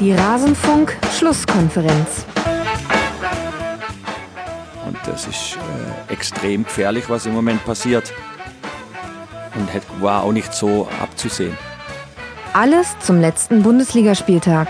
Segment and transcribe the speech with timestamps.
[0.00, 2.24] Die Rasenfunk-Schlusskonferenz.
[4.86, 5.58] Und das ist
[6.08, 8.14] äh, extrem gefährlich, was im Moment passiert.
[9.54, 9.68] Und
[10.02, 11.54] war auch nicht so abzusehen.
[12.54, 14.68] Alles zum letzten Bundesligaspieltag.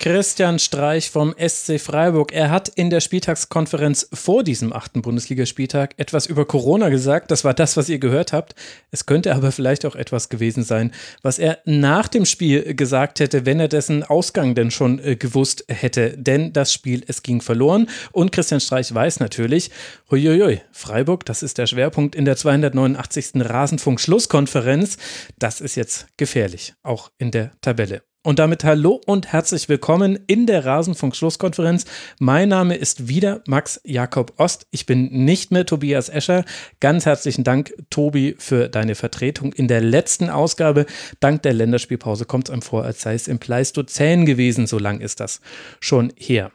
[0.00, 2.32] Christian Streich vom SC Freiburg.
[2.32, 7.30] Er hat in der Spieltagskonferenz vor diesem achten Bundesligaspieltag etwas über Corona gesagt.
[7.30, 8.54] Das war das, was ihr gehört habt.
[8.90, 13.44] Es könnte aber vielleicht auch etwas gewesen sein, was er nach dem Spiel gesagt hätte,
[13.44, 16.16] wenn er dessen Ausgang denn schon äh, gewusst hätte.
[16.16, 17.86] Denn das Spiel, es ging verloren.
[18.10, 19.70] Und Christian Streich weiß natürlich,
[20.10, 23.32] huiuiui, Freiburg, das ist der Schwerpunkt in der 289.
[23.34, 24.96] Rasenfunk-Schlusskonferenz.
[25.38, 28.00] Das ist jetzt gefährlich, auch in der Tabelle.
[28.22, 31.86] Und damit hallo und herzlich willkommen in der Rasenfunk-Schlusskonferenz.
[32.18, 34.66] Mein Name ist wieder Max Jakob Ost.
[34.70, 36.44] Ich bin nicht mehr Tobias Escher.
[36.80, 40.84] Ganz herzlichen Dank, Tobi, für deine Vertretung in der letzten Ausgabe.
[41.20, 44.66] Dank der Länderspielpause kommt es einem vor, als sei es im Pleistozän gewesen.
[44.66, 45.40] So lang ist das
[45.80, 46.52] schon her.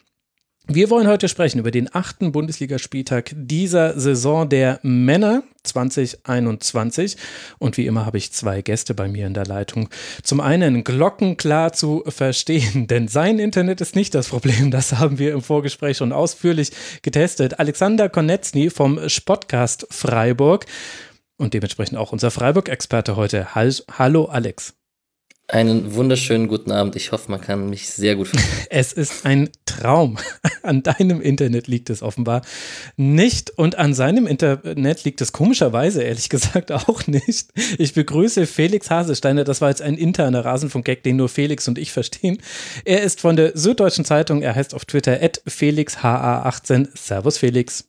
[0.67, 7.17] Wir wollen heute sprechen über den achten Bundesligaspieltag dieser Saison der Männer 2021.
[7.59, 9.89] Und wie immer habe ich zwei Gäste bei mir in der Leitung.
[10.23, 14.71] Zum einen glockenklar zu verstehen, denn sein Internet ist nicht das Problem.
[14.71, 16.71] Das haben wir im Vorgespräch schon ausführlich
[17.03, 17.59] getestet.
[17.59, 20.65] Alexander Konetzny vom Spotcast Freiburg
[21.37, 23.53] und dementsprechend auch unser Freiburg-Experte heute.
[23.53, 24.73] Hallo Alex.
[25.47, 26.95] Einen wunderschönen guten Abend.
[26.95, 28.65] Ich hoffe, man kann mich sehr gut verstehen.
[28.71, 30.17] Es ist ein Traum.
[30.63, 32.41] An deinem Internet liegt es offenbar
[32.97, 37.49] nicht und an seinem Internet liegt es komischerweise, ehrlich gesagt, auch nicht.
[37.77, 39.43] Ich begrüße Felix Hasesteiner.
[39.43, 42.39] Das war jetzt ein interner Rasenfunk-Gag, den nur Felix und ich verstehen.
[42.83, 44.41] Er ist von der Süddeutschen Zeitung.
[44.41, 46.89] Er heißt auf Twitter FelixHA18.
[46.95, 47.85] Servus, Felix.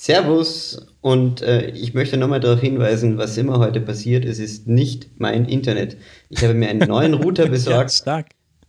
[0.00, 5.10] Servus und äh, ich möchte nochmal darauf hinweisen, was immer heute passiert, es ist nicht
[5.18, 5.96] mein Internet.
[6.28, 7.90] Ich habe mir einen neuen Router besorgt.
[7.90, 8.26] ja, stark.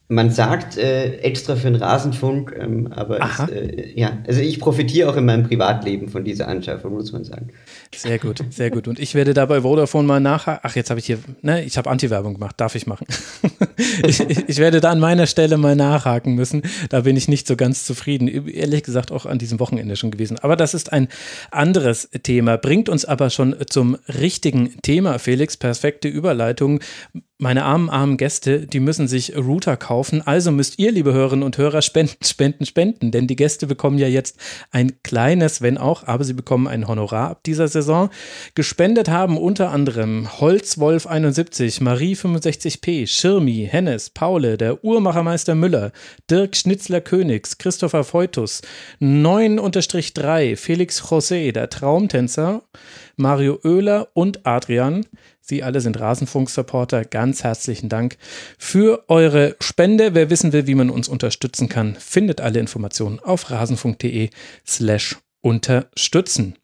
[0.08, 5.08] Man sagt äh, extra für den Rasenfunk, ähm, aber es, äh, ja, also ich profitiere
[5.08, 7.50] auch in meinem Privatleben von dieser Anschaffung, muss man sagen.
[7.96, 8.88] Sehr gut, sehr gut.
[8.88, 10.62] Und ich werde dabei Vodafone mal nachhaken.
[10.64, 13.08] Ach, jetzt habe ich hier, ne, ich habe Anti-Werbung gemacht, darf ich machen.
[14.04, 16.62] ich, ich, werde da an meiner Stelle mal nachhaken müssen.
[16.90, 18.28] Da bin ich nicht so ganz zufrieden.
[18.48, 20.38] Ehrlich gesagt auch an diesem Wochenende schon gewesen.
[20.40, 21.08] Aber das ist ein
[21.52, 22.58] anderes Thema.
[22.58, 25.58] Bringt uns aber schon zum richtigen Thema, Felix.
[25.58, 26.80] Perfekte Überleitung
[27.42, 30.22] meine armen, armen Gäste, die müssen sich Router kaufen.
[30.26, 33.12] Also müsst ihr, liebe Hörerinnen und Hörer, spenden, spenden, spenden.
[33.12, 34.38] Denn die Gäste bekommen ja jetzt
[34.72, 37.79] ein kleines, wenn auch, aber sie bekommen ein Honorar ab dieser Saison.
[38.56, 45.92] Gespendet haben unter anderem Holzwolf 71, Marie 65p, Schirmi, Hennes, Paule, der Uhrmachermeister Müller,
[46.30, 48.62] Dirk Schnitzler-Königs, Christopher Feutus,
[49.02, 52.64] 9-3, Felix José, der Traumtänzer,
[53.16, 55.06] Mario Oehler und Adrian.
[55.50, 57.06] Sie alle sind Rasenfunk-Supporter.
[57.06, 58.18] Ganz herzlichen Dank
[58.60, 60.14] für eure Spende.
[60.14, 64.30] Wer wissen will, wie man uns unterstützen kann, findet alle Informationen auf rasenfunk.de
[64.68, 66.59] slash unterstützen.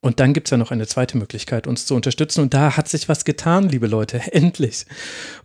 [0.00, 2.42] Und dann gibt es ja noch eine zweite Möglichkeit, uns zu unterstützen.
[2.42, 4.18] Und da hat sich was getan, liebe Leute.
[4.32, 4.86] Endlich.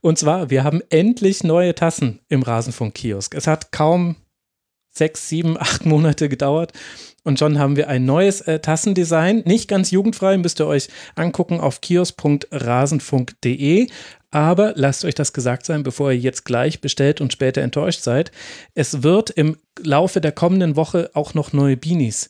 [0.02, 3.34] Und zwar, wir haben endlich neue Tassen im Rasenfunk-Kiosk.
[3.34, 4.18] Es hat kaum
[4.94, 6.74] sechs, sieben, acht Monate gedauert.
[7.24, 9.44] Und schon haben wir ein neues äh, Tassendesign.
[9.46, 13.88] Nicht ganz jugendfrei, müsst ihr euch angucken auf kiosk.rasenfunk.de.
[14.32, 18.32] Aber lasst euch das gesagt sein, bevor ihr jetzt gleich bestellt und später enttäuscht seid.
[18.74, 22.30] Es wird im Laufe der kommenden Woche auch noch neue Beanies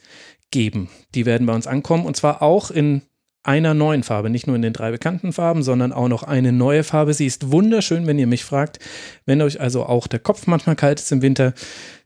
[0.51, 0.89] geben.
[1.16, 3.01] Die werden bei uns ankommen und zwar auch in
[3.44, 6.84] einer neuen Farbe, nicht nur in den drei bekannten Farben, sondern auch noch eine neue
[6.84, 7.13] Farbe.
[7.13, 8.79] Sie ist wunderschön, wenn ihr mich fragt.
[9.25, 11.53] Wenn euch also auch der Kopf manchmal kalt ist im Winter,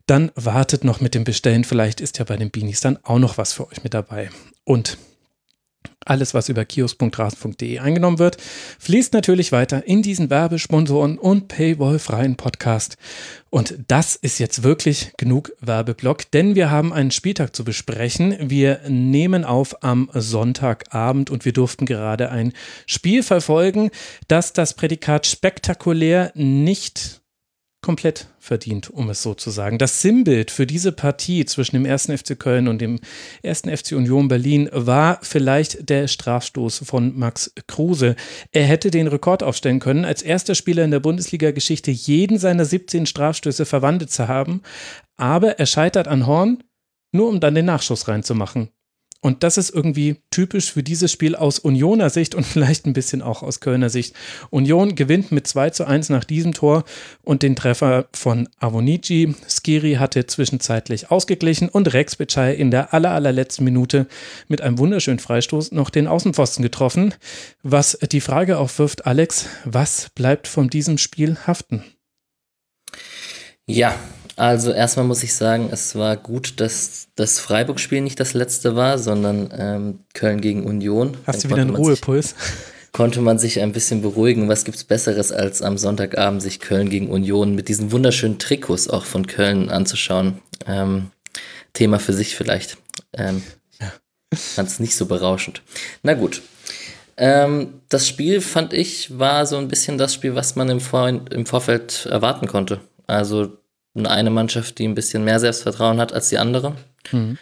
[0.07, 1.63] dann wartet noch mit dem Bestellen.
[1.63, 4.29] Vielleicht ist ja bei den Beanies dann auch noch was für euch mit dabei.
[4.63, 4.97] Und
[6.05, 8.37] alles, was über kiosk.rasen.de eingenommen wird,
[8.79, 12.97] fließt natürlich weiter in diesen Werbesponsoren und Paywall-freien Podcast.
[13.49, 18.35] Und das ist jetzt wirklich genug Werbeblock, denn wir haben einen Spieltag zu besprechen.
[18.39, 22.53] Wir nehmen auf am Sonntagabend und wir durften gerade ein
[22.85, 23.91] Spiel verfolgen,
[24.27, 27.21] das das Prädikat spektakulär nicht
[27.85, 29.77] komplett verdient, um es so zu sagen.
[29.77, 32.07] Das Sinnbild für diese Partie zwischen dem 1.
[32.07, 32.99] FC Köln und dem
[33.43, 33.61] 1.
[33.61, 38.15] FC Union Berlin war vielleicht der Strafstoß von Max Kruse.
[38.51, 43.05] Er hätte den Rekord aufstellen können, als erster Spieler in der Bundesliga-Geschichte jeden seiner 17
[43.05, 44.63] Strafstöße verwandelt zu haben,
[45.15, 46.63] aber er scheitert an Horn,
[47.11, 48.69] nur um dann den Nachschuss reinzumachen.
[49.25, 53.23] Und das ist irgendwie typisch für dieses Spiel aus Unioner Sicht und vielleicht ein bisschen
[53.23, 54.15] auch aus Kölner Sicht.
[54.51, 56.83] Union gewinnt mit 2 zu 1 nach diesem Tor
[57.23, 59.33] und den Treffer von Avonici.
[59.49, 64.05] Skiri hatte zwischenzeitlich ausgeglichen und Rex Bitschei in der aller, allerletzten Minute
[64.47, 67.15] mit einem wunderschönen Freistoß noch den Außenpfosten getroffen.
[67.63, 71.83] Was die Frage aufwirft, Alex, was bleibt von diesem Spiel haften?
[73.65, 73.95] Ja,
[74.35, 78.97] also erstmal muss ich sagen, es war gut, dass das Freiburg-Spiel nicht das letzte war,
[78.97, 81.17] sondern ähm, Köln gegen Union.
[81.25, 82.29] Hast Dann du wieder einen Ruhepuls?
[82.29, 82.37] Sich,
[82.91, 84.47] konnte man sich ein bisschen beruhigen.
[84.49, 89.05] Was gibt's Besseres, als am Sonntagabend sich Köln gegen Union mit diesen wunderschönen Trikots auch
[89.05, 90.39] von Köln anzuschauen?
[90.65, 91.11] Ähm,
[91.73, 92.77] Thema für sich vielleicht.
[93.13, 93.43] Ähm,
[93.79, 93.91] ja.
[94.33, 95.61] Fand es nicht so berauschend.
[96.03, 96.41] Na gut.
[97.17, 101.07] Ähm, das Spiel, fand ich, war so ein bisschen das Spiel, was man im, Vor
[101.07, 102.81] im Vorfeld erwarten konnte.
[103.07, 103.57] Also
[103.95, 106.75] eine Mannschaft, die ein bisschen mehr Selbstvertrauen hat als die andere.
[107.11, 107.37] Mhm.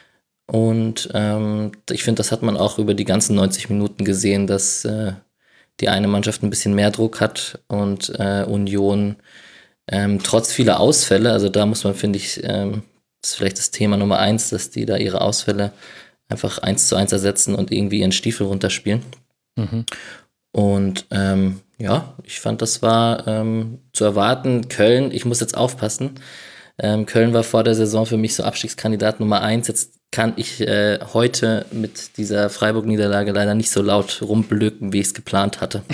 [0.46, 4.86] Und ähm, ich finde, das hat man auch über die ganzen 90 Minuten gesehen, dass
[4.86, 5.14] äh,
[5.80, 9.16] die eine Mannschaft ein bisschen mehr Druck hat und äh, Union
[9.88, 12.84] ähm, trotz vieler Ausfälle, also da muss man, finde ich, ähm,
[13.22, 15.72] das ist vielleicht das Thema Nummer eins, dass die da ihre Ausfälle
[16.30, 19.02] einfach eins zu eins ersetzen und irgendwie ihren Stiefel runterspielen.
[19.56, 19.86] Mhm.
[20.52, 24.70] Und ähm, ja, ich fand, das war ähm, zu erwarten.
[24.70, 26.20] Köln, ich muss jetzt aufpassen.
[26.78, 29.68] Ähm, Köln war vor der Saison für mich so Abstiegskandidat Nummer eins.
[29.68, 35.08] Jetzt kann ich äh, heute mit dieser Freiburg-Niederlage leider nicht so laut rumblöken, wie ich
[35.08, 35.84] es geplant hatte.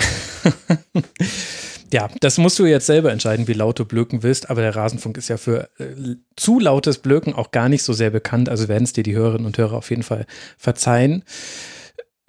[1.92, 5.16] Ja, das musst du jetzt selber entscheiden, wie laut du blöken willst, aber der Rasenfunk
[5.16, 8.84] ist ja für äh, zu lautes Blöken auch gar nicht so sehr bekannt, also werden
[8.84, 11.24] es dir die Hörerinnen und Hörer auf jeden Fall verzeihen.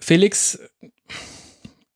[0.00, 0.58] Felix,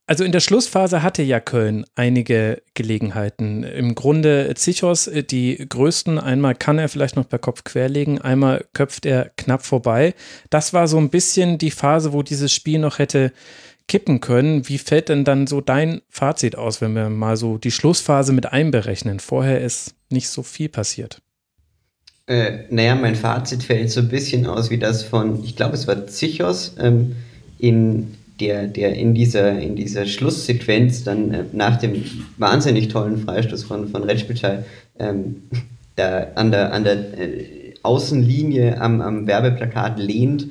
[0.06, 3.64] also in der Schlussphase hatte ja Köln einige Gelegenheiten.
[3.64, 6.18] Im Grunde Zichos äh, die größten.
[6.18, 10.14] Einmal kann er vielleicht noch per Kopf querlegen, einmal köpft er knapp vorbei.
[10.48, 13.32] Das war so ein bisschen die Phase, wo dieses Spiel noch hätte
[13.88, 14.68] kippen können.
[14.68, 18.52] Wie fällt denn dann so dein Fazit aus, wenn wir mal so die Schlussphase mit
[18.52, 19.20] einberechnen?
[19.20, 21.20] Vorher ist nicht so viel passiert.
[22.28, 25.86] Äh, naja, mein Fazit fällt so ein bisschen aus wie das von, ich glaube, es
[25.86, 27.14] war Zichos ähm,
[27.58, 32.04] in der, der in dieser, in dieser Schlusssequenz dann äh, nach dem
[32.36, 34.64] wahnsinnig tollen Freistoß von, von Retschbitschei
[34.98, 35.42] ähm,
[35.96, 40.48] da an der, an der äh, Außenlinie am, am Werbeplakat lehnt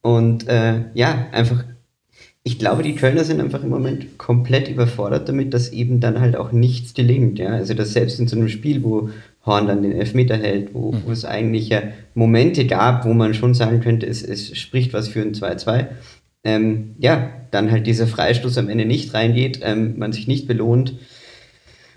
[0.00, 1.64] und äh, ja, einfach
[2.44, 6.34] ich glaube, die Kölner sind einfach im Moment komplett überfordert damit, dass eben dann halt
[6.34, 7.38] auch nichts gelingt.
[7.38, 7.50] Ja?
[7.50, 9.10] Also, dass selbst in so einem Spiel, wo
[9.46, 11.02] Horn dann den Elfmeter hält, wo, mhm.
[11.06, 11.82] wo es eigentlich ja
[12.14, 15.86] Momente gab, wo man schon sagen könnte, es, es spricht was für ein 2-2,
[16.44, 20.94] ähm, ja, dann halt dieser Freistoß am Ende nicht reingeht, ähm, man sich nicht belohnt.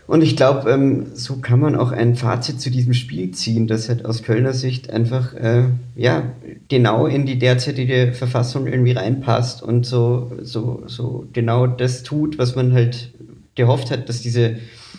[0.08, 3.90] Und ich glaube, ähm, so kann man auch ein Fazit zu diesem Spiel ziehen, das
[3.90, 5.64] halt aus Kölner Sicht einfach äh,
[5.96, 6.32] ja
[6.68, 12.56] genau in die derzeitige Verfassung irgendwie reinpasst und so, so, so genau das tut, was
[12.56, 13.14] man halt
[13.56, 14.58] gehofft hat, dass diese,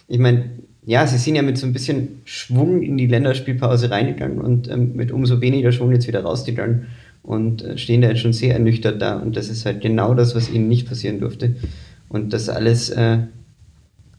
[0.09, 0.51] ich meine,
[0.85, 4.97] ja, sie sind ja mit so ein bisschen Schwung in die Länderspielpause reingegangen und ähm,
[4.97, 6.87] mit umso weniger Schwung jetzt wieder rausgegangen
[7.26, 9.17] und äh, stehen da jetzt schon sehr ernüchtert da.
[9.19, 11.56] Und das ist halt genau das, was ihnen nicht passieren durfte.
[12.08, 13.19] Und das alles äh,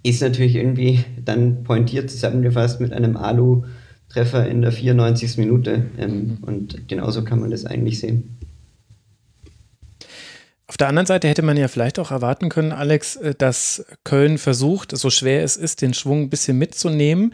[0.04, 5.38] ist natürlich irgendwie dann pointiert zusammengefasst mit einem Alu-Treffer in der 94.
[5.38, 5.86] Minute.
[5.98, 6.38] Ähm, mhm.
[6.42, 8.38] Und genauso kann man das eigentlich sehen.
[10.70, 14.38] Auf der anderen Seite hätte man ja vielleicht auch erwarten können, Alex, äh, dass Köln
[14.38, 17.34] versucht, so schwer es ist, den Schwung ein bisschen mitzunehmen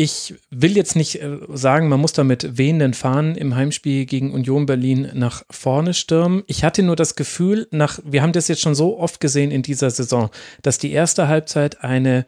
[0.00, 4.32] ich will jetzt nicht äh, sagen, man muss da mit wehenden Fahnen im Heimspiel gegen
[4.32, 6.42] Union Berlin nach vorne stürmen.
[6.46, 9.60] Ich hatte nur das Gefühl, nach, wir haben das jetzt schon so oft gesehen in
[9.60, 10.30] dieser Saison,
[10.62, 12.24] dass die erste Halbzeit eine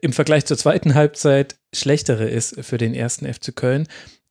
[0.00, 3.88] im Vergleich zur zweiten Halbzeit schlechtere ist für den ersten FC Köln.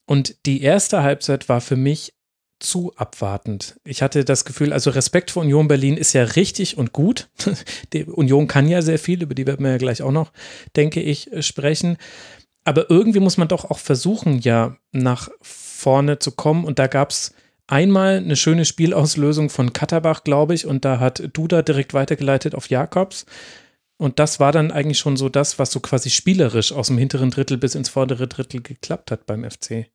[0.08, 2.16] Und die erste Halbzeit war für mich
[2.60, 3.76] zu abwartend.
[3.84, 7.30] Ich hatte das Gefühl, also Respekt vor Union Berlin ist ja richtig und gut.
[7.94, 10.32] Die Union kann ja sehr viel, über die werden wir ja gleich auch noch,
[10.76, 11.98] denke ich, sprechen
[12.64, 16.64] aber irgendwie muss man doch auch versuchen, ja, nach vorne zu kommen.
[16.64, 17.34] Und da gab es
[17.68, 22.70] einmal eine schöne Spielauslösung von Katterbach, glaube ich, und da hat Duda direkt weitergeleitet auf
[22.70, 23.26] Jakobs.
[23.98, 27.30] Und das war dann eigentlich schon so das, was so quasi spielerisch aus dem hinteren
[27.30, 29.92] Drittel bis ins vordere Drittel geklappt hat beim FC.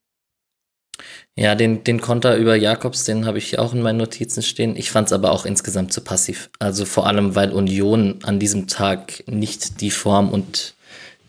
[1.34, 4.76] Ja, den, den Konter über Jakobs, den habe ich auch in meinen Notizen stehen.
[4.76, 6.50] Ich fand es aber auch insgesamt zu passiv.
[6.58, 10.75] Also vor allem, weil Union an diesem Tag nicht die Form und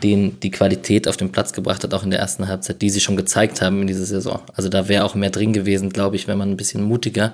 [0.03, 2.99] den die Qualität auf den Platz gebracht hat, auch in der ersten Halbzeit, die sie
[2.99, 4.41] schon gezeigt haben in dieser Saison.
[4.53, 7.33] Also da wäre auch mehr drin gewesen, glaube ich, wenn man ein bisschen mutiger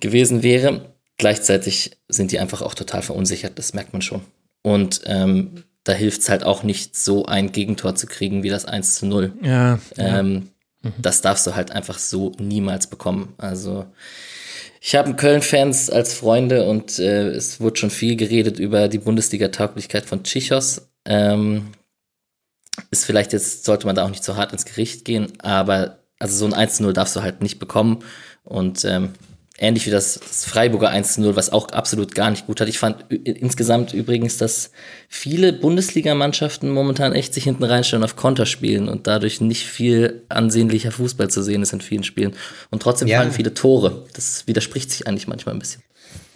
[0.00, 0.92] gewesen wäre.
[1.18, 4.22] Gleichzeitig sind die einfach auch total verunsichert, das merkt man schon.
[4.62, 8.64] Und ähm, da hilft es halt auch nicht, so ein Gegentor zu kriegen wie das
[8.66, 9.32] 1 zu 0.
[9.42, 9.78] Ja.
[9.96, 10.50] Ähm,
[10.82, 10.90] ja.
[10.90, 10.94] Mhm.
[10.98, 13.34] Das darfst du halt einfach so niemals bekommen.
[13.38, 13.86] Also
[14.80, 20.06] Ich habe Köln-Fans als Freunde und äh, es wurde schon viel geredet über die Bundesliga-Tauglichkeit
[20.06, 20.88] von Tschichos.
[21.04, 21.68] Ähm,
[22.90, 26.36] ist vielleicht jetzt, sollte man da auch nicht so hart ins Gericht gehen, aber also
[26.36, 28.04] so ein 1-0 darfst du halt nicht bekommen.
[28.44, 29.12] Und ähm,
[29.58, 32.68] ähnlich wie das, Freiburger 1-0, was auch absolut gar nicht gut hat.
[32.68, 34.70] Ich fand insgesamt übrigens, dass
[35.08, 40.92] viele Bundesligamannschaften momentan echt sich hinten reinstellen auf Konter spielen und dadurch nicht viel ansehnlicher
[40.92, 42.34] Fußball zu sehen ist in vielen Spielen.
[42.70, 43.18] Und trotzdem ja.
[43.18, 44.06] fallen viele Tore.
[44.14, 45.82] Das widerspricht sich eigentlich manchmal ein bisschen.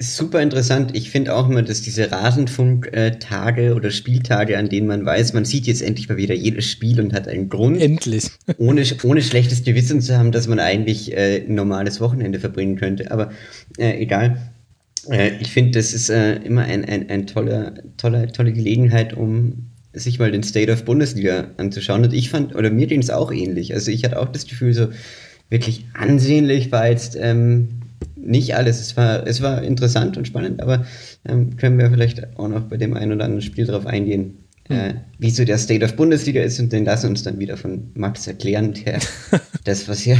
[0.02, 0.96] Super interessant.
[0.96, 5.68] Ich finde auch immer, dass diese Rasenfunk-Tage oder Spieltage, an denen man weiß, man sieht
[5.68, 7.80] jetzt endlich mal wieder jedes Spiel und hat einen Grund.
[7.80, 8.24] Endlich.
[8.58, 13.12] ohne, ohne schlechtes Gewissen zu haben, dass man eigentlich äh, ein normales Wochenende verbringen könnte.
[13.12, 13.30] Aber
[13.78, 14.38] äh, egal.
[15.08, 19.70] Äh, ich finde, das ist äh, immer ein, ein, ein toller, toller, tolle Gelegenheit, um
[19.92, 22.02] sich mal den State of Bundesliga anzuschauen.
[22.02, 23.72] Und ich fand, oder mir ging es auch ähnlich.
[23.72, 24.88] Also ich hatte auch das Gefühl, so
[25.48, 27.16] wirklich ansehnlich war jetzt.
[27.20, 27.81] Ähm,
[28.16, 28.80] nicht alles.
[28.80, 30.84] Es war, es war interessant und spannend, aber
[31.28, 34.76] ähm, können wir vielleicht auch noch bei dem einen oder anderen Spiel darauf eingehen, mhm.
[34.76, 37.90] äh, wie so der State of Bundesliga ist und den lassen uns dann wieder von
[37.94, 38.98] Max erklären, der
[39.64, 40.18] das, was wir,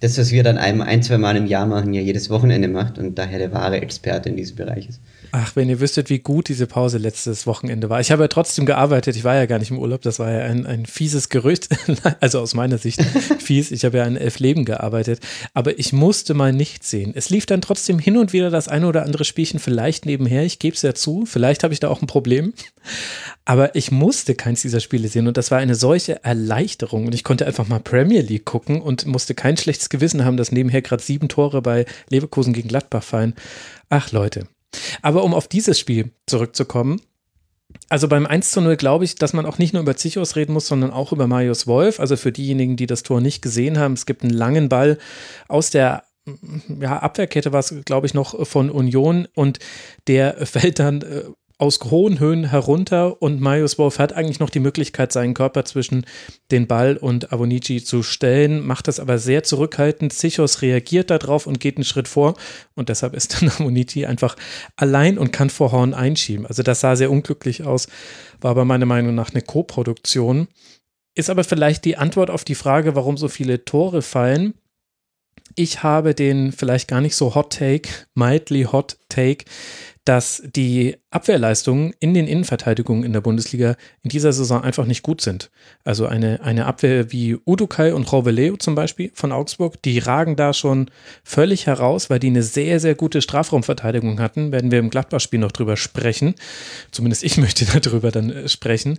[0.00, 2.98] das, was wir dann einem ein, zwei Mal im Jahr machen, ja jedes Wochenende macht
[2.98, 5.00] und daher der wahre Experte in diesem Bereich ist.
[5.32, 8.00] Ach, wenn ihr wüsstet, wie gut diese Pause letztes Wochenende war.
[8.00, 9.14] Ich habe ja trotzdem gearbeitet.
[9.14, 10.02] Ich war ja gar nicht im Urlaub.
[10.02, 11.68] Das war ja ein, ein fieses Gerücht.
[12.20, 13.02] also aus meiner Sicht
[13.38, 13.70] fies.
[13.70, 15.20] Ich habe ja in elf Leben gearbeitet.
[15.54, 17.12] Aber ich musste mal nichts sehen.
[17.14, 20.44] Es lief dann trotzdem hin und wieder das eine oder andere Spielchen vielleicht nebenher.
[20.44, 21.26] Ich gebe es ja zu.
[21.26, 22.52] Vielleicht habe ich da auch ein Problem.
[23.44, 25.28] Aber ich musste keins dieser Spiele sehen.
[25.28, 27.06] Und das war eine solche Erleichterung.
[27.06, 30.50] Und ich konnte einfach mal Premier League gucken und musste kein schlechtes Gewissen haben, dass
[30.50, 33.34] nebenher gerade sieben Tore bei Leverkusen gegen Gladbach fallen.
[33.88, 34.46] Ach Leute,
[35.02, 37.00] aber um auf dieses Spiel zurückzukommen,
[37.88, 40.52] also beim 1 zu 0 glaube ich, dass man auch nicht nur über Zichos reden
[40.52, 42.00] muss, sondern auch über Marius Wolf.
[42.00, 44.98] Also für diejenigen, die das Tor nicht gesehen haben, es gibt einen langen Ball
[45.48, 46.04] aus der
[46.80, 49.58] ja, Abwehrkette war es, glaube ich, noch von Union und
[50.06, 51.24] der fällt dann äh,
[51.60, 56.06] aus hohen Höhen herunter und Marius Wolf hat eigentlich noch die Möglichkeit, seinen Körper zwischen
[56.50, 60.12] den Ball und Avonici zu stellen, macht das aber sehr zurückhaltend.
[60.14, 62.34] Zichos reagiert darauf und geht einen Schritt vor
[62.74, 64.36] und deshalb ist dann Avonici einfach
[64.76, 66.46] allein und kann vor Horn einschieben.
[66.46, 67.88] Also das sah sehr unglücklich aus,
[68.40, 70.48] war aber meiner Meinung nach eine Co-Produktion.
[71.14, 74.54] Ist aber vielleicht die Antwort auf die Frage, warum so viele Tore fallen.
[75.56, 79.44] Ich habe den vielleicht gar nicht so Hot Take, mildly Hot Take,
[80.04, 85.20] dass die Abwehrleistungen in den Innenverteidigungen in der Bundesliga in dieser Saison einfach nicht gut
[85.20, 85.50] sind.
[85.84, 90.54] Also eine, eine Abwehr wie Udukai und Roveleo zum Beispiel von Augsburg, die ragen da
[90.54, 90.90] schon
[91.22, 94.52] völlig heraus, weil die eine sehr, sehr gute Strafraumverteidigung hatten.
[94.52, 96.34] Werden wir im Gladbach-Spiel noch drüber sprechen.
[96.90, 98.98] Zumindest ich möchte darüber dann äh, sprechen.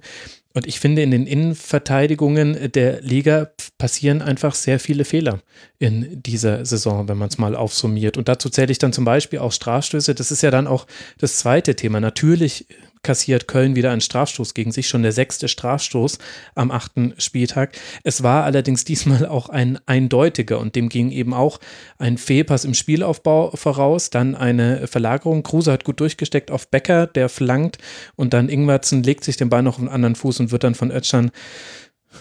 [0.53, 5.39] Und ich finde, in den Innenverteidigungen der Liga passieren einfach sehr viele Fehler
[5.79, 8.17] in dieser Saison, wenn man es mal aufsummiert.
[8.17, 10.13] Und dazu zähle ich dann zum Beispiel auch Strafstöße.
[10.13, 10.87] Das ist ja dann auch
[11.19, 12.01] das zweite Thema.
[12.01, 12.67] Natürlich
[13.03, 16.19] kassiert Köln wieder einen Strafstoß gegen sich, schon der sechste Strafstoß
[16.55, 17.77] am achten Spieltag.
[18.03, 21.59] Es war allerdings diesmal auch ein eindeutiger und dem ging eben auch
[21.97, 25.43] ein Fehlpass im Spielaufbau voraus, dann eine Verlagerung.
[25.43, 27.77] Kruse hat gut durchgesteckt auf Becker, der flankt
[28.15, 30.75] und dann Ingwertsen legt sich den Ball noch auf den anderen Fuß und wird dann
[30.75, 31.31] von Ötschern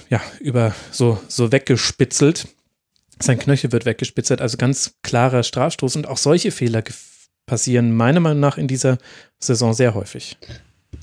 [0.08, 2.48] ja, über so, so weggespitzelt.
[3.18, 6.82] Sein Knöchel wird weggespitzelt, also ganz klarer Strafstoß und auch solche Fehler
[7.46, 8.98] passieren meiner Meinung nach in dieser
[9.40, 10.38] Saison sehr häufig.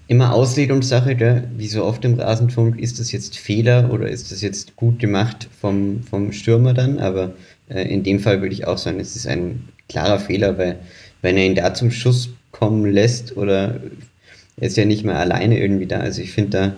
[0.10, 1.50] Immer Auslegungssache, gell?
[1.58, 5.50] wie so oft im Rasenfunk, ist das jetzt Fehler oder ist das jetzt gut gemacht
[5.60, 7.00] vom, vom Stürmer dann?
[7.00, 7.34] Aber
[7.70, 10.80] äh, in dem Fall würde ich auch sagen, es ist ein klarer Fehler, weil
[11.22, 13.82] wenn er ihn da zum Schuss kommen lässt oder
[14.56, 16.00] er ist ja nicht mehr alleine irgendwie da.
[16.00, 16.76] Also ich finde,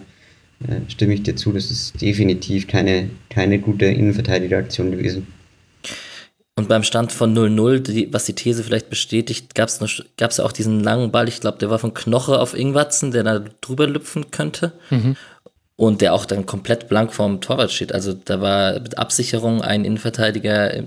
[0.67, 5.27] da äh, stimme ich dir zu, das ist definitiv keine, keine gute Innenverteidigeraktion gewesen.
[6.59, 10.83] Und beim Stand von 0-0, was die These vielleicht bestätigt, gab es ja auch diesen
[10.83, 14.73] langen Ball, ich glaube, der war von Knoche auf Ingwatzen, der da drüber lüpfen könnte.
[14.89, 15.15] Mhm.
[15.77, 17.93] Und der auch dann komplett blank vorm Torwart steht.
[17.93, 20.83] Also da war mit Absicherung ein Innenverteidiger,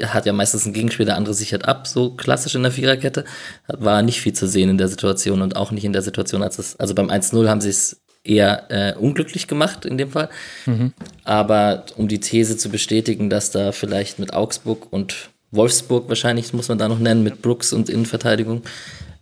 [0.00, 3.24] hat ja meistens einen Gegenspieler, der andere sichert ab, so klassisch in der Viererkette.
[3.66, 6.60] War nicht viel zu sehen in der Situation und auch nicht in der Situation, als
[6.60, 10.28] es, also beim 1-0 haben sie es eher äh, unglücklich gemacht in dem Fall.
[10.66, 10.92] Mhm.
[11.24, 16.68] Aber um die These zu bestätigen, dass da vielleicht mit Augsburg und Wolfsburg wahrscheinlich, muss
[16.68, 18.62] man da noch nennen, mit Brooks und Innenverteidigung,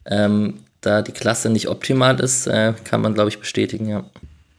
[0.07, 4.05] ähm, da die Klasse nicht optimal ist, äh, kann man, glaube ich, bestätigen, ja.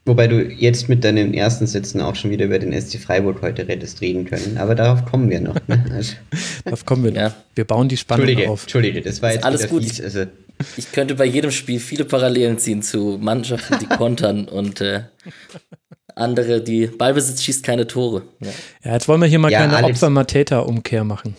[0.05, 3.67] Wobei du jetzt mit deinen ersten Sätzen auch schon wieder über den SC Freiburg heute
[3.67, 4.57] hättest reden können.
[4.57, 5.55] Aber darauf kommen wir noch.
[5.67, 5.85] Ne?
[5.93, 6.13] Also.
[6.63, 7.21] darauf kommen wir noch.
[7.21, 7.35] Ja.
[7.53, 8.63] Wir bauen die Spannung Entschuldige, auf.
[8.63, 9.83] Entschuldige, das war jetzt alles gut.
[9.83, 10.25] Fies, also.
[10.77, 15.03] Ich könnte bei jedem Spiel viele Parallelen ziehen zu Mannschaften, die kontern und äh,
[16.15, 18.23] andere, die Ballbesitz schießt keine Tore.
[18.41, 18.49] Ja,
[18.83, 21.35] ja jetzt wollen wir hier mal ja, keine Opfer-Mateta-Umkehr machen.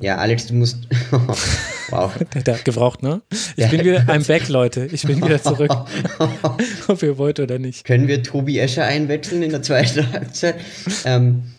[0.00, 0.78] Ja, Alex, du musst.
[1.90, 2.12] wow.
[2.46, 3.20] Der hat gebraucht, ne?
[3.56, 4.88] Ich bin wieder, I'm back, Leute.
[4.90, 5.70] Ich bin wieder zurück.
[6.88, 7.84] Ob ihr wollt oder nicht.
[7.84, 10.56] Können wir Tobi Escher einwechseln in der zweiten Halbzeit?
[11.04, 11.51] Ähm,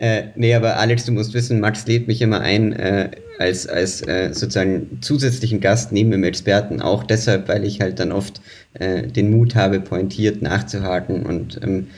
[0.00, 4.00] äh, nee, aber Alex, du musst wissen, Max lädt mich immer ein äh, als, als
[4.08, 6.80] äh, sozusagen zusätzlichen Gast neben dem Experten.
[6.80, 8.40] Auch deshalb, weil ich halt dann oft
[8.74, 11.88] äh, den Mut habe, pointiert nachzuhaken und ähm,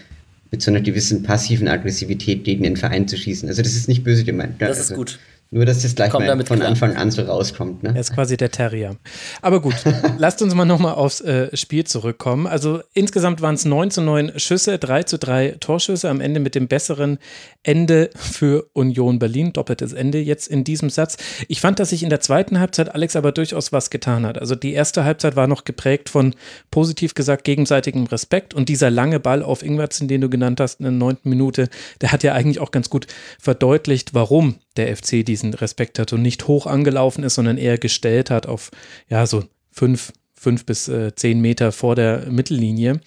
[0.51, 3.49] mit so einer gewissen passiven Aggressivität gegen den Verein zu schießen.
[3.49, 4.61] Also das ist nicht böse gemeint.
[4.61, 5.19] Das also, ist gut.
[5.55, 6.71] Nur, dass das gleich Kommt mal von klar.
[6.71, 7.83] Anfang an so rauskommt.
[7.83, 7.91] Ne?
[7.95, 8.97] Er ist quasi der Terrier.
[9.43, 9.75] Aber gut,
[10.17, 12.47] lasst uns mal nochmal aufs äh, Spiel zurückkommen.
[12.47, 16.55] Also insgesamt waren es 9 zu 9 Schüsse, 3 zu 3 Torschüsse, am Ende mit
[16.55, 17.19] dem besseren
[17.63, 19.53] Ende für Union Berlin.
[19.53, 21.19] Doppeltes Ende jetzt in diesem Satz.
[21.49, 24.39] Ich fand, dass sich in der zweiten Halbzeit Alex aber durchaus was getan hat.
[24.39, 26.35] Also die erste Halbzeit war noch geprägt von,
[26.71, 30.85] positiv gesagt, gegenseitigem Respekt und dieser lange Ball auf Ingwertsen, den du genannt hast in
[30.85, 31.69] der neunten Minute,
[32.01, 33.07] der hat ja eigentlich auch ganz gut
[33.39, 38.31] verdeutlicht, warum der FC diesen Respekt hat und nicht hoch angelaufen ist, sondern eher gestellt
[38.31, 38.71] hat auf,
[39.09, 43.01] ja, so fünf, fünf bis äh, zehn Meter vor der Mittellinie.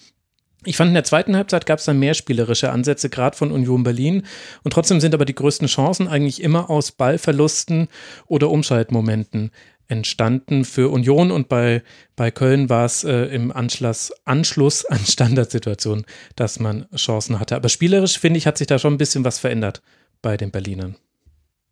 [0.64, 3.84] Ich fand, in der zweiten Halbzeit gab es dann mehr spielerische Ansätze, gerade von Union
[3.84, 4.24] Berlin.
[4.64, 7.86] Und trotzdem sind aber die größten Chancen eigentlich immer aus Ballverlusten
[8.26, 9.52] oder Umschaltmomenten
[9.86, 11.30] entstanden für Union.
[11.30, 11.82] Und bei,
[12.16, 16.04] bei Köln war es äh, im Anschluss, Anschluss an Standardsituationen,
[16.34, 17.54] dass man Chancen hatte.
[17.54, 19.82] Aber spielerisch, finde ich, hat sich da schon ein bisschen was verändert
[20.20, 20.96] bei den Berlinern.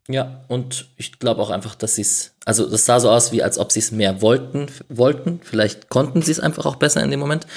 [0.07, 3.41] Ja, und ich glaube auch einfach, dass sie es, also das sah so aus, wie
[3.41, 5.39] als ob sie es mehr wollten, wollten.
[5.43, 7.47] Vielleicht konnten sie es einfach auch besser in dem Moment.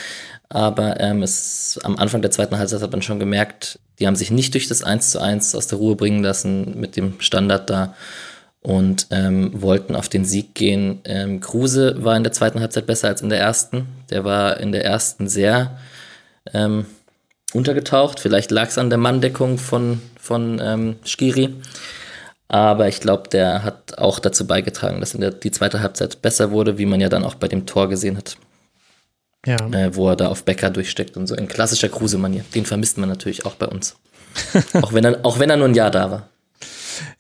[0.48, 4.30] Aber ähm, es, am Anfang der zweiten Halbzeit hat man schon gemerkt, die haben sich
[4.30, 7.94] nicht durch das 1 zu 1 aus der Ruhe bringen lassen mit dem Standard da
[8.62, 11.00] und ähm, wollten auf den Sieg gehen.
[11.04, 13.88] Ähm, Kruse war in der zweiten Halbzeit besser als in der ersten.
[14.08, 15.78] Der war in der ersten sehr
[16.54, 16.86] ähm,
[17.52, 18.18] untergetaucht.
[18.18, 21.54] Vielleicht lag es an der Manndeckung von, von ähm, Skiri.
[22.48, 26.50] Aber ich glaube, der hat auch dazu beigetragen, dass in der, die zweite Halbzeit besser
[26.50, 28.38] wurde, wie man ja dann auch bei dem Tor gesehen hat.
[29.46, 29.68] Ja.
[29.70, 32.44] Äh, wo er da auf Becker durchsteckt und so in klassischer Kruse-Manier.
[32.54, 33.96] Den vermisst man natürlich auch bei uns.
[34.72, 36.28] auch, wenn er, auch wenn er nur ein Jahr da war.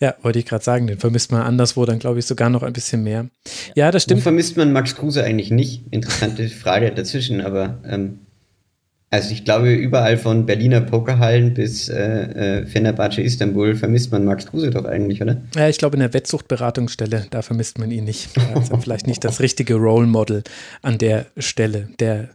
[0.00, 2.72] Ja, wollte ich gerade sagen, den vermisst man anderswo dann, glaube ich, sogar noch ein
[2.72, 3.28] bisschen mehr.
[3.76, 4.20] Ja, das stimmt.
[4.20, 5.84] Wo vermisst man Max Kruse eigentlich nicht?
[5.90, 8.20] Interessante Frage dazwischen, aber ähm,
[9.10, 14.46] also ich glaube, überall von Berliner Pokerhallen bis äh, äh, Fenerbahce Istanbul vermisst man Max
[14.46, 15.40] Kruse doch eigentlich, oder?
[15.54, 18.28] Ja, ich glaube, in der Wettsuchtberatungsstelle, da vermisst man ihn nicht.
[18.54, 20.42] Also vielleicht nicht das richtige Role Model
[20.82, 21.88] an der Stelle.
[22.00, 22.28] Der,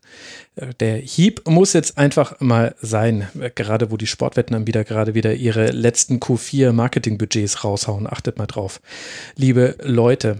[0.56, 5.14] äh, der Hieb muss jetzt einfach mal sein, gerade wo die Sportwetten dann wieder gerade
[5.14, 8.08] wieder ihre letzten Q4 Marketingbudgets raushauen.
[8.08, 8.82] Achtet mal drauf.
[9.36, 10.38] Liebe Leute.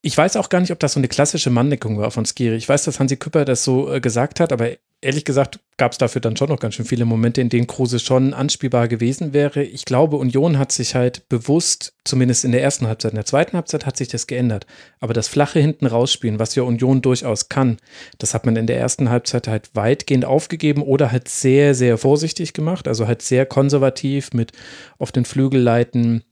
[0.00, 2.54] Ich weiß auch gar nicht, ob das so eine klassische Manndeckung war von Skiri.
[2.54, 5.98] Ich weiß, dass Hansi Küpper das so äh, gesagt hat, aber ehrlich gesagt gab es
[5.98, 9.62] dafür dann schon noch ganz schön viele Momente, in denen Kruse schon anspielbar gewesen wäre.
[9.62, 13.56] Ich glaube, Union hat sich halt bewusst, zumindest in der ersten Halbzeit, in der zweiten
[13.56, 14.66] Halbzeit hat sich das geändert.
[15.00, 17.78] Aber das flache hinten rausspielen, was ja Union durchaus kann,
[18.18, 22.52] das hat man in der ersten Halbzeit halt weitgehend aufgegeben oder halt sehr, sehr vorsichtig
[22.52, 22.86] gemacht.
[22.86, 24.52] Also halt sehr konservativ mit
[24.98, 26.22] auf den Flügel leiten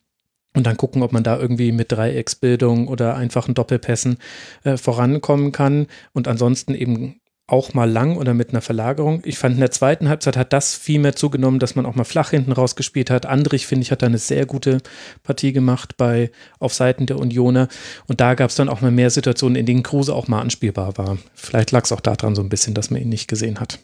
[0.56, 4.16] und dann gucken, ob man da irgendwie mit Dreiecksbildung oder einfachen Doppelpässen
[4.64, 9.22] äh, vorankommen kann und ansonsten eben auch mal lang oder mit einer Verlagerung.
[9.24, 12.04] Ich fand in der zweiten Halbzeit hat das viel mehr zugenommen, dass man auch mal
[12.04, 13.24] flach hinten rausgespielt hat.
[13.24, 14.78] Andrich, finde ich, hat da eine sehr gute
[15.22, 17.68] Partie gemacht bei auf Seiten der Unioner.
[18.08, 20.98] Und da gab es dann auch mal mehr Situationen, in denen Kruse auch mal anspielbar
[20.98, 21.18] war.
[21.34, 23.78] Vielleicht lag es auch daran so ein bisschen, dass man ihn nicht gesehen hat.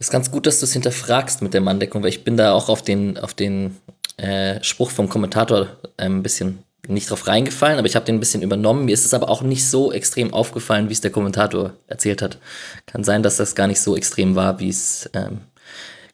[0.00, 2.68] Ist ganz gut, dass du es hinterfragst mit der Manndeckung, weil ich bin da auch
[2.68, 3.76] auf den, auf den
[4.16, 8.42] äh, Spruch vom Kommentator ein bisschen nicht drauf reingefallen, aber ich habe den ein bisschen
[8.42, 8.84] übernommen.
[8.84, 12.38] Mir ist es aber auch nicht so extrem aufgefallen, wie es der Kommentator erzählt hat.
[12.86, 15.40] Kann sein, dass das gar nicht so extrem war, wie es ähm,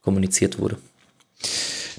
[0.03, 0.77] kommuniziert wurde.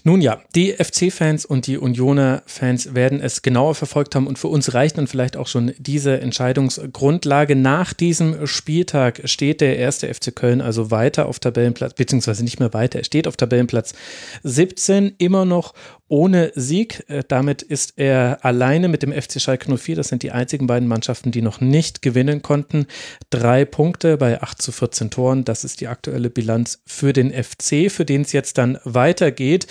[0.03, 4.73] Nun ja, die FC-Fans und die Unioner-Fans werden es genauer verfolgt haben und für uns
[4.73, 7.55] reicht dann vielleicht auch schon diese Entscheidungsgrundlage.
[7.55, 12.73] Nach diesem Spieltag steht der erste FC Köln also weiter auf Tabellenplatz, beziehungsweise nicht mehr
[12.73, 13.93] weiter, er steht auf Tabellenplatz
[14.41, 15.75] 17, immer noch
[16.11, 17.05] ohne Sieg.
[17.07, 19.95] Äh, damit ist er alleine mit dem FC Schalke 04.
[19.95, 22.85] Das sind die einzigen beiden Mannschaften, die noch nicht gewinnen konnten.
[23.29, 25.45] Drei Punkte bei 8 zu 14 Toren.
[25.45, 29.67] Das ist die aktuelle Bilanz für den FC, für den es jetzt dann weitergeht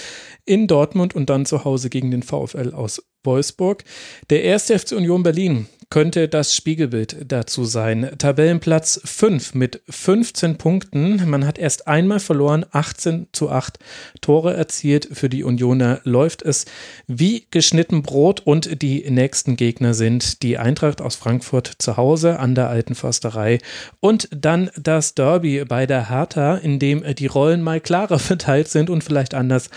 [0.47, 3.85] in Dortmund und dann zu Hause gegen den VfL aus Wolfsburg.
[4.31, 8.13] Der erste FC Union Berlin könnte das Spiegelbild dazu sein.
[8.17, 11.29] Tabellenplatz 5 mit 15 Punkten.
[11.29, 13.81] Man hat erst einmal verloren, 18 zu 8
[14.21, 15.09] Tore erzielt.
[15.13, 16.65] Für die Unioner läuft es
[17.09, 22.55] wie geschnitten Brot und die nächsten Gegner sind die Eintracht aus Frankfurt zu Hause an
[22.55, 23.59] der Alten Försterei
[23.99, 28.91] und dann das Derby bei der Hertha, in dem die Rollen mal klarer verteilt sind
[28.91, 29.71] und vielleicht anders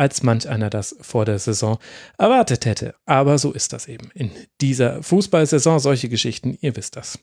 [0.00, 1.78] als manch einer das vor der Saison
[2.16, 2.94] erwartet hätte.
[3.04, 4.30] Aber so ist das eben in
[4.62, 5.78] dieser Fußballsaison.
[5.78, 7.18] Solche Geschichten, ihr wisst das.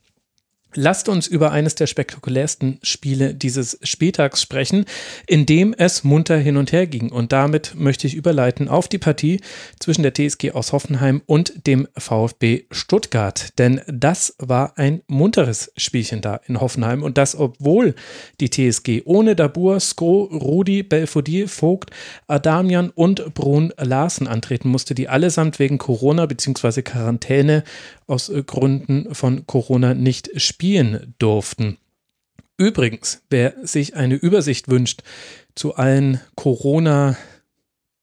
[0.74, 4.86] Lasst uns über eines der spektakulärsten Spiele dieses Spieltags sprechen,
[5.26, 7.10] in dem es munter hin und her ging.
[7.10, 9.40] Und damit möchte ich überleiten auf die Partie
[9.80, 13.58] zwischen der TSG aus Hoffenheim und dem VfB Stuttgart.
[13.58, 17.02] Denn das war ein munteres Spielchen da in Hoffenheim.
[17.02, 17.96] Und das, obwohl
[18.42, 21.92] die TSG ohne Dabur, Sko, Rudi, Belfodil, Vogt,
[22.28, 26.82] Adamian und Brun Larsen antreten musste, die allesamt wegen Corona bzw.
[26.82, 27.64] Quarantäne
[28.08, 31.78] aus Gründen von Corona nicht spielen durften.
[32.58, 35.04] Übrigens, wer sich eine Übersicht wünscht
[35.54, 37.16] zu allen Corona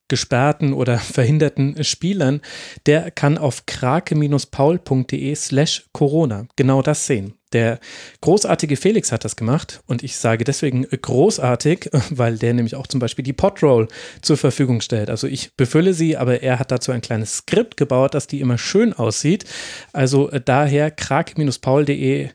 [0.07, 2.43] gesperrten oder verhinderten Spielern,
[2.87, 7.35] der kann auf krake-paul.de slash Corona genau das sehen.
[7.55, 7.79] Der
[8.21, 13.01] großartige Felix hat das gemacht und ich sage deswegen großartig, weil der nämlich auch zum
[13.01, 13.88] Beispiel die Podroll
[14.21, 15.09] zur Verfügung stellt.
[15.09, 18.59] Also ich befülle sie, aber er hat dazu ein kleines Skript gebaut, dass die immer
[18.59, 19.45] schön aussieht.
[19.93, 22.29] Also äh, daher krake-paul.de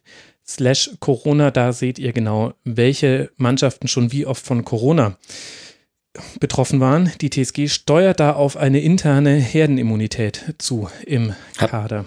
[0.48, 5.18] slash Corona, da seht ihr genau, welche Mannschaften schon wie oft von Corona
[6.40, 7.12] betroffen waren.
[7.22, 12.06] Die TSG steuert da auf eine interne Herdenimmunität zu im Kader.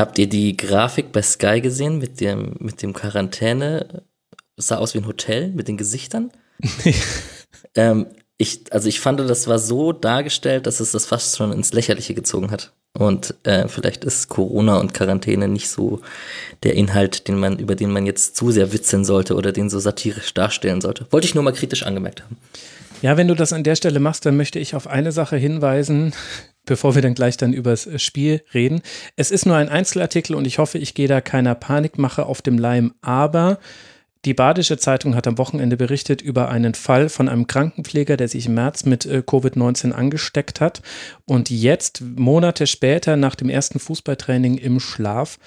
[0.00, 4.02] Habt ihr die Grafik bei Sky gesehen mit dem, mit dem Quarantäne?
[4.56, 6.30] Es sah aus wie ein Hotel mit den Gesichtern.
[7.74, 8.06] ähm,
[8.38, 12.14] ich, also ich fand, das war so dargestellt, dass es das fast schon ins Lächerliche
[12.14, 12.72] gezogen hat.
[12.98, 16.00] Und äh, vielleicht ist Corona und Quarantäne nicht so
[16.62, 19.80] der Inhalt, den man, über den man jetzt zu sehr witzeln sollte oder den so
[19.80, 21.06] satirisch darstellen sollte.
[21.10, 22.38] Wollte ich nur mal kritisch angemerkt haben.
[23.02, 26.14] Ja, wenn du das an der Stelle machst, dann möchte ich auf eine Sache hinweisen,
[26.66, 28.82] bevor wir dann gleich dann über das Spiel reden.
[29.16, 32.58] Es ist nur ein Einzelartikel und ich hoffe, ich gehe da keiner Panikmache auf dem
[32.58, 33.58] Leim, aber
[34.26, 38.46] die Badische Zeitung hat am Wochenende berichtet über einen Fall von einem Krankenpfleger, der sich
[38.46, 40.82] im März mit äh, Covid-19 angesteckt hat
[41.24, 45.38] und jetzt, Monate später, nach dem ersten Fußballtraining im Schlaf,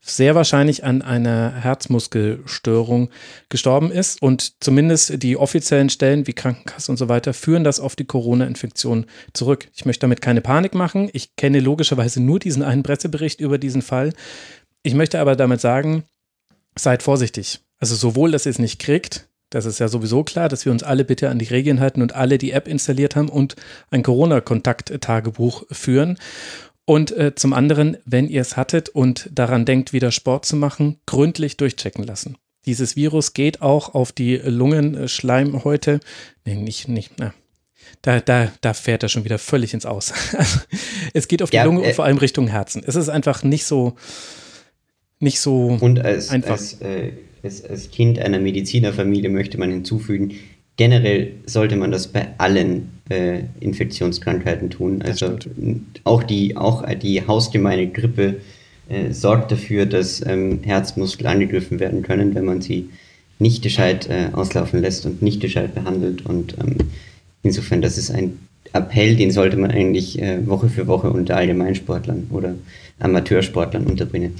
[0.00, 3.10] sehr wahrscheinlich an einer Herzmuskelstörung
[3.50, 4.22] gestorben ist.
[4.22, 9.04] Und zumindest die offiziellen Stellen wie Krankenkasse und so weiter führen das auf die Corona-Infektion
[9.34, 9.68] zurück.
[9.74, 11.10] Ich möchte damit keine Panik machen.
[11.12, 14.14] Ich kenne logischerweise nur diesen einen Pressebericht über diesen Fall.
[14.82, 16.04] Ich möchte aber damit sagen,
[16.76, 17.60] seid vorsichtig.
[17.82, 20.84] Also sowohl, dass ihr es nicht kriegt, das ist ja sowieso klar, dass wir uns
[20.84, 23.56] alle bitte an die Regeln halten und alle die App installiert haben und
[23.90, 26.16] ein Corona-Kontakt-Tagebuch führen.
[26.84, 31.00] Und äh, zum anderen, wenn ihr es hattet und daran denkt, wieder Sport zu machen,
[31.06, 32.36] gründlich durchchecken lassen.
[32.66, 35.98] Dieses Virus geht auch auf die Lungenschleimhäute.
[36.44, 37.34] Nee, nicht, nicht, na.
[38.02, 40.14] Da, da, da fährt er schon wieder völlig ins Aus.
[40.38, 40.60] Also,
[41.14, 42.84] es geht auf die ja, Lunge äh, und vor allem Richtung Herzen.
[42.86, 43.96] Es ist einfach nicht so,
[45.18, 46.52] nicht so und als, einfach.
[46.52, 47.10] Als, äh
[47.42, 50.32] als, als Kind einer Medizinerfamilie möchte man hinzufügen,
[50.76, 55.02] generell sollte man das bei allen äh, Infektionskrankheiten tun.
[55.02, 55.38] Also
[56.04, 58.36] auch die, auch die hausgemeine Grippe
[58.88, 62.88] äh, sorgt dafür, dass ähm, Herzmuskel angegriffen werden können, wenn man sie
[63.38, 66.24] nicht gescheit äh, auslaufen lässt und nicht gescheit behandelt.
[66.24, 66.76] Und ähm,
[67.42, 68.38] insofern, das ist ein
[68.72, 72.54] Appell, den sollte man eigentlich äh, Woche für Woche unter Allgemeinsportlern oder
[73.00, 74.34] Amateursportlern unterbringen.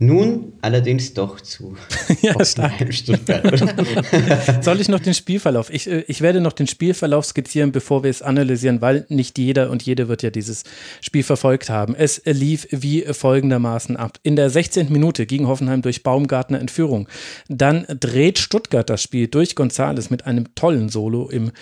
[0.00, 1.76] Nun allerdings doch zu
[2.22, 2.34] ja.
[4.62, 5.72] Soll ich noch den Spielverlauf?
[5.72, 9.70] Ich, äh, ich werde noch den Spielverlauf skizzieren, bevor wir es analysieren, weil nicht jeder
[9.70, 10.64] und jede wird ja dieses
[11.00, 11.94] Spiel verfolgt haben.
[11.94, 14.18] Es lief wie folgendermaßen ab.
[14.24, 14.92] In der 16.
[14.92, 17.06] Minute ging Hoffenheim durch Baumgartner in Führung.
[17.48, 21.52] Dann dreht Stuttgart das Spiel durch Gonzales mit einem tollen Solo im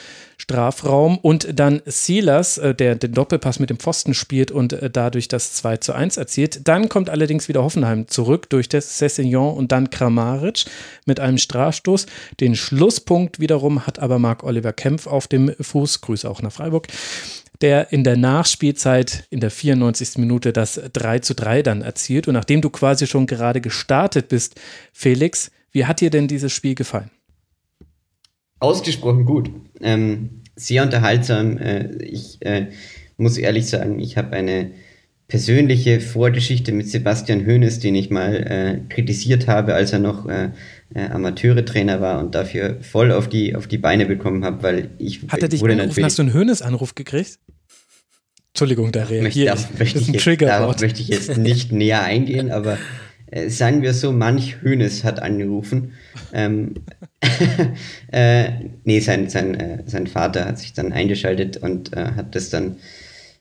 [0.43, 5.29] Strafraum und dann Silas, äh, der den Doppelpass mit dem Pfosten spielt und äh, dadurch
[5.29, 6.67] das 2 zu 1 erzielt.
[6.67, 10.65] Dann kommt allerdings wieder Hoffenheim zurück durch das Cessignon und dann Kramaric
[11.07, 12.07] mit einem Strafstoß.
[12.39, 16.03] Den Schlusspunkt wiederum hat aber Marc-Oliver Kempf auf dem Fuß.
[16.03, 16.87] Grüße auch nach Freiburg
[17.61, 20.19] der in der Nachspielzeit in der 94.
[20.19, 22.27] Minute das 3 zu 3 dann erzielt.
[22.27, 24.61] Und nachdem du quasi schon gerade gestartet bist,
[24.93, 27.11] Felix, wie hat dir denn dieses Spiel gefallen?
[28.59, 29.51] Ausgesprochen gut.
[29.81, 31.57] Ähm, sehr unterhaltsam.
[31.59, 32.73] Äh, ich äh,
[33.17, 34.73] muss ehrlich sagen, ich habe eine
[35.33, 40.51] persönliche Vorgeschichte mit Sebastian Hoeneß, den ich mal äh, kritisiert habe, als er noch äh,
[40.95, 45.23] äh, Amateure-Trainer war und dafür voll auf die, auf die Beine bekommen habe, weil ich
[45.29, 47.39] Hat er dich wurde angerufen, hast du einen Hoeneß-Anruf gekriegt?
[48.49, 49.49] Entschuldigung, da reagiert.
[49.49, 52.77] Darauf, möchte ich, jetzt, darauf möchte ich jetzt nicht näher eingehen, aber
[53.31, 55.95] äh, sagen wir so, manch Hönes hat angerufen.
[56.35, 56.75] Ähm,
[58.13, 58.51] äh,
[58.85, 62.77] nee, sein, sein, äh, sein Vater hat sich dann eingeschaltet und äh, hat das dann.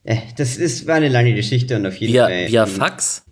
[0.04, 2.48] Äh, das ist, war eine lange Geschichte und auf jeden via, Fall.
[2.48, 3.24] Via Fax?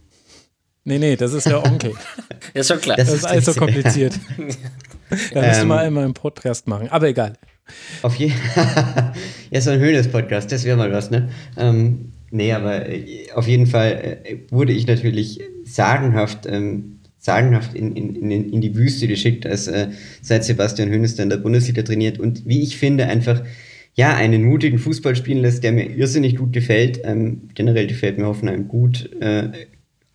[0.83, 1.93] Nee, nee, das ist der Onkel.
[2.53, 2.97] ist schon klar.
[2.97, 4.13] Das, das ist alles so kompliziert.
[4.39, 7.33] da müssen wir ähm, mal immer einen Podcast machen, aber egal.
[8.01, 8.33] Auf jeden
[9.51, 11.29] Ja, so ein Höhnes-Podcast, das wäre mal was, ne?
[11.57, 17.95] Ähm, nee, aber äh, auf jeden Fall äh, wurde ich natürlich sagenhaft, ähm, sagenhaft in,
[17.95, 19.89] in, in, in die Wüste geschickt, als äh,
[20.21, 23.43] seit Sebastian Höhnes dann in der Bundesliga trainiert und wie ich finde, einfach
[23.99, 27.01] ja, einen mutigen Fußball spielen lässt, der mir irrsinnig gut gefällt.
[27.03, 29.49] Ähm, generell gefällt mir Hoffenheim gut äh,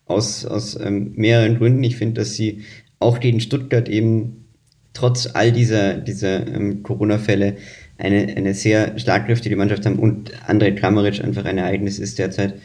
[0.07, 1.83] aus, aus ähm, mehreren Gründen.
[1.83, 2.63] Ich finde, dass sie
[2.97, 4.47] auch gegen Stuttgart eben
[4.93, 7.57] trotz all dieser, dieser ähm, Corona-Fälle
[7.99, 12.55] eine, eine sehr schlagkräftige Mannschaft haben und André Kramaric einfach ein Ereignis ist derzeit.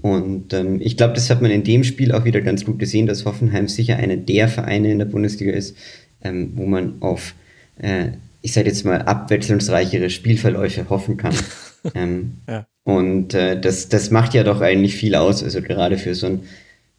[0.00, 3.08] Und ähm, ich glaube, das hat man in dem Spiel auch wieder ganz gut gesehen,
[3.08, 5.76] dass Hoffenheim sicher einer der Vereine in der Bundesliga ist,
[6.22, 7.34] ähm, wo man auf,
[7.78, 8.10] äh,
[8.42, 11.34] ich sage jetzt mal, abwechslungsreichere Spielverläufe hoffen kann.
[11.94, 12.66] ähm, ja.
[12.84, 16.48] Und äh, das, das macht ja doch eigentlich viel aus, also gerade für so einen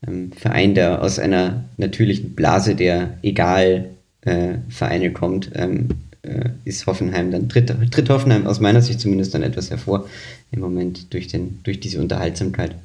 [0.06, 3.90] ähm, Verein, der aus einer natürlichen Blase der egal
[4.22, 5.90] äh, Vereine kommt, ähm,
[6.22, 10.08] äh, ist Hoffenheim dann, tritt, tritt Hoffenheim aus meiner Sicht zumindest dann etwas hervor
[10.52, 12.76] im Moment durch, den, durch diese Unterhaltsamkeit.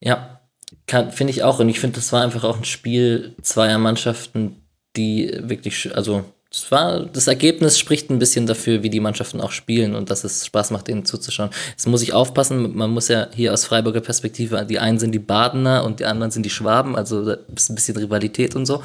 [0.00, 0.40] Ja,
[0.86, 1.60] finde ich auch.
[1.60, 4.56] Und ich finde, das war einfach auch ein Spiel zweier Mannschaften,
[4.96, 6.24] die wirklich, also
[6.70, 10.44] war, das Ergebnis spricht ein bisschen dafür, wie die Mannschaften auch spielen und dass es
[10.46, 11.50] Spaß macht, ihnen zuzuschauen.
[11.70, 15.18] Jetzt muss ich aufpassen, man muss ja hier aus Freiburger Perspektive, die einen sind die
[15.18, 18.82] Badener und die anderen sind die Schwaben, also da ist ein bisschen Rivalität und so.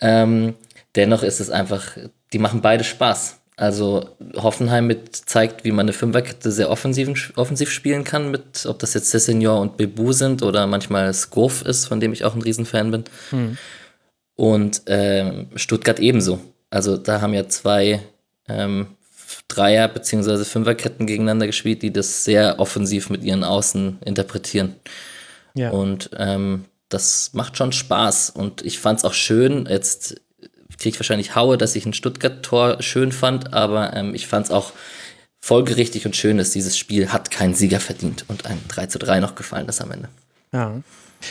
[0.00, 0.54] Ähm,
[0.94, 1.84] dennoch ist es einfach,
[2.32, 3.40] die machen beide Spaß.
[3.58, 8.78] Also Hoffenheim mit zeigt, wie man eine Fünferkette sehr offensiv, offensiv spielen kann, mit ob
[8.78, 12.42] das jetzt Cessignon und Bebu sind oder manchmal Skof ist, von dem ich auch ein
[12.42, 13.04] Riesenfan bin.
[13.30, 13.56] Hm.
[14.36, 16.40] Und ähm, Stuttgart ebenso.
[16.70, 18.00] Also da haben ja zwei
[18.48, 18.88] ähm,
[19.48, 20.44] Dreier- bzw.
[20.44, 24.76] Fünferketten gegeneinander gespielt, die das sehr offensiv mit ihren Außen interpretieren.
[25.54, 25.70] Ja.
[25.70, 28.30] Und ähm, das macht schon Spaß.
[28.30, 30.20] Und ich fand es auch schön, jetzt
[30.78, 34.52] kriege ich wahrscheinlich Haue, dass ich ein Stuttgart-Tor schön fand, aber ähm, ich fand es
[34.52, 34.72] auch
[35.40, 39.20] folgerichtig und schön, dass dieses Spiel hat keinen Sieger verdient und ein 3 zu 3
[39.20, 40.08] noch gefallen ist am Ende.
[40.52, 40.82] Ja.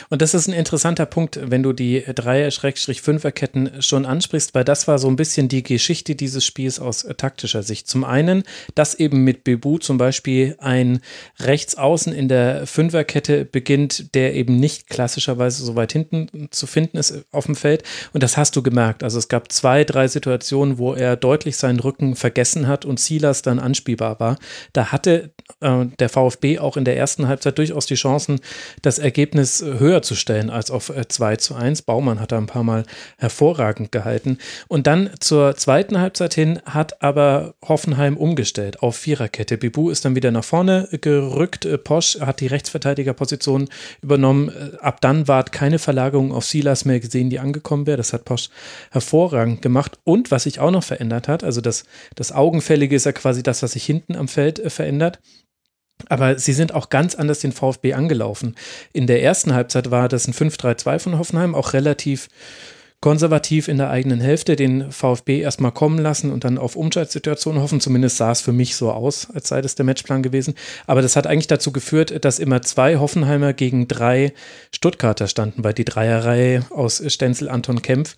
[0.10, 4.99] Und das ist ein interessanter Punkt, wenn du die Dreier-Fünfer-Ketten schon ansprichst, weil das war
[4.99, 7.88] so ein bisschen die Geschichte dieses Spiels aus taktischer Sicht.
[7.88, 8.43] Zum einen,
[8.75, 10.99] dass eben mit Bebu zum Beispiel ein
[11.39, 17.25] Rechtsaußen in der Fünferkette beginnt, der eben nicht klassischerweise so weit hinten zu finden ist
[17.31, 17.84] auf dem Feld.
[18.13, 19.03] Und das hast du gemerkt.
[19.03, 23.41] Also es gab zwei, drei Situationen, wo er deutlich seinen Rücken vergessen hat und Silas
[23.41, 24.38] dann anspielbar war.
[24.73, 25.31] Da hatte
[25.62, 28.39] äh, der VfB auch in der ersten Halbzeit durchaus die Chancen,
[28.81, 31.84] das Ergebnis höher höher zu stellen als auf 2 äh, zu 1.
[31.84, 32.84] Baumann hat da ein paar Mal
[33.17, 34.39] hervorragend gehalten.
[34.67, 39.58] Und dann zur zweiten Halbzeit hin hat aber Hoffenheim umgestellt auf Viererkette.
[39.58, 41.65] Bibu ist dann wieder nach vorne gerückt.
[41.65, 43.69] Äh, Posch hat die Rechtsverteidigerposition
[44.02, 44.50] übernommen.
[44.50, 47.98] Äh, ab dann war keine Verlagerung auf Silas mehr gesehen, die angekommen wäre.
[47.98, 48.50] Das hat Posch
[48.91, 50.00] hervorragend gemacht.
[50.04, 51.84] Und was sich auch noch verändert hat, also das,
[52.15, 55.19] das Augenfällige ist ja quasi das, was sich hinten am Feld verändert.
[56.08, 58.55] Aber sie sind auch ganz anders den VfB angelaufen.
[58.93, 62.27] In der ersten Halbzeit war das ein 5-3-2 von Hoffenheim, auch relativ
[63.05, 67.79] konservativ in der eigenen Hälfte den VfB erstmal kommen lassen und dann auf Umschaltsituationen hoffen.
[67.79, 70.55] Zumindest sah es für mich so aus, als sei das der Matchplan gewesen.
[70.88, 74.34] Aber das hat eigentlich dazu geführt, dass immer zwei Hoffenheimer gegen drei
[74.71, 78.15] Stuttgarter standen, weil die Dreierreihe aus Stenzel, Anton Kempf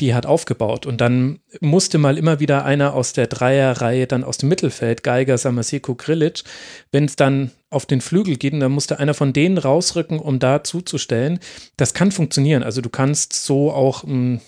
[0.00, 0.86] die hat aufgebaut.
[0.86, 5.38] Und dann musste mal immer wieder einer aus der Dreierreihe dann aus dem Mittelfeld, Geiger,
[5.38, 6.42] Samaseko, Grilic,
[6.90, 10.64] wenn es dann auf den Flügel geht, dann musste einer von denen rausrücken, um da
[10.64, 11.38] zuzustellen.
[11.76, 12.62] Das kann funktionieren.
[12.62, 14.40] Also du kannst so auch ein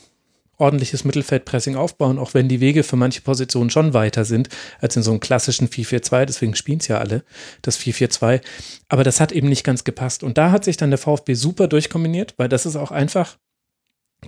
[0.59, 4.49] ordentliches Mittelfeldpressing aufbauen, auch wenn die Wege für manche Positionen schon weiter sind
[4.81, 6.25] als in so einem klassischen 4-4-2.
[6.25, 7.25] Deswegen spielen es ja alle,
[7.63, 8.41] das 4-4-2.
[8.89, 10.23] Aber das hat eben nicht ganz gepasst.
[10.23, 13.39] Und da hat sich dann der VfB super durchkombiniert, weil das ist auch einfach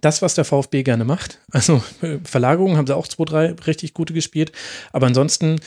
[0.01, 1.41] das, was der VfB gerne macht.
[1.51, 4.53] Also äh, Verlagerungen haben sie auch zwei, drei richtig gute gespielt,
[4.93, 5.61] aber ansonsten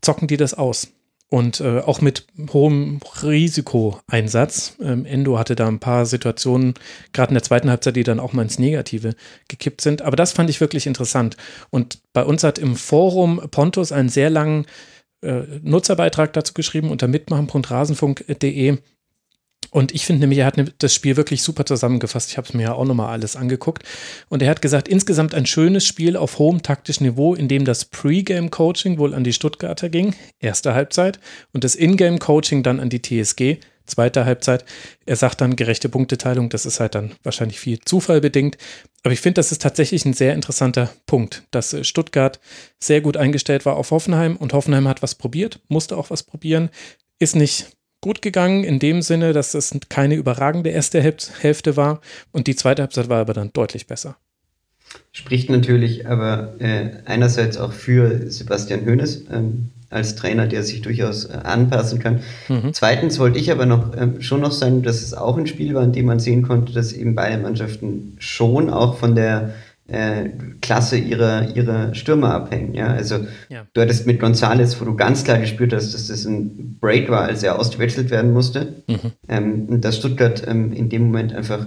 [0.00, 0.88] zocken die das aus.
[1.28, 4.76] Und äh, auch mit hohem Risikoeinsatz.
[4.80, 6.74] Ähm, Endo hatte da ein paar Situationen,
[7.12, 9.16] gerade in der zweiten Halbzeit, die dann auch mal ins Negative
[9.48, 10.02] gekippt sind.
[10.02, 11.36] Aber das fand ich wirklich interessant.
[11.70, 14.66] Und bei uns hat im Forum Pontus einen sehr langen
[15.20, 18.78] äh, Nutzerbeitrag dazu geschrieben unter mitmachen.rasenfunk.de
[19.76, 22.30] und ich finde nämlich, er hat ne, das Spiel wirklich super zusammengefasst.
[22.30, 23.82] Ich habe es mir ja auch nochmal alles angeguckt.
[24.30, 27.84] Und er hat gesagt, insgesamt ein schönes Spiel auf hohem taktischen Niveau, in dem das
[27.84, 31.20] Pre-Game-Coaching wohl an die Stuttgarter ging, erste Halbzeit,
[31.52, 34.64] und das In-Game-Coaching dann an die TSG, zweite Halbzeit.
[35.04, 38.56] Er sagt dann gerechte Punkteteilung, das ist halt dann wahrscheinlich viel Zufall bedingt.
[39.02, 42.40] Aber ich finde, das ist tatsächlich ein sehr interessanter Punkt, dass äh, Stuttgart
[42.82, 46.70] sehr gut eingestellt war auf Hoffenheim und Hoffenheim hat was probiert, musste auch was probieren,
[47.18, 52.00] ist nicht gut gegangen, in dem Sinne, dass es keine überragende erste Hälfte war
[52.32, 54.16] und die zweite Halbzeit war aber dann deutlich besser.
[55.12, 61.26] Spricht natürlich aber äh, einerseits auch für Sebastian Hoeneß ähm, als Trainer, der sich durchaus
[61.26, 62.20] äh, anpassen kann.
[62.48, 62.72] Mhm.
[62.72, 65.84] Zweitens wollte ich aber noch ähm, schon noch sagen, dass es auch ein Spiel war,
[65.84, 69.54] in dem man sehen konnte, dass eben beide Mannschaften schon auch von der
[69.88, 72.74] äh, Klasse ihrer, ihrer Stürmer abhängen.
[72.74, 72.88] Ja?
[72.88, 73.66] Also ja.
[73.72, 77.22] du hattest mit González, wo du ganz klar gespürt hast, dass das ein Break war,
[77.22, 78.82] als er ausgewechselt werden musste.
[78.88, 79.12] Mhm.
[79.28, 81.66] Ähm, und dass Stuttgart ähm, in dem Moment einfach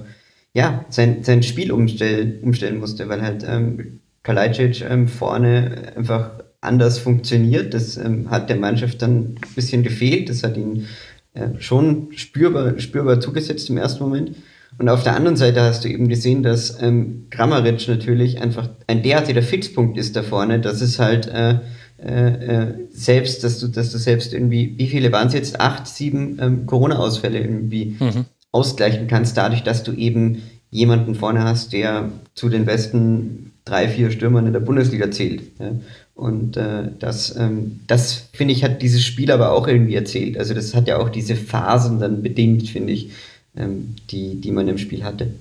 [0.53, 6.97] ja, sein, sein Spiel umstell, umstellen musste, weil halt ähm, Kalajdzic ähm, vorne einfach anders
[6.97, 7.73] funktioniert.
[7.73, 10.29] Das ähm, hat der Mannschaft dann ein bisschen gefehlt.
[10.29, 10.88] Das hat ihn
[11.34, 14.36] äh, schon spürbar, spürbar zugesetzt im ersten Moment.
[14.79, 19.03] Und auf der anderen Seite hast du eben gesehen, dass ähm, Grammaric natürlich einfach ein
[19.03, 21.59] derartiger Fixpunkt ist da vorne, dass es halt äh,
[22.01, 25.59] äh, äh, selbst, dass du, dass du selbst irgendwie, wie viele waren es jetzt?
[25.59, 31.73] Acht, sieben ähm, Corona-Ausfälle irgendwie mhm ausgleichen kannst, dadurch, dass du eben jemanden vorne hast,
[31.73, 35.41] der zu den besten drei, vier Stürmern in der Bundesliga zählt.
[35.59, 35.71] Ja.
[36.15, 40.37] Und äh, das, ähm, das finde ich, hat dieses Spiel aber auch irgendwie erzählt.
[40.37, 43.11] Also das hat ja auch diese Phasen dann bedingt, finde ich,
[43.59, 45.31] ähm, die, die man im Spiel hatte.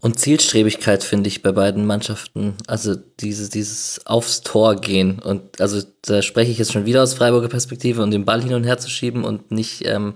[0.00, 2.56] Und Zielstrebigkeit finde ich bei beiden Mannschaften.
[2.66, 5.18] Also dieses, dieses aufs Tor gehen.
[5.18, 8.52] Und also da spreche ich jetzt schon wieder aus Freiburger Perspektive und den Ball hin
[8.52, 10.14] und her zu schieben und nicht ähm,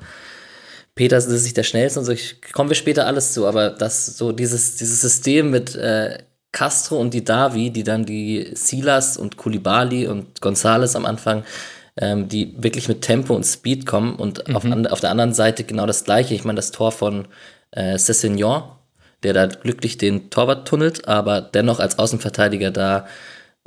[0.94, 4.18] Petersen ist nicht der schnellste und so, ich, kommen wir später alles zu, aber das
[4.18, 6.18] so dieses, dieses System mit äh,
[6.50, 11.44] Castro und die Davi, die dann die Silas und Kulibali und Gonzales am Anfang,
[12.00, 14.56] ähm, die wirklich mit Tempo und Speed kommen und mhm.
[14.56, 16.34] auf, an, auf der anderen Seite genau das gleiche.
[16.34, 17.26] Ich meine, das Tor von
[17.72, 18.62] äh, Cessignon,
[19.22, 23.06] der da glücklich den Torwart tunnelt, aber dennoch als Außenverteidiger da,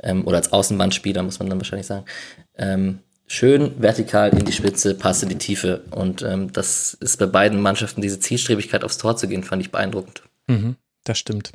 [0.02, 2.06] ähm, oder als Außenbandspieler, muss man dann wahrscheinlich sagen,
[2.56, 5.82] ähm, schön vertikal in die Spitze, Pass in die Tiefe.
[5.90, 9.70] Und ähm, das ist bei beiden Mannschaften, diese Zielstrebigkeit aufs Tor zu gehen, fand ich
[9.70, 10.22] beeindruckend.
[10.48, 11.52] Mhm, das stimmt.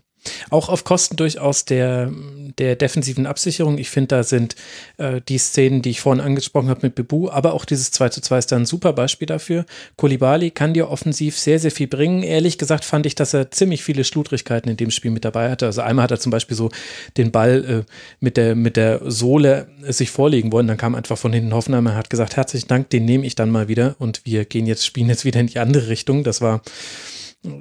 [0.49, 2.11] Auch auf Kosten durchaus der,
[2.57, 3.77] der defensiven Absicherung.
[3.77, 4.55] Ich finde, da sind
[4.97, 8.21] äh, die Szenen, die ich vorhin angesprochen habe mit Bebu, aber auch dieses 2 zu
[8.21, 9.65] 2 ist da ein super Beispiel dafür.
[9.95, 12.23] Kolibali kann dir offensiv sehr, sehr viel bringen.
[12.23, 15.65] Ehrlich gesagt fand ich, dass er ziemlich viele Schludrigkeiten in dem Spiel mit dabei hatte.
[15.65, 16.69] Also einmal hat er zum Beispiel so
[17.17, 20.67] den Ball äh, mit, der, mit der Sohle sich vorlegen wollen.
[20.67, 23.51] Dann kam einfach von hinten Hoffenheim, er hat gesagt, herzlichen Dank, den nehme ich dann
[23.51, 26.23] mal wieder und wir gehen jetzt, spielen jetzt wieder in die andere Richtung.
[26.23, 26.61] Das war,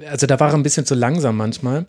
[0.09, 1.85] also da war er ein bisschen zu langsam manchmal.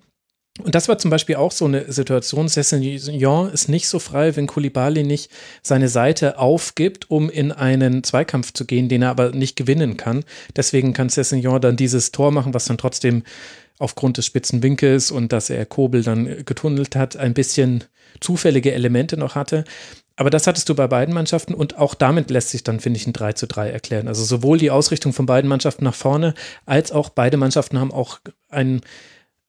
[0.62, 2.48] Und das war zum Beispiel auch so eine Situation.
[2.48, 5.30] Cessignon ist nicht so frei, wenn Koulibaly nicht
[5.62, 10.24] seine Seite aufgibt, um in einen Zweikampf zu gehen, den er aber nicht gewinnen kann.
[10.56, 13.22] Deswegen kann Cessignon dann dieses Tor machen, was dann trotzdem
[13.78, 17.84] aufgrund des spitzen Winkels und dass er Kobel dann getunnelt hat, ein bisschen
[18.20, 19.64] zufällige Elemente noch hatte.
[20.16, 23.06] Aber das hattest du bei beiden Mannschaften und auch damit lässt sich dann, finde ich,
[23.06, 24.08] ein 3 zu 3 erklären.
[24.08, 26.34] Also sowohl die Ausrichtung von beiden Mannschaften nach vorne,
[26.66, 28.18] als auch beide Mannschaften haben auch
[28.48, 28.80] einen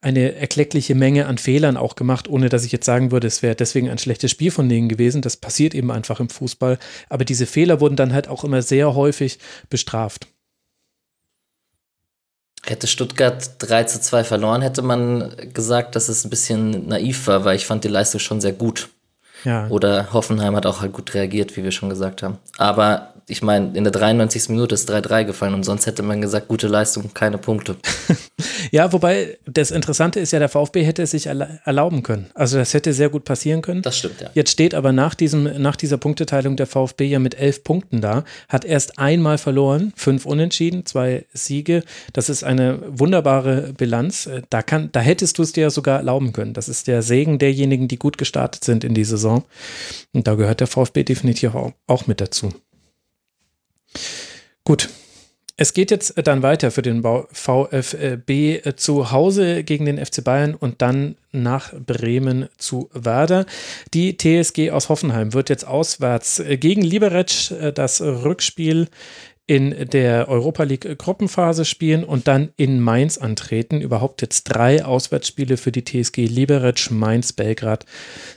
[0.00, 3.54] eine erkleckliche Menge an Fehlern auch gemacht, ohne dass ich jetzt sagen würde, es wäre
[3.54, 5.20] deswegen ein schlechtes Spiel von denen gewesen.
[5.20, 6.78] Das passiert eben einfach im Fußball.
[7.08, 10.26] Aber diese Fehler wurden dann halt auch immer sehr häufig bestraft.
[12.64, 17.44] Hätte Stuttgart 3 zu 2 verloren, hätte man gesagt, dass es ein bisschen naiv war,
[17.44, 18.90] weil ich fand die Leistung schon sehr gut.
[19.44, 19.68] Ja.
[19.68, 22.38] Oder Hoffenheim hat auch halt gut reagiert, wie wir schon gesagt haben.
[22.58, 24.48] Aber ich meine, in der 93.
[24.48, 27.76] Minute ist 3-3 gefallen und sonst hätte man gesagt, gute Leistung, keine Punkte.
[28.72, 32.26] ja, wobei das Interessante ist ja, der VfB hätte es sich erlauben können.
[32.34, 33.82] Also das hätte sehr gut passieren können.
[33.82, 34.30] Das stimmt, ja.
[34.34, 38.24] Jetzt steht aber nach, diesem, nach dieser Punkteteilung der VfB ja mit elf Punkten da,
[38.48, 41.84] hat erst einmal verloren, fünf Unentschieden, zwei Siege.
[42.12, 44.28] Das ist eine wunderbare Bilanz.
[44.50, 46.52] Da, kann, da hättest du es dir sogar erlauben können.
[46.52, 49.29] Das ist der Segen derjenigen, die gut gestartet sind in die Saison.
[50.12, 51.54] Und da gehört der VfB definitiv
[51.86, 52.52] auch, mit dazu.
[54.64, 54.88] Gut.
[55.56, 60.54] Es geht jetzt dann weiter für den VfB äh, zu Hause gegen den FC Bayern
[60.54, 63.44] und dann nach Bremen zu Werder.
[63.92, 68.88] Die TSG aus Hoffenheim wird jetzt auswärts äh, gegen Liberec äh, das Rückspiel
[69.50, 73.80] in der Europa League Gruppenphase spielen und dann in Mainz antreten.
[73.80, 77.84] Überhaupt jetzt drei Auswärtsspiele für die TSG Liberec, Mainz, Belgrad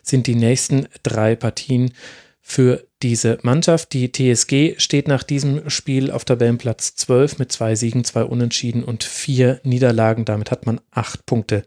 [0.01, 1.93] sind die nächsten drei Partien
[2.41, 3.93] für diese Mannschaft.
[3.93, 9.03] Die TSG steht nach diesem Spiel auf Tabellenplatz 12 mit zwei Siegen, zwei Unentschieden und
[9.03, 10.25] vier Niederlagen.
[10.25, 11.63] Damit hat man acht Punkte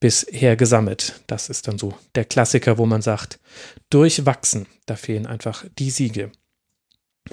[0.00, 1.22] bisher gesammelt.
[1.28, 3.40] Das ist dann so der Klassiker, wo man sagt,
[3.88, 4.66] durchwachsen.
[4.84, 6.30] Da fehlen einfach die Siege.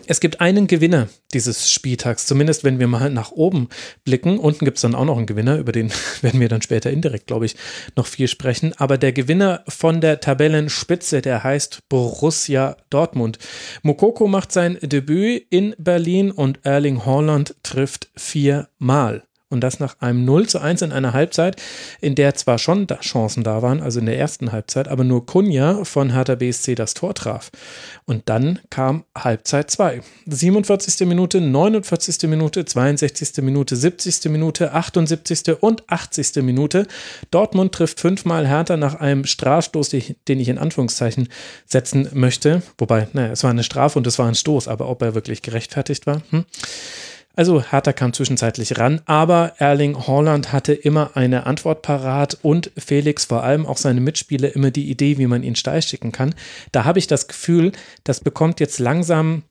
[0.05, 3.69] Es gibt einen Gewinner dieses Spieltags, zumindest wenn wir mal nach oben
[4.03, 4.37] blicken.
[4.37, 7.27] Unten gibt es dann auch noch einen Gewinner, über den werden wir dann später indirekt,
[7.27, 7.55] glaube ich,
[7.95, 8.73] noch viel sprechen.
[8.77, 13.39] Aber der Gewinner von der Tabellenspitze, der heißt Borussia Dortmund.
[13.81, 19.23] Mokoko macht sein Debüt in Berlin und Erling Haaland trifft viermal.
[19.51, 21.59] Und das nach einem 0 zu 1 in einer Halbzeit,
[22.01, 25.25] in der zwar schon da Chancen da waren, also in der ersten Halbzeit, aber nur
[25.25, 27.49] Kunja von Hertha BSC das Tor traf.
[28.05, 30.01] Und dann kam Halbzeit 2.
[30.27, 31.07] 47.
[31.07, 32.29] Minute, 49.
[32.29, 33.43] Minute, 62.
[33.43, 34.25] Minute, 70.
[34.25, 35.61] Minute, 78.
[35.61, 36.43] und 80.
[36.43, 36.85] Minute.
[37.31, 41.27] Dortmund trifft fünfmal Hertha nach einem Strafstoß, den ich in Anführungszeichen
[41.65, 42.61] setzen möchte.
[42.77, 45.41] Wobei, naja, es war eine Strafe und es war ein Stoß, aber ob er wirklich
[45.41, 46.21] gerechtfertigt war.
[46.29, 46.45] Hm.
[47.39, 53.23] Also Hertha kam zwischenzeitlich ran, aber Erling Haaland hatte immer eine Antwort parat und Felix,
[53.23, 56.35] vor allem auch seine Mitspieler, immer die Idee, wie man ihn steil schicken kann.
[56.73, 57.71] Da habe ich das Gefühl,
[58.03, 59.43] das bekommt jetzt langsam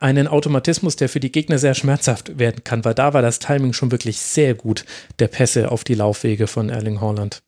[0.00, 3.74] einen Automatismus, der für die Gegner sehr schmerzhaft werden kann, weil da war das Timing
[3.74, 4.86] schon wirklich sehr gut,
[5.18, 7.42] der Pässe auf die Laufwege von Erling Haaland.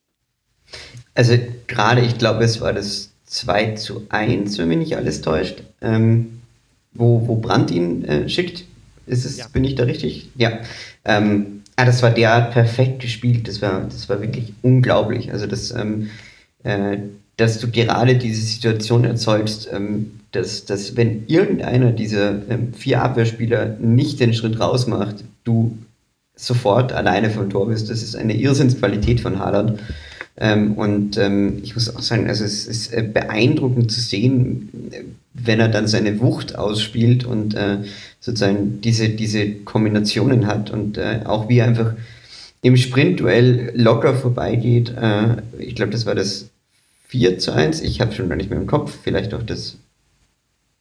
[1.14, 1.38] Also
[1.68, 6.42] gerade, ich glaube, es war das 2 zu 1, wenn mich nicht alles täuscht, ähm,
[6.92, 8.66] wo, wo Brandt ihn äh, schickt
[9.06, 9.46] ist es, ja.
[9.52, 10.30] bin ich da richtig?
[10.36, 10.60] Ja.
[11.04, 13.48] Ähm, ah, das war der perfekt gespielt.
[13.48, 15.32] Das war, das war wirklich unglaublich.
[15.32, 16.10] Also das, ähm,
[16.62, 16.98] äh,
[17.36, 23.76] dass du gerade diese Situation erzeugst, ähm, dass, dass wenn irgendeiner dieser ähm, vier Abwehrspieler
[23.80, 25.76] nicht den Schritt raus macht, du
[26.36, 27.90] sofort alleine vom Tor bist.
[27.90, 29.78] Das ist eine Irrsinnsqualität von Haaland.
[30.36, 34.68] Ähm, und ähm, ich muss auch sagen, also es ist äh, beeindruckend zu sehen,
[35.32, 37.78] wenn er dann seine Wucht ausspielt und äh,
[38.20, 41.94] sozusagen diese, diese Kombinationen hat und äh, auch wie er einfach
[42.62, 44.92] im Sprintduell locker vorbeigeht.
[45.00, 46.48] Äh, ich glaube, das war das
[47.08, 47.82] 4 zu 1.
[47.82, 48.96] Ich habe schon gar nicht mehr im Kopf.
[49.02, 49.76] Vielleicht auch das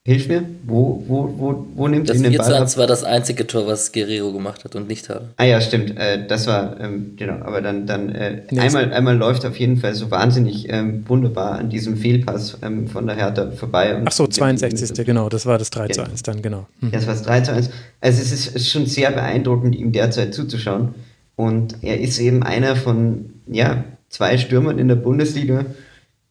[0.06, 2.60] Hilf mir, wo, wo, wo, wo nimmt das ihn den Ball ab?
[2.60, 5.30] Das war das einzige Tor, was Guerrero gemacht hat und nicht habe.
[5.38, 5.98] Ah ja, stimmt.
[5.98, 9.96] Äh, das war, ähm, genau, aber dann, dann äh, einmal, einmal läuft auf jeden Fall
[9.96, 14.02] so wahnsinnig ähm, wunderbar an diesem Fehlpass ähm, von der Hertha vorbei.
[14.04, 15.06] Ach so, 62.
[15.06, 16.68] genau, das war das 3 zu 1 dann, genau.
[16.82, 16.90] Mhm.
[16.90, 17.70] Ja, das war das 3 zu 1.
[18.02, 20.96] Also es ist, ist schon sehr beeindruckend, ihm derzeit zuzuschauen.
[21.38, 25.66] Und er ist eben einer von, ja, zwei Stürmern in der Bundesliga,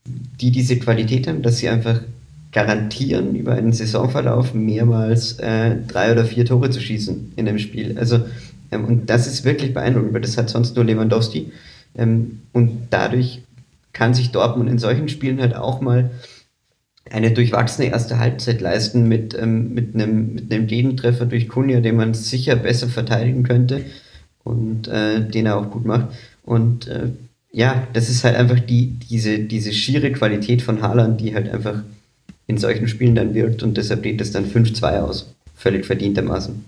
[0.05, 2.03] die diese Qualität haben, dass sie einfach
[2.53, 7.99] garantieren, über einen Saisonverlauf mehrmals äh, drei oder vier Tore zu schießen in dem Spiel.
[7.99, 8.21] Also,
[8.71, 11.51] ähm, und das ist wirklich beeindruckend, weil das hat sonst nur Lewandowski.
[11.97, 13.43] Ähm, und dadurch
[13.95, 16.11] kann sich Dortmund in solchen Spielen halt auch mal
[17.11, 21.97] eine durchwachsene erste Halbzeit leisten mit, ähm, mit, einem, mit einem Gegentreffer durch Kunja, den
[21.97, 23.85] man sicher besser verteidigen könnte
[24.45, 26.09] und äh, den er auch gut macht.
[26.45, 27.09] Und äh,
[27.51, 31.83] ja, das ist halt einfach die, diese, diese schiere Qualität von Haaland, die halt einfach
[32.53, 35.35] in solchen Spielen dann wirkt und deshalb geht es dann 5-2 aus.
[35.57, 36.65] Völlig verdientermaßen.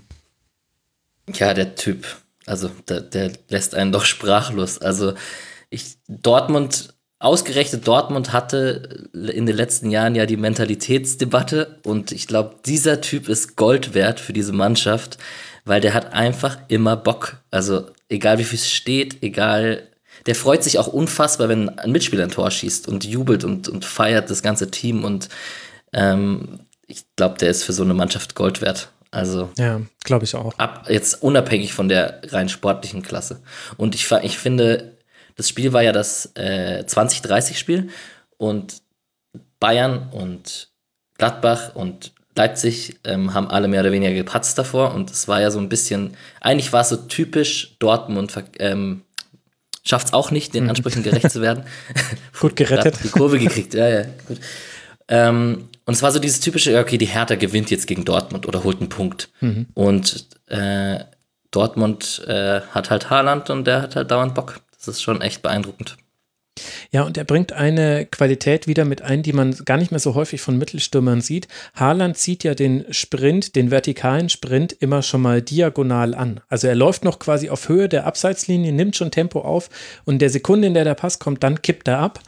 [1.35, 2.07] Ja, der Typ,
[2.47, 4.79] also der, der lässt einen doch sprachlos.
[4.79, 5.15] Also
[5.71, 12.57] ich, Dortmund, ausgerechnet Dortmund hatte in den letzten Jahren ja die Mentalitätsdebatte und ich glaube,
[12.65, 15.19] dieser Typ ist Gold wert für diese Mannschaft,
[15.65, 17.39] weil der hat einfach immer Bock.
[17.51, 19.89] Also egal wie viel es steht, egal
[20.27, 23.85] der freut sich auch unfassbar, wenn ein Mitspieler ein Tor schießt und jubelt und, und
[23.85, 25.29] feiert das ganze Team und
[25.95, 28.91] ähm, ich glaube, der ist für so eine Mannschaft Gold wert.
[29.11, 30.59] Also ja, glaube ich auch.
[30.59, 33.41] Ab, jetzt unabhängig von der rein sportlichen Klasse.
[33.77, 34.99] Und ich, ich finde,
[35.37, 37.91] das Spiel war ja das äh, 2030-Spiel
[38.37, 38.83] und
[39.61, 40.69] Bayern und
[41.17, 45.53] Gladbach und Leipzig ähm, haben alle mehr oder weniger gepatzt davor und es war ja
[45.53, 49.03] so ein bisschen, eigentlich war es so typisch Dortmund ähm,
[49.85, 50.71] schafft es auch nicht, den mhm.
[50.71, 51.65] Ansprüchen gerecht zu werden.
[52.41, 52.97] gut gerettet.
[53.05, 54.41] die Kurve gekriegt, ja, ja, gut.
[55.09, 58.65] Ähm, und es war so dieses typische, okay, die Hertha gewinnt jetzt gegen Dortmund oder
[58.65, 59.29] holt einen Punkt.
[59.41, 59.67] Mhm.
[59.75, 61.01] Und äh,
[61.51, 64.61] Dortmund äh, hat halt Haaland und der hat halt dauernd Bock.
[64.77, 65.97] Das ist schon echt beeindruckend.
[66.91, 70.15] Ja, und er bringt eine Qualität wieder mit ein, die man gar nicht mehr so
[70.15, 71.49] häufig von Mittelstürmern sieht.
[71.75, 76.41] Haaland zieht ja den Sprint, den vertikalen Sprint immer schon mal diagonal an.
[76.49, 79.69] Also er läuft noch quasi auf Höhe der Abseitslinie, nimmt schon Tempo auf
[80.05, 82.21] und der Sekunde, in der der Pass kommt, dann kippt er ab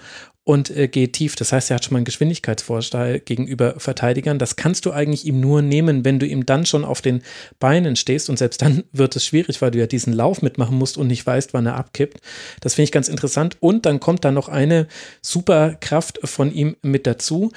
[0.46, 1.34] und äh, geht tief.
[1.34, 4.38] Das heißt, er hat schon mal einen Geschwindigkeitsvorteil gegenüber Verteidigern.
[4.38, 7.22] Das kannst du eigentlich ihm nur nehmen, wenn du ihm dann schon auf den
[7.58, 8.30] Beinen stehst.
[8.30, 11.26] Und selbst dann wird es schwierig, weil du ja diesen Lauf mitmachen musst und nicht
[11.26, 12.20] weißt, wann er abkippt.
[12.60, 13.56] Das finde ich ganz interessant.
[13.58, 14.86] Und dann kommt da noch eine
[15.20, 17.50] Superkraft von ihm mit dazu.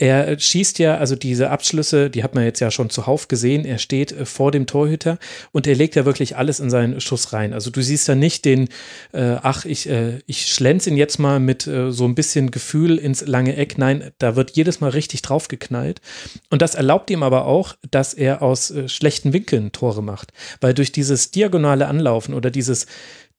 [0.00, 3.66] Er schießt ja, also diese Abschlüsse, die hat man jetzt ja schon zuhauf gesehen.
[3.66, 5.18] Er steht äh, vor dem Torhüter
[5.52, 7.52] und er legt ja wirklich alles in seinen Schuss rein.
[7.52, 8.70] Also du siehst da nicht den,
[9.12, 12.96] äh, ach, ich, äh, ich schlänze ihn jetzt mal mit äh, so ein bisschen Gefühl
[12.96, 13.76] ins lange Eck.
[13.76, 16.00] Nein, da wird jedes Mal richtig draufgeknallt.
[16.48, 20.32] Und das erlaubt ihm aber auch, dass er aus äh, schlechten Winkeln Tore macht.
[20.62, 22.86] Weil durch dieses diagonale Anlaufen oder dieses,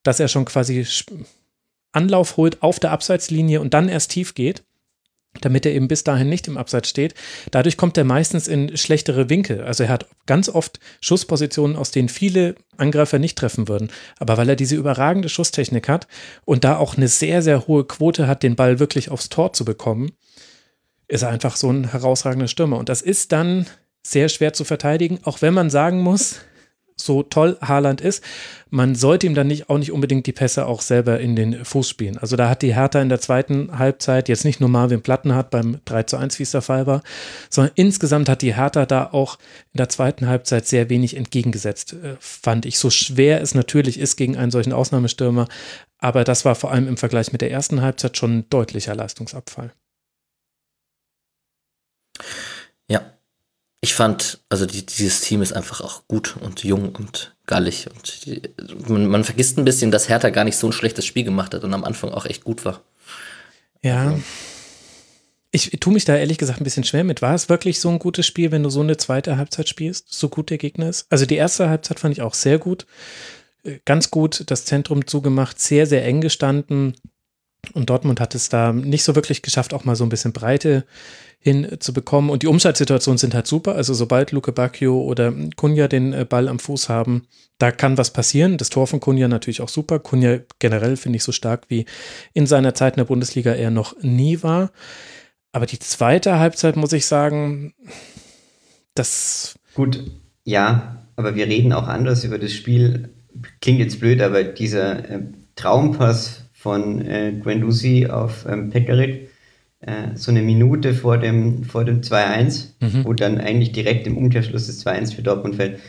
[0.03, 0.85] dass er schon quasi
[1.91, 4.61] Anlauf holt auf der Abseitslinie und dann erst tief geht,
[5.39, 7.13] damit er eben bis dahin nicht im Abseits steht.
[7.51, 9.63] Dadurch kommt er meistens in schlechtere Winkel.
[9.63, 13.89] Also er hat ganz oft Schusspositionen, aus denen viele Angreifer nicht treffen würden.
[14.19, 16.07] Aber weil er diese überragende Schusstechnik hat
[16.43, 19.63] und da auch eine sehr, sehr hohe Quote hat, den Ball wirklich aufs Tor zu
[19.63, 20.11] bekommen,
[21.07, 22.77] ist er einfach so ein herausragender Stürmer.
[22.77, 23.67] Und das ist dann
[24.03, 26.41] sehr schwer zu verteidigen, auch wenn man sagen muss,
[27.05, 28.23] so toll Haaland ist,
[28.69, 31.89] man sollte ihm dann nicht auch nicht unbedingt die Pässe auch selber in den Fuß
[31.89, 32.17] spielen.
[32.17, 35.49] Also da hat die Hertha in der zweiten Halbzeit jetzt nicht nur Marvin Platten hat
[35.49, 37.03] beim 3 zu 1, wie es der Fall war,
[37.49, 39.37] sondern insgesamt hat die Hertha da auch
[39.73, 42.79] in der zweiten Halbzeit sehr wenig entgegengesetzt, äh, fand ich.
[42.79, 45.47] So schwer es natürlich ist gegen einen solchen Ausnahmestürmer,
[45.97, 49.73] aber das war vor allem im Vergleich mit der ersten Halbzeit schon ein deutlicher Leistungsabfall.
[52.89, 53.01] Ja,
[53.81, 57.87] ich fand, also die, dieses Team ist einfach auch gut und jung und gallig.
[57.89, 58.41] Und die,
[58.87, 61.63] man, man, vergisst ein bisschen, dass Hertha gar nicht so ein schlechtes Spiel gemacht hat
[61.63, 62.81] und am Anfang auch echt gut war.
[63.81, 64.11] Ja.
[64.11, 64.21] Also.
[65.53, 67.21] Ich tue mich da ehrlich gesagt ein bisschen schwer mit.
[67.21, 70.29] War es wirklich so ein gutes Spiel, wenn du so eine zweite Halbzeit spielst, so
[70.29, 71.07] gut der Gegner ist?
[71.09, 72.85] Also die erste Halbzeit fand ich auch sehr gut.
[73.63, 76.95] Äh, ganz gut das Zentrum zugemacht, sehr, sehr eng gestanden.
[77.73, 80.85] Und Dortmund hat es da nicht so wirklich geschafft, auch mal so ein bisschen Breite
[81.39, 82.29] hinzubekommen.
[82.29, 83.75] Und die Umschaltsituationen sind halt super.
[83.75, 88.11] Also sobald Luke Bacchio oder Kunja den äh, Ball am Fuß haben, da kann was
[88.11, 88.57] passieren.
[88.57, 89.99] Das Tor von Kunja natürlich auch super.
[89.99, 91.85] Kunja generell finde ich so stark wie
[92.33, 94.71] in seiner Zeit in der Bundesliga er noch nie war.
[95.51, 97.73] Aber die zweite Halbzeit muss ich sagen,
[98.95, 99.55] das.
[99.73, 100.03] Gut,
[100.43, 103.09] ja, aber wir reden auch anders über das Spiel.
[103.61, 105.21] Klingt jetzt blöd, aber dieser äh,
[105.55, 109.29] Traumpass von äh, Guendouzi auf ähm, Pekarik,
[109.79, 113.03] äh, so eine Minute vor dem, vor dem 2-1, mhm.
[113.03, 115.79] wo dann eigentlich direkt im Umkehrschluss das 2-1 für Dortmund fällt.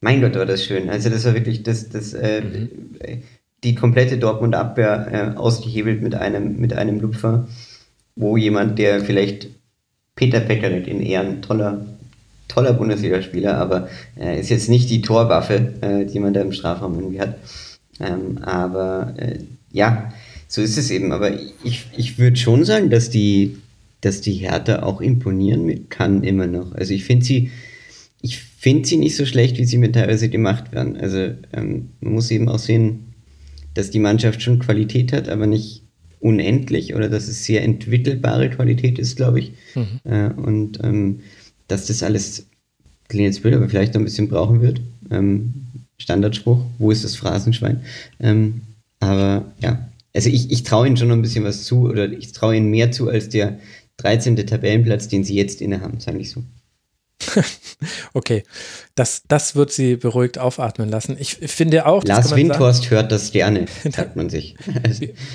[0.00, 0.90] Mein Gott, war das schön.
[0.90, 2.68] Also das war wirklich das, das, äh, mhm.
[3.62, 7.46] die komplette Dortmund-Abwehr äh, ausgehebelt mit einem, mit einem Lupfer,
[8.16, 9.46] wo jemand, der vielleicht
[10.16, 11.86] Peter Pekarik in Ehren, toller,
[12.48, 13.88] toller Bundesligaspieler, aber
[14.18, 17.36] äh, ist jetzt nicht die Torwaffe, äh, die man da im Strafraum irgendwie hat.
[18.00, 19.38] Ähm, aber äh,
[19.72, 20.12] ja,
[20.48, 21.12] so ist es eben.
[21.12, 21.32] Aber
[21.64, 23.58] ich, ich würde schon sagen, dass die,
[24.00, 26.74] dass die Hertha auch imponieren kann immer noch.
[26.74, 27.50] Also ich finde sie,
[28.22, 30.96] ich finde sie nicht so schlecht, wie sie mir teilweise gemacht werden.
[30.96, 33.14] Also ähm, man muss eben auch sehen,
[33.74, 35.82] dass die Mannschaft schon Qualität hat, aber nicht
[36.20, 39.52] unendlich oder dass es sehr entwickelbare Qualität ist, glaube ich.
[39.74, 40.00] Mhm.
[40.04, 41.20] Äh, und ähm,
[41.68, 42.48] dass das alles,
[43.08, 44.80] klingt jetzt blöd, aber vielleicht noch ein bisschen brauchen wird.
[45.10, 45.54] Ähm,
[45.98, 47.82] Standardspruch, wo ist das Phrasenschwein?
[48.20, 48.62] Ähm,
[49.00, 52.32] aber ja, also ich, ich traue ihnen schon noch ein bisschen was zu oder ich
[52.32, 53.58] traue ihnen mehr zu als der
[53.98, 54.36] 13.
[54.36, 56.42] Tabellenplatz, den sie jetzt innehaben, sage ich so.
[58.14, 58.44] okay,
[58.94, 61.16] das, das wird sie beruhigt aufatmen lassen.
[61.18, 62.04] Ich finde auch.
[62.04, 64.56] Lars Windhorst sagen, hört das gerne, sagt man sich.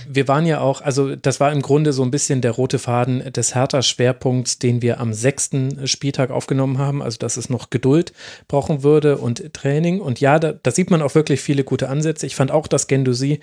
[0.09, 3.31] wir, waren ja auch, also das war im Grunde so ein bisschen der rote Faden
[3.33, 7.01] des Hertha-Schwerpunkts, den wir am sechsten Spieltag aufgenommen haben.
[7.01, 8.13] Also, dass es noch Geduld
[8.47, 9.99] brauchen würde und Training.
[9.99, 12.25] Und ja, da, da sieht man auch wirklich viele gute Ansätze.
[12.25, 13.39] Ich fand auch, dass Gendusi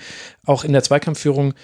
[0.47, 1.55] auch in der Zweikampfführung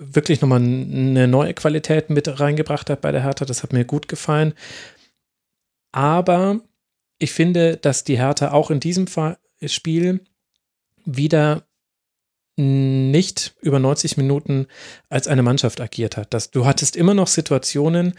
[0.00, 3.44] wirklich nochmal eine neue Qualität mit reingebracht hat bei der Hertha.
[3.44, 4.54] Das hat mir gut gefallen.
[5.92, 6.60] Aber
[7.18, 9.06] ich finde, dass die Hertha auch in diesem
[9.66, 10.24] Spiel
[11.04, 11.64] wieder
[12.56, 14.66] nicht über 90 Minuten
[15.08, 16.34] als eine Mannschaft agiert hat.
[16.34, 18.14] Das, du hattest immer noch Situationen,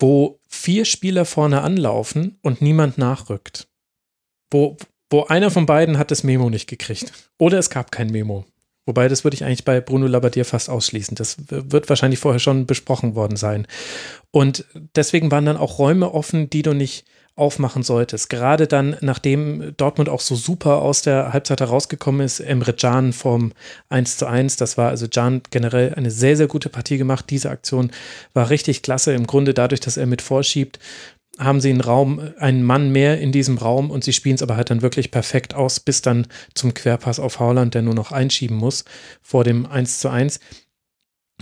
[0.00, 3.68] wo vier Spieler vorne anlaufen und niemand nachrückt.
[4.50, 4.76] Wo,
[5.10, 7.12] wo einer von beiden hat das Memo nicht gekriegt.
[7.38, 8.44] Oder es gab kein Memo.
[8.90, 11.14] Wobei, das würde ich eigentlich bei Bruno Labbadia fast ausschließen.
[11.14, 13.68] Das wird wahrscheinlich vorher schon besprochen worden sein.
[14.32, 14.64] Und
[14.96, 17.04] deswegen waren dann auch Räume offen, die du nicht
[17.36, 18.30] aufmachen solltest.
[18.30, 23.52] Gerade dann, nachdem Dortmund auch so super aus der Halbzeit herausgekommen ist, Emre Can vom
[23.90, 27.26] 1 zu 1, das war also Can generell eine sehr, sehr gute Partie gemacht.
[27.30, 27.92] Diese Aktion
[28.34, 29.12] war richtig klasse.
[29.12, 30.80] Im Grunde dadurch, dass er mit vorschiebt,
[31.40, 34.56] haben sie einen Raum, einen Mann mehr in diesem Raum und sie spielen es aber
[34.56, 38.56] halt dann wirklich perfekt aus, bis dann zum Querpass auf Haaland, der nur noch einschieben
[38.56, 38.84] muss
[39.22, 40.38] vor dem 1 zu 1.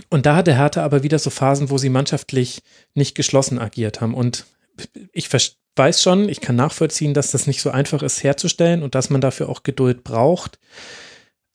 [0.09, 4.13] Und da hatte Hertha aber wieder so Phasen, wo sie mannschaftlich nicht geschlossen agiert haben.
[4.13, 4.45] Und
[5.11, 5.29] ich
[5.75, 9.21] weiß schon, ich kann nachvollziehen, dass das nicht so einfach ist herzustellen und dass man
[9.21, 10.57] dafür auch Geduld braucht.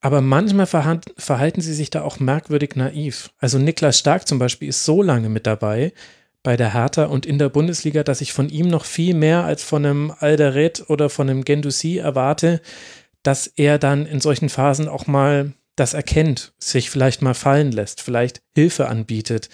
[0.00, 3.30] Aber manchmal verhalten sie sich da auch merkwürdig naiv.
[3.38, 5.94] Also Niklas Stark zum Beispiel ist so lange mit dabei,
[6.44, 9.64] bei der Hertha und in der Bundesliga, dass ich von ihm noch viel mehr als
[9.64, 12.60] von einem Alderet oder von einem Gendouzi erwarte,
[13.24, 18.00] dass er dann in solchen Phasen auch mal das erkennt, sich vielleicht mal fallen lässt,
[18.00, 19.48] vielleicht Hilfe anbietet,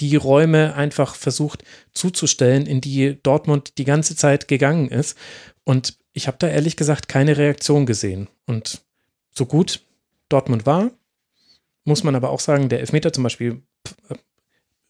[0.00, 1.62] die Räume einfach versucht
[1.92, 5.16] zuzustellen, in die Dortmund die ganze Zeit gegangen ist.
[5.62, 8.28] Und ich habe da ehrlich gesagt keine Reaktion gesehen.
[8.46, 8.82] Und
[9.30, 9.82] so gut
[10.28, 10.90] Dortmund war,
[11.84, 13.62] muss man aber auch sagen, der Elfmeter zum Beispiel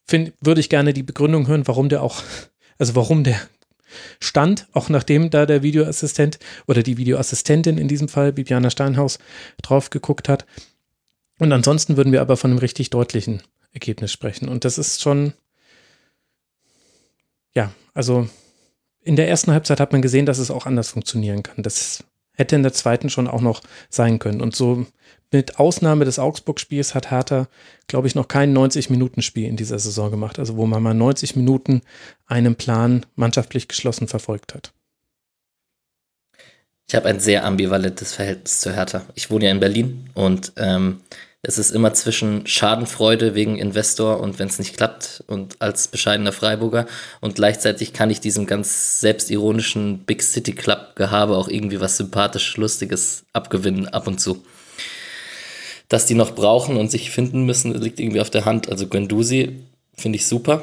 [0.07, 2.23] find, würde ich gerne die Begründung hören, warum der auch,
[2.79, 3.41] also warum der
[4.21, 9.19] stand, auch nachdem da der Videoassistent oder die Videoassistentin in diesem Fall, Bibiana Steinhaus,
[9.63, 10.47] drauf geguckt hat.
[11.39, 13.43] Und ansonsten würden wir aber von einem richtig deutlichen
[13.73, 14.49] Ergebnis sprechen.
[14.49, 15.33] Und das ist schon,
[17.55, 18.29] ja, also
[19.03, 21.63] in der ersten Halbzeit hat man gesehen, dass es auch anders funktionieren kann.
[21.63, 24.41] Das hätte in der zweiten schon auch noch sein können.
[24.41, 24.87] Und so
[25.33, 27.49] mit Ausnahme des Augsburg-Spiels hat Hertha,
[27.89, 30.39] glaube ich, noch kein 90-Minuten-Spiel in dieser Saison gemacht.
[30.39, 31.83] Also wo man mal 90 Minuten
[32.27, 34.73] einen Plan mannschaftlich geschlossen verfolgt hat.
[36.87, 39.03] Ich habe ein sehr ambivalentes Verhältnis zu Hertha.
[39.15, 41.01] Ich wohne ja in Berlin und ähm,
[41.47, 46.33] es ist immer zwischen Schadenfreude wegen Investor und wenn es nicht klappt und als bescheidener
[46.33, 46.87] Freiburger
[47.21, 52.57] und gleichzeitig kann ich diesem ganz selbstironischen Big City Club Gehabe auch irgendwie was sympathisch
[52.57, 54.43] Lustiges abgewinnen ab und zu.
[55.89, 58.71] Dass die noch brauchen und sich finden müssen, liegt irgendwie auf der Hand.
[58.71, 59.61] Also Guendouzi
[59.95, 60.63] finde ich super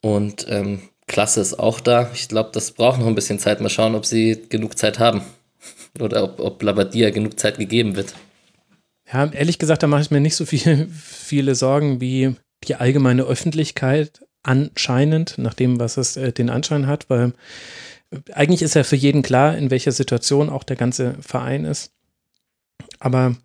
[0.00, 2.10] und ähm, Klasse ist auch da.
[2.14, 3.60] Ich glaube, das braucht noch ein bisschen Zeit.
[3.60, 5.20] Mal schauen, ob sie genug Zeit haben
[6.00, 8.14] oder ob, ob Labadia genug Zeit gegeben wird.
[9.12, 12.34] Ja, ehrlich gesagt, da mache ich mir nicht so viel, viele Sorgen wie
[12.64, 17.32] die allgemeine Öffentlichkeit anscheinend, nach dem, was es äh, den Anschein hat, weil
[18.32, 21.92] eigentlich ist ja für jeden klar, in welcher Situation auch der ganze Verein ist.
[22.98, 23.36] Aber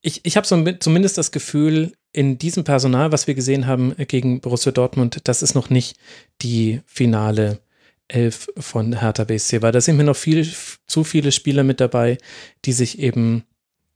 [0.00, 4.06] ich, ich habe so zumindest das Gefühl, in diesem Personal, was wir gesehen haben äh,
[4.06, 5.96] gegen Borussia Dortmund, das ist noch nicht
[6.42, 7.60] die finale
[8.08, 10.46] Elf von Hertha BSC, weil da sind mir noch viel
[10.86, 12.18] zu viele Spieler mit dabei,
[12.64, 13.44] die sich eben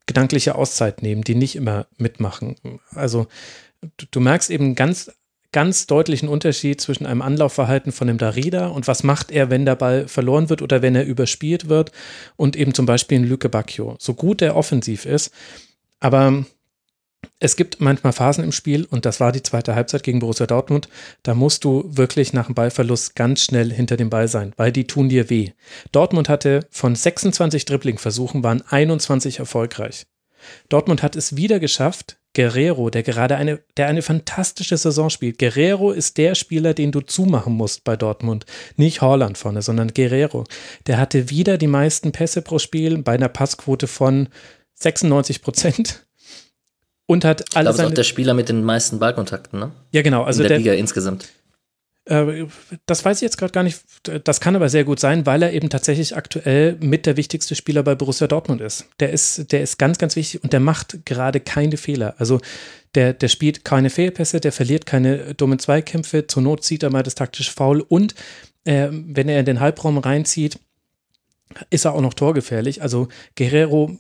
[0.07, 2.57] gedankliche Auszeit nehmen, die nicht immer mitmachen.
[2.95, 3.27] Also
[3.97, 5.11] du, du merkst eben ganz
[5.53, 9.75] ganz deutlichen Unterschied zwischen einem Anlaufverhalten von dem Darida und was macht er, wenn der
[9.75, 11.93] Ball verloren wird oder wenn er überspielt wird
[12.37, 13.97] und eben zum Beispiel ein Lüke Bacchio.
[13.99, 15.33] So gut er offensiv ist,
[15.99, 16.45] aber
[17.39, 20.89] es gibt manchmal Phasen im Spiel und das war die zweite Halbzeit gegen Borussia Dortmund.
[21.23, 24.87] Da musst du wirklich nach dem Ballverlust ganz schnell hinter dem Ball sein, weil die
[24.87, 25.51] tun dir weh.
[25.93, 30.07] Dortmund hatte von 26 Dribbling-Versuchen waren 21 erfolgreich.
[30.71, 35.39] Dortmund hat es wieder geschafft, Guerrero, der gerade eine, der eine fantastische Saison spielt.
[35.39, 38.47] Guerrero ist der Spieler, den du zumachen musst bei Dortmund.
[38.77, 40.45] Nicht Holland vorne, sondern Guerrero.
[40.87, 44.29] Der hatte wieder die meisten Pässe pro Spiel bei einer Passquote von
[44.75, 46.06] 96 Prozent
[47.07, 47.71] und hat alle.
[47.71, 49.73] Ich glaube, ist auch der Spieler mit den meisten Ballkontakten, ne?
[49.93, 50.25] Ja, genau.
[50.25, 51.29] Also In der, der Liga insgesamt.
[52.07, 52.47] Äh,
[52.87, 53.81] das weiß ich jetzt gerade gar nicht.
[54.25, 57.83] Das kann aber sehr gut sein, weil er eben tatsächlich aktuell mit der wichtigste Spieler
[57.83, 58.87] bei Borussia Dortmund ist.
[59.01, 62.15] Der ist, der ist ganz, ganz wichtig und der macht gerade keine Fehler.
[62.19, 62.41] Also
[62.95, 66.27] der, der spielt keine Fehlpässe, der verliert keine dummen Zweikämpfe.
[66.27, 68.15] Zur Not zieht er mal das taktische Foul und
[68.65, 70.59] äh, wenn er in den Halbraum reinzieht,
[71.71, 72.83] ist er auch noch torgefährlich.
[72.83, 73.97] Also Guerrero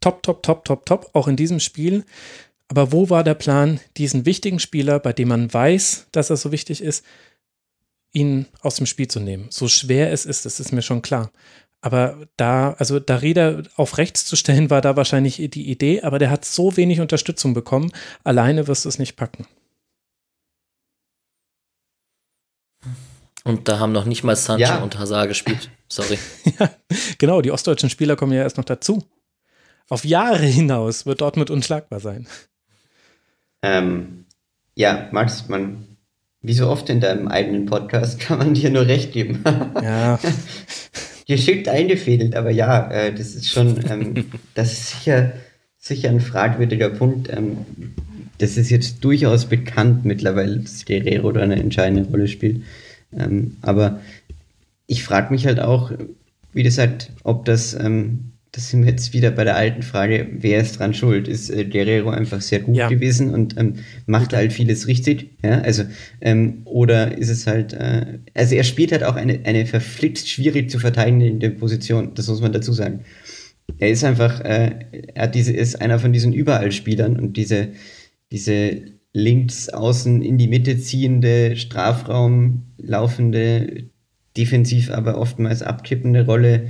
[0.00, 2.04] top, top, top, top, top, auch in diesem Spiel.
[2.68, 6.50] Aber wo war der Plan, diesen wichtigen Spieler, bei dem man weiß, dass er so
[6.52, 7.04] wichtig ist,
[8.12, 9.46] ihn aus dem Spiel zu nehmen?
[9.50, 11.30] So schwer es ist, das ist mir schon klar.
[11.80, 16.30] Aber da, also Darida auf rechts zu stellen, war da wahrscheinlich die Idee, aber der
[16.30, 17.92] hat so wenig Unterstützung bekommen.
[18.24, 19.46] Alleine wirst du es nicht packen.
[23.44, 24.82] Und da haben noch nicht mal Sancho ja.
[24.82, 25.70] und Hazard gespielt.
[25.88, 26.18] Sorry.
[26.58, 26.70] ja,
[27.18, 29.04] genau, die ostdeutschen Spieler kommen ja erst noch dazu.
[29.88, 32.26] Auf Jahre hinaus wird Dortmund unschlagbar sein.
[33.66, 34.24] Ähm,
[34.76, 35.84] ja, Max, man,
[36.40, 39.42] wie so oft in deinem eigenen Podcast kann man dir nur recht geben.
[39.82, 40.18] ja.
[41.28, 45.32] Geschickt eingefädelt, aber ja, äh, das ist schon, ähm, das ist sicher,
[45.76, 47.28] sicher ein fragwürdiger Punkt.
[47.28, 47.66] Ähm,
[48.38, 52.62] das ist jetzt durchaus bekannt mittlerweile, dass Guerrero da eine entscheidende Rolle spielt.
[53.12, 54.00] Ähm, aber
[54.86, 55.90] ich frage mich halt auch,
[56.52, 60.62] wie gesagt, ob das ähm, das sind wir jetzt wieder bei der alten Frage, wer
[60.62, 61.28] ist dran schuld?
[61.28, 62.88] Ist äh, Guerrero einfach sehr gut ja.
[62.88, 63.74] gewesen und ähm,
[64.06, 65.36] macht halt vieles richtig?
[65.44, 65.82] Ja, also,
[66.22, 70.70] ähm, oder ist es halt, äh, also er spielt halt auch eine, eine verflixt schwierig
[70.70, 73.00] zu verteidigende Position, das muss man dazu sagen.
[73.76, 74.78] Er ist einfach, äh,
[75.14, 77.68] er hat diese, ist einer von diesen Überallspielern und diese,
[78.32, 78.80] diese
[79.12, 83.90] links außen in die Mitte ziehende, Strafraum laufende,
[84.34, 86.68] defensiv aber oftmals abkippende Rolle,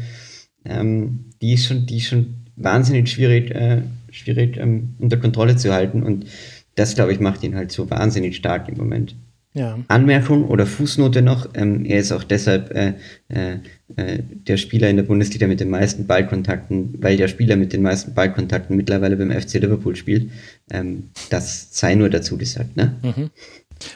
[0.64, 5.72] ähm, die ist schon, die ist schon wahnsinnig schwierig, äh, schwierig ähm, unter Kontrolle zu
[5.72, 6.03] halten.
[6.03, 6.26] Und
[6.74, 9.14] das, glaube ich, macht ihn halt so wahnsinnig stark im Moment.
[9.57, 9.78] Ja.
[9.89, 12.93] Anmerkung oder Fußnote noch, ähm, er ist auch deshalb äh,
[13.28, 13.55] äh,
[13.97, 17.80] äh, der Spieler in der Bundesliga mit den meisten Ballkontakten, weil der Spieler mit den
[17.80, 20.30] meisten Ballkontakten mittlerweile beim FC Liverpool spielt.
[20.70, 22.76] Ähm, das sei nur dazu gesagt.
[22.76, 22.97] Ne?
[23.03, 23.30] Mhm.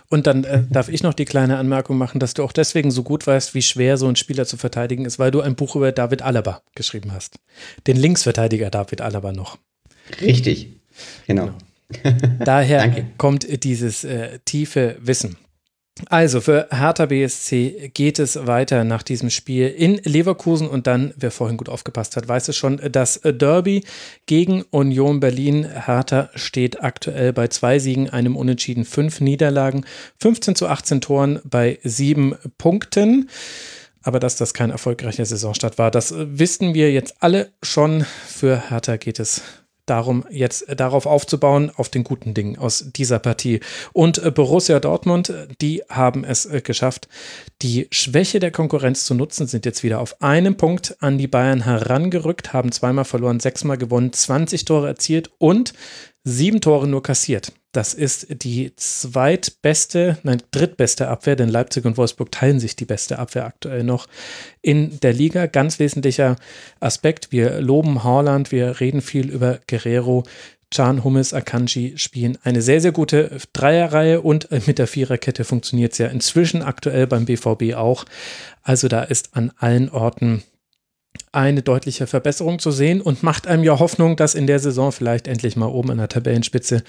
[0.08, 3.02] Und dann äh, darf ich noch die kleine Anmerkung machen, dass du auch deswegen so
[3.02, 5.92] gut weißt, wie schwer so ein Spieler zu verteidigen ist, weil du ein Buch über
[5.92, 7.38] David Alaba geschrieben hast.
[7.86, 9.58] Den Linksverteidiger David Alaba noch.
[10.20, 10.80] Richtig,
[11.26, 11.50] genau.
[12.02, 12.34] genau.
[12.44, 15.36] Daher kommt dieses äh, tiefe Wissen.
[16.08, 21.30] Also für Hertha BSC geht es weiter nach diesem Spiel in Leverkusen und dann, wer
[21.30, 23.84] vorhin gut aufgepasst hat, weiß es schon, das Derby
[24.26, 25.66] gegen Union Berlin.
[25.66, 29.84] Hertha steht aktuell bei zwei Siegen, einem Unentschieden, fünf Niederlagen,
[30.18, 33.28] 15 zu 18 Toren bei sieben Punkten.
[34.02, 38.06] Aber dass das kein erfolgreicher Saisonstart war, das wissen wir jetzt alle schon.
[38.26, 39.42] Für Hertha geht es
[39.86, 43.60] darum, jetzt darauf aufzubauen, auf den guten Dingen aus dieser Partie.
[43.92, 47.08] Und äh, Borussia Dortmund, die haben es äh, geschafft,
[47.62, 51.64] die Schwäche der Konkurrenz zu nutzen, sind jetzt wieder auf einen Punkt an die Bayern
[51.64, 55.72] herangerückt, haben zweimal verloren, sechsmal gewonnen, 20 Tore erzielt und
[56.24, 57.52] sieben Tore nur kassiert.
[57.72, 63.20] Das ist die zweitbeste, nein, drittbeste Abwehr, denn Leipzig und Wolfsburg teilen sich die beste
[63.20, 64.08] Abwehr aktuell noch
[64.60, 65.46] in der Liga.
[65.46, 66.34] Ganz wesentlicher
[66.80, 67.30] Aspekt.
[67.30, 70.24] Wir loben Haaland, wir reden viel über Guerrero.
[70.72, 75.98] Can, Hummels, Akanji spielen eine sehr, sehr gute Dreierreihe und mit der Viererkette funktioniert es
[75.98, 78.04] ja inzwischen aktuell beim BVB auch.
[78.62, 80.42] Also da ist an allen Orten
[81.32, 85.28] eine deutliche Verbesserung zu sehen und macht einem ja Hoffnung, dass in der Saison vielleicht
[85.28, 86.82] endlich mal oben an der Tabellenspitze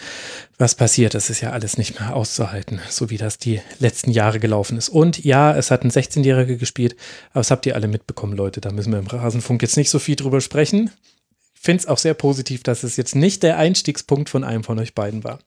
[0.57, 1.13] was passiert.
[1.13, 4.89] Das ist ja alles nicht mehr auszuhalten, so wie das die letzten Jahre gelaufen ist.
[4.89, 6.95] Und ja, es hat ein 16-Jähriger gespielt,
[7.31, 8.61] aber das habt ihr alle mitbekommen, Leute.
[8.61, 10.89] Da müssen wir im Rasenfunk jetzt nicht so viel drüber sprechen
[11.61, 14.95] finde es auch sehr positiv, dass es jetzt nicht der Einstiegspunkt von einem von euch
[14.95, 15.39] beiden war.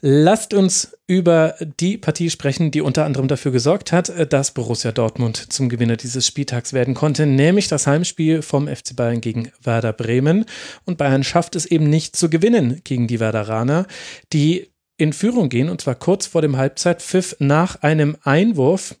[0.00, 5.52] Lasst uns über die Partie sprechen, die unter anderem dafür gesorgt hat, dass Borussia Dortmund
[5.52, 10.46] zum Gewinner dieses Spieltags werden konnte, nämlich das Heimspiel vom FC Bayern gegen Werder Bremen.
[10.84, 13.86] Und Bayern schafft es eben nicht zu gewinnen gegen die Werderaner,
[14.32, 18.96] die in Führung gehen, und zwar kurz vor dem Halbzeitpfiff nach einem Einwurf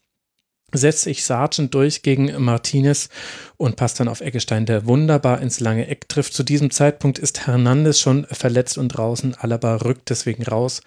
[0.76, 3.08] setzt sich Sargent durch gegen Martinez
[3.56, 6.34] und passt dann auf Eggestein, der wunderbar ins lange Eck trifft.
[6.34, 9.34] Zu diesem Zeitpunkt ist Hernandez schon verletzt und draußen.
[9.34, 10.82] Alaba rückt deswegen raus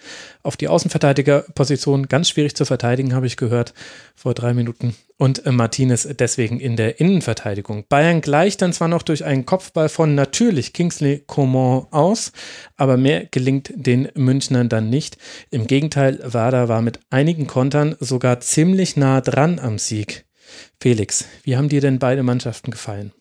[0.50, 2.08] auf die Außenverteidigerposition.
[2.08, 3.76] Ganz schwierig zu verteidigen, habe ich gehört
[4.16, 4.96] vor drei Minuten.
[5.18, 7.86] Und Martinez deswegen in der Innenverteidigung.
[7.88, 12.32] Bayern gleicht dann zwar noch durch einen Kopfball von natürlich Kingsley Coman aus,
[12.78, 15.20] aber mehr gelingt den Münchnern dann nicht.
[15.52, 20.26] Im Gegenteil, Wada war mit einigen Kontern sogar ziemlich nah dran am Sieg.
[20.82, 23.12] Felix, wie haben dir denn beide Mannschaften gefallen?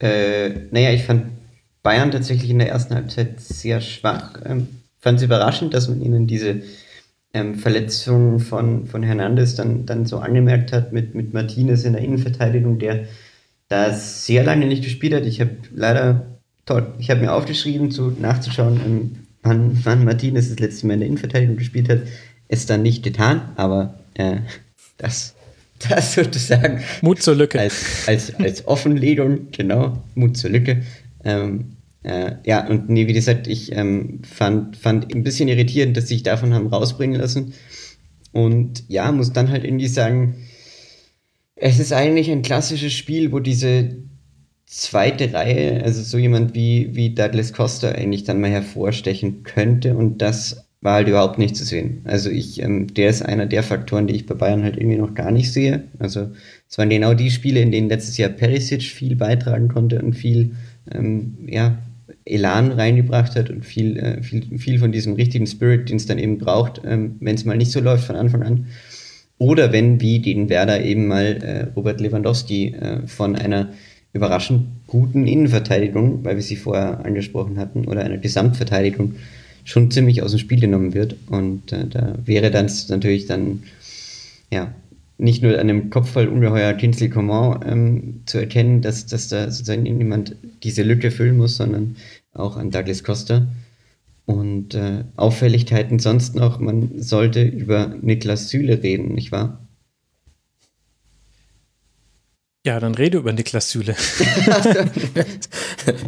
[0.00, 1.43] Äh, naja, ich fand
[1.84, 4.40] Bayern tatsächlich in der ersten Halbzeit sehr schwach.
[4.44, 4.68] Ähm,
[4.98, 6.62] fand es überraschend, dass man ihnen diese
[7.34, 12.02] ähm, Verletzung von, von Hernandez dann, dann so angemerkt hat mit, mit Martinez in der
[12.02, 13.04] Innenverteidigung, der
[13.68, 15.26] da sehr lange nicht gespielt hat.
[15.26, 16.24] Ich habe leider,
[16.64, 21.00] toll, ich habe mir aufgeschrieben, zu, nachzuschauen, ähm, wann, wann Martinez das letzte Mal in
[21.00, 22.00] der Innenverteidigung gespielt hat.
[22.48, 24.38] Es dann nicht getan, aber äh,
[24.96, 25.34] das,
[25.86, 26.82] das sozusagen.
[27.02, 27.60] Mut zur Lücke.
[27.60, 30.82] Als, als, als Offenlegung, genau, Mut zur Lücke.
[31.24, 31.73] Ähm,
[32.04, 36.14] äh, ja, und nee, wie gesagt, ich ähm, fand, fand ein bisschen irritierend, dass sie
[36.14, 37.54] sich davon haben rausbringen lassen.
[38.32, 40.36] Und ja, muss dann halt irgendwie sagen,
[41.56, 43.96] es ist eigentlich ein klassisches Spiel, wo diese
[44.66, 50.18] zweite Reihe, also so jemand wie, wie Douglas Costa eigentlich dann mal hervorstechen könnte und
[50.20, 52.02] das war halt überhaupt nicht zu sehen.
[52.04, 55.14] Also ich, ähm, der ist einer der Faktoren, die ich bei Bayern halt irgendwie noch
[55.14, 55.84] gar nicht sehe.
[55.98, 56.32] Also
[56.68, 60.56] es waren genau die Spiele, in denen letztes Jahr Perisic viel beitragen konnte und viel,
[60.92, 61.78] ähm, ja,
[62.24, 66.18] Elan reingebracht hat und viel, äh, viel, viel von diesem richtigen Spirit, den es dann
[66.18, 68.66] eben braucht, ähm, wenn es mal nicht so läuft von Anfang an.
[69.38, 73.70] Oder wenn, wie den Werder eben mal äh, Robert Lewandowski äh, von einer
[74.12, 79.16] überraschend guten Innenverteidigung, weil wir sie vorher angesprochen hatten, oder einer Gesamtverteidigung
[79.64, 81.16] schon ziemlich aus dem Spiel genommen wird.
[81.28, 83.64] Und äh, da wäre dann natürlich dann,
[84.50, 84.72] ja,
[85.16, 89.86] nicht nur an dem Kopfball ungeheuer Kinsley Coman ähm, zu erkennen, dass, dass da sozusagen
[89.86, 91.96] jemand diese Lücke füllen muss, sondern
[92.34, 93.48] auch an Douglas Costa.
[94.26, 99.64] Und äh, Auffälligkeiten sonst noch, man sollte über Niklas Süle reden, nicht wahr?
[102.66, 103.94] Ja, dann rede über Niklas Süle.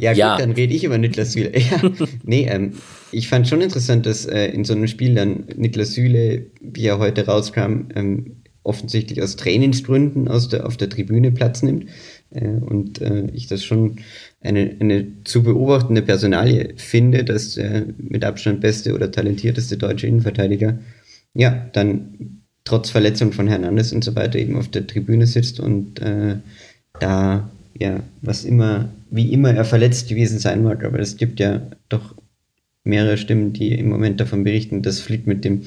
[0.01, 0.39] ja, gut, ja.
[0.39, 1.53] dann rede ich über Niklas Süle.
[1.59, 1.83] Ja.
[2.23, 2.73] Nee, ähm,
[3.13, 6.99] ich fand schon interessant, dass äh, in so einem Spiel dann Niklas Süle, wie er
[6.99, 11.91] heute rauskam, ähm, offensichtlich aus Trainingsgründen aus der, auf der Tribüne Platz nimmt.
[12.31, 13.97] Äh, und äh, ich das schon
[14.41, 20.79] eine, eine zu beobachtende Personalie finde, dass der mit Abstand beste oder talentierteste deutsche Innenverteidiger
[21.35, 26.01] ja dann trotz Verletzung von Hernandez und so weiter eben auf der Tribüne sitzt und
[26.01, 26.37] äh,
[26.99, 31.63] da, ja, was immer, wie immer er verletzt gewesen sein mag, aber es gibt ja
[31.89, 32.17] doch
[32.85, 35.63] mehrere Stimmen, die im Moment davon berichten, dass Flick mit dem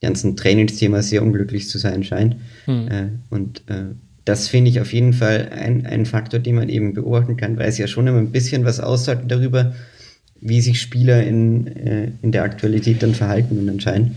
[0.00, 2.36] ganzen Trainingsthema sehr unglücklich zu sein scheint.
[2.64, 2.88] Hm.
[2.88, 3.94] Äh, und äh,
[4.30, 7.68] das finde ich auf jeden Fall ein, ein Faktor, den man eben beobachten kann, weil
[7.68, 9.74] es ja schon immer ein bisschen was aussagt darüber,
[10.40, 14.14] wie sich Spieler in, äh, in der Aktualität dann verhalten und anscheinend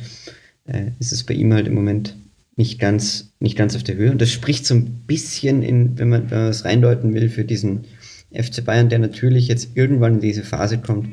[0.67, 2.15] äh, ist es bei ihm halt im Moment
[2.55, 4.11] nicht ganz, nicht ganz auf der Höhe.
[4.11, 7.85] Und das spricht so ein bisschen in, wenn man, wenn reindeuten will, für diesen
[8.31, 11.09] FC Bayern, der natürlich jetzt irgendwann in diese Phase kommt,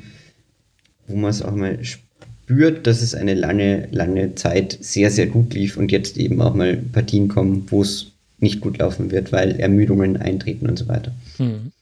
[1.06, 5.54] wo man es auch mal spürt, dass es eine lange, lange Zeit sehr, sehr gut
[5.54, 8.09] lief und jetzt eben auch mal Partien kommen, wo es
[8.40, 11.12] nicht gut laufen wird, weil Ermüdungen eintreten und so weiter.
[11.36, 11.72] Hm.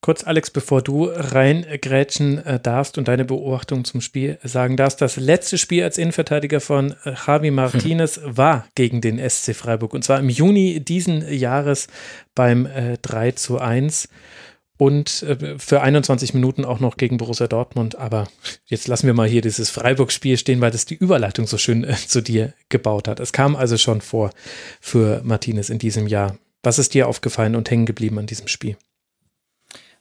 [0.00, 5.16] Kurz, Alex, bevor du reingrätschen äh, darfst und deine Beobachtung zum Spiel sagen darfst, das
[5.16, 8.36] letzte Spiel als Innenverteidiger von äh, Javi Martinez hm.
[8.36, 11.88] war gegen den SC Freiburg und zwar im Juni diesen Jahres
[12.34, 14.08] beim äh, 3 zu 1
[14.78, 17.96] und äh, für 21 Minuten auch noch gegen Borussia Dortmund.
[17.96, 18.28] Aber
[18.66, 21.96] jetzt lassen wir mal hier dieses Freiburg-Spiel stehen, weil das die Überleitung so schön äh,
[21.96, 23.20] zu dir gebaut hat.
[23.20, 24.30] Es kam also schon vor
[24.80, 26.38] für Martinez in diesem Jahr.
[26.62, 28.76] Was ist dir aufgefallen und hängen geblieben an diesem Spiel?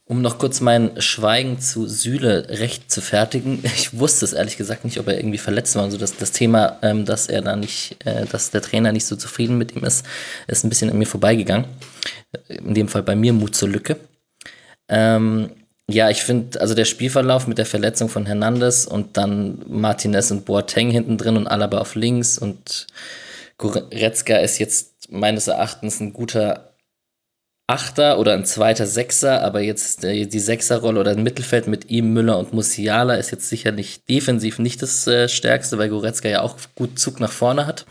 [0.06, 3.60] Um noch kurz mein Schweigen zu Süle recht zu fertigen.
[3.64, 5.84] Ich wusste es ehrlich gesagt nicht, ob er irgendwie verletzt war.
[5.84, 9.16] Also das, das Thema, ähm, dass er da nicht, äh, dass der Trainer nicht so
[9.16, 10.06] zufrieden mit ihm ist,
[10.48, 11.66] ist ein bisschen an mir vorbeigegangen.
[12.48, 13.98] In dem Fall bei mir Mut zur Lücke.
[14.90, 15.52] Ähm,
[15.90, 20.46] ja, ich finde, also der Spielverlauf mit der Verletzung von Hernandez und dann Martinez und
[20.46, 22.88] Boateng hinten drin und Alaba auf links und
[23.58, 26.74] Goretzka ist jetzt meines Erachtens ein guter
[27.70, 32.38] Achter oder ein zweiter Sechser, aber jetzt die Sechserrolle oder ein Mittelfeld mit ihm, Müller
[32.38, 36.98] und Musiala ist jetzt sicherlich defensiv nicht das äh, Stärkste, weil Goretzka ja auch gut
[36.98, 37.86] Zug nach vorne hat.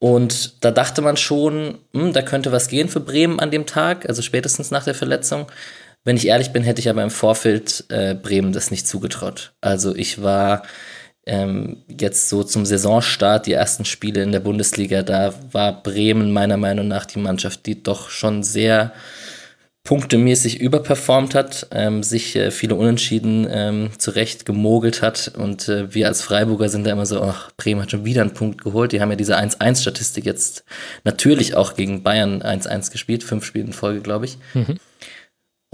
[0.00, 4.08] Und da dachte man schon, hm, da könnte was gehen für Bremen an dem Tag,
[4.08, 5.46] also spätestens nach der Verletzung.
[6.04, 9.54] Wenn ich ehrlich bin, hätte ich aber im Vorfeld äh, Bremen das nicht zugetraut.
[9.60, 10.62] Also ich war
[11.26, 16.58] ähm, jetzt so zum Saisonstart, die ersten Spiele in der Bundesliga, da war Bremen meiner
[16.58, 18.92] Meinung nach die Mannschaft, die doch schon sehr
[19.84, 26.08] punktemäßig überperformt hat, ähm, sich äh, viele Unentschieden ähm, zurecht gemogelt hat und äh, wir
[26.08, 28.92] als Freiburger sind da immer so, ach, Bremen hat schon wieder einen Punkt geholt.
[28.92, 30.64] Die haben ja diese 1-1-Statistik jetzt
[31.04, 34.38] natürlich auch gegen Bayern 1-1 gespielt, fünf Spiele in Folge, glaube ich.
[34.54, 34.78] Mhm.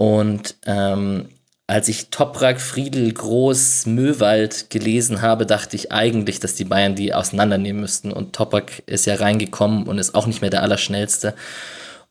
[0.01, 1.29] Und ähm,
[1.67, 7.13] als ich Toprak, Friedel, Groß, Möwald gelesen habe, dachte ich eigentlich, dass die Bayern die
[7.13, 8.11] auseinandernehmen müssten.
[8.11, 11.35] Und Toprak ist ja reingekommen und ist auch nicht mehr der Allerschnellste.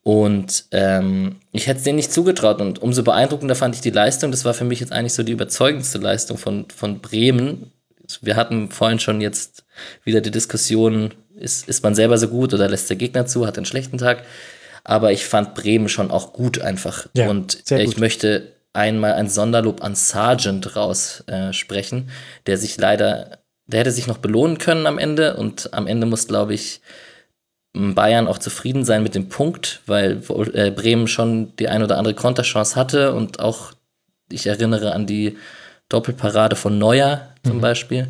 [0.05, 2.61] Und ähm, ich hätte es denen nicht zugetraut.
[2.61, 4.31] Und umso beeindruckender fand ich die Leistung.
[4.31, 7.73] Das war für mich jetzt eigentlich so die überzeugendste Leistung von, von Bremen.
[8.21, 9.65] Wir hatten vorhin schon jetzt
[10.05, 13.57] wieder die Diskussion, ist, ist man selber so gut oder lässt der Gegner zu, hat
[13.57, 14.23] einen schlechten Tag.
[14.91, 17.07] Aber ich fand Bremen schon auch gut einfach.
[17.15, 23.81] Ja, und ich möchte einmal ein Sonderlob an Sargent raussprechen, äh, der sich leider, der
[23.81, 26.81] hätte sich noch belohnen können am Ende und am Ende muss, glaube ich,
[27.73, 30.23] Bayern auch zufrieden sein mit dem Punkt, weil
[30.55, 33.71] äh, Bremen schon die ein oder andere Konterchance hatte und auch,
[34.29, 35.39] ich erinnere an die
[35.89, 37.61] Doppelparade von Neuer zum mhm.
[37.61, 38.09] Beispiel.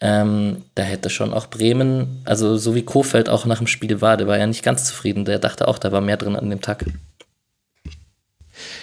[0.00, 4.16] Ähm, da hätte schon auch Bremen, also so wie Kofeld auch nach dem Spiel war,
[4.16, 5.24] der war ja nicht ganz zufrieden.
[5.24, 6.84] Der dachte auch, da war mehr drin an dem Tag.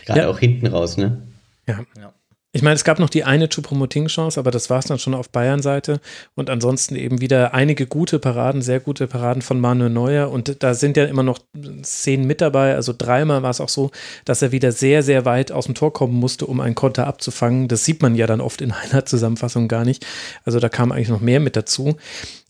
[0.05, 0.27] Gerade ja.
[0.27, 1.21] auch hinten raus, ne?
[1.67, 1.79] Ja.
[1.97, 2.13] ja.
[2.55, 5.29] Ich meine, es gab noch die eine Choupo-Moting-Chance, aber das war es dann schon auf
[5.29, 5.99] Bayern-Seite.
[6.35, 10.31] Und ansonsten eben wieder einige gute Paraden, sehr gute Paraden von Manuel Neuer.
[10.31, 11.39] Und da sind ja immer noch
[11.83, 12.75] Szenen mit dabei.
[12.75, 13.91] Also dreimal war es auch so,
[14.23, 17.67] dass er wieder sehr, sehr weit aus dem Tor kommen musste, um einen Konter abzufangen.
[17.67, 20.05] Das sieht man ja dann oft in einer Zusammenfassung gar nicht.
[20.45, 21.97] Also da kam eigentlich noch mehr mit dazu.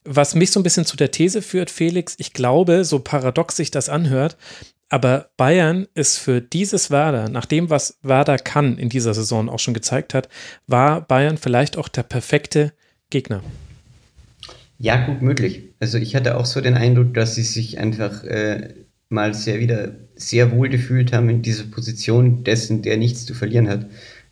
[0.04, 3.72] Was mich so ein bisschen zu der These führt, Felix, ich glaube, so paradox sich
[3.72, 4.38] das anhört,
[4.90, 9.60] aber Bayern ist für dieses Werder, nach dem, was Werder kann in dieser Saison auch
[9.60, 10.30] schon gezeigt hat,
[10.68, 12.74] war Bayern vielleicht auch der perfekte
[13.10, 13.42] Gegner.
[14.78, 15.64] Ja, gut möglich.
[15.80, 18.74] Also ich hatte auch so den Eindruck, dass sie sich einfach äh,
[19.10, 23.70] mal sehr wieder sehr wohl gefühlt haben in dieser Position dessen, der nichts zu verlieren
[23.70, 23.86] hat.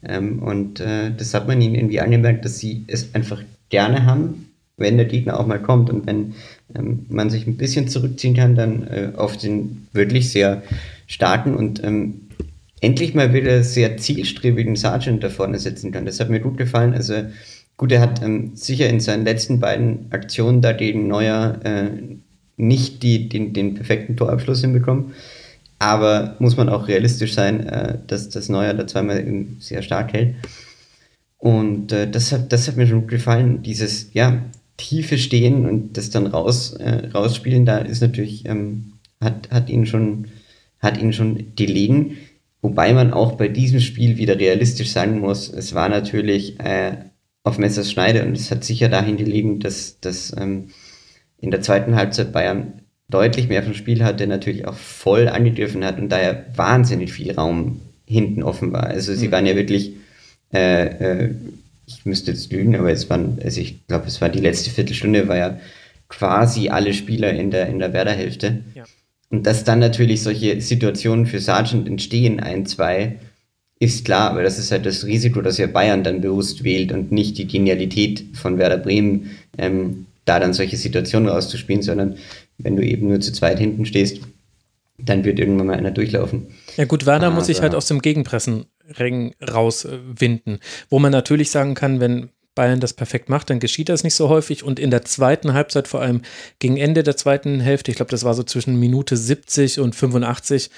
[0.04, 4.50] Ähm, und äh, das hat man ihnen irgendwie angemerkt, dass sie es einfach gerne haben,
[4.78, 6.36] wenn der Gegner auch mal kommt und wenn
[6.76, 10.64] ähm, man sich ein bisschen zurückziehen kann, dann äh, auf den wirklich sehr
[11.08, 12.22] starken und ähm,
[12.82, 16.06] endlich mal wieder sehr zielstrebigen Sergeant da vorne setzen kann.
[16.06, 16.94] Das hat mir gut gefallen.
[16.94, 17.14] Also
[17.78, 21.90] gut, er hat ähm, sicher in seinen letzten beiden Aktionen da gegen Neuer äh,
[22.58, 25.14] nicht die, den, den perfekten Torabschluss hinbekommen.
[25.80, 29.24] Aber muss man auch realistisch sein, äh, dass das Neuer da zweimal
[29.60, 30.36] sehr stark hält.
[31.38, 34.42] Und äh, das, hat, das hat mir schon gut gefallen, dieses, ja,
[34.84, 39.86] Tiefe stehen und das dann raus, äh, rausspielen, da ist natürlich, ähm, hat, hat ihn
[39.86, 40.26] schon,
[40.80, 42.18] hat ihn schon gelegen.
[42.62, 46.98] Wobei man auch bei diesem Spiel wieder realistisch sein muss, es war natürlich äh,
[47.44, 50.70] auf Messers Schneide und es hat sicher dahin gelegen, dass, dass ähm,
[51.40, 56.00] in der zweiten Halbzeit Bayern deutlich mehr vom Spiel hatte, natürlich auch voll angegriffen hat
[56.00, 58.88] und daher wahnsinnig viel Raum hinten offen war.
[58.88, 59.32] Also sie mhm.
[59.32, 59.94] waren ja wirklich
[60.54, 61.36] äh, äh,
[61.98, 65.28] ich müsste jetzt lügen, aber es waren, also ich glaube, es war die letzte Viertelstunde,
[65.28, 65.60] war ja
[66.10, 68.60] quasi alle Spieler in der, in der Werder-Hälfte.
[68.76, 68.84] Ja.
[69.30, 73.18] Und dass dann natürlich solche Situationen für Sargent entstehen, ein, zwei,
[73.80, 77.12] ist klar, aber das ist halt das Risiko, das ja Bayern dann bewusst wählt und
[77.12, 82.18] nicht die Genialität von Werder Bremen, ähm, da dann solche Situationen rauszuspielen, sondern
[82.58, 84.22] wenn du eben nur zu zweit hinten stehst,
[84.98, 86.48] dann wird irgendwann mal einer durchlaufen.
[86.78, 88.02] Ja gut, Werder muss sich halt aus dem
[88.88, 90.60] Gegenpressenring rauswinden,
[90.90, 94.30] wo man natürlich sagen kann, wenn Bayern das perfekt macht, dann geschieht das nicht so
[94.30, 94.64] häufig.
[94.64, 96.22] Und in der zweiten Halbzeit, vor allem
[96.60, 100.70] gegen Ende der zweiten Hälfte, ich glaube, das war so zwischen Minute 70 und 85,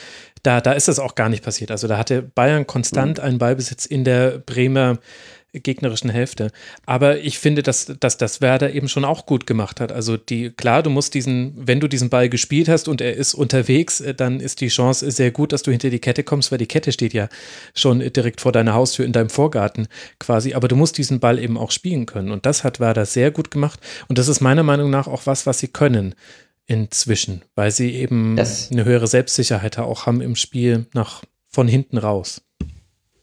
[0.42, 1.72] da, da ist das auch gar nicht passiert.
[1.72, 5.00] Also da hatte Bayern konstant einen Ballbesitz in der Bremer
[5.62, 6.52] gegnerischen Hälfte.
[6.86, 9.92] Aber ich finde, dass, dass das Werder eben schon auch gut gemacht hat.
[9.92, 13.34] Also die, klar, du musst diesen, wenn du diesen Ball gespielt hast und er ist
[13.34, 16.58] unterwegs, äh, dann ist die Chance sehr gut, dass du hinter die Kette kommst, weil
[16.58, 17.30] die Kette steht ja
[17.74, 19.88] schon direkt vor deiner Haustür in deinem Vorgarten
[20.20, 20.54] quasi.
[20.54, 22.32] Aber du musst diesen Ball eben auch spielen können.
[22.32, 23.80] Und das hat Werder sehr gut gemacht.
[24.08, 26.16] Und das ist meiner Meinung nach auch was, was sie können
[26.68, 31.98] inzwischen, weil sie eben das eine höhere Selbstsicherheit auch haben im Spiel nach von hinten
[31.98, 32.42] raus.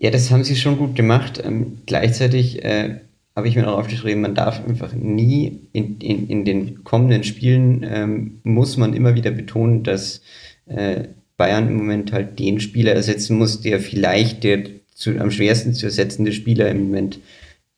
[0.02, 1.40] Ja, das haben sie schon gut gemacht.
[1.44, 2.96] Ähm, gleichzeitig äh,
[3.36, 7.86] habe ich mir auch aufgeschrieben, man darf einfach nie in, in, in den kommenden Spielen,
[7.88, 10.22] ähm, muss man immer wieder betonen, dass
[10.66, 11.04] äh,
[11.36, 15.86] Bayern im Moment halt den Spieler ersetzen muss, der vielleicht der zu, am schwersten zu
[15.86, 17.20] ersetzende Spieler im Moment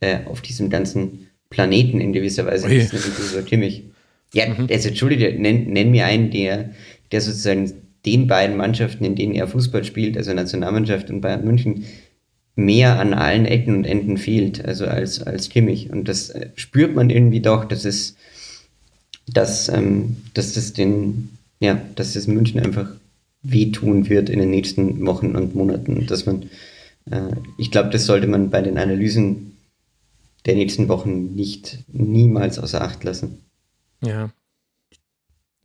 [0.01, 3.85] äh, auf diesem ganzen Planeten in gewisser Weise ist, nämlich so Kimmich.
[4.33, 4.69] Ja, mhm.
[4.71, 6.71] also Entschuldige, nenn, nenn mir einen, der,
[7.13, 7.71] der sozusagen
[8.07, 11.85] den beiden Mannschaften, in denen er Fußball spielt, also Nationalmannschaft und Bayern München,
[12.57, 15.91] mehr an allen Ecken und Enden fehlt, also als, als Kimmich.
[15.91, 18.17] Und das äh, spürt man irgendwie doch, dass es,
[19.27, 21.31] dass, ähm, dass das den,
[21.61, 22.89] ja, dass das München einfach
[23.43, 26.07] wehtun wird in den nächsten Wochen und Monaten.
[26.07, 26.45] Dass man,
[27.11, 29.57] äh, ich glaube, das sollte man bei den Analysen
[30.47, 33.41] der nächsten Wochen nicht niemals außer Acht lassen.
[34.03, 34.31] Ja.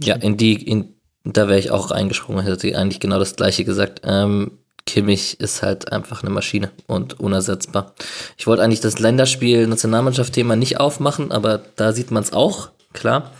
[0.01, 0.93] Ja, in die, in,
[1.25, 4.01] da wäre ich auch eingesprungen, hätte ich eigentlich genau das gleiche gesagt.
[4.05, 4.51] Ähm,
[4.89, 7.93] Kimmich ist halt einfach eine Maschine und unersetzbar.
[8.37, 13.31] Ich wollte eigentlich das Länderspiel-Nationalmannschaft-Thema nicht aufmachen, aber da sieht man es auch, klar.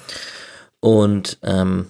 [0.79, 1.87] Und ähm,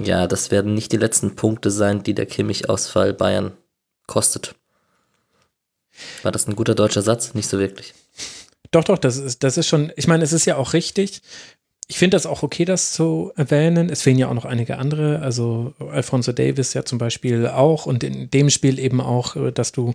[0.00, 3.52] ja, das werden nicht die letzten Punkte sein, die der Kimmich-Ausfall Bayern
[4.06, 4.54] kostet.
[6.22, 7.34] War das ein guter deutscher Satz?
[7.34, 7.94] Nicht so wirklich.
[8.70, 11.20] Doch, doch, das ist, das ist schon, ich meine, es ist ja auch richtig
[11.86, 13.90] ich finde das auch okay, das zu erwähnen.
[13.90, 18.02] Es fehlen ja auch noch einige andere, also Alfonso Davis ja zum Beispiel auch und
[18.02, 19.94] in dem Spiel eben auch, äh, dass du,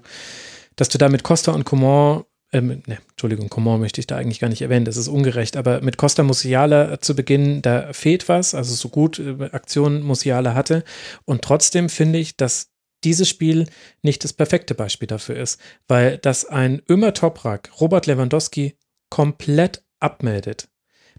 [0.76, 4.40] dass du da mit Costa und Coman, ähm, ne, Entschuldigung, Coman möchte ich da eigentlich
[4.40, 8.54] gar nicht erwähnen, das ist ungerecht, aber mit Costa Musiala zu Beginn, da fehlt was,
[8.54, 10.84] also so gut äh, Aktion Musiala hatte
[11.26, 12.70] und trotzdem finde ich, dass
[13.04, 13.66] dieses Spiel
[14.04, 18.76] nicht das perfekte Beispiel dafür ist, weil das ein Ömer Toprak, Robert Lewandowski
[19.10, 20.68] komplett abmeldet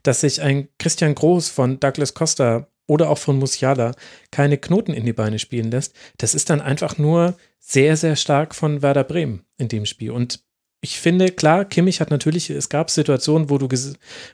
[0.02, 3.92] dass sich ein Christian Groß von Douglas Costa oder auch von Musiala
[4.30, 8.54] keine Knoten in die Beine spielen lässt, das ist dann einfach nur sehr, sehr stark
[8.54, 10.10] von Werder Bremen in dem Spiel.
[10.10, 10.40] Und
[10.82, 13.68] ich finde, klar, Kimmich hat natürlich, es gab Situationen, wo du,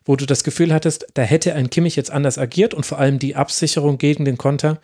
[0.04, 3.18] wo du das Gefühl hattest, da hätte ein Kimmich jetzt anders agiert und vor allem
[3.18, 4.80] die Absicherung gegen den Konter,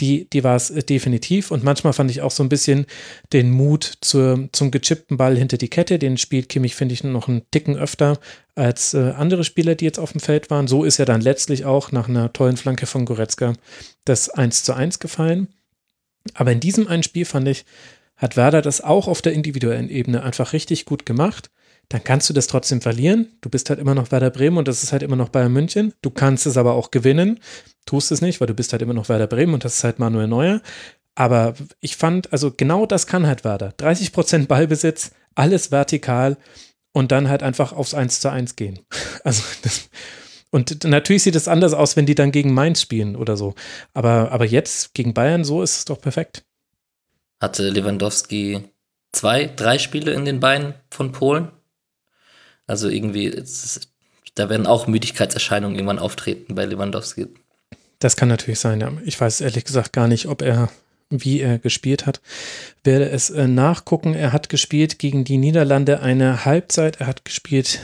[0.00, 1.50] die, die war es äh, definitiv.
[1.50, 2.86] Und manchmal fand ich auch so ein bisschen
[3.32, 5.98] den Mut zur, zum gechippten Ball hinter die Kette.
[5.98, 8.18] Den spielt Kimmich, finde ich, noch einen Ticken öfter
[8.54, 10.68] als äh, andere Spieler, die jetzt auf dem Feld waren.
[10.68, 13.54] So ist er dann letztlich auch nach einer tollen Flanke von Goretzka
[14.04, 15.48] das 1 zu 1 gefallen.
[16.34, 17.64] Aber in diesem einen Spiel fand ich,
[18.16, 21.50] hat Werder das auch auf der individuellen Ebene einfach richtig gut gemacht
[21.88, 23.32] dann kannst du das trotzdem verlieren.
[23.40, 25.94] Du bist halt immer noch Werder Bremen und das ist halt immer noch Bayern München.
[26.02, 27.40] Du kannst es aber auch gewinnen.
[27.88, 29.98] Tust es nicht, weil du bist halt immer noch Werder Bremen und das ist halt
[29.98, 30.60] Manuel Neuer.
[31.14, 33.72] Aber ich fand, also genau das kann halt Werder.
[33.78, 36.36] 30 Prozent Ballbesitz, alles vertikal
[36.92, 38.80] und dann halt einfach aufs 1 zu 1 gehen.
[39.24, 39.88] Also das,
[40.50, 43.54] und natürlich sieht es anders aus, wenn die dann gegen Mainz spielen oder so.
[43.94, 46.44] Aber, aber jetzt gegen Bayern, so ist es doch perfekt.
[47.40, 48.64] Hatte Lewandowski
[49.12, 51.50] zwei, drei Spiele in den Beinen von Polen?
[52.66, 53.90] Also irgendwie, ist,
[54.34, 57.28] da werden auch Müdigkeitserscheinungen irgendwann auftreten bei Lewandowski.
[57.98, 58.92] Das kann natürlich sein, ja.
[59.04, 60.70] Ich weiß ehrlich gesagt gar nicht, ob er,
[61.10, 62.20] wie er gespielt hat.
[62.84, 64.14] Werde es äh, nachgucken.
[64.14, 67.00] Er hat gespielt gegen die Niederlande eine Halbzeit.
[67.00, 67.80] Er hat gespielt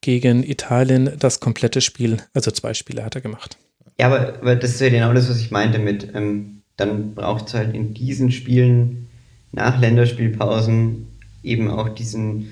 [0.00, 2.18] gegen Italien das komplette Spiel.
[2.32, 3.56] Also zwei Spiele hat er gemacht.
[3.98, 7.48] Ja, aber, aber das ist ja genau das, was ich meinte mit, ähm, dann braucht
[7.48, 9.08] es halt in diesen Spielen
[9.52, 11.06] nach Länderspielpausen
[11.42, 12.50] eben auch diesen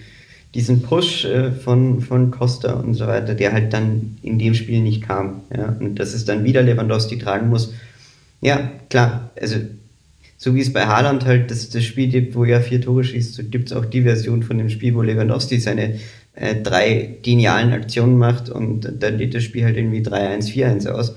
[0.55, 4.81] diesen Push äh, von, von Costa und so weiter, der halt dann in dem Spiel
[4.81, 5.43] nicht kam.
[5.55, 5.77] Ja?
[5.81, 7.75] Und dass es dann wieder Lewandowski tragen muss.
[8.41, 9.57] Ja, klar, also
[10.37, 13.35] so wie es bei Haaland halt das, das Spiel gibt, wo er vier Tore schießt,
[13.35, 15.99] so gibt es auch die Version von dem Spiel, wo Lewandowski seine
[16.35, 21.17] äh, drei genialen Aktionen macht und dann geht das Spiel halt irgendwie 3-1, 4-1 aus.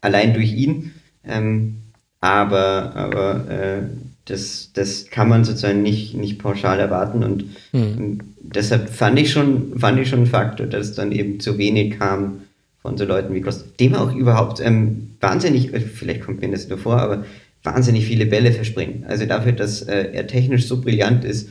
[0.00, 0.92] Allein durch ihn.
[1.24, 1.78] Ähm,
[2.20, 3.82] aber aber äh,
[4.26, 7.98] das, das kann man sozusagen nicht, nicht pauschal erwarten und, mhm.
[7.98, 11.98] und deshalb fand ich schon, fand ich schon ein Faktor, dass dann eben zu wenig
[11.98, 12.42] kam
[12.82, 16.68] von so Leuten wie Costa, dem auch überhaupt ähm, wahnsinnig, äh, vielleicht kommt mir das
[16.68, 17.24] nur vor, aber
[17.62, 19.04] wahnsinnig viele Bälle verspringen.
[19.08, 21.48] Also dafür, dass äh, er technisch so brillant ist,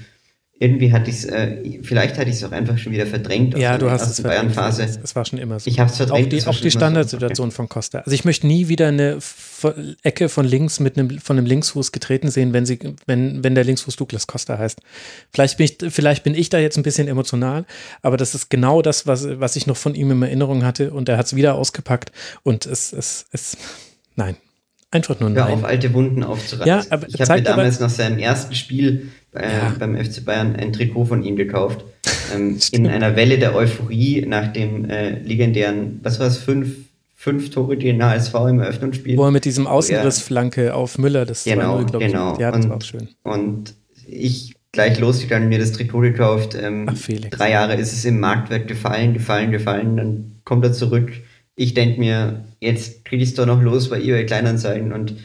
[0.61, 3.57] irgendwie hatte ich es, äh, vielleicht hatte ich es auch einfach schon wieder verdrängt.
[3.57, 4.87] Ja, du hast es Bayern-Phase.
[5.03, 5.67] Es war schon immer so.
[5.67, 6.27] Ich habe es verdrängt.
[6.27, 7.49] Auch die, auch die Standardsituation so.
[7.49, 7.55] okay.
[7.55, 7.99] von Costa.
[7.99, 9.17] Also ich möchte nie wieder eine
[10.03, 13.63] Ecke von links mit einem, von einem Linksfuß getreten sehen, wenn sie, wenn, wenn der
[13.63, 14.81] Linksfuß Douglas Costa heißt.
[15.33, 17.65] Vielleicht bin ich, vielleicht bin ich da jetzt ein bisschen emotional,
[18.03, 21.09] aber das ist genau das, was, was ich noch von ihm in Erinnerung hatte und
[21.09, 22.11] er hat es wieder ausgepackt
[22.43, 23.57] und es, es, es,
[24.15, 24.35] nein,
[24.93, 26.67] Einfach nur Hör auf, alte Wunden aufzureißen.
[26.67, 29.75] Ja, aber ich habe mir damals nach seinem ersten Spiel bei, ja.
[29.77, 31.85] beim FC Bayern ein Trikot von ihm gekauft.
[32.33, 36.69] Ähm, in einer Welle der Euphorie nach dem äh, legendären, was war es, fünf,
[37.13, 39.17] fünf Tore gegen HSV im Eröffnungsspiel.
[39.17, 42.39] Wo er mit diesem Außenrissflanke auf Müller, das genau, war glaube genau.
[42.39, 43.09] Ja, das und, war schön.
[43.23, 43.73] Und
[44.07, 46.55] ich gleich losgegangen, mir das Trikot gekauft.
[46.55, 46.95] Ähm, Ach,
[47.31, 49.97] drei Jahre ist es im Marktwert gefallen, gefallen, gefallen.
[49.97, 51.11] Dann kommt er zurück
[51.61, 55.15] ich denke mir, jetzt kriege ich es doch noch los bei eBay Kleinanzeigen und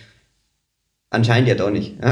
[1.11, 1.95] anscheinend ja doch nicht.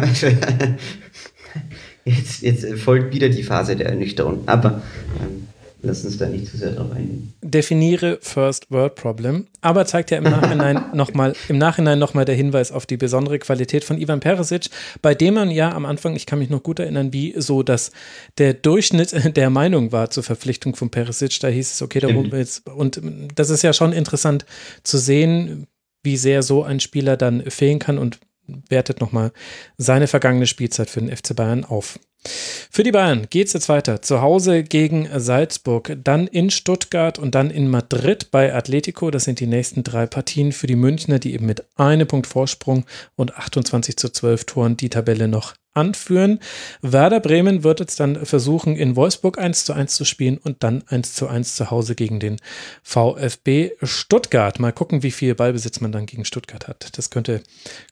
[2.05, 4.42] jetzt, jetzt folgt wieder die Phase der Ernüchterung.
[4.46, 4.82] Aber
[5.20, 5.48] ähm,
[5.84, 7.32] lass uns da nicht zu sehr drauf eingehen.
[7.42, 12.72] Definiere First World Problem, aber zeigt ja im Nachhinein nochmal, im Nachhinein nochmal der Hinweis
[12.72, 14.70] auf die besondere Qualität von Ivan Perisic,
[15.02, 17.92] bei dem man ja am Anfang, ich kann mich noch gut erinnern, wie so, dass
[18.38, 22.30] der Durchschnitt der Meinung war zur Verpflichtung von Perisic, da hieß es, okay, da mhm.
[22.32, 23.00] jetzt, und
[23.34, 24.46] das ist ja schon interessant
[24.82, 25.66] zu sehen,
[26.02, 29.32] wie sehr so ein Spieler dann fehlen kann und wertet nochmal
[29.76, 31.99] seine vergangene Spielzeit für den FC Bayern auf.
[32.26, 34.01] Für die Bayern geht es jetzt weiter.
[34.01, 39.11] Zu Hause gegen Salzburg, dann in Stuttgart und dann in Madrid bei Atletico.
[39.11, 42.86] Das sind die nächsten drei Partien für die Münchner, die eben mit einem Punkt Vorsprung
[43.14, 46.39] und 28 zu 12 Toren die Tabelle noch anführen.
[46.81, 50.85] Werder Bremen wird jetzt dann versuchen, in Wolfsburg 1 zu 1 zu spielen und dann
[50.87, 52.37] 1 zu 1 zu Hause gegen den
[52.83, 54.59] VfB Stuttgart.
[54.59, 56.97] Mal gucken, wie viel Ballbesitz man dann gegen Stuttgart hat.
[56.97, 57.43] Das könnte,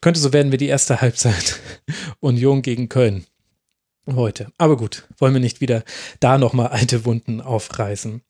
[0.01, 1.61] könnte so werden wie die erste Halbzeit.
[2.21, 3.27] Union gegen Köln
[4.07, 4.49] heute.
[4.59, 5.85] Aber gut, wollen wir nicht wieder
[6.21, 8.23] da nochmal alte Wunden aufreißen.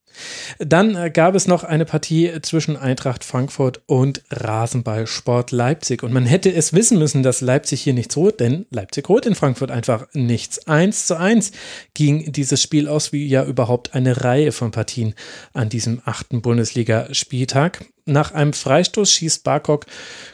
[0.59, 6.03] Dann äh, gab es noch eine Partie zwischen Eintracht Frankfurt und Rasenballsport Leipzig.
[6.03, 9.35] Und man hätte es wissen müssen, dass Leipzig hier nichts holt, denn Leipzig holt in
[9.35, 10.67] Frankfurt einfach nichts.
[10.67, 11.53] Eins zu eins
[11.95, 15.15] ging dieses Spiel aus, wie ja überhaupt eine Reihe von Partien
[15.53, 17.85] an diesem achten Bundesliga-Spieltag.
[18.05, 19.87] Nach einem Freistoß schießt Barkok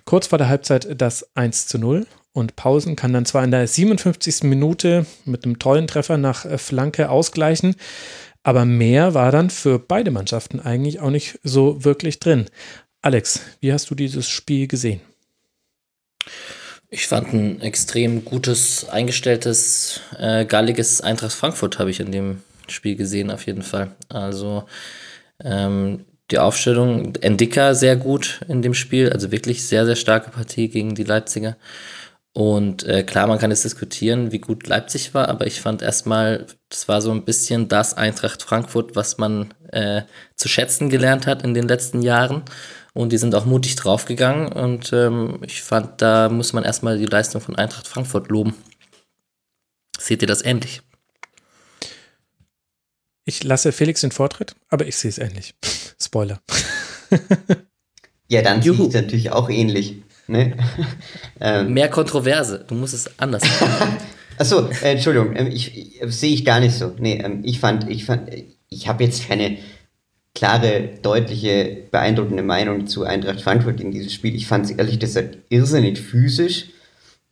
[0.04, 2.06] kurz vor der Halbzeit das 1 zu 0
[2.38, 4.44] und Pausen kann dann zwar in der 57.
[4.44, 7.74] Minute mit einem tollen Treffer nach äh, Flanke ausgleichen,
[8.48, 12.46] aber mehr war dann für beide Mannschaften eigentlich auch nicht so wirklich drin.
[13.02, 15.02] Alex, wie hast du dieses Spiel gesehen?
[16.88, 22.96] Ich fand ein extrem gutes, eingestelltes, äh, galliges Eintracht Frankfurt habe ich in dem Spiel
[22.96, 23.94] gesehen, auf jeden Fall.
[24.08, 24.64] Also
[25.44, 30.70] ähm, die Aufstellung, Endika sehr gut in dem Spiel, also wirklich sehr, sehr starke Partie
[30.70, 31.58] gegen die Leipziger.
[32.38, 36.46] Und äh, klar, man kann jetzt diskutieren, wie gut Leipzig war, aber ich fand erstmal,
[36.68, 40.02] das war so ein bisschen das Eintracht Frankfurt, was man äh,
[40.36, 42.44] zu schätzen gelernt hat in den letzten Jahren.
[42.94, 44.52] Und die sind auch mutig draufgegangen.
[44.52, 48.54] Und ähm, ich fand, da muss man erstmal die Leistung von Eintracht Frankfurt loben.
[49.98, 50.82] Seht ihr das ähnlich?
[53.24, 55.56] Ich lasse Felix den Vortritt, aber ich sehe es ähnlich.
[56.00, 56.40] Spoiler.
[58.28, 60.02] ja, dann sehe ich es natürlich auch ähnlich.
[60.28, 60.52] Nee.
[61.40, 61.72] ähm.
[61.72, 62.64] Mehr Kontroverse.
[62.68, 63.96] Du musst es anders machen.
[64.38, 66.94] Achso, äh, Entschuldigung, äh, ich, ich sehe ich gar nicht so.
[66.98, 68.30] Nee, ähm, ich fand, ich fand,
[68.68, 69.58] ich habe jetzt keine
[70.34, 74.36] klare, deutliche, beeindruckende Meinung zu Eintracht Frankfurt in diesem Spiel.
[74.36, 76.66] Ich fand es ehrlich gesagt irrsinnig physisch.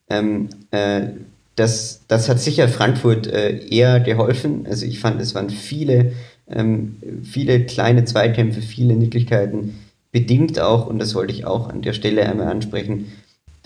[0.08, 1.08] Ähm, äh,
[1.54, 4.66] das, das hat sicher Frankfurt äh, eher geholfen.
[4.66, 6.12] Also ich fand, es waren viele,
[6.50, 9.85] ähm, viele kleine Zweikämpfe, viele Nicklichkeiten
[10.16, 13.12] bedingt auch, und das wollte ich auch an der Stelle einmal ansprechen,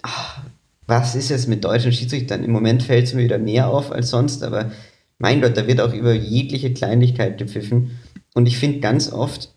[0.02, 0.43] ach,
[0.89, 2.43] was ist es mit deutschen Schiedsrichtern?
[2.43, 4.72] Im Moment fällt es mir wieder mehr auf als sonst, aber
[5.20, 8.01] mein Gott, da wird auch über jegliche Kleinigkeit gepfiffen.
[8.35, 9.52] Und ich finde ganz oft,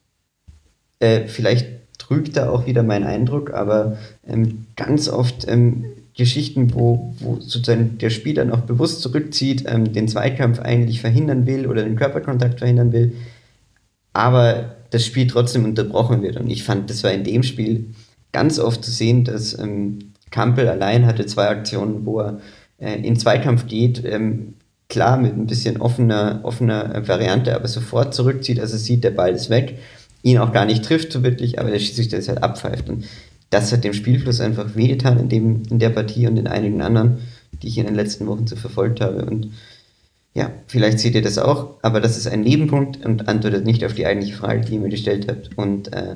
[1.00, 1.66] äh, vielleicht
[1.98, 3.98] trügt da auch wieder mein Eindruck, aber
[4.28, 10.08] ähm, ganz oft ähm, Geschichten, wo, wo sozusagen der Spieler noch bewusst zurückzieht, ähm, den
[10.08, 13.14] Zweikampf eigentlich verhindern will oder den Körperkontakt verhindern will,
[14.14, 16.38] aber das Spiel trotzdem unterbrochen wird.
[16.38, 17.88] Und ich fand, das war in dem Spiel
[18.32, 22.40] ganz oft zu sehen, dass ähm, Kampel allein hatte zwei Aktionen, wo er
[22.78, 24.54] äh, in Zweikampf geht, ähm,
[24.90, 29.50] klar mit ein bisschen offener, offener Variante, aber sofort zurückzieht, also sieht, der Ball ist
[29.50, 29.80] weg,
[30.22, 32.88] ihn auch gar nicht trifft so wirklich, aber der Schiedsrichter ist halt abpfeift.
[32.88, 33.06] Und
[33.50, 37.18] das hat dem Spielfluss einfach wehgetan in, dem, in der Partie und in einigen anderen,
[37.64, 39.26] die ich in den letzten Wochen so verfolgt habe.
[39.26, 39.54] Und
[40.34, 43.94] ja, vielleicht seht ihr das auch, aber das ist ein Nebenpunkt und antwortet nicht auf
[43.94, 45.56] die eigentliche Frage, die ihr mir gestellt habt.
[45.58, 46.16] Und äh,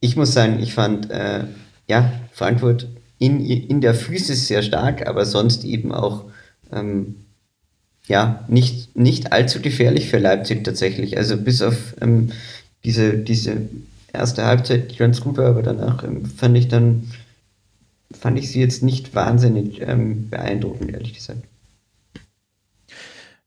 [0.00, 1.44] ich muss sagen, ich fand, äh,
[1.86, 6.24] ja, Frankfurt in, in der Physis sehr stark, aber sonst eben auch
[6.72, 7.16] ähm,
[8.06, 11.16] ja, nicht, nicht allzu gefährlich für Leipzig tatsächlich.
[11.16, 12.30] Also bis auf ähm,
[12.84, 13.56] diese, diese
[14.12, 17.10] erste Halbzeit, die ganz gut war, aber danach ähm, fand ich dann,
[18.12, 21.42] fand ich sie jetzt nicht wahnsinnig ähm, beeindruckend, ehrlich gesagt.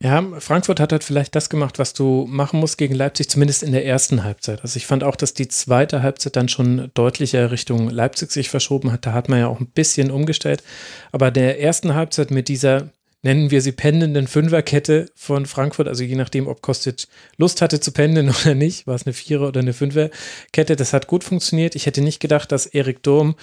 [0.02, 3.74] Ja, Frankfurt hat halt vielleicht das gemacht, was du machen musst gegen Leipzig, zumindest in
[3.74, 4.62] der ersten Halbzeit.
[4.62, 8.94] Also ich fand auch, dass die zweite Halbzeit dann schon deutlicher Richtung Leipzig sich verschoben
[8.94, 9.06] hat.
[9.06, 10.64] Da hat man ja auch ein bisschen umgestellt.
[11.12, 16.16] Aber der ersten Halbzeit mit dieser nennen wir sie pendelnden Fünferkette von Frankfurt, also je
[16.16, 17.08] nachdem, ob Kostic
[17.38, 21.08] Lust hatte zu pendeln oder nicht, war es eine Vierer- oder eine Fünferkette, das hat
[21.08, 21.76] gut funktioniert.
[21.76, 23.36] Ich hätte nicht gedacht, dass Erik Durm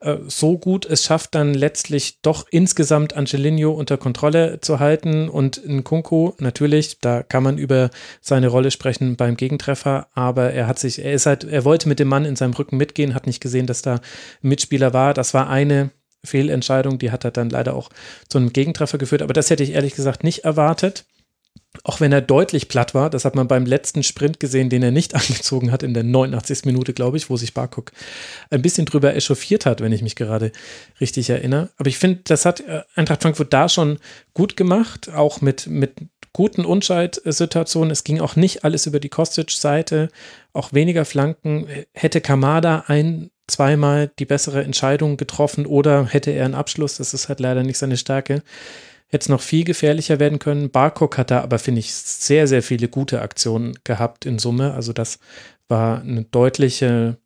[0.00, 5.62] äh, so gut es schafft, dann letztlich doch insgesamt Angelino unter Kontrolle zu halten und
[5.66, 11.04] Nkunku, natürlich, da kann man über seine Rolle sprechen beim Gegentreffer, aber er hat sich,
[11.04, 13.66] er ist halt, er wollte mit dem Mann in seinem Rücken mitgehen, hat nicht gesehen,
[13.66, 14.00] dass da
[14.40, 15.14] Mitspieler war.
[15.14, 15.90] Das war eine
[16.24, 17.90] Fehlentscheidung, die hat er dann leider auch
[18.28, 19.22] zu einem Gegentreffer geführt.
[19.22, 21.04] Aber das hätte ich ehrlich gesagt nicht erwartet.
[21.84, 24.90] Auch wenn er deutlich platt war, das hat man beim letzten Sprint gesehen, den er
[24.90, 26.64] nicht angezogen hat, in der 89.
[26.64, 27.92] Minute, glaube ich, wo sich Barkok
[28.50, 30.52] ein bisschen drüber echauffiert hat, wenn ich mich gerade
[31.00, 31.70] richtig erinnere.
[31.76, 33.98] Aber ich finde, das hat äh, Eintracht Frankfurt da schon
[34.34, 35.92] gut gemacht, auch mit, mit
[36.32, 37.90] guten Unschaltsituationen.
[37.90, 40.08] Es ging auch nicht alles über die Kostic-Seite,
[40.52, 41.66] auch weniger Flanken.
[41.92, 47.28] Hätte Kamada ein zweimal die bessere Entscheidung getroffen oder hätte er einen Abschluss, das ist
[47.28, 48.42] halt leider nicht seine Stärke,
[49.08, 50.70] hätte es noch viel gefährlicher werden können.
[50.70, 54.74] Barcock hat da aber, finde ich, sehr, sehr viele gute Aktionen gehabt in Summe.
[54.74, 55.18] Also das
[55.66, 57.16] war eine deutliche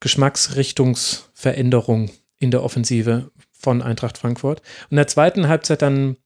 [0.00, 4.60] Geschmacksrichtungsveränderung in der Offensive von Eintracht Frankfurt.
[4.84, 6.16] Und in der zweiten Halbzeit dann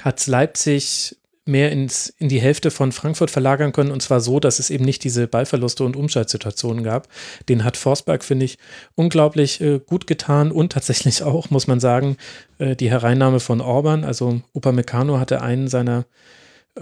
[0.00, 4.58] hat Leipzig mehr ins, in die Hälfte von Frankfurt verlagern können und zwar so, dass
[4.58, 7.08] es eben nicht diese Ballverluste und Umschaltsituationen gab.
[7.48, 8.58] Den hat Forsberg, finde ich,
[8.94, 12.16] unglaublich äh, gut getan und tatsächlich auch, muss man sagen,
[12.58, 14.04] äh, die Hereinnahme von Orban.
[14.04, 16.06] Also Upamecano hatte einen seiner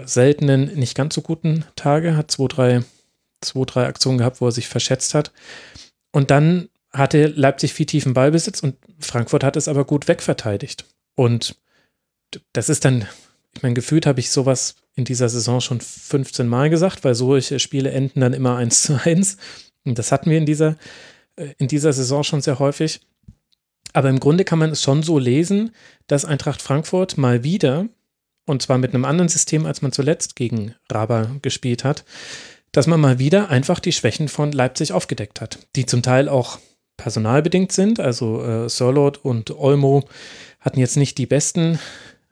[0.05, 2.83] seltenen, nicht ganz so guten Tage, hat zwei, drei,
[3.41, 5.31] zwei, drei Aktionen gehabt, wo er sich verschätzt hat.
[6.11, 10.85] Und dann hatte Leipzig viel tiefen Ballbesitz und Frankfurt hat es aber gut wegverteidigt.
[11.15, 11.55] Und
[12.53, 13.07] das ist dann
[13.55, 17.59] ich meine, gefühlt habe ich sowas in dieser Saison schon 15 Mal gesagt, weil solche
[17.59, 19.37] Spiele enden dann immer 1 zu 1.
[19.85, 20.75] Und das hatten wir in dieser,
[21.35, 23.01] äh, in dieser Saison schon sehr häufig.
[23.93, 25.71] Aber im Grunde kann man es schon so lesen,
[26.07, 27.87] dass Eintracht Frankfurt mal wieder,
[28.45, 32.03] und zwar mit einem anderen System, als man zuletzt gegen Raba gespielt hat,
[32.71, 36.57] dass man mal wieder einfach die Schwächen von Leipzig aufgedeckt hat, die zum Teil auch
[36.97, 37.99] personalbedingt sind.
[37.99, 40.03] Also äh, Sörlot und Olmo
[40.59, 41.77] hatten jetzt nicht die besten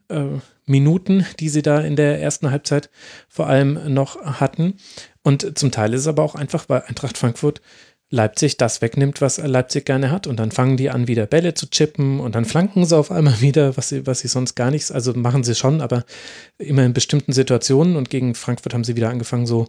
[0.10, 0.26] äh,
[0.72, 2.90] Minuten, die sie da in der ersten Halbzeit
[3.30, 4.76] vor allem noch hatten.
[5.22, 7.62] Und zum Teil ist es aber auch einfach, weil Eintracht Frankfurt
[8.14, 10.28] Leipzig das wegnimmt, was Leipzig gerne hat.
[10.28, 13.40] Und dann fangen die an, wieder Bälle zu chippen und dann flanken sie auf einmal
[13.42, 16.04] wieder, was sie, was sie sonst gar nichts, also machen sie schon, aber
[16.58, 17.96] immer in bestimmten Situationen.
[17.96, 19.68] Und gegen Frankfurt haben sie wieder angefangen, so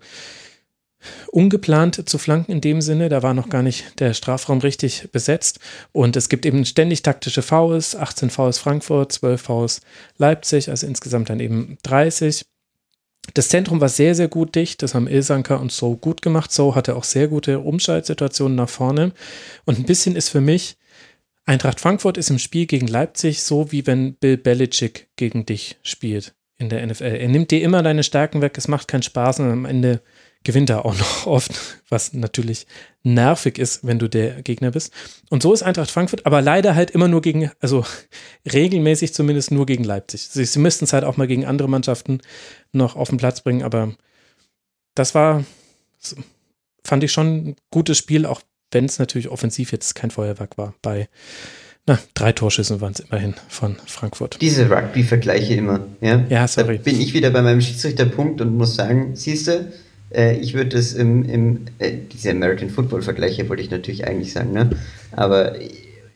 [1.30, 3.08] ungeplant zu flanken in dem Sinne.
[3.08, 5.60] Da war noch gar nicht der Strafraum richtig besetzt.
[5.92, 9.80] Und es gibt eben ständig taktische Fouls, 18 Fouls Frankfurt, 12 Fouls
[10.18, 12.44] Leipzig, also insgesamt dann eben 30.
[13.34, 14.82] Das Zentrum war sehr, sehr gut dicht.
[14.82, 16.52] Das haben Ilsanker und So gut gemacht.
[16.52, 19.12] So hatte auch sehr gute Umschaltsituationen nach vorne.
[19.64, 20.76] Und ein bisschen ist für mich,
[21.44, 26.34] Eintracht Frankfurt ist im Spiel gegen Leipzig so, wie wenn Bill Belichick gegen dich spielt
[26.58, 27.04] in der NFL.
[27.04, 28.56] Er nimmt dir immer deine Stärken weg.
[28.56, 30.02] Es macht keinen Spaß und am Ende
[30.44, 31.52] gewinnt er auch noch oft,
[31.88, 32.66] was natürlich
[33.02, 34.92] nervig ist, wenn du der Gegner bist.
[35.30, 37.84] Und so ist Eintracht Frankfurt, aber leider halt immer nur gegen, also
[38.52, 40.22] regelmäßig zumindest nur gegen Leipzig.
[40.22, 42.20] Sie, sie müssten es halt auch mal gegen andere Mannschaften
[42.72, 43.94] noch auf den Platz bringen, aber
[44.94, 45.44] das war,
[46.84, 50.74] fand ich schon ein gutes Spiel, auch wenn es natürlich offensiv jetzt kein Feuerwerk war
[50.82, 51.08] bei
[51.86, 54.40] na, drei Torschüssen waren es immerhin von Frankfurt.
[54.40, 56.24] Diese Rugby-Vergleiche immer, ja?
[56.28, 56.78] Ja, sorry.
[56.78, 59.72] Da bin ich wieder bei meinem Schiedsrichterpunkt und muss sagen, siehst du,
[60.14, 64.32] äh, ich würde es im, im äh, diese American Football Vergleiche wollte ich natürlich eigentlich
[64.32, 64.70] sagen, ne?
[65.12, 65.54] Aber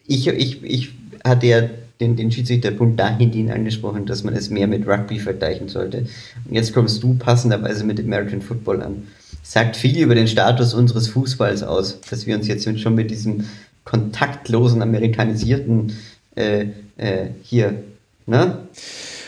[0.07, 0.91] ich, ich, ich
[1.25, 1.63] hatte ja
[2.01, 6.07] den, den Schiedsrichterpunkt dahingehend angesprochen, dass man es mehr mit Rugby vergleichen sollte.
[6.45, 9.09] Und jetzt kommst du passenderweise mit American Football an.
[9.43, 13.45] Sagt viel über den Status unseres Fußballs aus, dass wir uns jetzt schon mit diesem
[13.85, 15.97] kontaktlosen, amerikanisierten
[16.35, 16.67] äh,
[16.97, 17.83] äh, hier,
[18.27, 18.59] ne?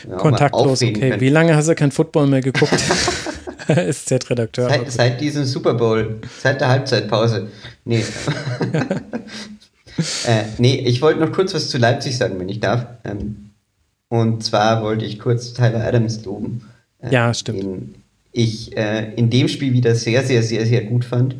[0.07, 0.93] ja, Kontaktlos, okay.
[0.93, 1.21] Können.
[1.21, 2.73] Wie lange hast du kein Football mehr geguckt?
[3.87, 4.69] ist Z-Redakteur.
[4.69, 7.47] Seit, seit, diesem Super Bowl, seit der Halbzeitpause.
[7.85, 8.03] Nee.
[10.27, 12.85] äh, nee, ich wollte noch kurz was zu Leipzig sagen, wenn ich darf.
[13.03, 13.51] Ähm,
[14.09, 16.67] und zwar wollte ich kurz Tyler Adams loben.
[16.99, 17.63] Äh, ja, stimmt.
[17.63, 17.95] Den
[18.31, 21.35] ich äh, in dem Spiel wieder sehr, sehr, sehr, sehr gut fand.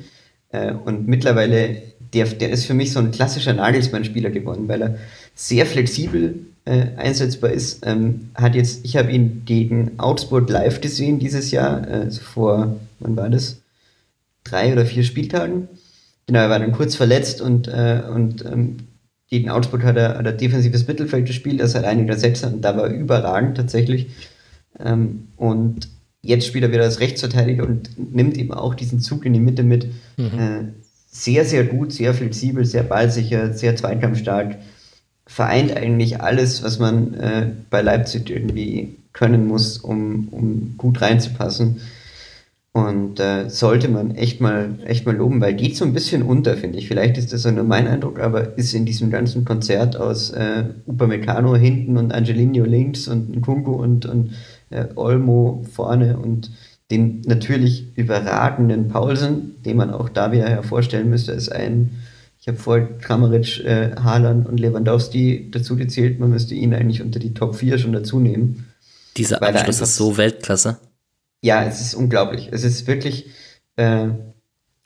[0.50, 1.82] Äh, und mittlerweile,
[2.14, 4.98] der, der ist für mich so ein klassischer Nagelsmann-Spieler geworden, weil er
[5.36, 7.86] sehr flexibel äh, einsetzbar ist.
[7.86, 13.16] Ähm, hat jetzt, ich habe ihn gegen Augsburg live gesehen dieses Jahr, also vor, wann
[13.16, 13.62] war das?
[14.44, 15.68] Drei oder vier Spieltagen.
[16.28, 18.78] Genau, er war dann kurz verletzt und, äh, und ähm,
[19.30, 22.76] gegen Augsburg hat er, hat er defensives Mittelfeld gespielt, das hat einige Sechser und da
[22.76, 24.08] war er überragend tatsächlich.
[24.80, 25.90] Ähm, und
[26.22, 29.64] jetzt spielt er wieder als Rechtsverteidiger und nimmt eben auch diesen Zug in die Mitte
[29.64, 29.88] mit.
[30.18, 30.40] Mhm.
[30.40, 30.64] Äh,
[31.12, 34.58] sehr, sehr gut, sehr flexibel, sehr ballsicher, sehr zweikampfstark.
[35.30, 41.82] Vereint eigentlich alles, was man äh, bei Leipzig irgendwie können muss, um, um gut reinzupassen.
[42.72, 46.58] Und äh, sollte man echt mal, echt mal loben, weil geht so ein bisschen unter,
[46.58, 46.88] finde ich.
[46.88, 51.56] Vielleicht ist das nur mein Eindruck, aber ist in diesem ganzen Konzert aus äh, Upamecano
[51.56, 54.32] hinten und Angelino links und Nkunku und, und
[54.72, 56.50] äh, Olmo vorne und
[56.90, 61.92] den natürlich überragenden Paulsen, den man auch da wieder hervorstellen müsste, ist ein,
[62.40, 67.20] ich habe vorher Kramaric, äh, Haaland und Lewandowski dazu gezählt, man müsste ihn eigentlich unter
[67.20, 68.68] die Top 4 schon dazu nehmen.
[69.18, 70.78] Dieser Abschluss ist so Weltklasse.
[71.42, 72.50] Ja, es ist unglaublich.
[72.52, 73.28] Es ist wirklich,
[73.76, 74.08] äh,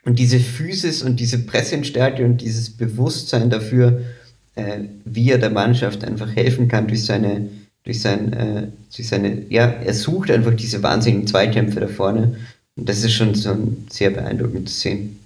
[0.06, 4.02] und diese Physis und diese Pressenstärke und dieses Bewusstsein dafür,
[4.56, 7.50] äh, wie er der Mannschaft einfach helfen kann durch seine
[7.84, 12.38] durch, sein, äh, durch seine, ja, er sucht einfach diese wahnsinnigen Zweikämpfe da vorne.
[12.76, 15.20] Und das ist schon so ein sehr beeindruckendes Szenen.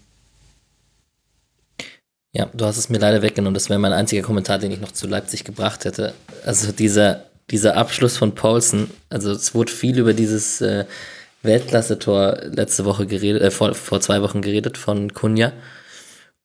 [2.38, 3.56] Ja, du hast es mir leider weggenommen.
[3.56, 6.14] Das wäre mein einziger Kommentar, den ich noch zu Leipzig gebracht hätte.
[6.46, 10.86] Also dieser, dieser Abschluss von Paulsen, also es wurde viel über dieses äh,
[11.42, 15.52] Weltklasse-Tor letzte Woche geredet, äh, vor, vor zwei Wochen geredet von Kunja.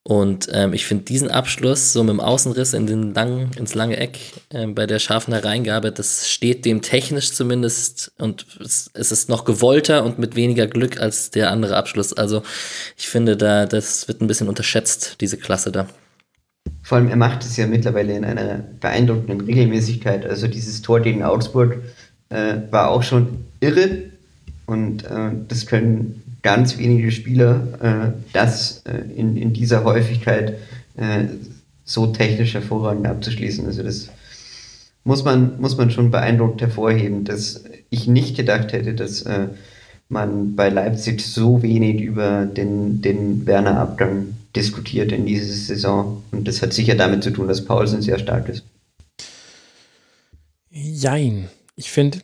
[0.05, 3.95] Und ähm, ich finde diesen Abschluss so mit dem Außenriss in den langen, ins lange
[3.95, 4.19] Eck
[4.49, 9.45] äh, bei der scharfen Hereingabe, das steht dem technisch zumindest und es, es, ist noch
[9.45, 12.11] gewollter und mit weniger Glück als der andere Abschluss.
[12.11, 12.43] Also
[12.97, 15.87] ich finde, da das wird ein bisschen unterschätzt, diese Klasse da.
[16.81, 20.25] Vor allem, er macht es ja mittlerweile in einer beeindruckenden Regelmäßigkeit.
[20.25, 21.81] Also dieses Tor gegen Augsburg
[22.27, 24.09] äh, war auch schon irre
[24.65, 30.59] und äh, das können ganz wenige Spieler äh, das äh, in, in dieser Häufigkeit
[30.97, 31.25] äh,
[31.85, 33.65] so technisch hervorragend abzuschließen.
[33.65, 34.09] Also das
[35.03, 39.47] muss man, muss man schon beeindruckt hervorheben, dass ich nicht gedacht hätte, dass äh,
[40.09, 46.23] man bei Leipzig so wenig über den, den Werner-Abgang diskutiert in dieser Saison.
[46.31, 48.63] Und das hat sicher damit zu tun, dass Paulsen sehr stark ist.
[50.69, 51.49] Jein.
[51.75, 52.19] Ich finde,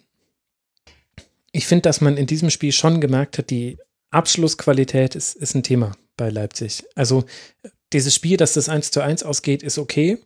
[1.51, 3.77] ich finde, dass man in diesem Spiel schon gemerkt hat, die
[4.11, 6.83] Abschlussqualität ist, ist ein Thema bei Leipzig.
[6.95, 7.25] Also
[7.93, 10.19] dieses Spiel, dass das 1 zu 1 ausgeht, ist okay.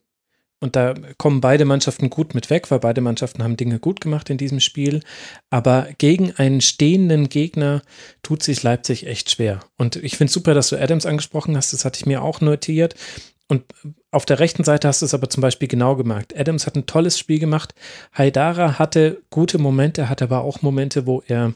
[0.60, 4.30] Und da kommen beide Mannschaften gut mit weg, weil beide Mannschaften haben Dinge gut gemacht
[4.30, 5.02] in diesem Spiel.
[5.50, 7.82] Aber gegen einen stehenden Gegner
[8.22, 9.60] tut sich Leipzig echt schwer.
[9.78, 11.74] Und ich finde super, dass du Adams angesprochen hast.
[11.74, 12.96] Das hatte ich mir auch notiert.
[13.50, 13.66] Und
[14.10, 16.34] auf der rechten Seite hast du es aber zum Beispiel genau gemerkt.
[16.40, 17.76] Adams hat ein tolles Spiel gemacht.
[18.18, 21.54] Haidara hatte gute Momente, hatte aber auch Momente, wo er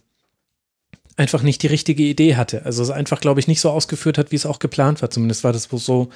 [1.17, 2.63] einfach nicht die richtige Idee hatte.
[2.63, 5.09] Also es einfach, glaube ich, nicht so ausgeführt hat, wie es auch geplant war.
[5.09, 6.09] Zumindest war das so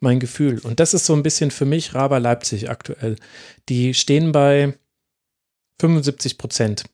[0.00, 0.58] mein Gefühl.
[0.58, 3.16] Und das ist so ein bisschen für mich Raber Leipzig aktuell.
[3.68, 4.74] Die stehen bei
[5.80, 6.84] 75 Prozent.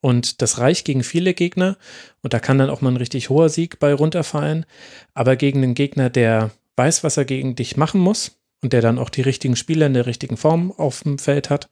[0.00, 1.76] Und das reicht gegen viele Gegner.
[2.22, 4.64] Und da kann dann auch mal ein richtig hoher Sieg bei runterfallen.
[5.12, 8.98] Aber gegen einen Gegner, der weiß, was er gegen dich machen muss und der dann
[8.98, 11.68] auch die richtigen Spieler in der richtigen Form auf dem Feld hat,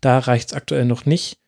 [0.00, 1.39] da reicht es aktuell noch nicht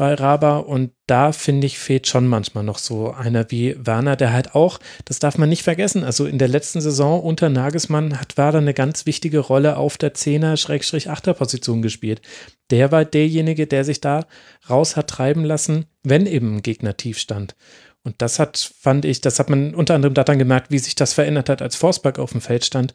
[0.00, 4.32] bei Raba und da finde ich fehlt schon manchmal noch so einer wie Werner, der
[4.32, 8.38] halt auch, das darf man nicht vergessen, also in der letzten Saison unter Nagelsmann hat
[8.38, 12.22] Werder eine ganz wichtige Rolle auf der 10er-8er Position gespielt.
[12.70, 14.24] Der war derjenige, der sich da
[14.70, 17.54] raus hat treiben lassen, wenn eben ein Gegner tief stand.
[18.02, 21.12] Und das hat, fand ich, das hat man unter anderem daran gemerkt, wie sich das
[21.12, 22.94] verändert hat, als Forsberg auf dem Feld stand.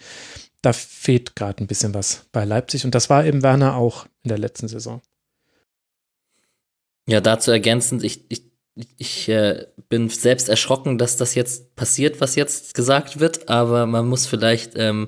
[0.64, 2.84] Da fehlt gerade ein bisschen was bei Leipzig.
[2.84, 5.03] Und das war eben Werner auch in der letzten Saison.
[7.07, 8.44] Ja, dazu ergänzend, ich, ich,
[8.98, 14.07] ich äh, bin selbst erschrocken, dass das jetzt passiert, was jetzt gesagt wird, aber man
[14.07, 15.07] muss vielleicht ähm,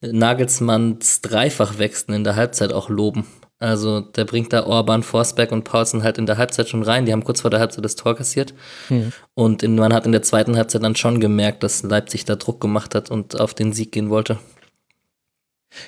[0.00, 3.26] Nagelsmanns Dreifachwechseln in der Halbzeit auch loben.
[3.60, 7.06] Also der bringt da Orban, Forsberg und Paulsen halt in der Halbzeit schon rein.
[7.06, 8.54] Die haben kurz vor der Halbzeit das Tor kassiert.
[8.88, 9.12] Mhm.
[9.34, 12.60] Und in, man hat in der zweiten Halbzeit dann schon gemerkt, dass Leipzig da Druck
[12.60, 14.38] gemacht hat und auf den Sieg gehen wollte.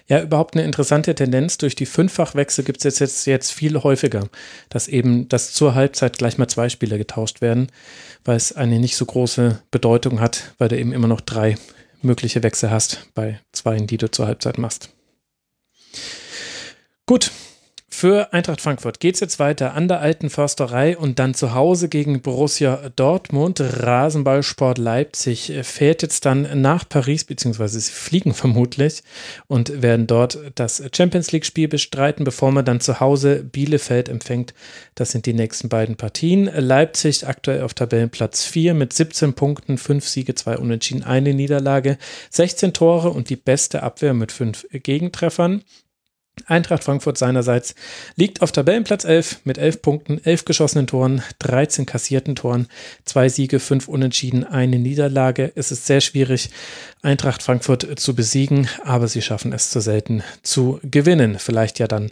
[0.08, 1.58] Ja, überhaupt eine interessante Tendenz.
[1.58, 4.28] Durch die Fünffachwechsel gibt es jetzt, jetzt, jetzt viel häufiger,
[4.68, 7.68] dass eben, dass zur Halbzeit gleich mal zwei Spieler getauscht werden,
[8.24, 11.56] weil es eine nicht so große Bedeutung hat, weil du eben immer noch drei
[12.02, 14.90] mögliche Wechsel hast bei zwei, die du zur Halbzeit machst.
[17.06, 17.30] Gut,
[18.00, 21.90] für Eintracht Frankfurt geht es jetzt weiter an der alten Försterei und dann zu Hause
[21.90, 23.60] gegen Borussia Dortmund.
[23.60, 29.02] Rasenballsport Leipzig fährt jetzt dann nach Paris, beziehungsweise sie fliegen vermutlich
[29.48, 34.54] und werden dort das Champions League-Spiel bestreiten, bevor man dann zu Hause Bielefeld empfängt.
[34.94, 36.46] Das sind die nächsten beiden Partien.
[36.46, 41.98] Leipzig aktuell auf Tabellenplatz 4 mit 17 Punkten, 5 Siege, 2 Unentschieden, eine Niederlage,
[42.30, 45.64] 16 Tore und die beste Abwehr mit 5 Gegentreffern.
[46.46, 47.74] Eintracht Frankfurt seinerseits
[48.16, 52.68] liegt auf Tabellenplatz 11 mit 11 Punkten, 11 geschossenen Toren, 13 kassierten Toren,
[53.04, 55.52] zwei Siege, fünf Unentschieden, eine Niederlage.
[55.54, 56.50] Es ist sehr schwierig,
[57.02, 61.38] Eintracht Frankfurt zu besiegen, aber sie schaffen es zu selten zu gewinnen.
[61.38, 62.10] Vielleicht ja dann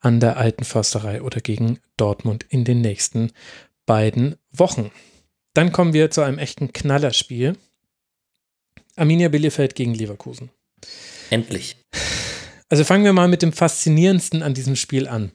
[0.00, 3.32] an der alten Försterei oder gegen Dortmund in den nächsten
[3.86, 4.90] beiden Wochen.
[5.54, 7.56] Dann kommen wir zu einem echten Knallerspiel.
[8.94, 10.50] Arminia Bielefeld gegen Leverkusen.
[11.30, 11.76] Endlich.
[12.68, 15.32] Also fangen wir mal mit dem Faszinierendsten an diesem Spiel an.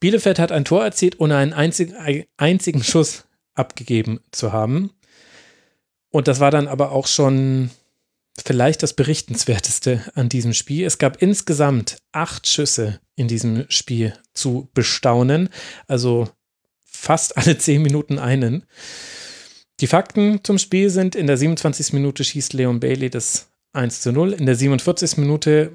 [0.00, 1.94] Bielefeld hat ein Tor erzielt, ohne einen einzigen,
[2.36, 3.24] einzigen Schuss
[3.54, 4.90] abgegeben zu haben.
[6.10, 7.70] Und das war dann aber auch schon
[8.44, 10.86] vielleicht das Berichtenswerteste an diesem Spiel.
[10.86, 15.48] Es gab insgesamt acht Schüsse in diesem Spiel zu bestaunen.
[15.86, 16.28] Also
[16.84, 18.64] fast alle zehn Minuten einen.
[19.80, 21.92] Die Fakten zum Spiel sind, in der 27.
[21.92, 24.32] Minute schießt Leon Bailey das 1 zu 0.
[24.32, 25.18] In der 47.
[25.18, 25.72] Minute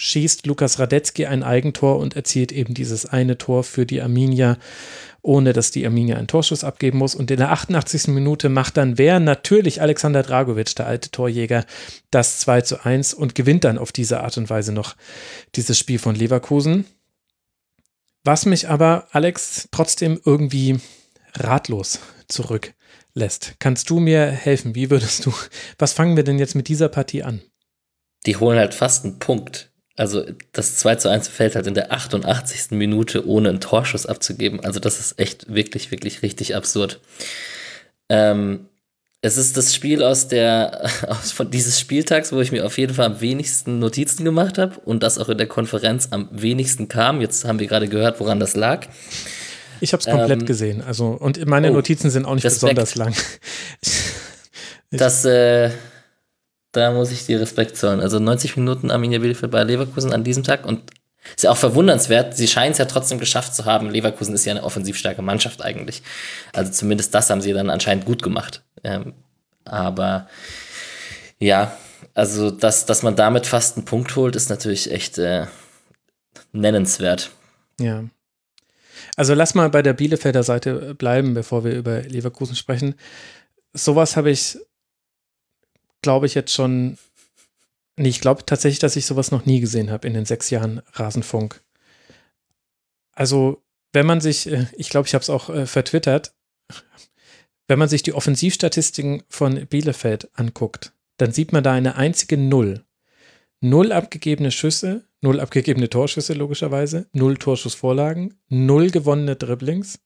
[0.00, 4.56] schießt Lukas Radetzky ein Eigentor und erzielt eben dieses eine Tor für die Arminia,
[5.20, 7.14] ohne dass die Arminia einen Torschuss abgeben muss.
[7.14, 8.08] Und in der 88.
[8.08, 9.20] Minute macht dann wer?
[9.20, 11.66] Natürlich Alexander Dragovic, der alte Torjäger,
[12.10, 14.96] das 2 zu 1 und gewinnt dann auf diese Art und Weise noch
[15.54, 16.86] dieses Spiel von Leverkusen.
[18.24, 20.80] Was mich aber, Alex, trotzdem irgendwie
[21.34, 23.56] ratlos zurücklässt.
[23.58, 24.74] Kannst du mir helfen?
[24.74, 25.34] Wie würdest du,
[25.78, 27.42] was fangen wir denn jetzt mit dieser Partie an?
[28.24, 29.69] Die holen halt fast einen Punkt
[30.00, 32.70] also das 2 zu 1 fällt halt in der 88.
[32.70, 34.60] Minute, ohne einen Torschuss abzugeben.
[34.64, 37.00] Also das ist echt wirklich, wirklich richtig absurd.
[38.08, 38.66] Ähm,
[39.20, 42.94] es ist das Spiel aus der, aus von dieses Spieltags, wo ich mir auf jeden
[42.94, 47.20] Fall am wenigsten Notizen gemacht habe und das auch in der Konferenz am wenigsten kam.
[47.20, 48.86] Jetzt haben wir gerade gehört, woran das lag.
[49.82, 50.80] Ich habe es komplett ähm, gesehen.
[50.80, 52.74] Also und meine oh, Notizen sind auch nicht Respekt.
[52.74, 53.14] besonders lang.
[54.90, 55.70] das äh,
[56.72, 58.00] da muss ich dir Respekt zollen.
[58.00, 60.82] Also 90 Minuten Arminia Bielefeld bei Leverkusen an diesem Tag und
[61.36, 63.90] ist ja auch verwundernswert, sie scheinen es ja trotzdem geschafft zu haben.
[63.90, 66.02] Leverkusen ist ja eine offensiv starke Mannschaft eigentlich.
[66.52, 68.62] Also zumindest das haben sie dann anscheinend gut gemacht.
[68.82, 69.14] Ähm,
[69.64, 70.28] aber
[71.38, 71.76] ja,
[72.14, 75.46] also dass, dass man damit fast einen Punkt holt, ist natürlich echt äh,
[76.52, 77.30] nennenswert.
[77.78, 78.04] Ja.
[79.16, 82.94] Also lass mal bei der Bielefelder Seite bleiben, bevor wir über Leverkusen sprechen.
[83.72, 84.58] Sowas habe ich
[86.02, 86.98] glaube ich, jetzt schon.
[87.96, 90.80] Nee, ich glaube tatsächlich, dass ich sowas noch nie gesehen habe in den sechs Jahren
[90.92, 91.62] Rasenfunk.
[93.12, 93.62] Also,
[93.92, 96.34] wenn man sich, äh, ich glaube, ich habe es auch äh, vertwittert,
[97.68, 102.84] wenn man sich die Offensivstatistiken von Bielefeld anguckt, dann sieht man da eine einzige Null.
[103.60, 110.00] Null abgegebene Schüsse, null abgegebene Torschüsse logischerweise, null Torschussvorlagen, null gewonnene Dribblings.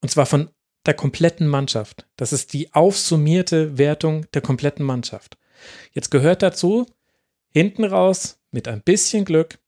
[0.00, 0.50] Und zwar von
[0.86, 2.06] der kompletten Mannschaft.
[2.16, 5.36] Das ist die aufsummierte Wertung der kompletten Mannschaft.
[5.92, 6.86] Jetzt gehört dazu,
[7.52, 9.58] hinten raus, mit ein bisschen Glück,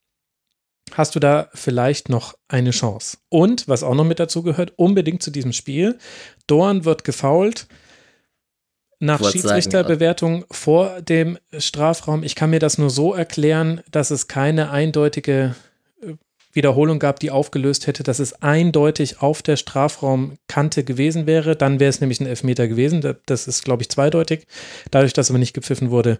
[0.93, 3.19] hast du da vielleicht noch eine Chance.
[3.29, 5.99] Und, was auch noch mit dazu gehört, unbedingt zu diesem Spiel,
[6.47, 7.67] Dorn wird gefault
[9.01, 12.25] nach Schiedsrichterbewertung vor dem Strafraum.
[12.25, 15.55] Ich kann mir das nur so erklären, dass es keine eindeutige
[16.59, 21.55] Wiederholung gab, die aufgelöst hätte, dass es eindeutig auf der Strafraumkante gewesen wäre.
[21.55, 23.01] Dann wäre es nämlich ein Elfmeter gewesen.
[23.27, 24.47] Das ist, glaube ich, zweideutig.
[24.91, 26.19] Dadurch, dass aber nicht gepfiffen wurde,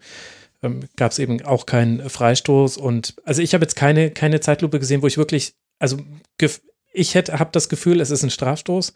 [0.63, 2.77] ähm, gab es eben auch keinen Freistoß.
[2.77, 5.99] Und also ich habe jetzt keine, keine Zeitlupe gesehen, wo ich wirklich, also
[6.93, 8.95] ich hätte, habe das Gefühl, es ist ein Strafstoß,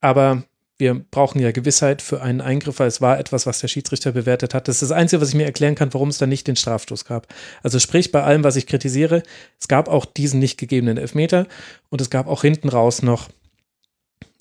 [0.00, 0.42] aber
[0.82, 4.52] wir brauchen ja Gewissheit für einen Eingriff, weil es war etwas, was der Schiedsrichter bewertet
[4.52, 4.66] hat.
[4.66, 7.04] Das ist das Einzige, was ich mir erklären kann, warum es da nicht den Strafstoß
[7.04, 7.28] gab.
[7.62, 9.22] Also sprich, bei allem, was ich kritisiere,
[9.60, 11.46] es gab auch diesen nicht gegebenen Elfmeter
[11.88, 13.28] und es gab auch hinten raus noch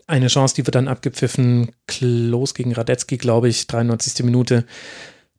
[0.08, 1.72] eine Chance, die wird dann abgepfiffen.
[1.88, 4.26] Klos gegen Radetzky, glaube ich, 93.
[4.26, 4.66] Minute.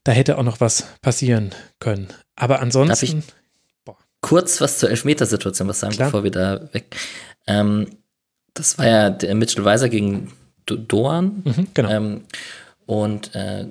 [0.04, 1.50] Da hätte auch noch was passieren
[1.80, 2.08] können.
[2.36, 3.24] Aber ansonsten.
[4.20, 6.08] kurz was zur Elfmetersituation was sagen, Klar.
[6.08, 6.96] bevor wir da weg.
[7.48, 7.88] Ähm,
[8.54, 10.32] das war ja der Mitchell Weiser gegen
[10.66, 11.42] Dorn.
[11.44, 11.90] Mhm, genau.
[11.90, 12.20] Ähm,
[12.86, 13.66] und äh,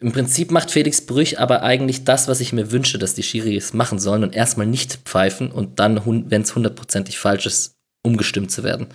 [0.00, 3.74] im Prinzip macht Felix Brüch aber eigentlich das, was ich mir wünsche, dass die Schiris
[3.74, 6.00] machen sollen und erstmal nicht pfeifen und dann,
[6.30, 8.86] wenn es hundertprozentig falsch ist, umgestimmt zu werden.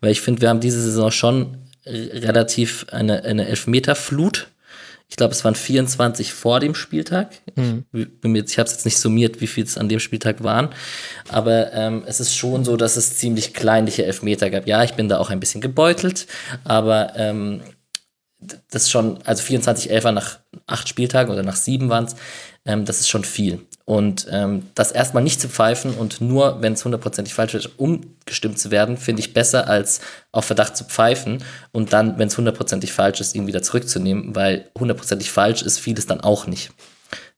[0.00, 4.48] Weil ich finde, wir haben diese Saison schon relativ eine, eine Elfmeterflut.
[5.08, 7.30] Ich glaube, es waren 24 vor dem Spieltag.
[7.54, 7.84] Mhm.
[7.92, 10.70] Ich, ich habe es jetzt nicht summiert, wie viel es an dem Spieltag waren.
[11.28, 14.66] Aber ähm, es ist schon so, dass es ziemlich kleinliche Elfmeter gab.
[14.66, 16.26] Ja, ich bin da auch ein bisschen gebeutelt,
[16.64, 17.62] aber ähm,
[18.70, 22.16] das ist schon, also 24 Elfer nach acht Spieltagen oder nach sieben waren es,
[22.64, 23.60] ähm, das ist schon viel.
[23.86, 28.58] Und ähm, das erstmal nicht zu pfeifen und nur, wenn es hundertprozentig falsch ist, umgestimmt
[28.58, 30.00] zu werden, finde ich besser, als
[30.32, 34.68] auf Verdacht zu pfeifen und dann, wenn es hundertprozentig falsch ist, ihn wieder zurückzunehmen, weil
[34.76, 36.72] hundertprozentig falsch ist vieles dann auch nicht.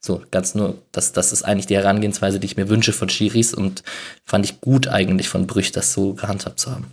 [0.01, 3.53] So, ganz nur, das, das ist eigentlich die Herangehensweise, die ich mir wünsche von Schiris
[3.53, 3.83] und
[4.25, 6.87] fand ich gut eigentlich von Brüch, das so gehandhabt zu haben.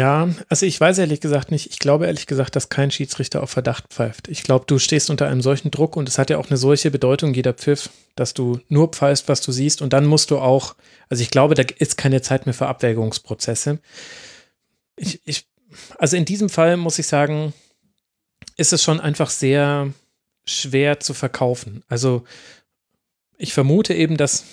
[0.00, 1.66] Ja, also ich weiß ehrlich gesagt nicht.
[1.66, 4.28] Ich glaube ehrlich gesagt, dass kein Schiedsrichter auf Verdacht pfeift.
[4.28, 6.90] Ich glaube, du stehst unter einem solchen Druck und es hat ja auch eine solche
[6.90, 10.74] Bedeutung, jeder Pfiff, dass du nur pfeifst, was du siehst und dann musst du auch,
[11.10, 13.78] also ich glaube, da ist keine Zeit mehr für Abwägungsprozesse.
[14.96, 15.46] Ich, ich,
[15.98, 17.52] also in diesem Fall muss ich sagen,
[18.56, 19.92] ist es schon einfach sehr
[20.46, 21.84] schwer zu verkaufen.
[21.88, 22.24] Also
[23.40, 24.44] ich vermute eben, dass,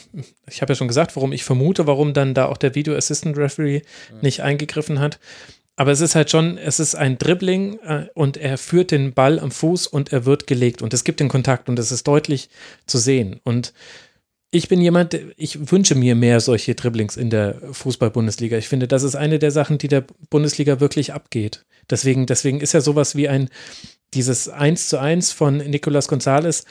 [0.49, 3.37] ich habe ja schon gesagt, warum ich vermute, warum dann da auch der Video Assistant
[3.37, 3.81] Referee
[4.11, 4.19] mhm.
[4.21, 5.19] nicht eingegriffen hat.
[5.75, 9.39] Aber es ist halt schon, es ist ein Dribbling äh, und er führt den Ball
[9.39, 12.49] am Fuß und er wird gelegt und es gibt den Kontakt und es ist deutlich
[12.87, 13.39] zu sehen.
[13.43, 13.73] Und
[14.49, 18.57] ich bin jemand, ich wünsche mir mehr solche Dribblings in der Fußball-Bundesliga.
[18.57, 21.65] Ich finde, das ist eine der Sachen, die der Bundesliga wirklich abgeht.
[21.89, 23.49] Deswegen, deswegen ist ja sowas wie ein,
[24.13, 26.63] dieses 1 zu 1 von Nicolas Gonzalez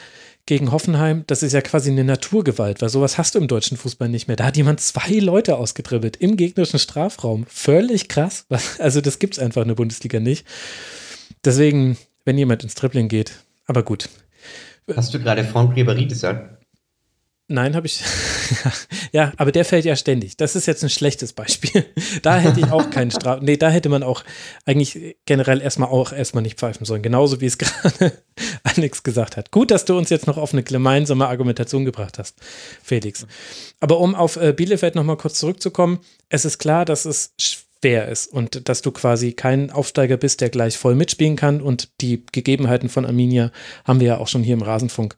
[0.47, 4.09] gegen Hoffenheim, das ist ja quasi eine Naturgewalt, weil sowas hast du im deutschen Fußball
[4.09, 4.37] nicht mehr.
[4.37, 7.45] Da hat jemand zwei Leute ausgedribbelt im gegnerischen Strafraum.
[7.47, 8.47] Völlig krass.
[8.79, 10.47] Also das gibt es einfach in der Bundesliga nicht.
[11.45, 13.33] Deswegen, wenn jemand ins Dribbling geht,
[13.65, 14.09] aber gut.
[14.95, 16.56] Hast du gerade Franck Ribéry gesagt?
[17.49, 18.03] Nein, habe ich.
[19.13, 20.35] ja, aber der fällt ja ständig.
[20.35, 21.85] Das ist jetzt ein schlechtes Beispiel.
[22.21, 23.39] da hätte ich auch keinen Straf.
[23.41, 24.25] Nee, da hätte man auch
[24.65, 27.01] eigentlich generell erstmal auch erstmal nicht pfeifen sollen.
[27.01, 28.11] Genauso wie es gerade
[28.63, 29.51] Alex gesagt hat.
[29.51, 32.35] Gut, dass du uns jetzt noch auf eine gemeinsame Argumentation gebracht hast,
[32.83, 33.25] Felix.
[33.79, 38.27] Aber um auf äh, Bielefeld nochmal kurz zurückzukommen, es ist klar, dass es schwer ist
[38.27, 41.61] und dass du quasi kein Aufsteiger bist, der gleich voll mitspielen kann.
[41.61, 43.53] Und die Gegebenheiten von Arminia
[43.85, 45.15] haben wir ja auch schon hier im Rasenfunk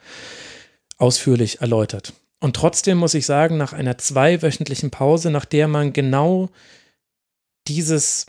[1.00, 2.14] ausführlich erläutert.
[2.40, 6.50] Und trotzdem muss ich sagen, nach einer zweiwöchentlichen Pause, nach der man genau
[7.68, 8.28] dieses,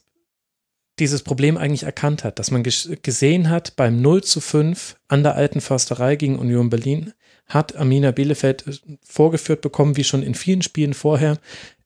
[0.99, 5.37] dieses Problem eigentlich erkannt hat, dass man gesehen hat, beim 0 zu 5 an der
[5.37, 7.13] alten Försterei gegen Union Berlin,
[7.47, 8.73] hat Amina Bielefeld äh,
[9.03, 11.39] vorgeführt bekommen, wie schon in vielen Spielen vorher,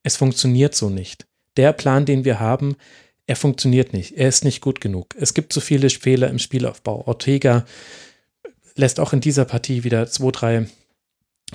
[0.03, 1.27] es funktioniert so nicht.
[1.57, 2.77] Der Plan, den wir haben,
[3.27, 4.17] er funktioniert nicht.
[4.19, 5.15] Er ist nicht gut genug.
[5.19, 7.07] Es gibt zu viele Fehler im Spielaufbau.
[7.07, 7.65] Ortega
[8.77, 10.67] lässt auch in dieser Partie wieder zwei, drei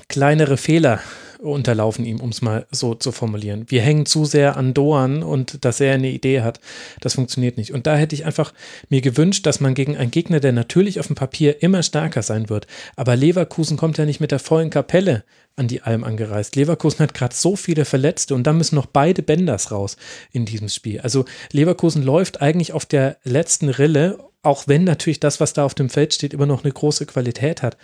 [0.08, 1.00] kleinere Fehler
[1.40, 3.64] unterlaufen ihm, um es mal so zu formulieren.
[3.68, 6.60] Wir hängen zu sehr an Doan und dass er eine Idee hat.
[7.00, 7.72] Das funktioniert nicht.
[7.72, 8.52] Und da hätte ich einfach
[8.88, 12.50] mir gewünscht, dass man gegen einen Gegner, der natürlich auf dem Papier immer stärker sein
[12.50, 12.66] wird,
[12.96, 15.24] aber Leverkusen kommt ja nicht mit der vollen Kapelle
[15.56, 16.56] an die Alm angereist.
[16.56, 19.96] Leverkusen hat gerade so viele Verletzte und dann müssen noch beide Bänders raus
[20.32, 21.00] in diesem Spiel.
[21.00, 25.74] Also Leverkusen läuft eigentlich auf der letzten Rille auch wenn natürlich das, was da auf
[25.74, 27.76] dem Feld steht, immer noch eine große Qualität hat.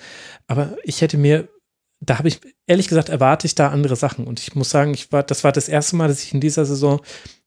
[0.46, 1.48] Aber ich hätte mir,
[2.00, 4.26] da habe ich, ehrlich gesagt, erwarte ich da andere Sachen.
[4.26, 6.64] Und ich muss sagen, ich war, das war das erste Mal, dass ich in dieser
[6.64, 7.00] Saison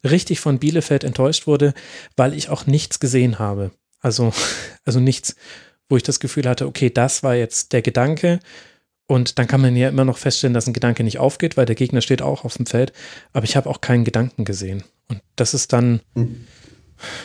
[0.04, 1.74] richtig von Bielefeld enttäuscht wurde,
[2.16, 3.72] weil ich auch nichts gesehen habe.
[4.00, 4.32] Also,
[4.86, 5.36] also nichts,
[5.88, 8.40] wo ich das Gefühl hatte, okay, das war jetzt der Gedanke.
[9.08, 11.76] Und dann kann man ja immer noch feststellen, dass ein Gedanke nicht aufgeht, weil der
[11.76, 12.94] Gegner steht auch auf dem Feld.
[13.34, 14.84] Aber ich habe auch keinen Gedanken gesehen.
[15.08, 16.02] Und das ist dann.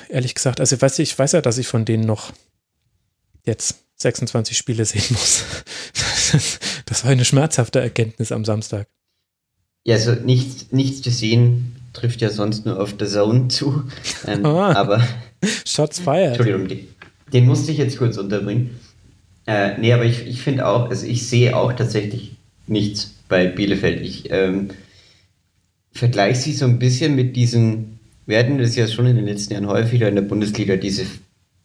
[0.08, 2.32] Ehrlich gesagt, also weißt du, ich weiß ja, dass ich von denen noch
[3.44, 5.44] jetzt 26 Spiele sehen muss.
[6.86, 8.88] Das war eine schmerzhafte Erkenntnis am Samstag.
[9.84, 13.84] Ja, also nichts, nichts zu sehen trifft ja sonst nur auf der Zone zu.
[14.26, 15.06] Ähm, ah, aber.
[15.64, 16.36] Shots fired.
[16.38, 16.88] Entschuldigung, den,
[17.32, 18.78] den, musste ich jetzt kurz unterbringen.
[19.46, 22.32] Äh, nee, aber ich, ich finde auch, also ich sehe auch tatsächlich
[22.66, 24.02] nichts bei Bielefeld.
[24.02, 24.70] Ich ähm,
[25.92, 29.52] vergleiche sie so ein bisschen mit diesen wir hatten das ja schon in den letzten
[29.52, 31.06] Jahren häufiger in der Bundesliga, diese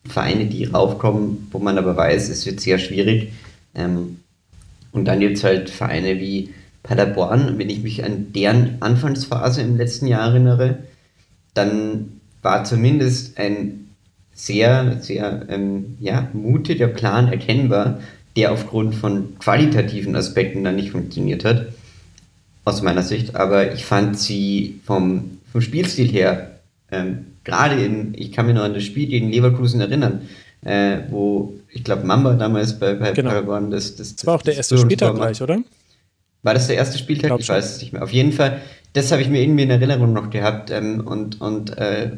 [0.06, 3.32] Vereine, die raufkommen, wo man aber weiß, es wird sehr schwierig.
[3.76, 4.20] Ähm,
[4.92, 6.54] und dann gibt es halt Vereine wie
[6.84, 10.80] Paderborn, wenn ich mich an deren Anfangsphase im letzten Jahr erinnere,
[11.54, 13.90] dann war zumindest ein
[14.34, 18.00] sehr, sehr ähm, ja, mutiger Plan erkennbar,
[18.36, 21.68] der aufgrund von qualitativen Aspekten dann nicht funktioniert hat,
[22.64, 23.36] aus meiner Sicht.
[23.36, 26.49] Aber ich fand sie vom vom Spielstil her,
[26.92, 30.22] ähm, gerade in, ich kann mich noch an das Spiel gegen Leverkusen erinnern,
[30.64, 33.30] äh, wo ich glaube Mamba damals bei, bei genau.
[33.30, 35.60] Paragon das, das, das war auch der erste Spieltag gleich, oder?
[36.44, 37.32] War das der erste Spieltag?
[37.36, 38.02] Ich, ich weiß es nicht mehr.
[38.02, 38.62] Auf jeden Fall,
[38.94, 42.12] das habe ich mir irgendwie in Erinnerung noch gehabt ähm, und, und äh,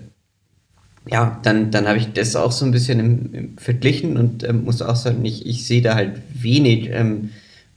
[1.09, 4.63] ja, dann, dann habe ich das auch so ein bisschen im, im verglichen und ähm,
[4.65, 7.31] muss auch sagen, ich, ich sehe da halt wenig ähm,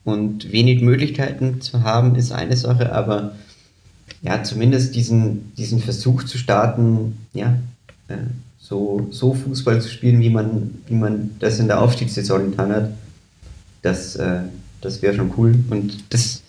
[0.04, 3.34] und wenig Möglichkeiten zu haben, ist eine Sache, aber
[4.22, 7.58] ja, zumindest diesen, diesen Versuch zu starten, ja,
[8.08, 8.16] äh,
[8.58, 12.90] so, so Fußball zu spielen, wie man, wie man das in der Aufstiegssaison getan hat,
[13.82, 14.40] das, äh,
[14.80, 15.54] das wäre schon cool.
[15.68, 16.42] Und das,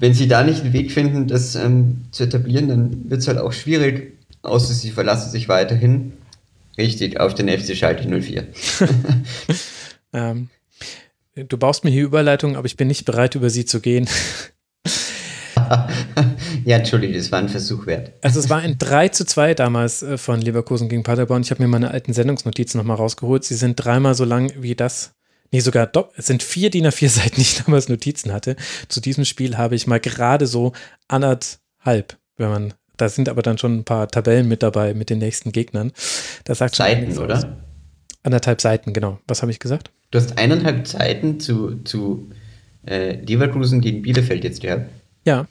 [0.00, 3.38] wenn sie da nicht einen Weg finden, das ähm, zu etablieren, dann wird es halt
[3.38, 6.12] auch schwierig, außer sie verlassen sich weiterhin
[6.76, 8.46] richtig auf den FC Schalke 04.
[10.12, 10.48] ähm,
[11.36, 14.08] du baust mir hier Überleitungen, aber ich bin nicht bereit, über sie zu gehen.
[16.64, 18.12] ja, Entschuldige, das war ein Versuch wert.
[18.22, 21.42] Also es war ein 3 zu 2 damals äh, von Leverkusen gegen Paderborn.
[21.42, 23.44] Ich habe mir meine alten Sendungsnotizen nochmal rausgeholt.
[23.44, 25.12] Sie sind dreimal so lang wie das.
[25.50, 28.56] Nee, sogar es sind vier DIN A4 Seiten, die ich damals Notizen hatte.
[28.88, 30.72] Zu diesem Spiel habe ich mal gerade so
[31.08, 35.18] anderthalb, wenn man, da sind aber dann schon ein paar Tabellen mit dabei mit den
[35.18, 35.92] nächsten Gegnern.
[36.44, 37.38] Das sagt Seiten, oder?
[37.38, 37.46] Aus.
[38.22, 39.20] Anderthalb Seiten, genau.
[39.26, 39.90] Was habe ich gesagt?
[40.10, 42.30] Du hast eineinhalb Seiten zu, zu
[42.86, 44.90] äh, Leverkusen gegen Bielefeld jetzt gehabt.
[45.24, 45.46] Ja.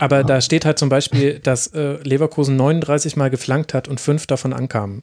[0.00, 0.22] Aber ah.
[0.22, 4.52] da steht halt zum Beispiel, dass äh, Leverkusen 39 Mal geflankt hat und fünf davon
[4.52, 5.02] ankamen.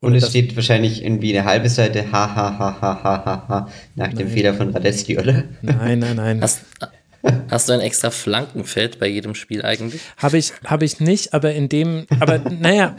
[0.00, 3.44] Und, und es steht wahrscheinlich irgendwie eine halbe Seite ha ha ha ha ha ha
[3.48, 4.16] ha nach nein.
[4.16, 5.44] dem Fehler von Radetzky, oder?
[5.62, 6.40] Nein, nein, nein.
[6.40, 6.62] Hast,
[7.50, 10.00] hast du ein extra Flankenfeld bei jedem Spiel eigentlich?
[10.16, 12.96] Habe ich, hab ich nicht, aber in dem, aber naja,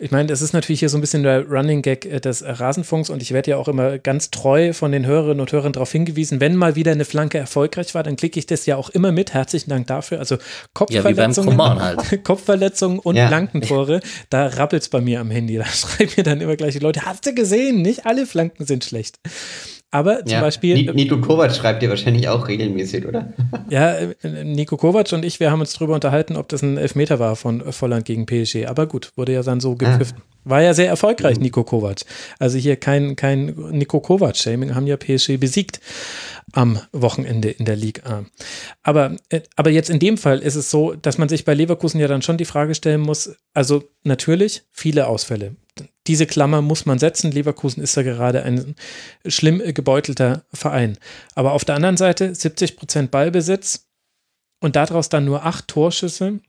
[0.00, 3.10] ich meine, das ist natürlich hier so ein bisschen der Running Gag äh, des Rasenfunks
[3.10, 6.40] und ich werde ja auch immer ganz treu von den Hörerinnen und Hörern darauf hingewiesen,
[6.40, 9.34] wenn mal wieder eine Flanke erfolgreich war, dann klicke ich das ja auch immer mit.
[9.34, 10.20] Herzlichen Dank dafür.
[10.20, 10.38] Also
[10.72, 12.24] Kopfverletzungen, ja, halt.
[12.24, 13.26] Kopfverletzungen und ja.
[13.26, 14.00] Flankentore,
[14.30, 15.56] da rappelt es bei mir am Handy.
[15.56, 17.82] Da schreiben mir dann immer gleich die Leute, hast du gesehen?
[17.82, 19.18] Nicht alle Flanken sind schlecht.
[19.90, 20.40] Aber zum ja.
[20.42, 20.92] Beispiel.
[20.92, 23.32] Nico Kovac schreibt dir wahrscheinlich auch regelmäßig, oder?
[23.70, 27.18] Ja, äh, Nico Kovac und ich, wir haben uns darüber unterhalten, ob das ein Elfmeter
[27.18, 28.66] war von Volland gegen PSG.
[28.66, 30.18] Aber gut, wurde ja dann so gepfiffen.
[30.18, 30.22] Ah.
[30.44, 31.44] War ja sehr erfolgreich, mhm.
[31.44, 32.00] Nico Kovac.
[32.38, 35.80] Also hier kein, kein Nico Kovac-Shaming, haben ja PSG besiegt
[36.52, 38.24] am Wochenende in der Liga.
[38.82, 42.00] Aber, äh, aber jetzt in dem Fall ist es so, dass man sich bei Leverkusen
[42.00, 45.56] ja dann schon die Frage stellen muss, also natürlich viele Ausfälle.
[46.06, 47.32] Diese Klammer muss man setzen.
[47.32, 48.74] Leverkusen ist ja gerade ein
[49.26, 50.98] schlimm gebeutelter Verein.
[51.34, 53.88] Aber auf der anderen Seite 70 Prozent Ballbesitz
[54.60, 56.40] und daraus dann nur acht Torschüsse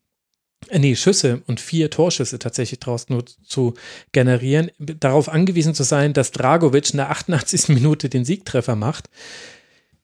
[0.67, 3.75] äh, nee, Schüsse und vier Torschüsse tatsächlich draus nur zu
[4.11, 7.69] generieren, darauf angewiesen zu sein, dass Dragovic in der 88.
[7.69, 9.09] Minute den Siegtreffer macht,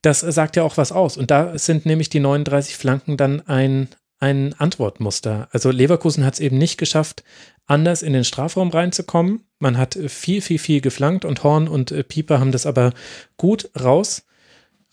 [0.02, 1.18] das sagt ja auch was aus.
[1.18, 3.90] Und da sind nämlich die 39 Flanken dann ein,
[4.20, 5.50] ein Antwortmuster.
[5.52, 7.24] Also Leverkusen hat es eben nicht geschafft,
[7.66, 9.46] anders in den Strafraum reinzukommen.
[9.60, 12.94] Man hat viel, viel, viel geflankt und Horn und äh, Pieper haben das aber
[13.38, 14.26] gut raus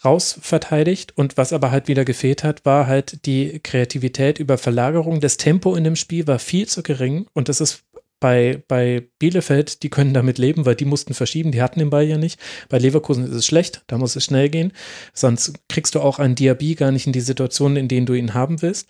[0.04, 1.16] raus verteidigt.
[1.16, 5.20] Und was aber halt wieder gefehlt hat, war halt die Kreativität über Verlagerung.
[5.20, 7.84] Das Tempo in dem Spiel war viel zu gering und das ist
[8.22, 12.04] bei, bei Bielefeld, die können damit leben, weil die mussten verschieben, die hatten den Ball
[12.04, 12.38] ja nicht.
[12.68, 14.72] Bei Leverkusen ist es schlecht, da muss es schnell gehen.
[15.12, 18.32] Sonst kriegst du auch einen Diaby gar nicht in die Situationen, in denen du ihn
[18.32, 18.88] haben willst.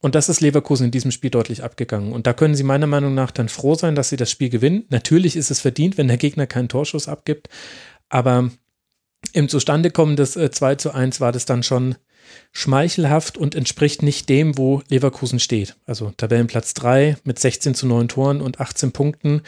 [0.00, 2.12] Und das ist Leverkusen in diesem Spiel deutlich abgegangen.
[2.12, 4.84] Und da können sie meiner Meinung nach dann froh sein, dass sie das Spiel gewinnen.
[4.88, 7.48] Natürlich ist es verdient, wenn der Gegner keinen Torschuss abgibt.
[8.08, 8.50] Aber
[9.32, 11.96] im Zustandekommen des äh, 2 zu 1 war das dann schon
[12.52, 15.76] schmeichelhaft und entspricht nicht dem, wo Leverkusen steht.
[15.86, 19.42] Also Tabellenplatz 3 mit 16 zu 9 Toren und 18 Punkten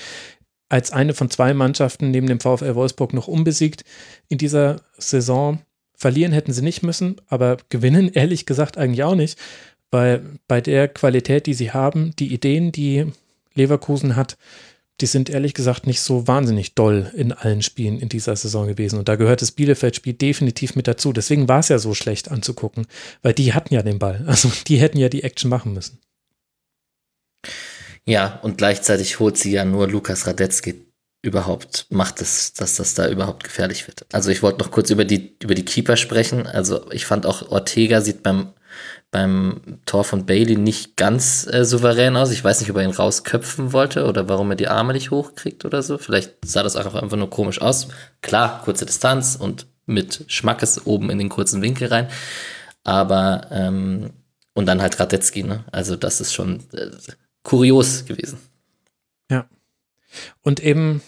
[0.73, 3.85] als eine von zwei Mannschaften neben dem VfL Wolfsburg noch unbesiegt
[4.29, 5.61] in dieser Saison.
[5.95, 9.39] Verlieren hätten sie nicht müssen, aber gewinnen ehrlich gesagt eigentlich auch nicht,
[9.91, 13.07] weil bei der Qualität, die sie haben, die Ideen, die
[13.55, 14.39] Leverkusen hat,
[15.01, 18.99] die sind ehrlich gesagt nicht so wahnsinnig doll in allen Spielen in dieser Saison gewesen.
[18.99, 21.13] Und da gehört das Bielefeld-Spiel definitiv mit dazu.
[21.13, 22.87] Deswegen war es ja so schlecht anzugucken,
[23.23, 24.25] weil die hatten ja den Ball.
[24.33, 25.99] Also die hätten ja die Action machen müssen.
[28.07, 30.87] Ja, und gleichzeitig holt sie ja nur Lukas Radetzky
[31.23, 34.07] überhaupt, macht es, dass das da überhaupt gefährlich wird.
[34.13, 36.47] Also ich wollte noch kurz über die, über die Keeper sprechen.
[36.47, 38.53] Also ich fand auch Ortega sieht beim
[39.11, 42.31] beim Tor von Bailey nicht ganz äh, souverän aus.
[42.31, 45.65] Ich weiß nicht, ob er ihn rausköpfen wollte oder warum er die Arme nicht hochkriegt
[45.65, 45.99] oder so.
[45.99, 47.89] Vielleicht sah das auch einfach nur komisch aus.
[48.23, 52.09] Klar, kurze Distanz und mit Schmackes oben in den kurzen Winkel rein.
[52.85, 54.11] Aber, ähm,
[54.55, 55.65] und dann halt Radetzky, ne?
[55.73, 56.91] Also, das ist schon äh,
[57.43, 58.39] kurios gewesen.
[59.31, 59.47] Ja.
[60.43, 61.03] Und eben,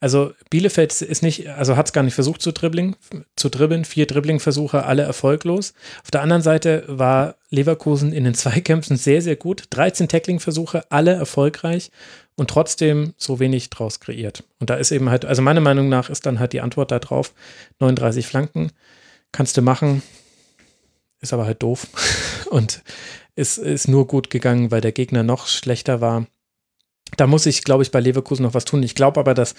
[0.00, 2.96] Also Bielefeld ist nicht, also hat es gar nicht versucht zu dribbling,
[3.34, 3.84] zu dribbeln.
[3.84, 5.74] Vier Dribbling-Versuche, alle erfolglos.
[6.02, 9.64] Auf der anderen Seite war Leverkusen in den Zweikämpfen sehr, sehr gut.
[9.70, 11.90] 13 Tackling-Versuche, alle erfolgreich
[12.36, 14.44] und trotzdem so wenig draus kreiert.
[14.60, 17.32] Und da ist eben halt, also meiner Meinung nach ist dann halt die Antwort darauf,
[17.80, 18.70] 39 Flanken
[19.32, 20.02] kannst du machen,
[21.20, 21.88] ist aber halt doof
[22.50, 22.82] und
[23.34, 26.26] ist, ist nur gut gegangen, weil der Gegner noch schlechter war.
[27.16, 28.82] Da muss ich, glaube ich, bei Leverkusen noch was tun.
[28.82, 29.54] Ich glaube aber, dass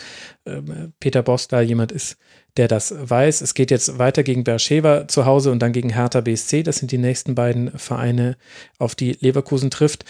[0.45, 0.61] äh,
[0.99, 2.17] Peter Boss da jemand ist,
[2.57, 3.41] der das weiß.
[3.41, 6.63] Es geht jetzt weiter gegen Beersheba zu Hause und dann gegen Hertha BSC.
[6.63, 8.35] Das sind die nächsten beiden Vereine,
[8.79, 10.03] auf die Leverkusen trifft.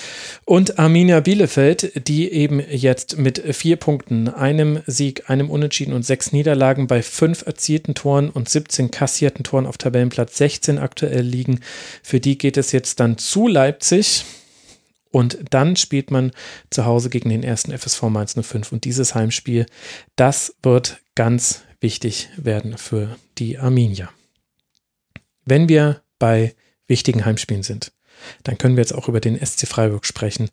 [0.46, 6.32] Und Arminia Bielefeld, die eben jetzt mit vier Punkten, einem Sieg, einem Unentschieden und sechs
[6.32, 11.60] Niederlagen bei fünf erzielten Toren und 17 kassierten Toren auf Tabellenplatz 16 aktuell liegen.
[12.02, 14.26] Für die geht es jetzt dann zu Leipzig.
[15.12, 16.32] Und dann spielt man
[16.70, 18.72] zu Hause gegen den ersten FSV Mainz 05.
[18.72, 19.66] Und dieses Heimspiel,
[20.16, 24.10] das wird ganz wichtig werden für die Arminia.
[25.46, 26.56] Wenn wir bei
[26.88, 27.92] wichtigen Heimspielen sind,
[28.44, 30.50] dann können wir jetzt auch über den SC Freiburg sprechen.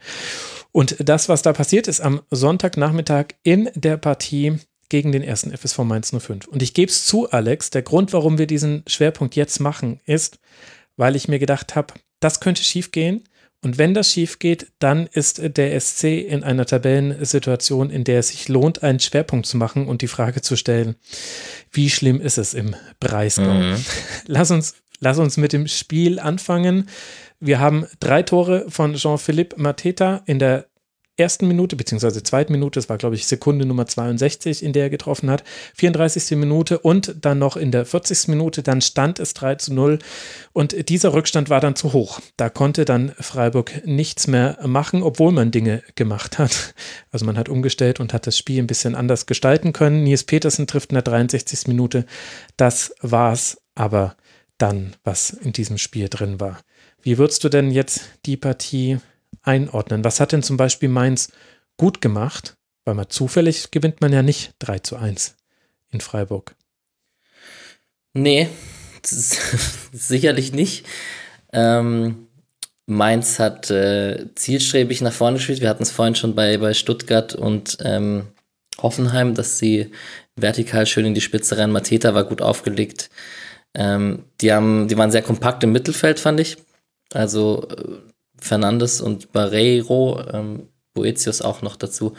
[0.73, 4.59] Und das, was da passiert ist am Sonntagnachmittag in der Partie
[4.89, 6.47] gegen den ersten FSV Mainz 05.
[6.47, 10.39] Und ich gebe es zu, Alex, der Grund, warum wir diesen Schwerpunkt jetzt machen, ist,
[10.97, 13.25] weil ich mir gedacht habe, das könnte schief gehen.
[13.65, 18.29] Und wenn das schief geht, dann ist der SC in einer Tabellensituation, in der es
[18.29, 20.97] sich lohnt, einen Schwerpunkt zu machen und die Frage zu stellen,
[21.73, 23.55] wie schlimm ist es im Breisgau?
[23.55, 23.77] Mhm.
[24.27, 26.91] Lass, uns, lass uns mit dem Spiel anfangen.
[27.41, 30.67] Wir haben drei Tore von Jean-Philippe Mateta in der
[31.17, 34.91] ersten Minute, beziehungsweise zweiten Minute, das war, glaube ich, Sekunde Nummer 62, in der er
[34.91, 36.37] getroffen hat, 34.
[36.37, 38.29] Minute und dann noch in der 40.
[38.29, 39.99] Minute, dann stand es 3 zu 0
[40.53, 42.21] und dieser Rückstand war dann zu hoch.
[42.37, 46.75] Da konnte dann Freiburg nichts mehr machen, obwohl man Dinge gemacht hat.
[47.11, 50.03] Also man hat umgestellt und hat das Spiel ein bisschen anders gestalten können.
[50.03, 51.69] Nils Petersen trifft in der 63.
[51.69, 52.07] Minute.
[52.57, 54.17] Das war's aber
[54.59, 56.61] dann, was in diesem Spiel drin war.
[57.03, 58.99] Wie würdest du denn jetzt die Partie
[59.45, 60.05] einordnen?
[60.05, 61.31] Was hat denn zum Beispiel Mainz
[61.77, 62.57] gut gemacht?
[62.85, 65.37] Weil man zufällig gewinnt man ja nicht 3 zu 1
[65.91, 66.55] in Freiburg.
[68.13, 68.49] Nee,
[69.93, 70.87] sicherlich nicht.
[71.53, 72.27] Ähm,
[72.87, 75.61] Mainz hat äh, zielstrebig nach vorne gespielt.
[75.61, 78.27] Wir hatten es vorhin schon bei, bei Stuttgart und ähm,
[78.83, 79.93] Hoffenheim, dass sie
[80.37, 81.73] vertikal schön in die Spitze rennen.
[81.73, 83.09] Mateta war gut aufgelegt.
[83.75, 86.59] Ähm, die, haben, die waren sehr kompakt im Mittelfeld, fand ich.
[87.13, 92.15] Also äh, Fernandes und Barreiro, ähm, Boetius auch noch dazu.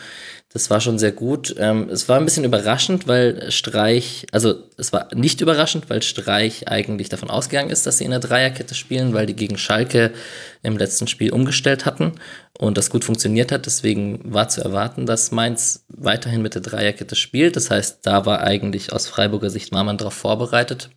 [0.50, 1.56] Das war schon sehr gut.
[1.58, 6.68] Ähm, es war ein bisschen überraschend, weil Streich, also es war nicht überraschend, weil Streich
[6.68, 10.14] eigentlich davon ausgegangen ist, dass sie in der Dreierkette spielen, weil die gegen Schalke
[10.62, 12.14] im letzten Spiel umgestellt hatten
[12.58, 13.66] und das gut funktioniert hat.
[13.66, 17.56] Deswegen war zu erwarten, dass Mainz weiterhin mit der Dreierkette spielt.
[17.56, 20.90] Das heißt, da war eigentlich aus Freiburger Sicht war man darauf vorbereitet.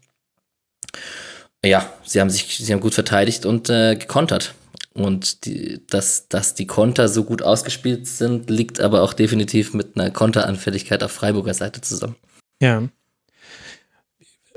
[1.65, 4.55] Ja, sie haben sich, sie haben gut verteidigt und äh, gekontert.
[5.01, 9.97] Und die, dass, dass die Konter so gut ausgespielt sind, liegt aber auch definitiv mit
[9.97, 12.17] einer Konteranfälligkeit auf Freiburger Seite zusammen.
[12.61, 12.89] Ja.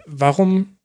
[0.05, 0.77] Warum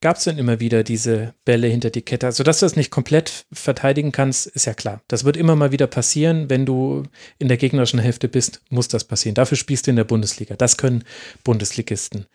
[0.00, 2.26] gab es denn immer wieder diese Bälle hinter die Kette?
[2.26, 5.02] Also, dass du das nicht komplett verteidigen kannst, ist ja klar.
[5.08, 6.50] Das wird immer mal wieder passieren.
[6.50, 7.04] Wenn du
[7.38, 9.34] in der gegnerischen Hälfte bist, muss das passieren.
[9.34, 10.56] Dafür spielst du in der Bundesliga.
[10.56, 11.04] Das können
[11.44, 12.26] Bundesligisten.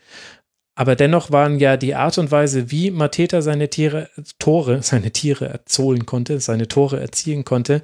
[0.78, 5.48] Aber dennoch waren ja die Art und Weise, wie Mateta seine Tiere, Tore, seine Tiere
[5.48, 7.82] erzohlen konnte, seine Tore erzielen konnte,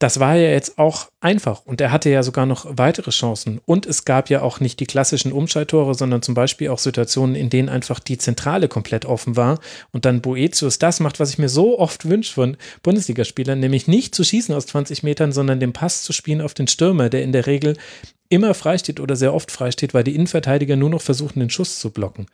[0.00, 3.60] das war ja jetzt auch einfach und er hatte ja sogar noch weitere Chancen.
[3.66, 7.50] Und es gab ja auch nicht die klassischen Umschalttore, sondern zum Beispiel auch Situationen, in
[7.50, 9.60] denen einfach die Zentrale komplett offen war
[9.92, 14.14] und dann Boetius das macht, was ich mir so oft wünsche von Bundesligaspielern, nämlich nicht
[14.14, 17.32] zu schießen aus 20 Metern, sondern den Pass zu spielen auf den Stürmer, der in
[17.32, 17.76] der Regel
[18.30, 21.90] immer freisteht oder sehr oft freisteht, weil die Innenverteidiger nur noch versuchen, den Schuss zu
[21.90, 22.26] blocken.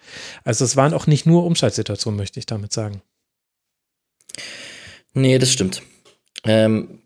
[0.44, 3.02] Also es waren auch nicht nur Umschaltsituationen, möchte ich damit sagen.
[5.14, 5.82] Nee, das stimmt.
[6.44, 7.00] Ähm,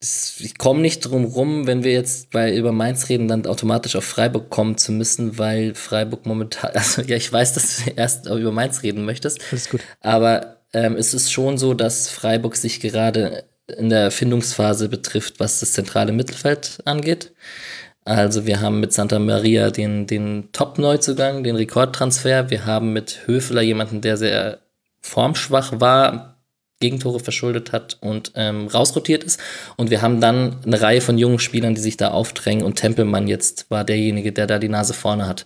[0.00, 4.04] ich komme nicht drum rum, wenn wir jetzt bei über Mainz reden, dann automatisch auf
[4.04, 8.52] Freiburg kommen zu müssen, weil Freiburg momentan, also ja, ich weiß, dass du erst über
[8.52, 9.40] Mainz reden möchtest.
[9.50, 9.80] Alles gut.
[10.00, 13.44] Aber ähm, es ist schon so, dass Freiburg sich gerade
[13.76, 17.32] in der Findungsphase betrifft, was das zentrale Mittelfeld angeht.
[18.08, 22.48] Also wir haben mit Santa Maria den, den Top-Neuzugang, den Rekordtransfer.
[22.48, 24.60] Wir haben mit Höfler jemanden, der sehr
[25.02, 26.38] formschwach war,
[26.80, 29.38] Gegentore verschuldet hat und ähm, rausrotiert ist.
[29.76, 32.64] Und wir haben dann eine Reihe von jungen Spielern, die sich da aufdrängen.
[32.64, 35.44] Und Tempelmann jetzt war derjenige, der da die Nase vorne hat.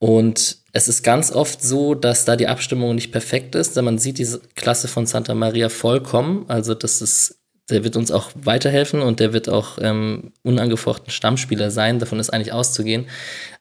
[0.00, 3.98] Und es ist ganz oft so, dass da die Abstimmung nicht perfekt ist, denn man
[3.98, 6.46] sieht diese Klasse von Santa Maria vollkommen.
[6.48, 7.39] Also das ist
[7.70, 11.98] der wird uns auch weiterhelfen und der wird auch ähm, unangefochten Stammspieler sein.
[11.98, 13.06] Davon ist eigentlich auszugehen.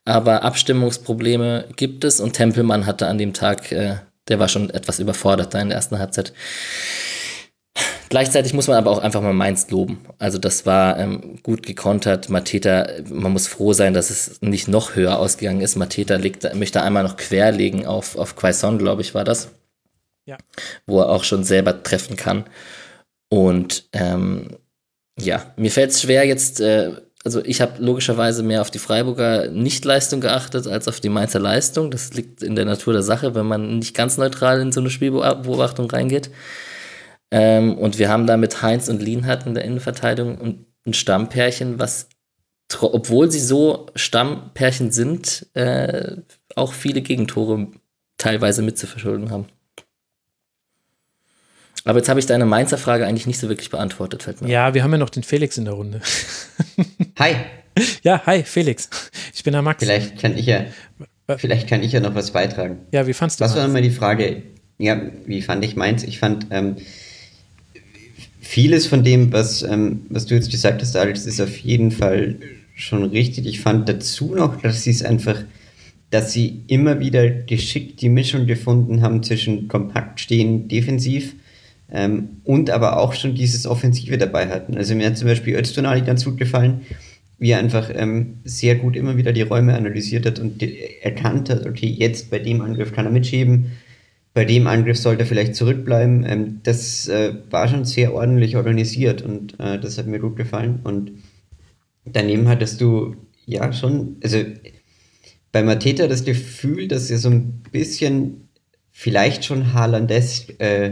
[0.06, 4.99] Aber Abstimmungsprobleme gibt es und Tempelmann hatte an dem Tag, äh, der war schon etwas
[4.99, 6.34] überfordert da in der ersten Halbzeit.
[8.10, 10.03] Gleichzeitig muss man aber auch einfach mal Mainz loben.
[10.18, 12.30] Also das war ähm, gut gekontert.
[12.30, 15.76] Mateta, man muss froh sein, dass es nicht noch höher ausgegangen ist.
[15.76, 19.49] Mateta legt, möchte einmal noch querlegen auf, auf Quaison, glaube ich, war das.
[20.26, 20.38] Ja.
[20.88, 22.45] Wo er auch schon selber treffen kann.
[23.30, 24.57] Und ähm,
[25.19, 26.93] ja, mir fällt es schwer jetzt, äh,
[27.23, 31.91] also ich habe logischerweise mehr auf die Freiburger Nichtleistung geachtet als auf die Mainzer Leistung.
[31.91, 34.89] Das liegt in der Natur der Sache, wenn man nicht ganz neutral in so eine
[34.89, 36.31] Spielbeobachtung reingeht.
[37.31, 41.77] Ähm, und wir haben da mit Heinz und Lienhardt in der Innenverteidigung und ein Stammpärchen,
[41.77, 42.10] was,
[42.80, 46.18] obwohl sie so Stammpärchen sind, äh,
[46.56, 47.68] auch viele Gegentore
[48.18, 49.47] teilweise mitzuverschulden haben.
[51.89, 54.47] Aber jetzt habe ich deine Mainzer Frage eigentlich nicht so wirklich beantwortet, fällt mir.
[54.47, 56.01] Ja, wir haben ja noch den Felix in der Runde.
[57.19, 57.35] Hi.
[58.03, 58.89] Ja, hi, Felix.
[59.33, 59.83] Ich bin der Max.
[59.83, 60.65] Vielleicht kann ich ja,
[61.37, 62.77] vielleicht kann ich ja noch was beitragen.
[62.91, 64.43] Ja, wie fandst du Was war nochmal die Frage?
[64.77, 66.03] Ja, wie fand ich Mainz?
[66.03, 66.75] Ich fand, ähm,
[68.39, 72.35] vieles von dem, was, ähm, was du jetzt gesagt hast, Alex, ist auf jeden Fall
[72.75, 73.47] schon richtig.
[73.47, 75.41] Ich fand dazu noch, dass sie es einfach,
[76.11, 81.33] dass sie immer wieder geschickt die Mischung gefunden haben zwischen kompakt stehen, defensiv
[81.91, 84.77] ähm, und aber auch schon dieses Offensive dabei hatten.
[84.77, 86.81] Also mir hat zum Beispiel Öztunali ganz gut gefallen,
[87.37, 90.61] wie er einfach ähm, sehr gut immer wieder die Räume analysiert hat und
[91.01, 93.71] erkannt hat, okay, jetzt bei dem Angriff kann er mitschieben,
[94.33, 96.25] bei dem Angriff sollte er vielleicht zurückbleiben.
[96.27, 100.81] Ähm, das äh, war schon sehr ordentlich organisiert und äh, das hat mir gut gefallen.
[100.83, 101.11] Und
[102.05, 104.37] daneben hattest du ja schon, also
[105.51, 108.48] bei Mateta das Gefühl, dass er so ein bisschen
[108.99, 110.88] vielleicht schon Haalandesk äh,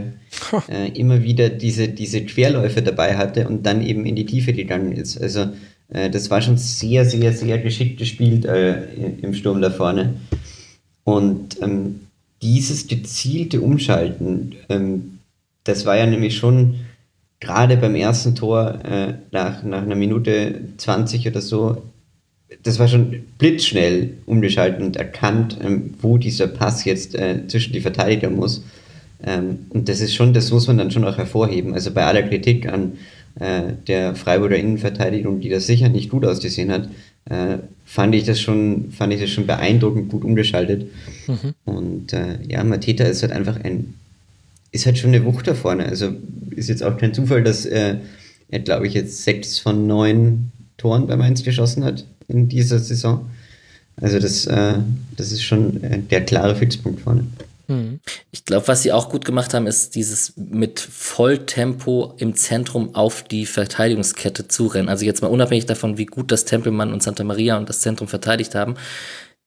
[0.68, 4.92] äh, immer wieder diese, diese Querläufe dabei hatte und dann eben in die Tiefe gegangen
[4.92, 5.20] ist.
[5.20, 5.50] Also
[5.90, 8.82] äh, das war schon sehr, sehr, sehr geschickt gespielt äh,
[9.20, 10.14] im Sturm da vorne.
[11.04, 12.00] Und ähm,
[12.40, 15.18] dieses gezielte Umschalten, ähm,
[15.64, 16.76] das war ja nämlich schon
[17.40, 21.82] gerade beim ersten Tor äh, nach, nach einer Minute 20 oder so,
[22.62, 27.80] das war schon blitzschnell umgeschaltet und erkannt, ähm, wo dieser Pass jetzt äh, zwischen die
[27.80, 28.62] Verteidiger muss.
[29.24, 31.74] Ähm, und das ist schon, das muss man dann schon auch hervorheben.
[31.74, 32.94] Also bei aller Kritik an
[33.38, 36.88] äh, der Freiburger Innenverteidigung, die das sicher nicht gut ausgesehen hat,
[37.26, 40.90] äh, fand ich das schon, fand ich das schon beeindruckend gut umgeschaltet.
[41.26, 41.54] Mhm.
[41.64, 43.94] Und äh, ja, Mateta ist halt einfach ein,
[44.72, 45.84] ist halt schon eine Wucht da vorne.
[45.84, 46.12] Also
[46.50, 47.96] ist jetzt auch kein Zufall, dass äh,
[48.50, 53.28] er, glaube ich, jetzt sechs von neun Toren bei Mainz geschossen hat in dieser Saison.
[54.00, 54.74] Also das, äh,
[55.16, 57.26] das ist schon äh, der klare Fixpunkt vorne.
[57.66, 58.00] Mhm.
[58.30, 63.22] Ich glaube, was sie auch gut gemacht haben, ist dieses mit Volltempo im Zentrum auf
[63.22, 64.88] die Verteidigungskette zu rennen.
[64.88, 68.08] Also jetzt mal unabhängig davon, wie gut das Tempelmann und Santa Maria und das Zentrum
[68.08, 68.76] verteidigt haben.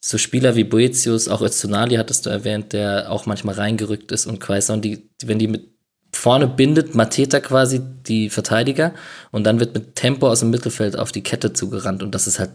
[0.03, 4.39] So Spieler wie Boetius, auch Öztunali hattest du erwähnt, der auch manchmal reingerückt ist und
[4.39, 5.69] Quaison, die, wenn die mit
[6.13, 8.93] vorne bindet Mateta quasi die Verteidiger
[9.31, 12.39] und dann wird mit Tempo aus dem Mittelfeld auf die Kette zugerannt und das ist
[12.39, 12.51] halt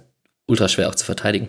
[0.46, 1.48] ultra schwer auch zu verteidigen.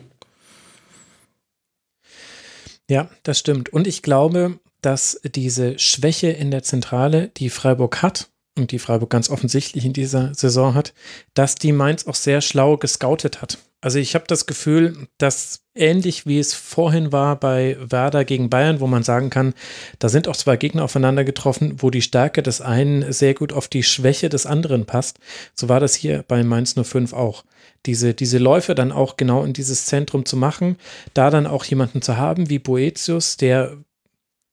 [2.89, 3.69] Ja, das stimmt.
[3.69, 9.09] Und ich glaube, dass diese Schwäche in der Zentrale, die Freiburg hat und die Freiburg
[9.09, 10.93] ganz offensichtlich in dieser Saison hat,
[11.33, 13.57] dass die Mainz auch sehr schlau gescoutet hat.
[13.79, 18.79] Also ich habe das Gefühl, dass ähnlich wie es vorhin war bei Werder gegen Bayern,
[18.79, 19.53] wo man sagen kann,
[19.99, 23.67] da sind auch zwei Gegner aufeinander getroffen, wo die Stärke des einen sehr gut auf
[23.67, 25.19] die Schwäche des anderen passt.
[25.53, 27.43] So war das hier bei Mainz 05 auch
[27.87, 30.77] diese, diese Läufe dann auch genau in dieses Zentrum zu machen,
[31.13, 33.77] da dann auch jemanden zu haben wie Boetius, der,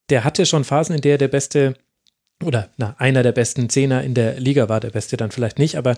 [0.09, 1.75] der hatte schon Phasen, in der er der beste
[2.43, 5.77] oder na, einer der besten Zehner in der Liga war, der beste dann vielleicht nicht,
[5.77, 5.97] aber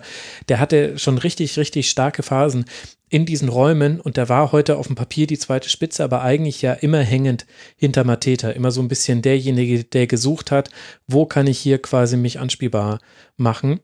[0.49, 2.65] der hatte schon richtig, richtig starke Phasen
[3.09, 6.61] in diesen Räumen und der war heute auf dem Papier die zweite Spitze, aber eigentlich
[6.61, 7.45] ja immer hängend
[7.75, 10.69] hinter Mateta, immer so ein bisschen derjenige, der gesucht hat,
[11.07, 12.99] wo kann ich hier quasi mich anspielbar
[13.35, 13.79] machen.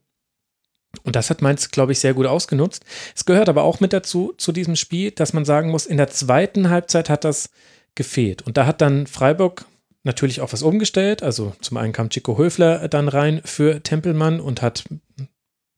[1.02, 2.86] Und das hat Mainz, glaube ich, sehr gut ausgenutzt.
[3.15, 6.10] Es gehört aber auch mit dazu, zu diesem Spiel, dass man sagen muss, in der
[6.10, 7.49] zweiten Halbzeit hat das
[7.95, 8.44] gefehlt.
[8.44, 9.65] Und da hat dann Freiburg
[10.03, 11.24] natürlich auch was umgestellt.
[11.24, 14.84] Also zum einen kam Chico Höfler dann rein für Tempelmann und hat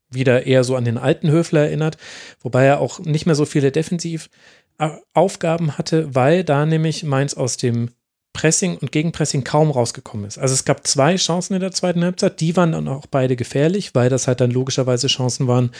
[0.09, 1.97] wieder eher so an den alten Höfler erinnert,
[2.41, 7.91] wobei er auch nicht mehr so viele Defensivaufgaben hatte, weil da nämlich Mainz aus dem
[8.35, 10.37] Pressing und Gegenpressing kaum rausgekommen ist.
[10.37, 13.95] Also es gab zwei Chancen in der zweiten Halbzeit, die waren dann auch beide gefährlich,
[13.95, 15.71] weil das halt dann logischerweise Chancen waren,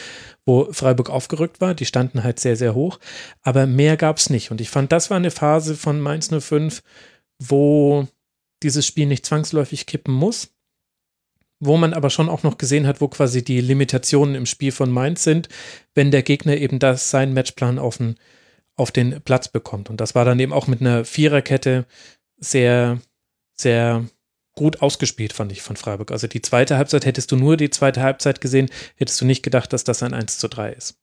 [0.46, 1.74] wo Freiburg aufgerückt war.
[1.74, 2.98] Die standen halt sehr, sehr hoch,
[3.42, 4.50] aber mehr gab es nicht.
[4.50, 6.82] Und ich fand, das war eine Phase von Mainz 05,
[7.38, 8.08] wo
[8.62, 10.48] dieses Spiel nicht zwangsläufig kippen muss.
[11.58, 14.90] wo man aber schon auch noch gesehen hat, wo quasi die Limitationen im Spiel von
[14.90, 15.48] Mainz sind,
[15.94, 18.16] wenn der Gegner eben das seinen Matchplan auf den,
[18.76, 19.88] auf den Platz bekommt.
[19.88, 21.86] Und das war dann eben auch mit einer Viererkette
[22.38, 22.98] sehr,
[23.54, 24.04] sehr
[24.54, 26.10] gut ausgespielt, fand ich von Freiburg.
[26.10, 29.72] Also die zweite Halbzeit, hättest du nur die zweite Halbzeit gesehen, hättest du nicht gedacht,
[29.72, 30.98] dass das ein 1 zu 3 ist.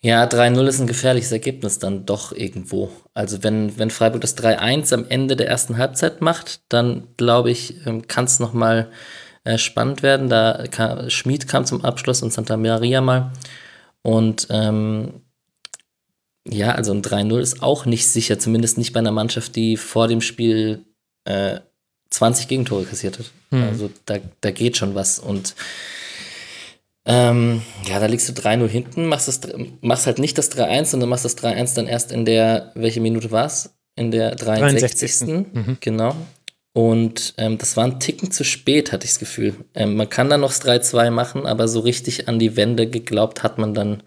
[0.00, 2.90] Ja, 3-0 ist ein gefährliches Ergebnis dann doch irgendwo.
[3.14, 7.84] Also wenn, wenn Freiburg das 3-1 am Ende der ersten Halbzeit macht, dann glaube ich,
[7.84, 8.90] ähm, kann es nochmal
[9.42, 10.28] äh, spannend werden.
[10.28, 13.32] Da kam, Schmid kam zum Abschluss und Santa Maria mal.
[14.02, 15.22] Und ähm,
[16.46, 20.08] ja, also ein 3-0 ist auch nicht sicher, zumindest nicht bei einer Mannschaft, die vor
[20.08, 20.84] dem Spiel
[21.24, 21.60] äh,
[22.10, 23.30] 20 Gegentore kassiert hat.
[23.50, 23.62] Mhm.
[23.64, 25.18] Also da, da geht schon was.
[25.18, 25.54] Und
[27.04, 29.40] ähm, ja, da liegst du 3-0 hinten, machst, das,
[29.80, 33.30] machst halt nicht das 3-1, sondern machst das 3-1 dann erst in der, welche Minute
[33.30, 33.74] war es?
[33.96, 35.18] In der 63.
[35.18, 35.28] 63.
[35.52, 35.76] Mhm.
[35.80, 36.14] Genau.
[36.72, 39.54] Und ähm, das war ein Ticken zu spät, hatte ich das Gefühl.
[39.74, 43.42] Ähm, man kann dann noch das 3-2 machen, aber so richtig an die Wende geglaubt
[43.42, 44.02] hat man dann.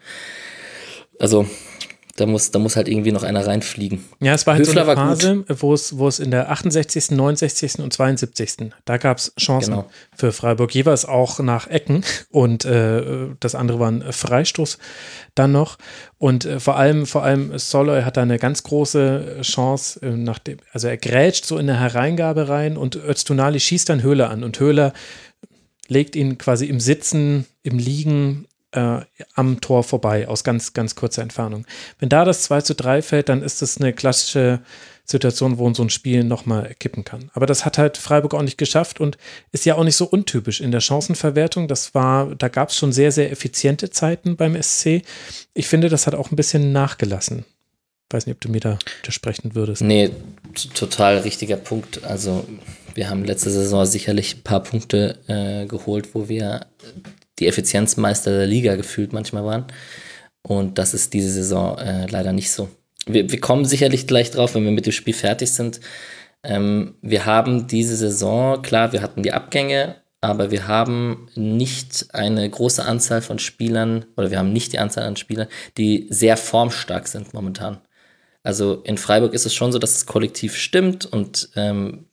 [1.19, 1.47] Also
[2.15, 4.03] da muss, da muss halt irgendwie noch einer reinfliegen.
[4.19, 7.11] Ja, es war halt Höfler so eine Phase, wo es, wo es in der 68.,
[7.11, 7.79] 69.
[7.79, 8.71] und 72.
[8.85, 9.89] Da gab es Chancen genau.
[10.15, 14.77] für Freiburg, jeweils auch nach Ecken und äh, das andere war ein Freistoß
[15.35, 15.77] dann noch.
[16.17, 20.39] Und äh, vor allem, vor allem Soloy hat da eine ganz große Chance, äh, nach
[20.39, 24.43] dem, also er grätscht so in eine Hereingabe rein und Öztunali schießt dann Höhler an
[24.43, 24.93] und Höhler
[25.87, 28.99] legt ihn quasi im Sitzen, im Liegen äh,
[29.35, 31.65] am Tor vorbei, aus ganz, ganz kurzer Entfernung.
[31.99, 34.61] Wenn da das 2 zu 3 fällt, dann ist das eine klassische
[35.05, 37.29] Situation, wo so ein Spiel nochmal kippen kann.
[37.33, 39.17] Aber das hat halt Freiburg auch nicht geschafft und
[39.51, 41.67] ist ja auch nicht so untypisch in der Chancenverwertung.
[41.67, 45.01] Das war, da gab es schon sehr, sehr effiziente Zeiten beim SC.
[45.53, 47.45] Ich finde, das hat auch ein bisschen nachgelassen.
[48.09, 49.81] Weiß nicht, ob du mir da widersprechen würdest.
[49.81, 50.11] Nee,
[50.73, 52.03] total richtiger Punkt.
[52.03, 52.45] Also,
[52.93, 56.65] wir haben letzte Saison sicherlich ein paar Punkte äh, geholt, wo wir
[57.41, 59.65] die Effizienzmeister der Liga gefühlt manchmal waren.
[60.43, 62.69] Und das ist diese Saison äh, leider nicht so.
[63.05, 65.81] Wir, wir, kommen sicherlich gleich drauf, wenn wir mit dem Spiel fertig sind.
[66.43, 72.47] Ähm, wir haben diese Saison, klar, wir hatten die Abgänge, aber wir haben nicht eine
[72.47, 75.47] große Anzahl von Spielern, oder wir haben nicht die Anzahl an Spielern,
[75.77, 77.79] die sehr formstark sind momentan.
[78.43, 82.05] Also in Freiburg ist es schon so, dass das Kollektiv stimmt und ähm,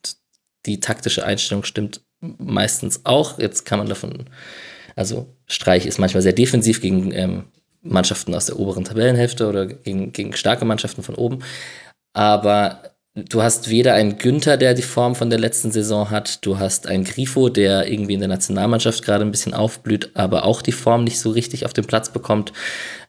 [0.66, 3.38] die taktische Einstellung stimmt meistens auch.
[3.38, 4.24] Jetzt kann man davon
[4.98, 7.44] also Streich ist manchmal sehr defensiv gegen ähm,
[7.82, 11.38] Mannschaften aus der oberen Tabellenhälfte oder gegen, gegen starke Mannschaften von oben.
[12.12, 12.82] Aber
[13.14, 16.86] du hast weder einen Günther, der die Form von der letzten Saison hat, du hast
[16.86, 21.04] einen Grifo, der irgendwie in der Nationalmannschaft gerade ein bisschen aufblüht, aber auch die Form
[21.04, 22.52] nicht so richtig auf den Platz bekommt.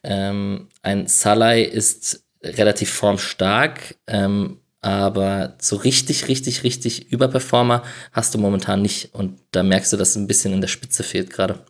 [0.04, 8.38] Ähm, ein Salai ist relativ formstark, ähm, aber so richtig, richtig, richtig Überperformer hast du
[8.38, 9.14] momentan nicht.
[9.14, 11.60] Und da merkst du, dass es ein bisschen in der Spitze fehlt gerade.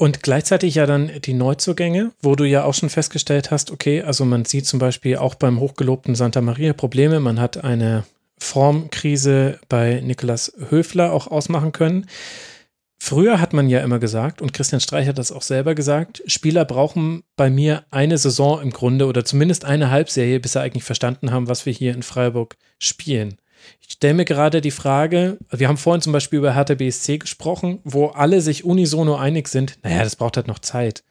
[0.00, 4.24] Und gleichzeitig ja dann die Neuzugänge, wo du ja auch schon festgestellt hast, okay, also
[4.24, 7.18] man sieht zum Beispiel auch beim hochgelobten Santa Maria Probleme.
[7.18, 8.04] Man hat eine
[8.38, 12.06] Formkrise bei Niklas Höfler auch ausmachen können.
[13.00, 16.64] Früher hat man ja immer gesagt, und Christian Streich hat das auch selber gesagt, Spieler
[16.64, 21.32] brauchen bei mir eine Saison im Grunde oder zumindest eine Halbserie, bis sie eigentlich verstanden
[21.32, 23.38] haben, was wir hier in Freiburg spielen.
[23.80, 27.80] Ich stelle mir gerade die Frage, wir haben vorhin zum Beispiel über Hertha BSC gesprochen,
[27.84, 31.04] wo alle sich unisono einig sind, naja, das braucht halt noch Zeit.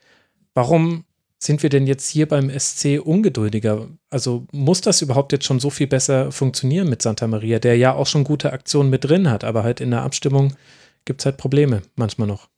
[0.54, 1.06] Warum
[1.40, 3.88] sind wir denn jetzt hier beim SC ungeduldiger?
[4.10, 7.94] Also muss das überhaupt jetzt schon so viel besser funktionieren mit Santa Maria, der ja
[7.94, 10.56] auch schon gute Aktionen mit drin hat, aber halt in der Abstimmung
[11.06, 12.50] gibt es halt Probleme manchmal noch.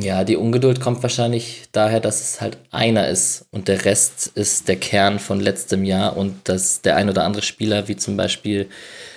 [0.00, 4.68] Ja, die Ungeduld kommt wahrscheinlich daher, dass es halt einer ist und der Rest ist
[4.68, 8.68] der Kern von letztem Jahr und dass der ein oder andere Spieler, wie zum Beispiel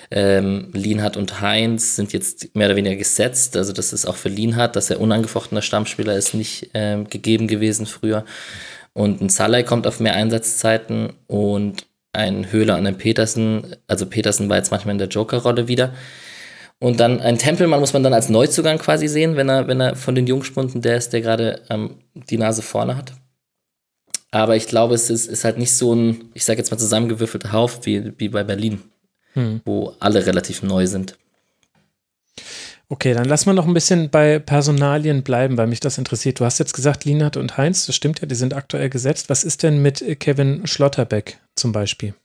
[0.09, 3.57] ähm, Lienhardt und Heinz, sind jetzt mehr oder weniger gesetzt.
[3.57, 7.85] Also das ist auch für Lienhardt, dass er unangefochtener Stammspieler ist, nicht ähm, gegeben gewesen
[7.85, 8.25] früher.
[8.93, 14.49] Und ein Salai kommt auf mehr Einsatzzeiten und ein Höhler und ein Petersen, also Petersen
[14.49, 15.93] war jetzt manchmal in der Joker-Rolle wieder.
[16.81, 19.95] Und dann ein Tempelmann muss man dann als Neuzugang quasi sehen, wenn er, wenn er
[19.95, 23.13] von den Jungspunden der ist, der gerade ähm, die Nase vorne hat.
[24.31, 27.51] Aber ich glaube, es ist, ist halt nicht so ein, ich sage jetzt mal zusammengewürfelter
[27.51, 28.81] Haufen wie, wie bei Berlin,
[29.33, 29.61] hm.
[29.63, 31.19] wo alle relativ neu sind.
[32.89, 36.39] Okay, dann lass mal noch ein bisschen bei Personalien bleiben, weil mich das interessiert.
[36.39, 39.29] Du hast jetzt gesagt, Linat und Heinz, das stimmt ja, die sind aktuell gesetzt.
[39.29, 42.15] Was ist denn mit Kevin Schlotterbeck zum Beispiel?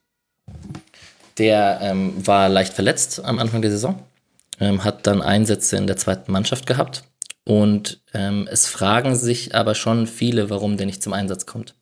[1.37, 4.03] Der ähm, war leicht verletzt am Anfang der Saison
[4.61, 7.05] ähm, hat dann Einsätze in der zweiten Mannschaft gehabt.
[7.45, 11.74] Und ähm, es fragen sich aber schon viele, warum der nicht zum Einsatz kommt.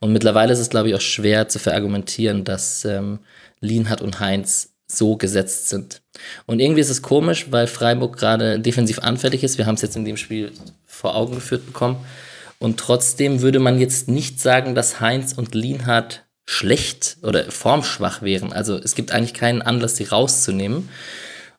[0.00, 3.20] Und mittlerweile ist es, glaube ich, auch schwer zu verargumentieren, dass ähm,
[3.60, 6.02] Lienhardt und Heinz so gesetzt sind.
[6.46, 9.58] Und irgendwie ist es komisch, weil Freiburg gerade defensiv anfällig ist.
[9.58, 10.52] Wir haben es jetzt in dem Spiel
[10.84, 12.04] vor Augen geführt bekommen.
[12.58, 18.52] Und trotzdem würde man jetzt nicht sagen, dass Heinz und Lienhardt schlecht oder formschwach wären.
[18.52, 20.88] Also es gibt eigentlich keinen Anlass, sie rauszunehmen.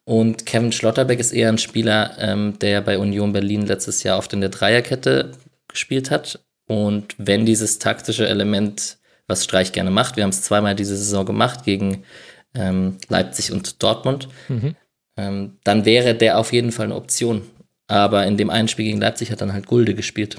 [0.06, 4.34] Und Kevin Schlotterbeck ist eher ein Spieler, ähm, der bei Union Berlin letztes Jahr oft
[4.34, 5.32] in der Dreierkette
[5.68, 6.40] gespielt hat.
[6.68, 8.98] Und wenn dieses taktische Element,
[9.28, 12.04] was Streich gerne macht, wir haben es zweimal diese Saison gemacht gegen
[12.54, 14.76] ähm, Leipzig und Dortmund, mhm.
[15.18, 17.44] ähm, dann wäre der auf jeden Fall eine Option.
[17.88, 20.38] Aber in dem einen Spiel gegen Leipzig hat dann halt Gulde gespielt.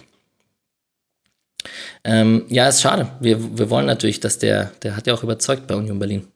[2.05, 3.09] Ähm, ja, ist schade.
[3.21, 6.27] Wir, wir wollen natürlich, dass der, der hat ja auch überzeugt bei Union Berlin.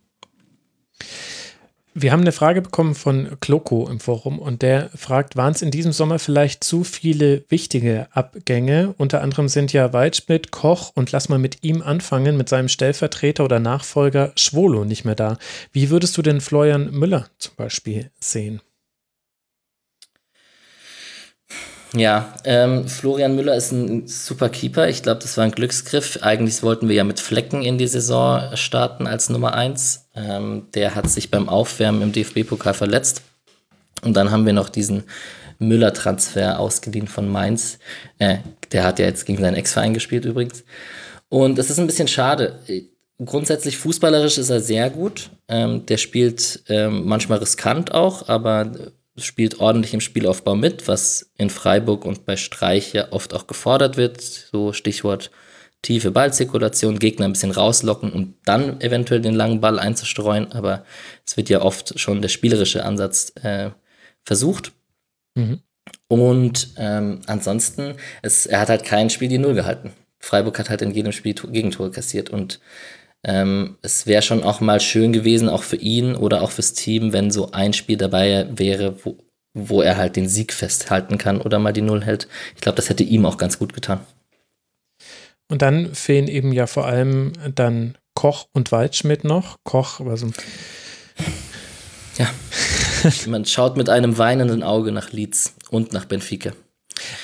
[2.01, 5.73] Wir haben eine Frage bekommen von Kloko im Forum und der fragt, waren es in
[5.73, 8.95] diesem Sommer vielleicht zu viele wichtige Abgänge?
[8.99, 13.45] Unter anderem sind ja Waldschmidt, Koch und lass mal mit ihm anfangen, mit seinem Stellvertreter
[13.45, 15.39] oder Nachfolger Schwolo nicht mehr da.
[15.73, 18.61] Wie würdest du denn Florian Müller zum Beispiel sehen?
[21.95, 24.89] Ja, ähm, Florian Müller ist ein super Keeper.
[24.89, 26.19] Ich glaube, das war ein Glücksgriff.
[26.21, 30.08] Eigentlich wollten wir ja mit Flecken in die Saison starten als Nummer 1.
[30.19, 33.23] Ähm, der hat sich beim Aufwärmen im DFB-Pokal verletzt.
[34.03, 35.05] Und dann haben wir noch diesen
[35.59, 37.79] Müller-Transfer ausgeliehen von Mainz.
[38.19, 38.39] Äh,
[38.73, 40.65] der hat ja jetzt gegen seinen Ex-Verein gespielt übrigens.
[41.29, 42.59] Und es ist ein bisschen schade.
[43.25, 45.31] Grundsätzlich fußballerisch ist er sehr gut.
[45.49, 48.73] Ähm, der spielt ähm, manchmal riskant auch, aber
[49.17, 53.97] spielt ordentlich im Spielaufbau mit, was in Freiburg und bei Streich ja oft auch gefordert
[53.97, 54.21] wird.
[54.21, 55.31] So Stichwort
[55.83, 60.53] tiefe Ballzirkulation, Gegner ein bisschen rauslocken und dann eventuell den langen Ball einzustreuen.
[60.53, 60.85] Aber
[61.27, 63.71] es wird ja oft schon der spielerische Ansatz äh,
[64.25, 64.73] versucht.
[65.35, 65.61] Mhm.
[66.09, 69.93] Und ähm, ansonsten, es, er hat halt kein Spiel die Null gehalten.
[70.21, 72.61] Freiburg hat halt in jedem Spiel Gegentore kassiert und
[73.25, 77.13] ähm, es wäre schon auch mal schön gewesen, auch für ihn oder auch fürs Team,
[77.13, 79.19] wenn so ein Spiel dabei wäre, wo,
[79.55, 82.29] wo er halt den Sieg festhalten kann oder mal die Null hält.
[82.55, 84.01] Ich glaube, das hätte ihm auch ganz gut getan.
[85.49, 89.59] Und dann fehlen eben ja vor allem dann Koch und Waldschmidt noch.
[89.65, 90.31] Koch, also.
[92.17, 92.29] Ja.
[93.27, 96.53] Man schaut mit einem weinenden Auge nach Leeds und nach Benfica.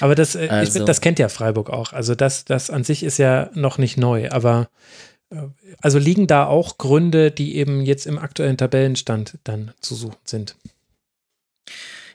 [0.01, 0.79] Aber das, äh, also.
[0.79, 1.93] ich, das kennt ja Freiburg auch.
[1.93, 4.69] Also das, das an sich ist ja noch nicht neu, aber
[5.81, 10.57] also liegen da auch Gründe, die eben jetzt im aktuellen Tabellenstand dann zu suchen sind?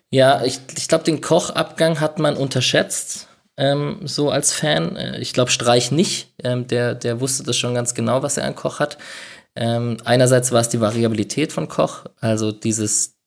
[0.09, 3.27] Ja, ich, ich glaube, den Kochabgang hat man unterschätzt,
[3.59, 4.95] ähm, so als Fan.
[4.95, 6.33] Äh, ich glaube, Streich nicht.
[6.43, 8.97] Ähm, der, der wusste das schon ganz genau, was er an Koch hat.
[9.55, 13.17] Ähm, einerseits war es die Variabilität von Koch, also dieses,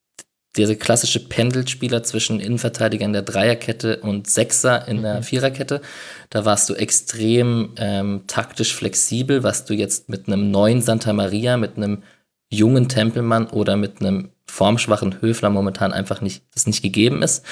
[0.57, 5.23] dieser klassische Pendelspieler zwischen Innenverteidiger in der Dreierkette und Sechser in der mhm.
[5.23, 5.83] Viererkette.
[6.31, 11.59] Da warst du extrem ähm, taktisch flexibel, was du jetzt mit einem neuen Santa Maria,
[11.59, 12.03] mit einem
[12.49, 17.45] jungen Tempelmann oder mit einem formschwachen Höfler momentan einfach nicht, das nicht gegeben ist.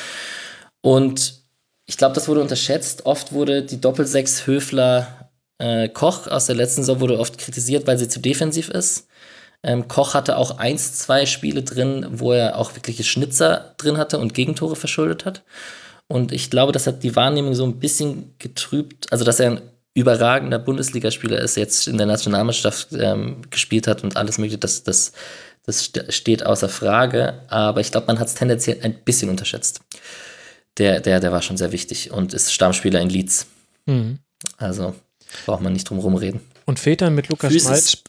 [0.81, 1.39] Und
[1.90, 3.04] ich glaube, das wurde unterschätzt.
[3.04, 7.98] Oft wurde die Doppelsechs Höfler äh, Koch aus der letzten Saison wurde oft kritisiert, weil
[7.98, 9.08] sie zu defensiv ist.
[9.64, 14.20] Ähm, Koch hatte auch eins, zwei Spiele drin, wo er auch wirkliche Schnitzer drin hatte
[14.20, 15.42] und Gegentore verschuldet hat.
[16.06, 19.12] Und ich glaube, das hat die Wahrnehmung so ein bisschen getrübt.
[19.12, 19.60] Also, dass er ein
[19.92, 25.10] überragender Bundesligaspieler ist, jetzt in der Nationalmannschaft ähm, gespielt hat und alles Mögliche, das, das,
[25.66, 27.40] das steht außer Frage.
[27.48, 29.80] Aber ich glaube, man hat es tendenziell ein bisschen unterschätzt.
[30.78, 33.47] Der, der, der war schon sehr wichtig und ist Stammspieler in Leeds.
[33.86, 34.18] Mhm.
[34.56, 34.94] Also
[35.44, 36.40] braucht man nicht drum reden.
[36.70, 37.52] Und Vätern mit Lukas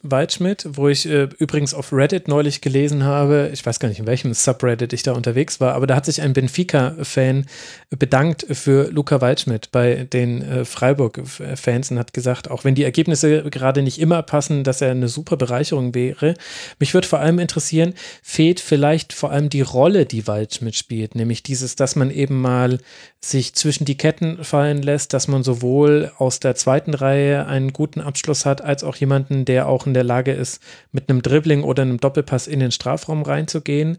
[0.04, 4.06] Waldschmidt, wo ich äh, übrigens auf Reddit neulich gelesen habe, ich weiß gar nicht, in
[4.06, 7.48] welchem Subreddit ich da unterwegs war, aber da hat sich ein Benfica-Fan
[7.90, 13.50] bedankt für Luca Waldschmidt bei den äh, Freiburg-Fans und hat gesagt, auch wenn die Ergebnisse
[13.50, 16.36] gerade nicht immer passen, dass er eine super Bereicherung wäre.
[16.78, 21.42] Mich würde vor allem interessieren, fehlt vielleicht vor allem die Rolle, die Waldschmidt spielt, nämlich
[21.42, 22.78] dieses, dass man eben mal
[23.24, 28.02] sich zwischen die Ketten fallen lässt, dass man sowohl aus der zweiten Reihe einen guten
[28.02, 30.62] Abschluss hat, als auch jemanden, der auch in der Lage ist,
[30.92, 33.98] mit einem Dribbling oder einem Doppelpass in den Strafraum reinzugehen.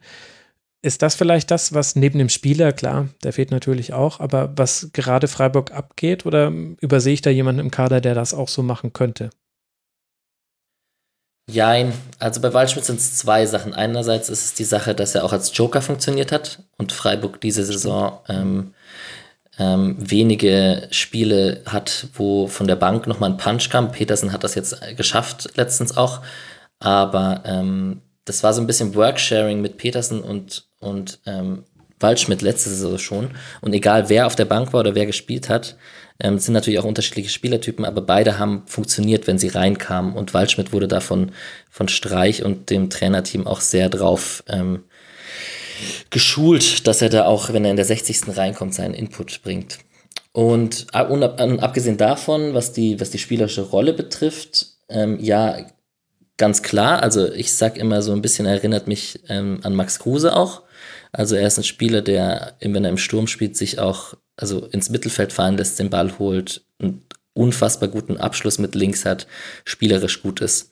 [0.85, 4.91] Ist das vielleicht das, was neben dem Spieler, klar, der fehlt natürlich auch, aber was
[4.93, 8.93] gerade Freiburg abgeht oder übersehe ich da jemanden im Kader, der das auch so machen
[8.93, 9.31] könnte?
[11.51, 13.75] Jein, also bei Waldschmidt sind es zwei Sachen.
[13.75, 17.65] Einerseits ist es die Sache, dass er auch als Joker funktioniert hat und Freiburg diese
[17.65, 18.75] Saison ähm,
[19.59, 23.93] ähm, wenige Spiele hat, wo von der Bank nochmal ein Punch kam.
[23.93, 26.21] Petersen hat das jetzt geschafft, letztens auch.
[26.79, 31.65] Aber ähm, das war so ein bisschen Worksharing mit Petersen und, und ähm,
[32.01, 33.31] Waldschmidt letzte Saison schon.
[33.61, 35.77] Und egal wer auf der Bank war oder wer gespielt hat,
[36.19, 40.15] ähm, sind natürlich auch unterschiedliche Spielertypen, aber beide haben funktioniert, wenn sie reinkamen.
[40.15, 41.33] Und Waldschmidt wurde davon
[41.71, 44.85] von Streich und dem Trainerteam auch sehr drauf ähm,
[46.11, 48.37] geschult, dass er da auch, wenn er in der 60.
[48.37, 49.79] reinkommt, seinen Input bringt.
[50.33, 55.67] Und abgesehen davon, was die, was die spielerische Rolle betrifft, ähm, ja,
[56.39, 57.03] ganz klar.
[57.03, 60.63] Also ich sag immer so ein bisschen, erinnert mich ähm, an Max Kruse auch.
[61.13, 64.89] Also er ist ein Spieler, der, wenn er im Sturm spielt, sich auch also ins
[64.89, 67.05] Mittelfeld fahren lässt, den Ball holt, einen
[67.35, 69.27] unfassbar guten Abschluss mit links hat,
[69.65, 70.71] spielerisch gut ist.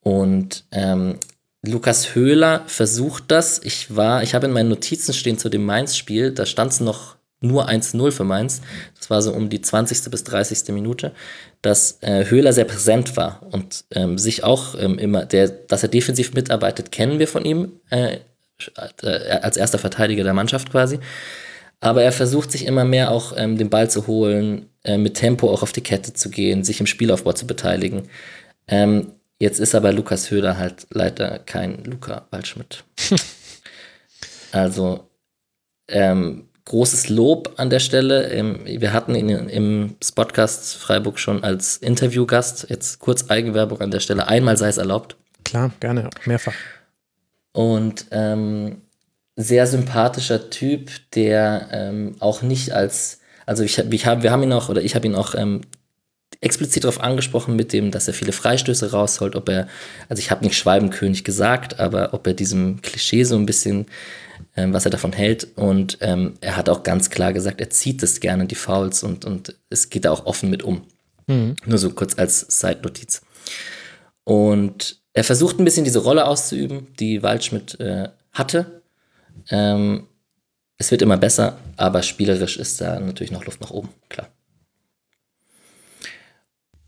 [0.00, 1.18] Und ähm,
[1.62, 3.60] Lukas Höhler versucht das.
[3.62, 7.16] Ich war, ich habe in meinen Notizen stehen zu dem Mainz-Spiel, da stand es noch
[7.40, 8.62] nur 1-0 für Mainz.
[8.98, 10.10] Das war so um die 20.
[10.10, 10.72] bis 30.
[10.72, 11.12] Minute,
[11.60, 15.88] dass äh, Höhler sehr präsent war und ähm, sich auch ähm, immer, der, dass er
[15.88, 18.18] defensiv mitarbeitet, kennen wir von ihm äh,
[19.02, 20.98] äh, als erster Verteidiger der Mannschaft quasi.
[21.80, 25.50] Aber er versucht sich immer mehr auch ähm, den Ball zu holen, äh, mit Tempo
[25.50, 28.08] auch auf die Kette zu gehen, sich im Spielaufbau zu beteiligen.
[28.68, 29.12] Ähm,
[29.42, 32.84] Jetzt ist aber Lukas Höhler halt leider kein Luca Waldschmidt.
[34.52, 35.08] also
[35.88, 38.30] ähm, großes Lob an der Stelle.
[38.64, 42.66] Wir hatten ihn im Spotcast Freiburg schon als Interviewgast.
[42.70, 44.28] Jetzt kurz Eigenwerbung an der Stelle.
[44.28, 45.16] Einmal sei es erlaubt.
[45.44, 46.54] Klar, gerne, mehrfach.
[47.50, 48.82] Und ähm,
[49.34, 54.52] sehr sympathischer Typ, der ähm, auch nicht als, also ich, ich hab, wir haben ihn
[54.52, 55.62] auch, oder ich habe ihn auch ähm,
[56.42, 59.68] explizit darauf angesprochen mit dem, dass er viele Freistöße rausholt, ob er,
[60.08, 63.86] also ich habe nicht Schwalbenkönig gesagt, aber ob er diesem Klischee so ein bisschen,
[64.56, 65.46] ähm, was er davon hält.
[65.56, 69.24] Und ähm, er hat auch ganz klar gesagt, er zieht es gerne, die Fouls, und,
[69.24, 70.82] und es geht da auch offen mit um.
[71.28, 71.54] Mhm.
[71.64, 73.22] Nur so kurz als Side-Notiz.
[74.24, 78.82] Und er versucht ein bisschen diese Rolle auszuüben, die Waldschmidt äh, hatte.
[79.48, 80.08] Ähm,
[80.76, 84.28] es wird immer besser, aber spielerisch ist da natürlich noch Luft nach oben, klar.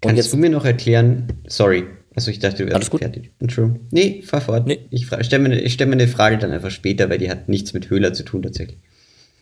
[0.08, 3.32] Kannst jetzt, du mir noch erklären, sorry, also ich dachte, du wärst fertig.
[3.40, 3.80] Entschuldigung.
[3.90, 4.66] Nee, fahr fort.
[4.66, 4.80] Nee.
[4.90, 7.90] Ich stelle mir, stell mir eine Frage dann einfach später, weil die hat nichts mit
[7.90, 8.78] Höhler zu tun tatsächlich.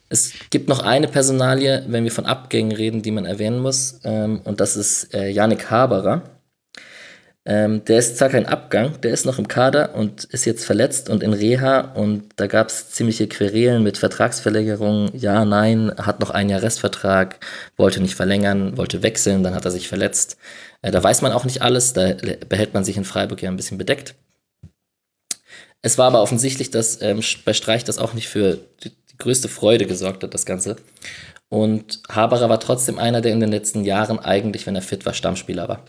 [0.08, 4.40] Es gibt noch eine Personalie, wenn wir von Abgängen reden, die man erwähnen muss, ähm,
[4.44, 6.22] und das ist äh, Yannick Haberer.
[7.44, 11.10] Ähm, der ist zwar kein Abgang, der ist noch im Kader und ist jetzt verletzt
[11.10, 15.10] und in Reha und da gab es ziemliche Querelen mit Vertragsverlängerungen.
[15.16, 17.44] Ja, nein, hat noch ein Jahr Restvertrag,
[17.76, 20.36] wollte nicht verlängern, wollte wechseln, dann hat er sich verletzt.
[20.82, 22.14] Äh, da weiß man auch nicht alles, da
[22.48, 24.14] behält man sich in Freiburg ja ein bisschen bedeckt.
[25.82, 29.48] Es war aber offensichtlich, dass ähm, bei Streich das auch nicht für die, die größte
[29.48, 30.76] Freude gesorgt hat, das Ganze.
[31.48, 35.12] Und Haberer war trotzdem einer, der in den letzten Jahren eigentlich, wenn er fit war,
[35.12, 35.84] Stammspieler war.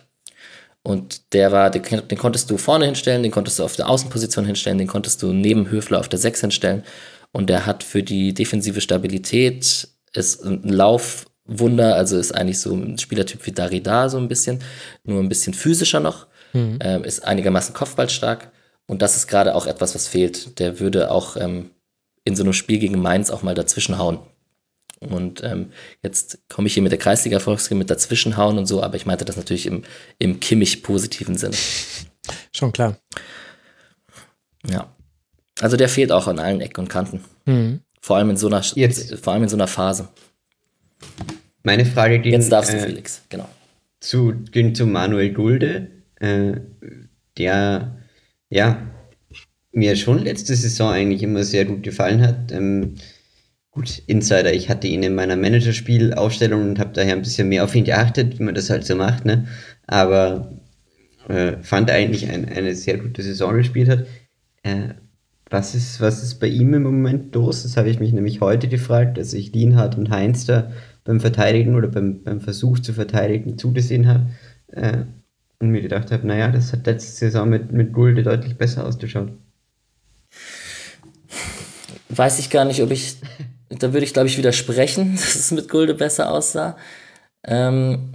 [0.84, 4.45] Und der war, den, den, konntest du vorne hinstellen, den konntest du auf der Außenposition
[4.45, 6.84] hinstellen, den konntest du neben Höfler auf der 6 hinstellen.
[7.31, 12.97] Und der hat für die defensive Stabilität ist ein Laufwunder, also ist eigentlich so ein
[12.97, 14.60] Spielertyp wie Darida so ein bisschen,
[15.03, 16.80] nur ein bisschen physischer noch, mhm.
[16.81, 18.51] ähm, ist einigermaßen kopfballstark.
[18.85, 20.60] Und das ist gerade auch etwas, was fehlt.
[20.60, 21.72] Der würde auch ähm,
[22.26, 24.19] in so einem Spiel gegen Mainz auch mal dazwischen hauen.
[25.05, 25.71] Und ähm,
[26.01, 29.38] jetzt komme ich hier mit der Kreisliga-Volksliga mit dazwischenhauen und so, aber ich meinte das
[29.38, 29.84] natürlich im,
[30.19, 31.55] im Kimmich-positiven Sinne.
[32.51, 32.97] Schon klar.
[34.69, 34.95] Ja.
[35.59, 37.23] Also der fehlt auch an allen Ecken und Kanten.
[37.45, 37.81] Mhm.
[38.01, 39.15] Vor allem in so einer jetzt.
[39.19, 40.09] vor allem in so einer Phase.
[41.63, 42.34] Meine Frage ging.
[42.34, 43.47] Jetzt darfst du, äh, Felix, genau.
[43.99, 45.89] Zu, ging zu Manuel Gulde,
[46.19, 46.53] äh,
[47.38, 47.97] der
[48.49, 48.89] ja
[49.71, 52.51] mir schon letzte Saison eigentlich immer sehr gut gefallen hat.
[52.51, 52.95] Ähm,
[53.73, 57.75] gut, Insider, ich hatte ihn in meiner Managerspielaufstellung und habe daher ein bisschen mehr auf
[57.75, 59.47] ihn geachtet, wie man das halt so macht, ne?
[59.87, 60.53] Aber
[61.27, 64.05] äh, fand eigentlich ein, eine sehr gute Saison gespielt hat.
[64.63, 64.93] Äh,
[65.49, 67.63] was ist, was ist bei ihm im Moment los?
[67.63, 70.71] Das habe ich mich nämlich heute gefragt, als ich Lienhardt und Heinz da
[71.03, 74.29] beim Verteidigen oder beim, beim Versuch zu verteidigen zugesehen habe.
[74.67, 75.03] Äh,
[75.59, 79.31] und mir gedacht habe, naja, das hat letzte Saison mit, mit Gulde deutlich besser ausgeschaut.
[82.09, 83.15] Weiß ich gar nicht, ob ich
[83.79, 86.77] da würde ich, glaube ich, widersprechen, dass es mit Gulde besser aussah.
[87.45, 88.13] Ähm,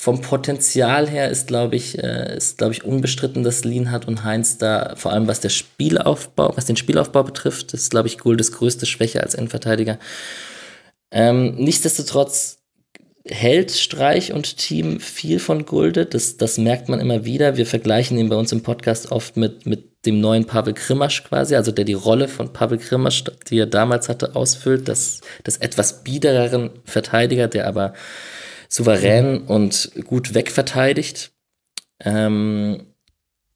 [0.00, 4.94] vom Potenzial her ist, glaube ich, äh, ist, ich, unbestritten, dass Lienhardt und Heinz da,
[4.96, 9.22] vor allem was der Spielaufbau, was den Spielaufbau betrifft, ist, glaube ich, Guldes größte Schwäche
[9.22, 9.98] als Endverteidiger.
[11.10, 12.58] Ähm, nichtsdestotrotz
[13.26, 16.06] hält Streich und Team viel von Gulde.
[16.06, 17.56] Das, das merkt man immer wieder.
[17.56, 21.56] Wir vergleichen ihn bei uns im Podcast oft mit, mit dem neuen Pavel Krimasch quasi,
[21.56, 24.88] also der die Rolle von Pavel Krimasch, die er damals hatte, ausfüllt.
[24.88, 27.94] Das, das etwas biedereren Verteidiger, der aber
[28.68, 31.32] souverän und gut wegverteidigt.
[32.00, 32.86] Ähm,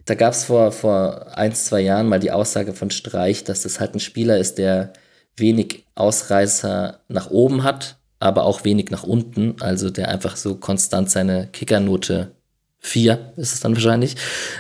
[0.04, 3.78] da gab es vor, vor ein, zwei Jahren mal die Aussage von Streich, dass das
[3.78, 4.92] halt ein Spieler ist, der
[5.36, 9.56] wenig Ausreißer nach oben hat, aber auch wenig nach unten.
[9.60, 12.32] Also der einfach so konstant seine Kickernote
[12.80, 14.16] 4 ist es dann wahrscheinlich.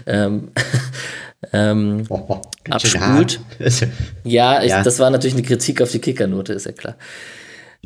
[0.06, 0.52] Ähm,
[1.52, 2.40] ähm, oh,
[2.70, 3.40] abspult.
[4.24, 6.96] ja, ich, ja, das war natürlich eine Kritik auf die Kickernote, ist ja klar.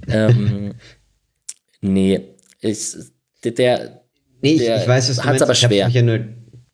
[0.09, 0.75] ähm,
[1.81, 2.21] nee,
[2.61, 2.95] ich,
[3.45, 4.03] der,
[4.43, 5.43] nee, ich, ich weiß, was du meinst.
[5.43, 5.89] aber schwer.
[5.89, 6.21] Ja, nur,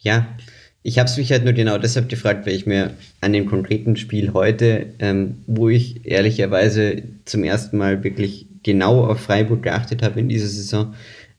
[0.01, 0.37] ja,
[0.83, 2.91] ich habe es mich halt nur genau deshalb gefragt, weil ich mir
[3.21, 9.21] an dem konkreten Spiel heute, ähm, wo ich ehrlicherweise zum ersten Mal wirklich genau auf
[9.21, 10.95] Freiburg geachtet habe in dieser Saison,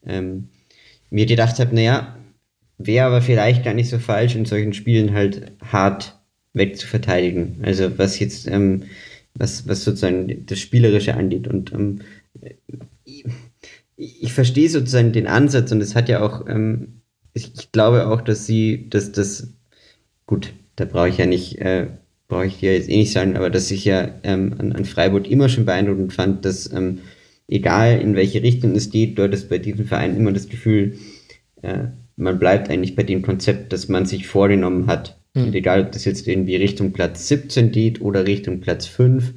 [0.06, 0.48] ähm,
[1.10, 2.16] mir gedacht habe, naja,
[2.86, 6.20] wäre aber vielleicht gar nicht so falsch, in solchen Spielen halt hart
[6.54, 7.60] wegzuverteidigen.
[7.64, 8.84] Also was jetzt, ähm,
[9.36, 11.48] was, was sozusagen das Spielerische angeht.
[11.48, 12.02] Und ähm,
[13.04, 13.26] ich,
[13.96, 17.02] ich verstehe sozusagen den Ansatz und es hat ja auch, ähm,
[17.34, 19.54] ich, ich, glaube auch, dass sie, dass das,
[20.26, 21.88] gut, da brauche ich ja nicht, äh,
[22.28, 25.30] brauche ich dir jetzt eh nicht sagen, aber dass ich ja ähm, an, an Freiburg
[25.30, 27.00] immer schon beeindruckend fand, dass ähm,
[27.48, 30.98] egal in welche Richtung es geht, dort ist bei diesem Verein immer das Gefühl,
[31.62, 31.86] äh,
[32.16, 35.20] man bleibt eigentlich bei dem Konzept, das man sich vorgenommen hat.
[35.34, 35.46] Mhm.
[35.46, 39.34] Und egal, ob das jetzt irgendwie Richtung Platz 17 geht oder Richtung Platz 5,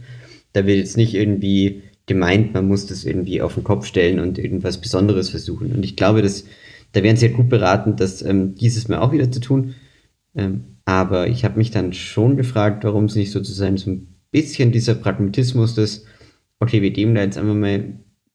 [0.53, 4.39] da wird jetzt nicht irgendwie gemeint, man muss das irgendwie auf den Kopf stellen und
[4.39, 5.73] irgendwas Besonderes versuchen.
[5.73, 6.44] Und ich glaube, dass,
[6.93, 9.74] da wären sie ja gut beraten, das ähm, dieses Mal auch wieder zu tun.
[10.35, 14.70] Ähm, aber ich habe mich dann schon gefragt, warum es nicht sozusagen so ein bisschen
[14.70, 16.05] dieser Pragmatismus des,
[16.61, 17.85] okay, wir geben da jetzt einfach mal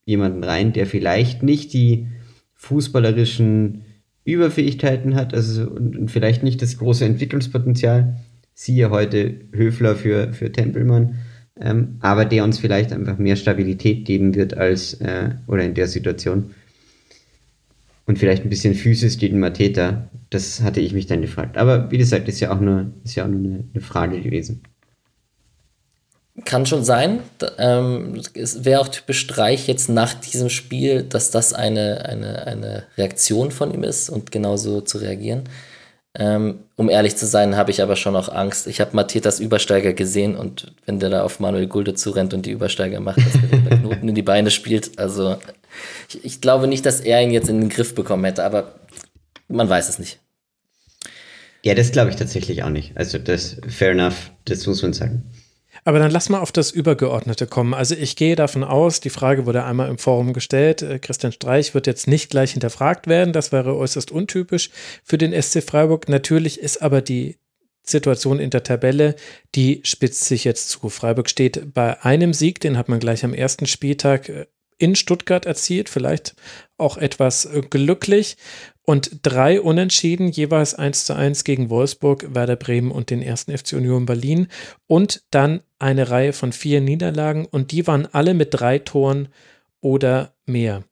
[0.03, 2.07] jemanden rein, der vielleicht nicht die
[2.55, 3.85] fußballerischen
[4.23, 8.17] Überfähigkeiten hat, also und, und, vielleicht nicht das große Entwicklungspotenzial.
[8.53, 11.15] Siehe heute Höfler für, für Tempelmann,
[11.59, 15.87] ähm, aber der uns vielleicht einfach mehr Stabilität geben wird als, äh, oder in der
[15.87, 16.51] Situation.
[18.05, 20.09] Und vielleicht ein bisschen Physis gegen Mateta.
[20.29, 21.57] Das hatte ich mich dann gefragt.
[21.57, 24.61] Aber wie gesagt, ist ja auch nur, ist ja auch nur eine, eine Frage gewesen.
[26.45, 27.19] Kann schon sein.
[27.57, 32.83] Ähm, es wäre auch typisch Streich jetzt nach diesem Spiel, dass das eine, eine, eine
[32.97, 35.43] Reaktion von ihm ist und genauso zu reagieren.
[36.13, 38.67] Ähm, um ehrlich zu sein, habe ich aber schon auch Angst.
[38.67, 42.51] Ich habe Matetas Übersteiger gesehen und wenn der da auf Manuel Gulde zurennt und die
[42.51, 44.99] Übersteiger macht, dass der den Knoten in die Beine spielt.
[44.99, 45.37] Also
[46.09, 48.75] ich, ich glaube nicht, dass er ihn jetzt in den Griff bekommen hätte, aber
[49.47, 50.19] man weiß es nicht.
[51.63, 52.91] Ja, das glaube ich tatsächlich auch nicht.
[52.95, 55.23] Also das fair enough, das muss man sagen.
[55.83, 57.73] Aber dann lass mal auf das Übergeordnete kommen.
[57.73, 61.73] Also ich gehe davon aus, die Frage wurde einmal im Forum gestellt, äh, Christian Streich
[61.73, 64.69] wird jetzt nicht gleich hinterfragt werden, das wäre äußerst untypisch
[65.03, 66.07] für den SC Freiburg.
[66.07, 67.37] Natürlich ist aber die
[67.83, 69.15] Situation in der Tabelle,
[69.55, 70.89] die spitzt sich jetzt zu.
[70.89, 74.45] Freiburg steht bei einem Sieg, den hat man gleich am ersten Spieltag äh,
[74.77, 76.35] in Stuttgart erzielt, vielleicht
[76.81, 78.37] auch etwas äh, glücklich.
[78.83, 83.73] Und drei Unentschieden, jeweils 1 zu 1 gegen Wolfsburg, Werder Bremen und den ersten FC
[83.73, 84.47] Union Berlin.
[84.87, 87.45] Und dann eine Reihe von vier Niederlagen.
[87.45, 89.29] Und die waren alle mit drei Toren
[89.81, 90.83] oder mehr.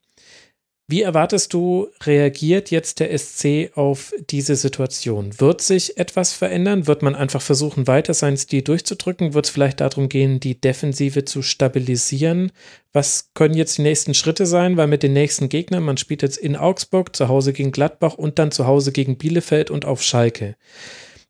[0.91, 5.40] Wie erwartest du, reagiert jetzt der SC auf diese Situation?
[5.40, 6.88] Wird sich etwas verändern?
[6.88, 9.36] Wird man einfach versuchen, weiter seinen Stil durchzudrücken?
[9.36, 12.52] Wird es vielleicht darum gehen, die Defensive zu stabilisieren?
[12.91, 14.78] Was können jetzt die nächsten Schritte sein?
[14.78, 18.40] Weil mit den nächsten Gegnern, man spielt jetzt in Augsburg, zu Hause gegen Gladbach und
[18.40, 20.56] dann zu Hause gegen Bielefeld und auf Schalke.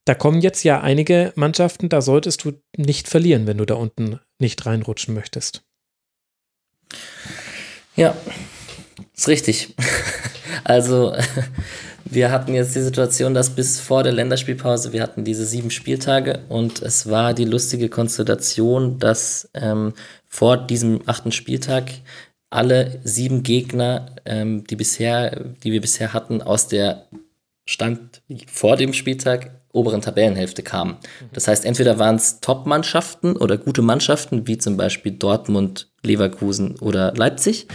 [0.05, 4.21] Da kommen jetzt ja einige Mannschaften, da solltest du nicht verlieren, wenn du da unten
[4.37, 5.63] nicht reinrutschen möchtest.
[7.97, 8.15] Ja,
[9.19, 9.75] ist richtig.
[10.63, 11.13] also,
[12.05, 16.39] wir hatten jetzt die Situation, dass bis vor der Länderspielpause, wir hatten diese sieben Spieltage
[16.49, 19.93] und es war die lustige Konstellation, dass ähm,
[20.27, 21.91] vor diesem achten Spieltag
[22.49, 27.05] alle sieben Gegner, ähm, die, bisher, die wir bisher hatten, aus der
[27.65, 30.97] Stand vor dem Spieltag oberen Tabellenhälfte kamen.
[31.31, 37.13] Das heißt, entweder waren es Top-Mannschaften oder gute Mannschaften, wie zum Beispiel Dortmund, Leverkusen oder
[37.13, 37.67] Leipzig,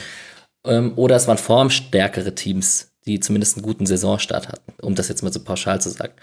[0.65, 5.33] oder es waren formstärkere Teams, die zumindest einen guten Saisonstart hatten, um das jetzt mal
[5.33, 6.15] so pauschal zu sagen.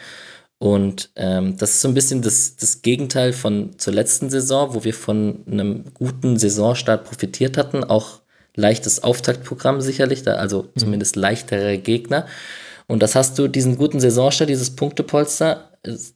[0.58, 4.84] Und ähm, das ist so ein bisschen das, das Gegenteil von zur letzten Saison, wo
[4.84, 8.22] wir von einem guten Saisonstart profitiert hatten, auch
[8.56, 10.80] leichtes Auftaktprogramm sicherlich, da, also mhm.
[10.80, 12.28] zumindest leichtere Gegner.
[12.88, 15.72] Und das hast du, diesen guten Saisonstart, dieses Punktepolster,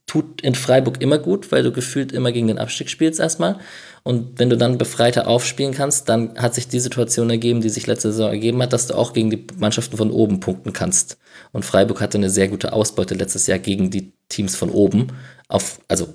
[0.06, 3.60] tut in Freiburg immer gut, weil du gefühlt immer gegen den Abstieg spielst erstmal.
[4.08, 7.88] Und wenn du dann befreiter aufspielen kannst, dann hat sich die Situation ergeben, die sich
[7.88, 11.18] letzte Saison ergeben hat, dass du auch gegen die Mannschaften von oben punkten kannst.
[11.52, 15.08] Und Freiburg hatte eine sehr gute Ausbeute letztes Jahr gegen die Teams von oben.
[15.48, 16.14] Auf, also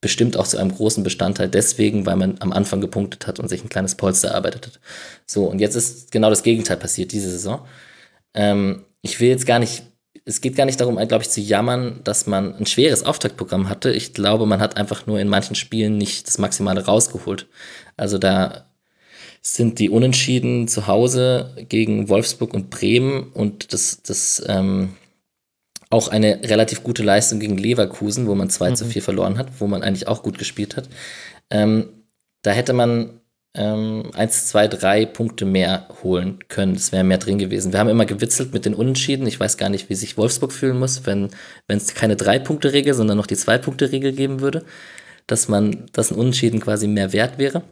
[0.00, 3.62] bestimmt auch zu einem großen Bestandteil deswegen, weil man am Anfang gepunktet hat und sich
[3.62, 4.80] ein kleines Polster erarbeitet hat.
[5.26, 7.66] So, und jetzt ist genau das Gegenteil passiert diese Saison.
[8.32, 9.82] Ähm, ich will jetzt gar nicht
[10.28, 13.90] es geht gar nicht darum, glaube ich, zu jammern, dass man ein schweres Auftaktprogramm hatte.
[13.90, 17.46] Ich glaube, man hat einfach nur in manchen Spielen nicht das Maximale rausgeholt.
[17.96, 18.66] Also da
[19.40, 24.90] sind die Unentschieden zu Hause gegen Wolfsburg und Bremen und das, das ähm,
[25.88, 28.76] auch eine relativ gute Leistung gegen Leverkusen, wo man 2 mhm.
[28.76, 30.90] zu 4 verloren hat, wo man eigentlich auch gut gespielt hat.
[31.48, 31.88] Ähm,
[32.42, 33.20] da hätte man
[33.54, 36.74] ähm, 1, 2, 3 Punkte mehr holen können.
[36.74, 37.72] Es wäre mehr drin gewesen.
[37.72, 39.26] Wir haben immer gewitzelt mit den Unentschieden.
[39.26, 41.30] Ich weiß gar nicht, wie sich Wolfsburg fühlen muss, wenn
[41.68, 44.64] es keine Drei-Punkte-Regel, sondern noch die Zwei-Punkte-Regel geben würde.
[45.26, 47.62] Dass man, dass ein Unentschieden quasi mehr wert wäre.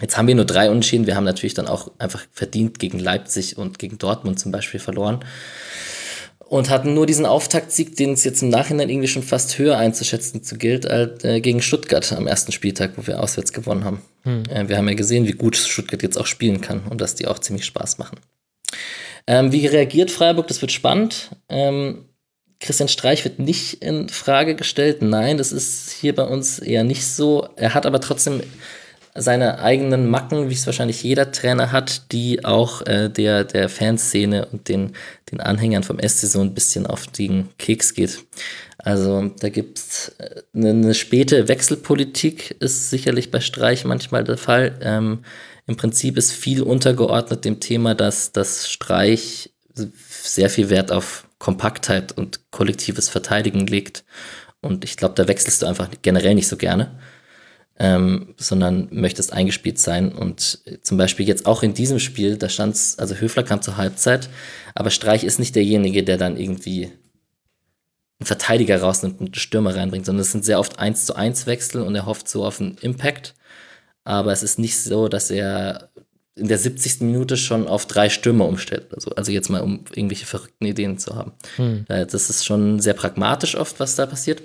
[0.00, 1.06] Jetzt haben wir nur drei Unentschieden.
[1.06, 5.24] Wir haben natürlich dann auch einfach verdient gegen Leipzig und gegen Dortmund zum Beispiel verloren
[6.48, 10.42] und hatten nur diesen Auftaktsieg, den es jetzt im Nachhinein irgendwie schon fast höher einzuschätzen
[10.42, 14.02] zu gilt, als äh, gegen Stuttgart am ersten Spieltag, wo wir auswärts gewonnen haben.
[14.22, 14.44] Hm.
[14.48, 17.26] Äh, wir haben ja gesehen, wie gut Stuttgart jetzt auch spielen kann und dass die
[17.26, 18.18] auch ziemlich Spaß machen.
[19.26, 20.48] Ähm, wie reagiert Freiburg?
[20.48, 21.30] Das wird spannend.
[21.50, 22.06] Ähm,
[22.60, 25.02] Christian Streich wird nicht in Frage gestellt.
[25.02, 27.46] Nein, das ist hier bei uns eher nicht so.
[27.56, 28.40] Er hat aber trotzdem
[29.20, 34.46] seine eigenen Macken, wie es wahrscheinlich jeder Trainer hat, die auch äh, der, der Fanszene
[34.46, 34.92] und den,
[35.30, 38.24] den Anhängern vom SC so ein bisschen auf den Keks geht.
[38.78, 40.12] Also da gibt es
[40.54, 44.78] eine, eine, späte Wechselpolitik, ist sicherlich bei Streich manchmal der Fall.
[44.82, 45.24] Ähm,
[45.66, 52.12] Im Prinzip ist viel untergeordnet dem Thema, dass das Streich sehr viel Wert auf Kompaktheit
[52.12, 54.04] und kollektives Verteidigen legt.
[54.60, 56.98] Und ich glaube, da wechselst du einfach generell nicht so gerne
[57.78, 60.12] ähm, sondern möchtest eingespielt sein.
[60.12, 63.76] Und zum Beispiel jetzt auch in diesem Spiel, da stand es, also Höfler kam zur
[63.76, 64.28] Halbzeit,
[64.74, 66.90] aber Streich ist nicht derjenige, der dann irgendwie
[68.20, 71.46] einen Verteidiger rausnimmt und einen Stürmer reinbringt, sondern es sind sehr oft 1 zu 1
[71.46, 73.34] Wechsel und er hofft so auf einen Impact.
[74.02, 75.90] Aber es ist nicht so, dass er
[76.34, 77.00] in der 70.
[77.02, 78.86] Minute schon auf drei Stürmer umstellt.
[78.94, 81.32] Also, also jetzt mal, um irgendwelche verrückten Ideen zu haben.
[81.56, 81.84] Hm.
[81.88, 84.42] Das ist schon sehr pragmatisch oft, was da passiert.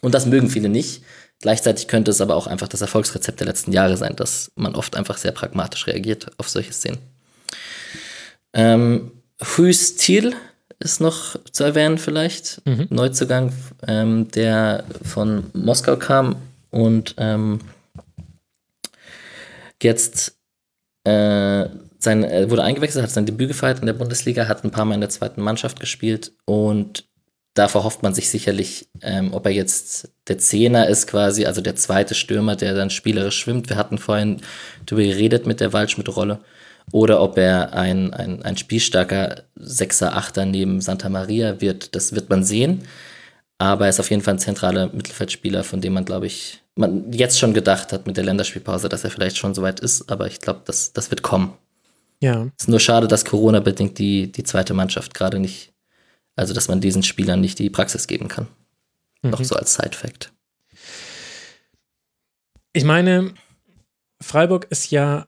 [0.00, 1.02] Und das mögen viele nicht.
[1.40, 4.94] Gleichzeitig könnte es aber auch einfach das Erfolgsrezept der letzten Jahre sein, dass man oft
[4.94, 6.98] einfach sehr pragmatisch reagiert auf solche Szenen.
[8.52, 9.12] Ähm,
[9.56, 10.34] Huys Thiel
[10.78, 12.60] ist noch zu erwähnen vielleicht.
[12.66, 12.86] Mhm.
[12.90, 13.52] Neuzugang,
[13.86, 16.36] ähm, der von Moskau kam
[16.70, 17.60] und ähm,
[19.82, 20.36] jetzt
[21.04, 21.68] äh,
[21.98, 24.94] sein, äh, wurde eingewechselt, hat sein Debüt gefeiert in der Bundesliga, hat ein paar Mal
[24.94, 27.09] in der zweiten Mannschaft gespielt und
[27.54, 31.76] da verhofft man sich sicherlich, ähm, ob er jetzt der Zehner ist quasi, also der
[31.76, 33.68] zweite Stürmer, der dann spielerisch schwimmt.
[33.68, 34.40] Wir hatten vorhin
[34.86, 36.40] darüber geredet mit der Waldschmidt-Rolle.
[36.92, 42.30] Oder ob er ein, ein, ein spielstarker Sechser, Achter neben Santa Maria wird, das wird
[42.30, 42.82] man sehen.
[43.58, 47.12] Aber er ist auf jeden Fall ein zentraler Mittelfeldspieler, von dem man, glaube ich, man
[47.12, 50.10] jetzt schon gedacht hat mit der Länderspielpause, dass er vielleicht schon soweit ist.
[50.10, 51.52] Aber ich glaube, das, das wird kommen.
[52.20, 52.48] Ja.
[52.56, 55.72] Es ist nur schade, dass Corona-bedingt die, die zweite Mannschaft gerade nicht
[56.36, 58.48] also, dass man diesen Spielern nicht die Praxis geben kann.
[59.22, 59.30] Mhm.
[59.30, 60.32] Noch so als Side-Fact.
[62.72, 63.34] Ich meine,
[64.22, 65.26] Freiburg ist ja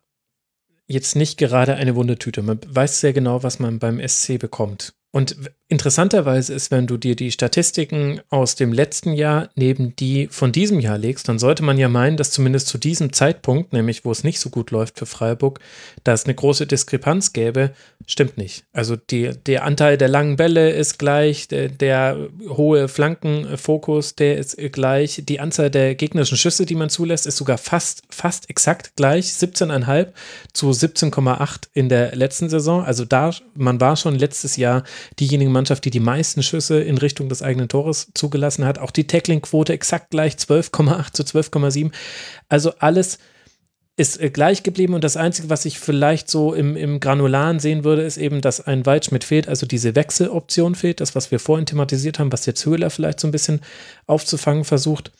[0.87, 2.43] jetzt nicht gerade eine Wundertüte.
[2.43, 4.95] Man weiß sehr genau, was man beim SC bekommt.
[5.11, 5.37] Und
[5.73, 10.81] interessanterweise ist, wenn du dir die Statistiken aus dem letzten Jahr neben die von diesem
[10.81, 14.23] Jahr legst, dann sollte man ja meinen, dass zumindest zu diesem Zeitpunkt, nämlich wo es
[14.23, 15.61] nicht so gut läuft für Freiburg,
[16.05, 17.71] da es eine große Diskrepanz gäbe.
[18.07, 18.65] Stimmt nicht.
[18.75, 22.19] Also die, der Anteil der langen Bälle ist gleich, der, der
[22.49, 27.57] hohe Flankenfokus, der ist gleich, die Anzahl der gegnerischen Schüsse, die man zulässt, ist sogar
[27.57, 30.09] fast, fast exakt gleich, 17,5
[30.53, 32.85] zu 17,8 in der letzten Saison.
[32.85, 34.85] Also da, man war schon letztes Jahr
[35.19, 38.79] diejenige Mannschaft, die die meisten Schüsse in Richtung des eigenen Tores zugelassen hat.
[38.79, 41.93] Auch die Tackling-Quote exakt gleich 12,8 zu 12,7.
[42.49, 43.19] Also alles
[43.97, 47.85] ist äh, gleich geblieben und das Einzige, was ich vielleicht so im, im Granularen sehen
[47.85, 51.67] würde, ist eben, dass ein Waldschmidt fehlt, also diese Wechseloption fehlt, das, was wir vorhin
[51.67, 53.61] thematisiert haben, was jetzt Höhler vielleicht so ein bisschen
[54.07, 55.13] aufzufangen versucht.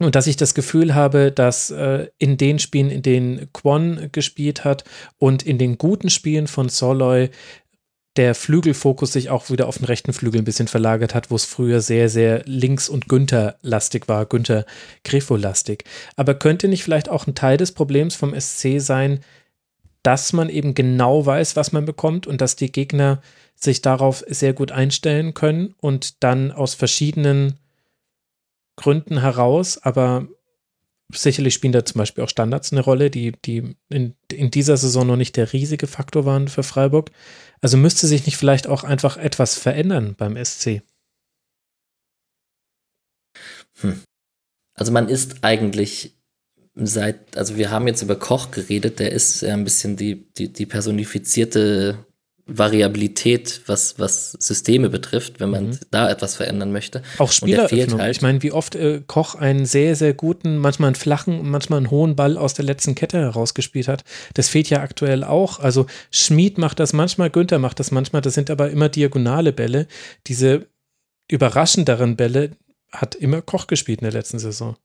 [0.00, 4.64] Und dass ich das Gefühl habe, dass äh, in den Spielen, in denen Kwon gespielt
[4.64, 4.84] hat
[5.18, 7.30] und in den guten Spielen von Soloy
[8.18, 11.44] der Flügelfokus sich auch wieder auf den rechten Flügel ein bisschen verlagert hat, wo es
[11.44, 14.66] früher sehr, sehr links- und Günther-lastig war, Günther
[15.04, 15.84] Grifo-lastig.
[16.16, 19.20] Aber könnte nicht vielleicht auch ein Teil des Problems vom SC sein,
[20.02, 23.22] dass man eben genau weiß, was man bekommt und dass die Gegner
[23.54, 27.58] sich darauf sehr gut einstellen können und dann aus verschiedenen
[28.76, 30.28] Gründen heraus, aber
[31.12, 35.06] sicherlich spielen da zum Beispiel auch Standards eine Rolle, die, die in, in dieser Saison
[35.06, 37.10] noch nicht der riesige Faktor waren für Freiburg.
[37.60, 40.82] Also müsste sich nicht vielleicht auch einfach etwas verändern beim SC?
[43.80, 44.02] Hm.
[44.74, 46.16] Also man ist eigentlich
[46.74, 50.52] seit, also wir haben jetzt über Koch geredet, der ist ja ein bisschen die, die,
[50.52, 52.06] die personifizierte
[52.50, 55.78] Variabilität, was, was Systeme betrifft, wenn man mhm.
[55.90, 57.02] da etwas verändern möchte.
[57.18, 58.00] Auch Spieleröffnung.
[58.00, 58.16] Halt.
[58.16, 61.90] Ich meine, wie oft äh, Koch einen sehr, sehr guten, manchmal einen flachen, manchmal einen
[61.90, 64.02] hohen Ball aus der letzten Kette herausgespielt hat.
[64.32, 65.60] Das fehlt ja aktuell auch.
[65.60, 68.22] Also Schmied macht das manchmal, Günther macht das manchmal.
[68.22, 69.86] Das sind aber immer diagonale Bälle.
[70.26, 70.68] Diese
[71.30, 72.52] überraschenderen Bälle
[72.90, 74.76] hat immer Koch gespielt in der letzten Saison.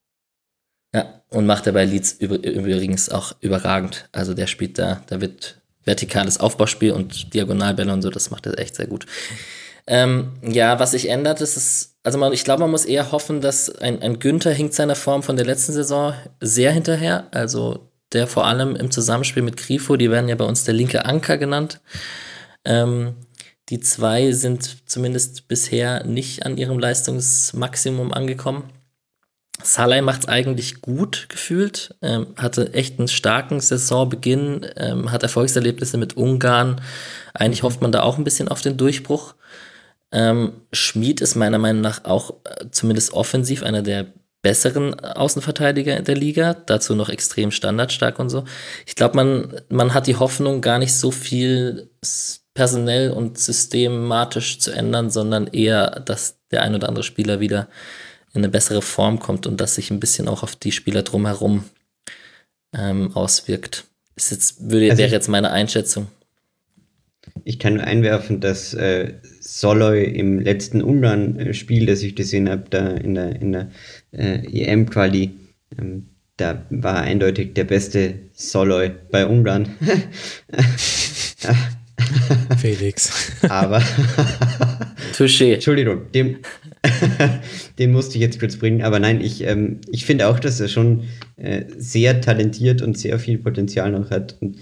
[0.94, 4.10] Ja, und macht er bei Leeds übrigens auch überragend.
[4.12, 8.58] Also der spielt da, da wird vertikales Aufbauspiel und Diagonalbälle und so, das macht er
[8.60, 9.06] echt sehr gut.
[9.86, 13.42] Ähm, ja, was sich ändert, ist es, also man, ich glaube, man muss eher hoffen,
[13.42, 17.28] dass ein, ein Günther hinkt seiner Form von der letzten Saison sehr hinterher.
[17.32, 21.06] Also der vor allem im Zusammenspiel mit Grifo, die werden ja bei uns der linke
[21.06, 21.82] Anker genannt.
[22.64, 23.16] Ähm,
[23.70, 28.64] die zwei sind zumindest bisher nicht an ihrem Leistungsmaximum angekommen.
[29.64, 35.98] Salai macht es eigentlich gut gefühlt, ähm, hatte echt einen starken Saisonbeginn, ähm, hat Erfolgserlebnisse
[35.98, 36.82] mit Ungarn.
[37.34, 39.36] Eigentlich hofft man da auch ein bisschen auf den Durchbruch.
[40.12, 44.08] Ähm, Schmid ist meiner Meinung nach auch äh, zumindest offensiv einer der
[44.44, 48.44] besseren Außenverteidiger in der Liga, dazu noch extrem standardstark und so.
[48.86, 51.90] Ich glaube, man, man hat die Hoffnung, gar nicht so viel
[52.54, 57.68] personell und systematisch zu ändern, sondern eher, dass der ein oder andere Spieler wieder
[58.34, 61.64] in eine bessere Form kommt und das sich ein bisschen auch auf die Spieler drumherum
[62.76, 63.86] ähm, auswirkt.
[64.16, 66.08] Ist jetzt, würde, also wäre jetzt meine Einschätzung.
[67.46, 72.90] Ich kann nur einwerfen, dass äh, Soloy im letzten Ungarn-Spiel, das ich gesehen habe, da
[72.90, 73.72] in der, in der
[74.12, 75.32] äh, EM-Quali,
[75.80, 76.08] ähm,
[76.38, 79.76] da war eindeutig der beste Soloy bei Ungarn.
[82.58, 83.32] Felix.
[83.48, 83.82] Aber.
[85.16, 85.54] Touché.
[85.54, 86.40] Entschuldigung, dem,
[87.80, 88.82] den musste ich jetzt kurz bringen.
[88.82, 91.04] Aber nein, ich, ähm, ich finde auch, dass er schon
[91.38, 94.38] äh, sehr talentiert und sehr viel Potenzial noch hat.
[94.42, 94.58] Und,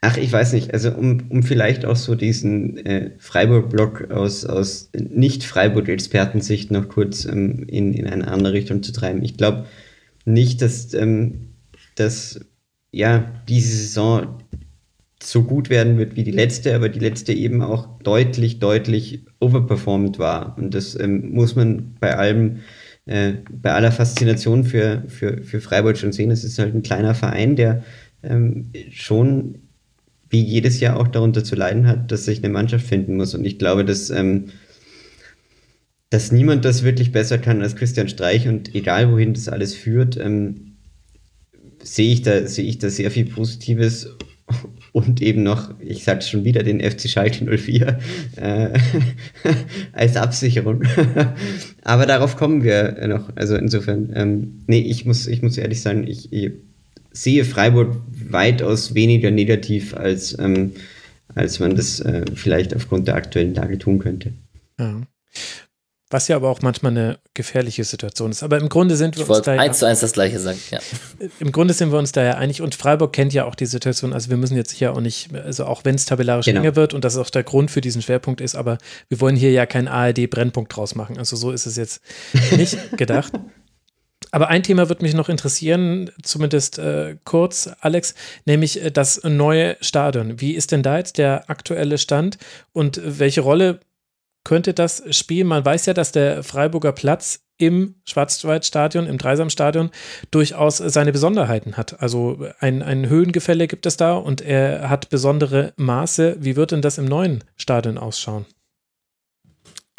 [0.00, 4.90] ach, ich weiß nicht, also um, um vielleicht auch so diesen äh, Freiburg-Block aus, aus
[4.94, 9.22] Nicht-Freiburg-Expertensicht noch kurz ähm, in, in eine andere Richtung zu treiben.
[9.22, 9.66] Ich glaube
[10.24, 11.50] nicht, dass, ähm,
[11.96, 12.40] dass
[12.92, 14.38] ja, diese Saison
[15.22, 20.18] so gut werden wird wie die letzte, aber die letzte eben auch deutlich, deutlich overperformed
[20.18, 20.56] war.
[20.56, 22.60] Und das ähm, muss man bei allem,
[23.06, 26.30] äh, bei aller Faszination für, für, für Freiburg schon sehen.
[26.30, 27.82] Es ist halt ein kleiner Verein, der
[28.22, 29.58] ähm, schon
[30.30, 33.34] wie jedes Jahr auch darunter zu leiden hat, dass sich eine Mannschaft finden muss.
[33.34, 34.46] Und ich glaube, dass, ähm,
[36.08, 40.16] dass niemand das wirklich besser kann als Christian Streich und egal wohin das alles führt,
[40.16, 40.76] ähm,
[41.82, 44.08] sehe ich da, sehe ich da sehr viel Positives
[44.92, 47.98] und eben noch, ich sage schon wieder, den FC Schalke 04
[48.36, 48.70] äh,
[49.92, 50.82] als Absicherung.
[51.82, 53.34] Aber darauf kommen wir noch.
[53.36, 56.52] Also insofern, ähm, nee, ich muss, ich muss ehrlich sagen, ich, ich
[57.12, 57.96] sehe Freiburg
[58.28, 60.72] weitaus weniger negativ, als, ähm,
[61.34, 64.32] als man das äh, vielleicht aufgrund der aktuellen Lage tun könnte.
[64.78, 65.02] Ja.
[66.10, 68.42] Was ja aber auch manchmal eine gefährliche Situation ist.
[68.42, 69.52] Aber im Grunde sind wir ich uns da.
[69.52, 70.80] eins zu eins das Gleiche sagen, ja.
[71.38, 74.12] Im Grunde sind wir uns da ja einig und Freiburg kennt ja auch die Situation.
[74.12, 76.60] Also wir müssen jetzt hier auch nicht, also auch wenn es tabellarisch genau.
[76.60, 78.78] enger wird und das auch der Grund für diesen Schwerpunkt ist, aber
[79.08, 81.16] wir wollen hier ja keinen ARD-Brennpunkt draus machen.
[81.16, 82.02] Also so ist es jetzt
[82.56, 83.32] nicht gedacht.
[84.32, 88.14] Aber ein Thema wird mich noch interessieren, zumindest äh, kurz, Alex,
[88.44, 90.40] nämlich äh, das neue Stadion.
[90.40, 92.38] Wie ist denn da jetzt der aktuelle Stand
[92.72, 93.80] und welche Rolle
[94.44, 99.90] könnte das Spiel, man weiß ja, dass der Freiburger Platz im Schwarzwaldstadion, im Dreisamstadion
[100.30, 102.00] durchaus seine Besonderheiten hat.
[102.00, 106.36] Also ein, ein Höhengefälle gibt es da und er hat besondere Maße.
[106.40, 108.46] Wie wird denn das im neuen Stadion ausschauen?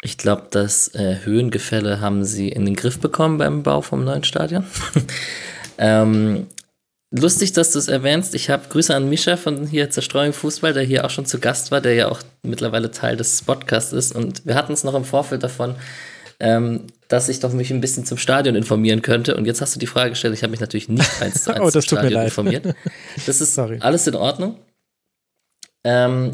[0.04, 4.24] Ich glaube, das äh, Höhengefälle haben sie in den Griff bekommen beim Bau vom neuen
[4.24, 4.64] Stadion.
[5.78, 6.48] ähm,
[7.14, 8.34] Lustig, dass du es erwähnst.
[8.34, 11.70] Ich habe Grüße an Mischa von hier Zerstreuung Fußball, der hier auch schon zu Gast
[11.70, 14.16] war, der ja auch mittlerweile Teil des Podcasts ist.
[14.16, 15.74] Und wir hatten es noch im Vorfeld davon,
[16.40, 19.36] ähm, dass ich doch mich ein bisschen zum Stadion informieren könnte.
[19.36, 21.60] Und jetzt hast du die Frage gestellt, ich habe mich natürlich nicht eins zu eins
[21.60, 22.74] oh, zum Stadion informiert.
[23.26, 23.76] Das ist Sorry.
[23.80, 24.56] alles in Ordnung.
[25.84, 26.32] Ähm,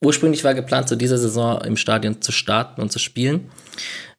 [0.00, 3.50] ursprünglich war geplant, zu dieser Saison im Stadion zu starten und zu spielen.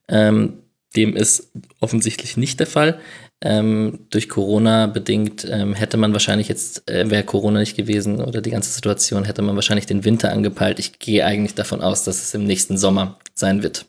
[0.08, 0.62] Ähm,
[0.96, 3.00] dem ist offensichtlich nicht der Fall.
[3.44, 8.40] Ähm, durch Corona bedingt ähm, hätte man wahrscheinlich jetzt, äh, wäre Corona nicht gewesen oder
[8.40, 10.78] die ganze Situation, hätte man wahrscheinlich den Winter angepeilt.
[10.78, 13.86] Ich gehe eigentlich davon aus, dass es im nächsten Sommer sein wird.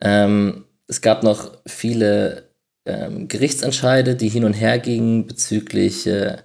[0.00, 2.48] Ähm, es gab noch viele
[2.84, 6.38] ähm, Gerichtsentscheide, die hin und her gingen bezüglich äh,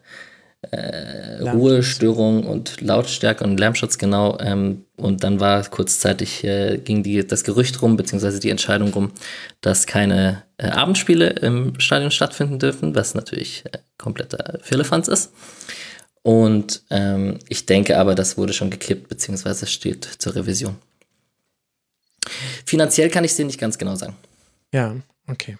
[0.74, 4.38] äh, Ruhestörung und Lautstärke und Lärmschutz, genau.
[4.40, 9.12] Ähm, und dann war kurzzeitig, äh, ging die, das Gerücht rum, beziehungsweise die Entscheidung rum,
[9.62, 15.32] dass keine äh, Abendspiele im Stadion stattfinden dürfen, was natürlich äh, kompletter Firlefanz ist.
[16.22, 20.76] Und ähm, ich denke aber, das wurde schon gekippt, beziehungsweise steht zur Revision.
[22.66, 24.16] Finanziell kann ich es dir nicht ganz genau sagen.
[24.72, 24.96] Ja,
[25.28, 25.58] okay.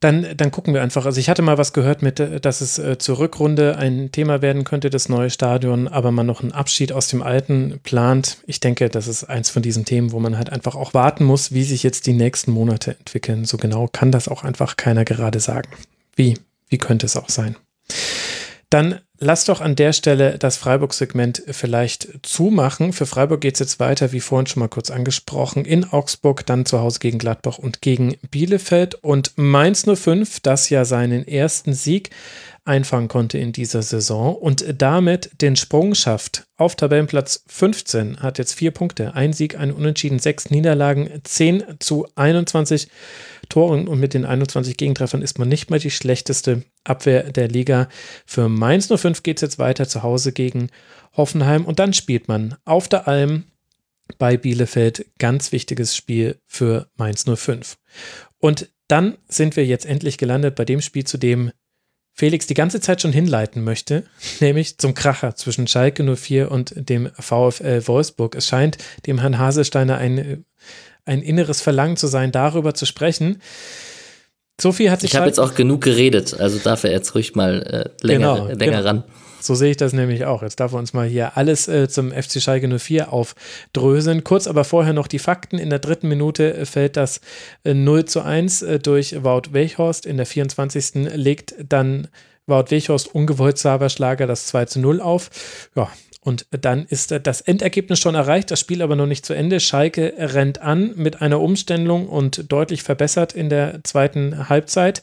[0.00, 1.04] Dann, dann gucken wir einfach.
[1.04, 4.40] Also ich hatte mal was gehört mit, äh, dass es äh, zur Rückrunde ein Thema
[4.42, 8.38] werden könnte, das neue Stadion, aber man noch einen Abschied aus dem alten plant.
[8.46, 11.52] Ich denke, das ist eins von diesen Themen, wo man halt einfach auch warten muss,
[11.52, 13.44] wie sich jetzt die nächsten Monate entwickeln.
[13.44, 15.68] So genau kann das auch einfach keiner gerade sagen.
[16.16, 16.38] Wie?
[16.68, 17.56] Wie könnte es auch sein?
[18.70, 22.92] Dann lass doch an der Stelle das Freiburg-Segment vielleicht zumachen.
[22.92, 26.64] Für Freiburg geht es jetzt weiter, wie vorhin schon mal kurz angesprochen, in Augsburg, dann
[26.64, 28.94] zu Hause gegen Gladbach und gegen Bielefeld.
[28.94, 32.10] Und Mainz 05, das ja seinen ersten Sieg
[32.64, 38.52] einfangen konnte in dieser Saison und damit den Sprung schafft auf Tabellenplatz 15, hat jetzt
[38.52, 42.88] vier Punkte, ein Sieg, ein Unentschieden, sechs Niederlagen, 10 zu 21
[43.50, 47.88] Toren und mit den 21 Gegentreffern ist man nicht mal die schlechteste Abwehr der Liga.
[48.24, 50.70] Für Mainz 05 geht es jetzt weiter zu Hause gegen
[51.14, 53.44] Hoffenheim und dann spielt man auf der Alm
[54.18, 55.06] bei Bielefeld.
[55.18, 57.76] Ganz wichtiges Spiel für Mainz 05.
[58.38, 61.52] Und dann sind wir jetzt endlich gelandet bei dem Spiel, zu dem
[62.12, 64.04] Felix die ganze Zeit schon hinleiten möchte,
[64.40, 68.34] nämlich zum Kracher zwischen Schalke 04 und dem VfL Wolfsburg.
[68.34, 70.44] Es scheint dem Herrn Haselsteiner ein,
[71.04, 73.40] ein inneres Verlangen zu sein, darüber zu sprechen.
[74.60, 75.12] Sophie hat sich.
[75.12, 78.46] Ich habe jetzt auch genug geredet, also darf er jetzt ruhig mal äh, länger, genau,
[78.46, 78.82] länger genau.
[78.82, 79.04] ran.
[79.40, 80.42] So sehe ich das nämlich auch.
[80.42, 84.22] Jetzt darf er uns mal hier alles äh, zum FC Schalke 04 aufdröseln.
[84.22, 85.58] Kurz aber vorher noch die Fakten.
[85.58, 87.20] In der dritten Minute äh, fällt das
[87.64, 90.04] äh, 0 zu 1 äh, durch Wout Welchhorst.
[90.04, 91.14] In der 24.
[91.14, 92.08] legt dann
[92.46, 95.30] Wout Welchhorst ungewollt Saberschlager das 2 zu 0 auf.
[95.74, 95.90] Ja,
[96.22, 99.58] und dann ist das Endergebnis schon erreicht, das Spiel aber noch nicht zu Ende.
[99.58, 105.02] Schalke rennt an mit einer Umstellung und deutlich verbessert in der zweiten Halbzeit,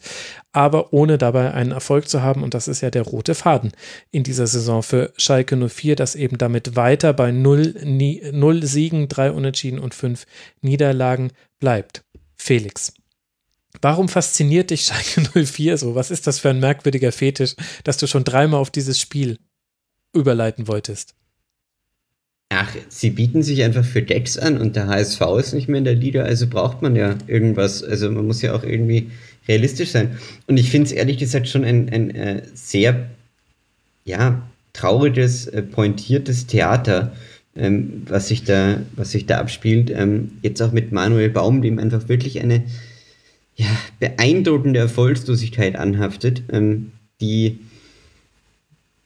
[0.52, 2.44] aber ohne dabei einen Erfolg zu haben.
[2.44, 3.72] Und das ist ja der rote Faden
[4.12, 9.32] in dieser Saison für Schalke 04, das eben damit weiter bei null, null Siegen, drei
[9.32, 10.24] Unentschieden und fünf
[10.60, 12.04] Niederlagen bleibt.
[12.36, 12.92] Felix.
[13.82, 15.96] Warum fasziniert dich Schalke 04 so?
[15.96, 19.38] Was ist das für ein merkwürdiger Fetisch, dass du schon dreimal auf dieses Spiel
[20.12, 21.14] überleiten wolltest.
[22.50, 25.84] Ach, sie bieten sich einfach für Decks an und der HSV ist nicht mehr in
[25.84, 27.84] der Liga, also braucht man ja irgendwas.
[27.84, 29.10] Also man muss ja auch irgendwie
[29.46, 30.18] realistisch sein.
[30.46, 33.10] Und ich finde es ehrlich gesagt schon ein, ein äh, sehr,
[34.04, 37.12] ja, trauriges, äh, pointiertes Theater,
[37.54, 39.90] ähm, was, sich da, was sich da abspielt.
[39.90, 42.64] Ähm, jetzt auch mit Manuel Baum, dem einfach wirklich eine
[43.56, 43.66] ja,
[43.98, 47.58] beeindruckende Erfolgslosigkeit anhaftet, ähm, die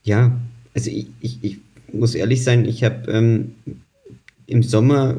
[0.05, 0.39] ja
[0.75, 1.59] also ich, ich, ich
[1.93, 3.55] muss ehrlich sein, ich habe ähm,
[4.47, 5.17] im Sommer,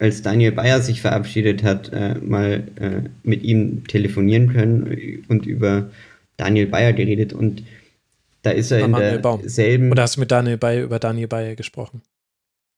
[0.00, 5.46] äh, als Daniel Bayer sich verabschiedet hat, äh, mal äh, mit ihm telefonieren können und
[5.46, 5.90] über
[6.36, 7.62] Daniel Bayer geredet und
[8.42, 9.90] da ist er Manuel in derselben.
[9.90, 12.02] Oder hast du mit Daniel Bayer über Daniel Bayer gesprochen?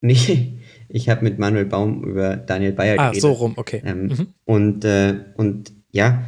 [0.01, 0.53] Nee,
[0.89, 3.25] ich habe mit Manuel Baum über Daniel Bayer ah, geredet.
[3.25, 3.83] Ah, so rum, okay.
[3.85, 4.27] Ähm, mhm.
[4.45, 6.23] und, äh, und ja,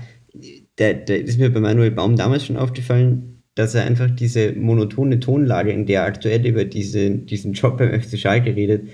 [0.75, 5.73] da ist mir bei Manuel Baum damals schon aufgefallen, dass er einfach diese monotone Tonlage,
[5.73, 8.89] in der er aktuell über diese, diesen Job beim FC Schalke redet,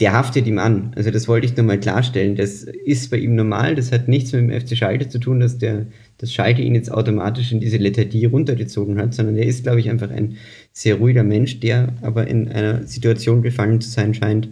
[0.00, 0.92] der haftet ihm an.
[0.94, 2.36] Also das wollte ich nur mal klarstellen.
[2.36, 5.56] Das ist bei ihm normal, das hat nichts mit dem FC Schalke zu tun, dass
[5.56, 5.86] der
[6.18, 9.90] dass Schalke ihn jetzt automatisch in diese Lethargie runtergezogen hat, sondern er ist, glaube ich,
[9.90, 10.36] einfach ein
[10.72, 14.48] sehr ruhiger Mensch, der aber in einer Situation gefangen zu sein scheint,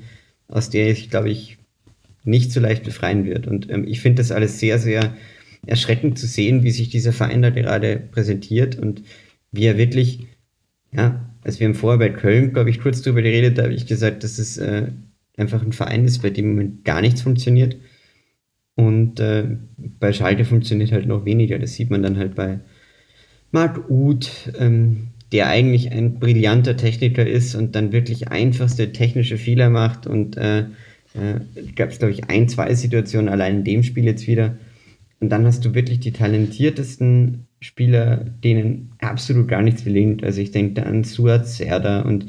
[0.49, 1.57] aus der er sich, glaube ich,
[2.25, 3.47] nicht so leicht befreien wird.
[3.47, 5.15] Und ähm, ich finde das alles sehr, sehr
[5.67, 9.03] erschreckend zu sehen, wie sich dieser Verein da gerade präsentiert und
[9.53, 10.27] wie er wirklich,
[10.93, 13.87] ja, als wir im vorher bei Köln, glaube ich, kurz drüber geredet, da habe ich
[13.87, 14.89] gesagt, dass es äh,
[15.37, 17.77] einfach ein Verein ist, bei dem im Moment gar nichts funktioniert.
[18.77, 19.45] Und äh,
[19.77, 21.59] bei Schalke funktioniert halt noch weniger.
[21.59, 22.61] Das sieht man dann halt bei
[23.53, 29.71] Marc Uth, ähm, der eigentlich ein brillanter Techniker ist und dann wirklich einfachste technische Fehler
[29.71, 30.07] macht.
[30.07, 30.61] Und äh,
[31.15, 31.41] äh,
[31.77, 34.57] gab es, glaube ich, ein, zwei Situationen allein in dem Spiel jetzt wieder,
[35.25, 40.23] und dann hast du wirklich die talentiertesten Spieler, denen absolut gar nichts gelingt.
[40.23, 42.27] Also ich denke da an Suat Serda und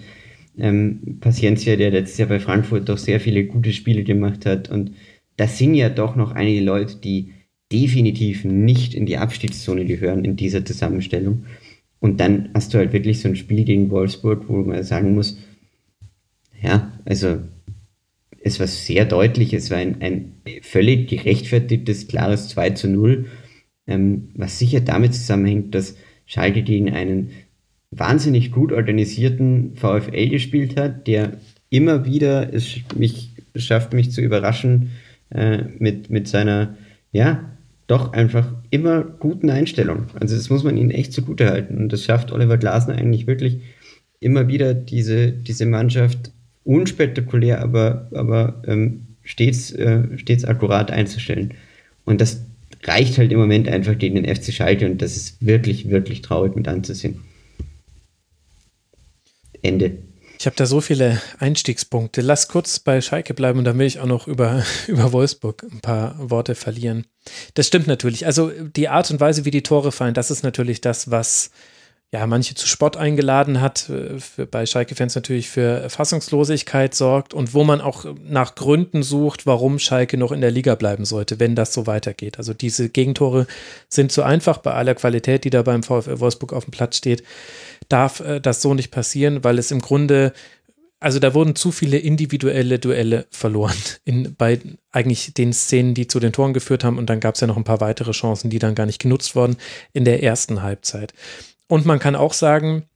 [0.58, 4.70] ähm, Paciencia, der letztes Jahr bei Frankfurt doch sehr viele gute Spiele gemacht hat.
[4.70, 4.92] Und
[5.36, 7.34] das sind ja doch noch einige Leute, die
[7.70, 11.44] definitiv nicht in die Abstiegszone gehören in dieser Zusammenstellung.
[12.00, 15.38] Und dann hast du halt wirklich so ein Spiel gegen Wolfsburg, wo man sagen muss,
[16.62, 17.40] ja, also
[18.46, 23.26] es war sehr deutlich, es war ein, ein völlig gerechtfertigtes, klares 2 zu 0,
[23.88, 27.32] ähm, was sicher damit zusammenhängt, dass Schalke gegen einen
[27.90, 31.40] wahnsinnig gut organisierten VfL gespielt hat, der
[31.72, 34.92] immer wieder es mich schafft, mich zu überraschen
[35.32, 36.78] äh, mit, mit seiner
[37.12, 37.50] ja,
[37.88, 40.06] doch einfach immer guten Einstellung.
[40.20, 41.78] Also das muss man ihnen echt zugute halten.
[41.78, 43.62] Und das schafft Oliver Glasner eigentlich wirklich
[44.20, 46.32] immer wieder diese, diese Mannschaft
[46.66, 51.54] unspektakulär, aber, aber ähm, stets, äh, stets akkurat einzustellen.
[52.04, 52.42] Und das
[52.84, 56.56] reicht halt im Moment einfach gegen den FC Schalke und das ist wirklich, wirklich traurig
[56.56, 57.22] mit anzusehen.
[59.62, 59.98] Ende.
[60.38, 62.22] Ich habe da so viele Einstiegspunkte.
[62.22, 65.80] Lass kurz bei Schalke bleiben und dann will ich auch noch über, über Wolfsburg ein
[65.80, 67.06] paar Worte verlieren.
[67.54, 68.26] Das stimmt natürlich.
[68.26, 71.52] Also die Art und Weise, wie die Tore fallen, das ist natürlich das, was
[72.20, 77.54] ja manche zu Spott eingeladen hat, äh, für, bei Schalke-Fans natürlich für Fassungslosigkeit sorgt und
[77.54, 81.56] wo man auch nach Gründen sucht, warum Schalke noch in der Liga bleiben sollte, wenn
[81.56, 82.38] das so weitergeht.
[82.38, 83.48] Also diese Gegentore
[83.90, 87.24] sind zu einfach bei aller Qualität, die da beim VfL Wolfsburg auf dem Platz steht
[87.90, 90.34] darf äh, das so nicht passieren, weil es im Grunde,
[91.00, 94.60] also da wurden zu viele individuelle Duelle verloren in, bei
[94.92, 96.98] eigentlich den Szenen, die zu den Toren geführt haben.
[96.98, 99.36] Und dann gab es ja noch ein paar weitere Chancen, die dann gar nicht genutzt
[99.36, 99.58] wurden
[99.94, 101.14] in der ersten Halbzeit.
[101.68, 102.88] Und man kann auch sagen,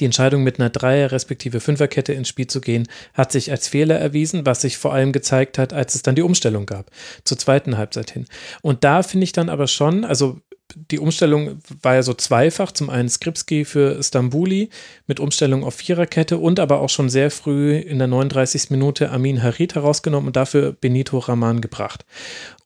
[0.00, 3.98] die Entscheidung mit einer Dreier- respektive Fünferkette ins Spiel zu gehen, hat sich als Fehler
[3.98, 6.90] erwiesen, was sich vor allem gezeigt hat, als es dann die Umstellung gab,
[7.24, 8.26] zur zweiten Halbzeit hin.
[8.62, 10.40] Und da finde ich dann aber schon, also
[10.74, 12.72] die Umstellung war ja so zweifach.
[12.72, 14.70] Zum einen Skripski für Stambuli
[15.06, 18.70] mit Umstellung auf Viererkette und aber auch schon sehr früh in der 39.
[18.70, 22.06] Minute Amin Harit herausgenommen und dafür Benito Raman gebracht.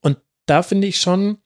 [0.00, 1.38] Und da finde ich schon,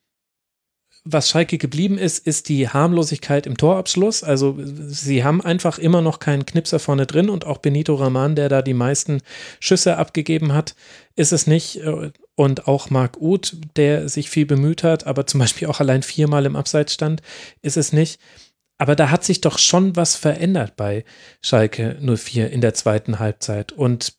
[1.05, 4.23] was Schalke geblieben ist, ist die Harmlosigkeit im Torabschluss.
[4.23, 8.49] Also sie haben einfach immer noch keinen Knipser vorne drin und auch Benito Raman, der
[8.49, 9.23] da die meisten
[9.61, 10.75] Schüsse abgegeben hat,
[11.17, 11.77] ist es nicht.
[11.77, 16.03] Äh, und auch Marc Uth, der sich viel bemüht hat, aber zum Beispiel auch allein
[16.03, 17.21] viermal im Abseits stand,
[17.61, 18.19] ist es nicht.
[18.79, 21.05] Aber da hat sich doch schon was verändert bei
[21.43, 23.73] Schalke 04 in der zweiten Halbzeit.
[23.73, 24.15] Und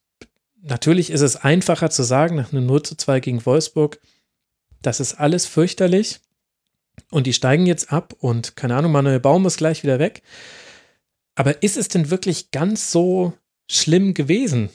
[0.61, 3.99] natürlich ist es einfacher zu sagen, nach einem 0 zu 2 gegen Wolfsburg,
[4.83, 6.19] das ist alles fürchterlich.
[7.09, 10.21] Und die steigen jetzt ab und keine Ahnung, Manuel Baum ist gleich wieder weg.
[11.35, 13.33] Aber ist es denn wirklich ganz so
[13.69, 14.69] schlimm gewesen?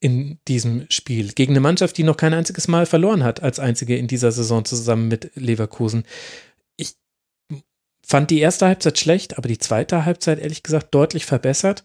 [0.00, 3.96] in diesem Spiel gegen eine Mannschaft, die noch kein einziges Mal verloren hat, als einzige
[3.96, 6.04] in dieser Saison zusammen mit Leverkusen.
[6.76, 6.94] Ich
[8.04, 11.84] fand die erste Halbzeit schlecht, aber die zweite Halbzeit ehrlich gesagt deutlich verbessert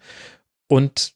[0.68, 1.15] und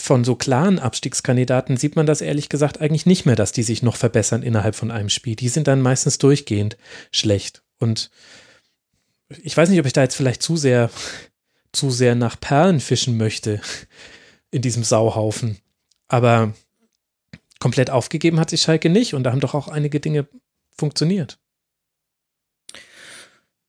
[0.00, 3.82] von so klaren Abstiegskandidaten sieht man das ehrlich gesagt eigentlich nicht mehr, dass die sich
[3.82, 5.36] noch verbessern innerhalb von einem Spiel.
[5.36, 6.76] Die sind dann meistens durchgehend
[7.12, 7.62] schlecht.
[7.78, 8.10] Und
[9.42, 10.90] ich weiß nicht, ob ich da jetzt vielleicht zu sehr,
[11.72, 13.60] zu sehr nach Perlen fischen möchte
[14.50, 15.58] in diesem Sauhaufen.
[16.08, 16.54] Aber
[17.60, 20.26] komplett aufgegeben hat sich Schalke nicht und da haben doch auch einige Dinge
[20.76, 21.38] funktioniert.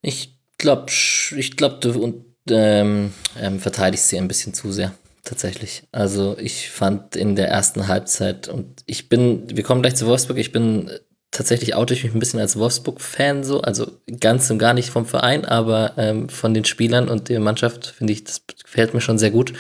[0.01, 5.83] Ich glaube, ich glaube, du und, ähm, ähm, verteidigst sie ein bisschen zu sehr, tatsächlich.
[5.91, 10.37] Also ich fand in der ersten Halbzeit und ich bin, wir kommen gleich zu Wolfsburg,
[10.37, 10.89] ich bin
[11.31, 15.05] tatsächlich oute ich mich ein bisschen als Wolfsburg-Fan so, also ganz und gar nicht vom
[15.05, 19.17] Verein, aber ähm, von den Spielern und der Mannschaft finde ich, das gefällt mir schon
[19.17, 19.53] sehr gut.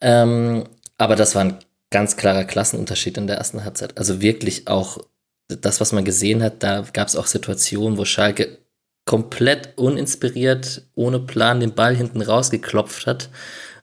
[0.00, 0.64] Ähm,
[0.96, 1.58] aber das war ein
[1.90, 3.98] ganz klarer Klassenunterschied in der ersten Halbzeit.
[3.98, 4.98] Also wirklich auch
[5.48, 8.58] das, was man gesehen hat, da gab es auch Situationen, wo Schalke
[9.06, 13.30] komplett uninspiriert, ohne Plan den Ball hinten rausgeklopft hat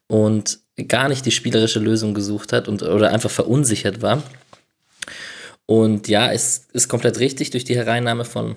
[0.08, 4.24] und gar nicht die spielerische Lösung gesucht hat und oder einfach verunsichert war.
[5.66, 8.56] Und ja, es ist komplett richtig durch die Hereinnahme von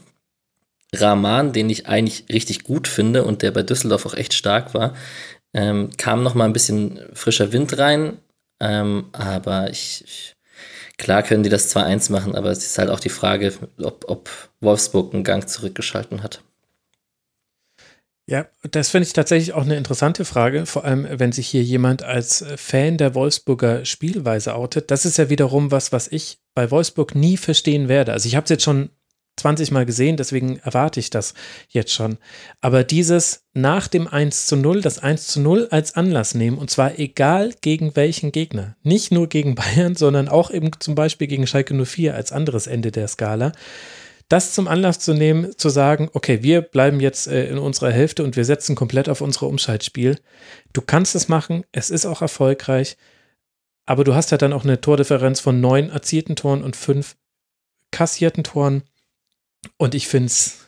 [0.94, 4.94] Rahman, den ich eigentlich richtig gut finde und der bei Düsseldorf auch echt stark war,
[5.54, 8.18] ähm, kam noch mal ein bisschen frischer Wind rein,
[8.60, 10.32] ähm, aber ich, ich,
[10.96, 14.30] klar können die das 2-1 machen, aber es ist halt auch die Frage, ob, ob
[14.60, 16.42] Wolfsburg einen Gang zurückgeschalten hat.
[18.28, 22.02] Ja, das finde ich tatsächlich auch eine interessante Frage, vor allem wenn sich hier jemand
[22.02, 24.90] als Fan der Wolfsburger Spielweise outet.
[24.90, 28.12] Das ist ja wiederum was, was ich bei Wolfsburg nie verstehen werde.
[28.12, 28.90] Also ich habe es jetzt schon
[29.38, 31.32] 20 Mal gesehen, deswegen erwarte ich das
[31.70, 32.18] jetzt schon.
[32.60, 36.70] Aber dieses nach dem 1 zu 0, das 1 zu 0 als Anlass nehmen, und
[36.70, 38.76] zwar egal gegen welchen Gegner.
[38.82, 42.92] Nicht nur gegen Bayern, sondern auch eben zum Beispiel gegen Schalke 04 als anderes Ende
[42.92, 43.52] der Skala.
[44.28, 48.22] Das zum Anlass zu nehmen, zu sagen, okay, wir bleiben jetzt äh, in unserer Hälfte
[48.22, 50.18] und wir setzen komplett auf unsere Umschaltspiel.
[50.74, 52.98] Du kannst es machen, es ist auch erfolgreich,
[53.86, 57.16] aber du hast ja dann auch eine Tordifferenz von neun erzielten Toren und fünf
[57.90, 58.82] kassierten Toren.
[59.78, 60.66] Und ich finde es,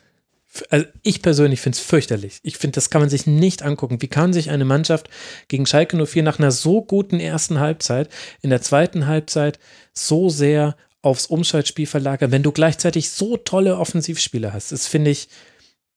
[0.71, 2.39] also ich persönlich finde es fürchterlich.
[2.41, 4.01] Ich finde, das kann man sich nicht angucken.
[4.01, 5.07] Wie kann sich eine Mannschaft
[5.49, 8.09] gegen Schalke 04 nach einer so guten ersten Halbzeit
[8.41, 9.59] in der zweiten Halbzeit
[9.93, 14.71] so sehr aufs Umschaltspiel verlagern, wenn du gleichzeitig so tolle Offensivspieler hast?
[14.71, 15.29] Das finde ich,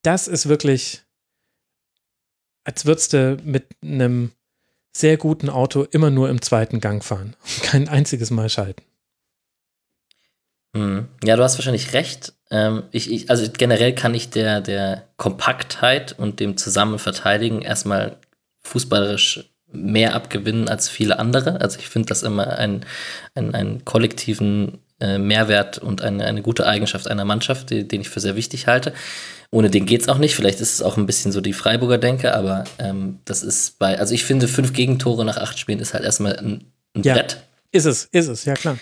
[0.03, 1.03] das ist wirklich,
[2.65, 4.33] als würdest du mit einem
[4.93, 7.37] sehr guten Auto immer nur im zweiten Gang fahren.
[7.63, 8.83] Kein einziges Mal schalten.
[10.75, 11.09] Mhm.
[11.25, 12.33] Ja, du hast wahrscheinlich recht.
[12.51, 18.19] Ähm, ich, ich, also generell kann ich der, der Kompaktheit und dem Zusammenverteidigen erstmal
[18.61, 21.61] fußballerisch mehr abgewinnen als viele andere.
[21.61, 22.87] Also ich finde das immer einen,
[23.35, 28.09] einen, einen kollektiven äh, Mehrwert und eine, eine gute Eigenschaft einer Mannschaft, die, den ich
[28.09, 28.95] für sehr wichtig halte.
[29.51, 30.35] Ohne den geht es auch nicht.
[30.35, 33.99] Vielleicht ist es auch ein bisschen so die Freiburger Denke, aber ähm, das ist bei,
[33.99, 36.65] also ich finde, fünf Gegentore nach acht Spielen ist halt erstmal ein,
[36.97, 37.37] ein ja, Brett.
[37.71, 38.79] Ist es, ist es, ja klar.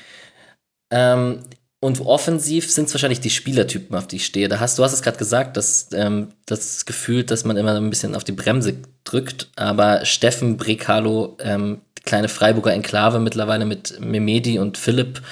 [0.90, 1.40] Ähm,
[1.80, 4.48] und offensiv sind es wahrscheinlich die Spielertypen, auf die ich stehe.
[4.48, 7.90] Da hast, du hast es gerade gesagt, dass ähm, das Gefühl, dass man immer ein
[7.90, 9.48] bisschen auf die Bremse drückt.
[9.56, 15.22] Aber Steffen, Brekalo, ähm, die kleine Freiburger Enklave mittlerweile mit Memedi und Philipp,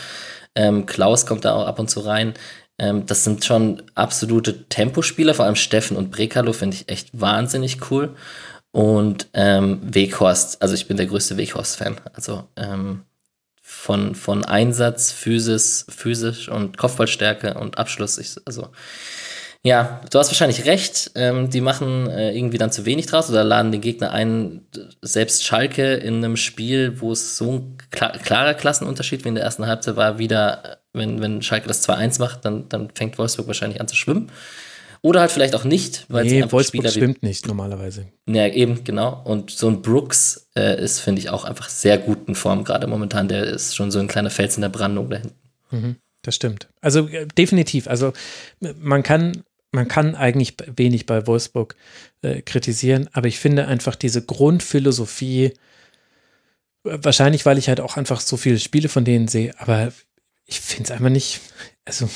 [0.60, 2.34] ähm, Klaus kommt da auch ab und zu rein.
[2.78, 7.90] Ähm, das sind schon absolute Tempospieler, vor allem Steffen und Brekalo finde ich echt wahnsinnig
[7.90, 8.14] cool.
[8.72, 11.96] Und ähm, Weghorst, also ich bin der größte Weghorst-Fan.
[12.12, 13.02] Also ähm,
[13.62, 18.18] von, von Einsatz, Physis, physisch und Kopfballstärke und Abschluss.
[18.18, 18.68] Ich, also,
[19.62, 21.10] ja, du hast wahrscheinlich recht.
[21.14, 24.62] Ähm, die machen äh, irgendwie dann zu wenig draus oder laden den Gegner ein.
[25.02, 29.44] Selbst Schalke in einem Spiel, wo es so ein klar, klarer Klassenunterschied wie in der
[29.44, 33.80] ersten Halbzeit war, wieder, wenn, wenn Schalke das 2-1 macht, dann, dann fängt Wolfsburg wahrscheinlich
[33.80, 34.30] an zu schwimmen.
[35.02, 38.08] Oder halt vielleicht auch nicht, weil nee, Wolfsburg Spieler schwimmt nicht normalerweise.
[38.28, 39.22] Ja, eben, genau.
[39.24, 42.86] Und so ein Brooks äh, ist, finde ich, auch einfach sehr gut in Form gerade
[42.86, 43.28] momentan.
[43.28, 45.38] Der ist schon so ein kleiner Fels in der Brandung da hinten.
[45.70, 46.68] Mhm, das stimmt.
[46.82, 47.88] Also äh, definitiv.
[47.88, 48.12] Also
[48.78, 49.42] man kann,
[49.72, 51.76] man kann eigentlich wenig bei Wolfsburg
[52.22, 55.52] äh, kritisieren, aber ich finde einfach diese Grundphilosophie, äh,
[56.82, 59.92] wahrscheinlich, weil ich halt auch einfach so viele Spiele von denen sehe, aber
[60.46, 61.40] ich finde es einfach nicht,
[61.84, 62.08] also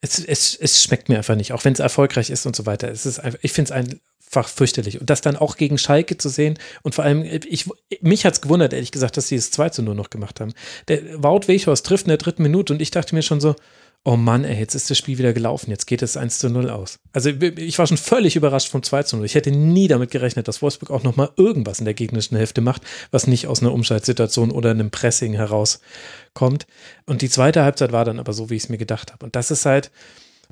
[0.00, 2.88] es, es, es schmeckt mir einfach nicht, auch wenn es erfolgreich ist und so weiter.
[2.88, 5.00] Es ist einfach, ich finde es einfach fürchterlich.
[5.00, 7.68] Und das dann auch gegen Schalke zu sehen und vor allem, ich,
[8.00, 10.52] mich hat es gewundert, ehrlich gesagt, dass sie es 2 zu 0 noch gemacht haben.
[10.88, 13.56] Der Wout Weghorst trifft in der dritten Minute und ich dachte mir schon so,
[14.04, 16.70] oh Mann, ey, jetzt ist das Spiel wieder gelaufen, jetzt geht es 1 zu 0
[16.70, 16.98] aus.
[17.12, 19.26] Also ich war schon völlig überrascht vom 2 zu 0.
[19.26, 22.82] Ich hätte nie damit gerechnet, dass Wolfsburg auch nochmal irgendwas in der gegnerischen Hälfte macht,
[23.10, 26.66] was nicht aus einer Umschaltsituation oder einem Pressing herauskommt.
[27.06, 29.26] Und die zweite Halbzeit war dann aber so, wie ich es mir gedacht habe.
[29.26, 29.90] Und das ist halt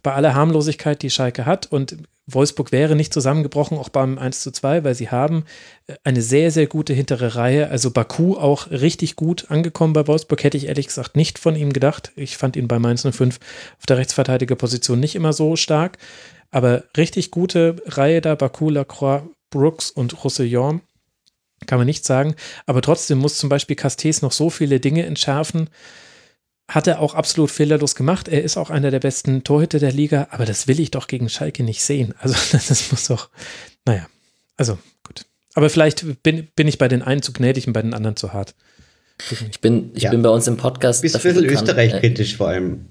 [0.03, 1.97] bei aller Harmlosigkeit, die Schalke hat und
[2.29, 5.45] Wolfsburg wäre nicht zusammengebrochen, auch beim 1 zu 2, weil sie haben
[5.87, 7.71] äh, eine sehr, sehr gute hintere Reihe.
[7.71, 11.73] Also Baku auch richtig gut angekommen bei Wolfsburg, hätte ich ehrlich gesagt nicht von ihm
[11.73, 12.13] gedacht.
[12.17, 13.39] Ich fand ihn bei Mainz 05
[13.79, 15.99] auf der Rechtsverteidigerposition nicht immer so stark,
[16.51, 20.81] aber richtig gute Reihe da, Baku, Lacroix, Brooks und Roussillon.
[21.67, 22.35] Kann man nicht sagen.
[22.67, 25.71] Aber trotzdem muss zum Beispiel Castes noch so viele Dinge entschärfen,
[26.69, 28.29] hat er auch absolut fehlerlos gemacht.
[28.29, 31.29] Er ist auch einer der besten Torhüter der Liga, aber das will ich doch gegen
[31.29, 32.15] Schalke nicht sehen.
[32.19, 33.31] Also das muss doch,
[33.85, 34.07] naja,
[34.57, 35.27] also gut.
[35.55, 38.33] Aber vielleicht bin, bin ich bei den einen zu gnädig und bei den anderen zu
[38.33, 38.55] hart.
[39.51, 40.11] Ich bin, ich ja.
[40.11, 41.03] bin bei uns im Podcast.
[41.03, 42.87] Bist ein bisschen Österreich-kritisch vor allem.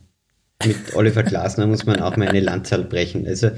[0.65, 3.27] Mit Oliver Glasner muss man auch mal eine Landzahl brechen.
[3.27, 3.51] Also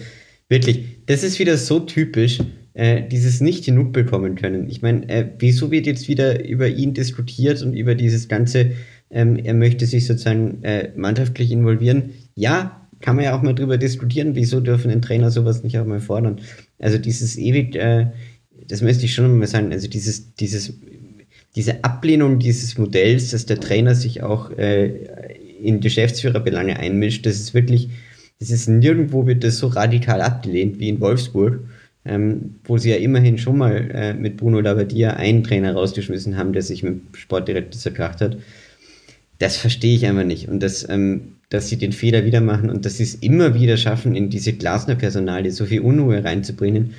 [0.50, 2.40] wirklich, das ist wieder so typisch,
[2.74, 4.70] äh, dieses nicht genug bekommen können.
[4.70, 8.72] Ich meine, äh, wieso wird jetzt wieder über ihn diskutiert und über dieses ganze
[9.10, 12.12] ähm, er möchte sich sozusagen äh, mannschaftlich involvieren.
[12.36, 15.86] Ja, kann man ja auch mal drüber diskutieren, wieso dürfen ein Trainer sowas nicht auch
[15.86, 16.42] mal fordern.
[16.80, 18.08] Also dieses ewig, äh,
[18.68, 20.74] das möchte ich schon mal sagen, also dieses, dieses,
[21.56, 24.88] diese Ablehnung dieses Modells, dass der Trainer sich auch äh,
[25.62, 27.90] in Geschäftsführerbelange einmischt, das ist wirklich,
[28.40, 31.62] das ist nirgendwo wird das so radikal abgelehnt wie in Wolfsburg,
[32.06, 36.54] ähm, wo sie ja immerhin schon mal äh, mit Bruno Labbadia einen Trainer rausgeschmissen haben,
[36.54, 38.38] der sich mit Sportdirektor zerkracht hat
[39.40, 40.50] das verstehe ich einfach nicht.
[40.50, 43.78] Und das, ähm, dass sie den Fehler wieder machen und dass sie es immer wieder
[43.78, 46.94] schaffen, in diese Glasner-Personalie so viel Unruhe reinzubringen,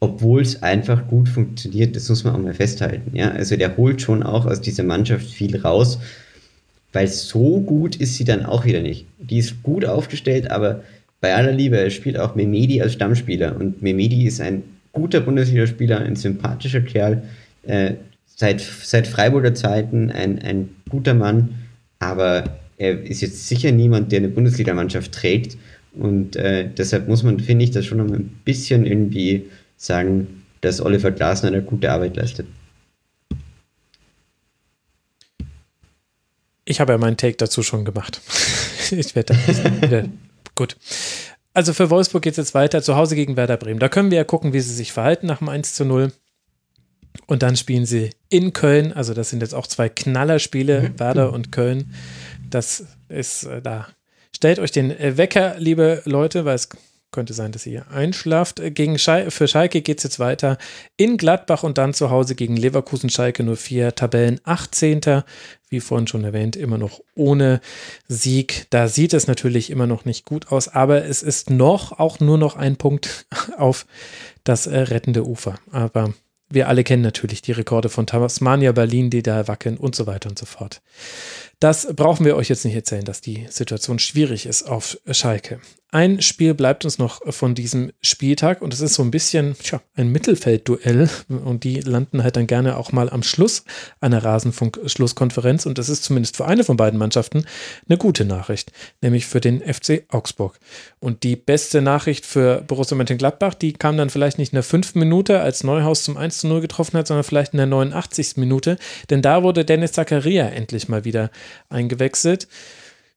[0.00, 3.16] obwohl es einfach gut funktioniert, das muss man auch mal festhalten.
[3.16, 3.30] Ja?
[3.30, 5.98] Also der holt schon auch aus dieser Mannschaft viel raus,
[6.92, 9.06] weil so gut ist sie dann auch wieder nicht.
[9.18, 10.82] Die ist gut aufgestellt, aber
[11.20, 16.00] bei aller Liebe, er spielt auch Memedi als Stammspieler und Memedi ist ein guter Bundesligaspieler,
[16.00, 17.22] ein sympathischer Kerl,
[17.62, 17.94] äh,
[18.26, 21.63] seit, seit Freiburger Zeiten ein, ein guter Mann
[22.04, 22.44] aber
[22.76, 25.56] er ist jetzt sicher niemand, der eine Bundesligamannschaft trägt.
[25.92, 29.44] Und äh, deshalb muss man, finde ich, das schon noch ein bisschen irgendwie
[29.76, 32.46] sagen, dass Oliver Glasner eine gute Arbeit leistet.
[36.64, 38.20] Ich habe ja meinen Take dazu schon gemacht.
[38.90, 39.36] ich werde
[39.82, 40.04] da
[40.54, 40.76] gut.
[41.52, 43.78] Also für Wolfsburg geht es jetzt weiter, zu Hause gegen Werder Bremen.
[43.78, 46.12] Da können wir ja gucken, wie sie sich verhalten nach dem 1 zu 0.
[47.26, 48.92] Und dann spielen sie in Köln.
[48.92, 50.98] Also das sind jetzt auch zwei Knallerspiele, mhm.
[50.98, 51.94] Werder und Köln.
[52.50, 53.88] Das ist äh, da.
[54.34, 56.68] Stellt euch den Wecker, liebe Leute, weil es
[57.14, 58.60] könnte sein, dass ihr einschlaft.
[58.74, 60.58] Gegen Schal für Schalke geht es jetzt weiter
[60.96, 65.22] in Gladbach und dann zu Hause gegen Leverkusen Schalke 04, Tabellen 18.
[65.68, 67.60] Wie vorhin schon erwähnt, immer noch ohne
[68.08, 68.66] Sieg.
[68.70, 72.36] Da sieht es natürlich immer noch nicht gut aus, aber es ist noch auch nur
[72.36, 73.26] noch ein Punkt
[73.56, 73.86] auf
[74.42, 75.54] das äh, rettende Ufer.
[75.70, 76.12] Aber
[76.54, 80.28] wir alle kennen natürlich die Rekorde von Tasmania Berlin, die da wackeln und so weiter
[80.28, 80.80] und so fort.
[81.60, 85.60] Das brauchen wir euch jetzt nicht erzählen, dass die Situation schwierig ist auf Schalke.
[85.94, 89.80] Ein Spiel bleibt uns noch von diesem Spieltag und es ist so ein bisschen tja,
[89.94, 93.62] ein Mittelfeldduell und die landen halt dann gerne auch mal am Schluss
[94.00, 97.44] einer Rasenfunk-Schlusskonferenz und das ist zumindest für eine von beiden Mannschaften
[97.88, 100.58] eine gute Nachricht, nämlich für den FC Augsburg.
[100.98, 104.98] Und die beste Nachricht für Borussia Mönchengladbach, die kam dann vielleicht nicht in der fünften
[104.98, 108.36] Minute, als Neuhaus zum 1 zu 0 getroffen hat, sondern vielleicht in der 89.
[108.38, 108.78] Minute,
[109.10, 111.30] denn da wurde Dennis Zakaria endlich mal wieder
[111.68, 112.48] eingewechselt.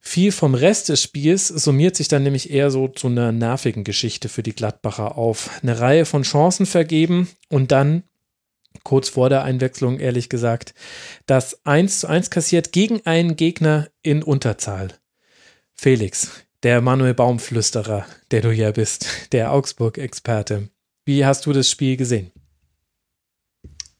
[0.00, 4.28] Viel vom Rest des Spiels summiert sich dann nämlich eher so zu einer nervigen Geschichte
[4.28, 5.50] für die Gladbacher auf.
[5.62, 8.04] Eine Reihe von Chancen vergeben und dann
[8.84, 10.74] kurz vor der Einwechslung, ehrlich gesagt,
[11.26, 14.94] das 1 zu 1 kassiert gegen einen Gegner in Unterzahl.
[15.74, 16.30] Felix,
[16.62, 20.68] der Manuel Baumflüsterer, der du ja bist, der Augsburg-Experte.
[21.04, 22.32] Wie hast du das Spiel gesehen?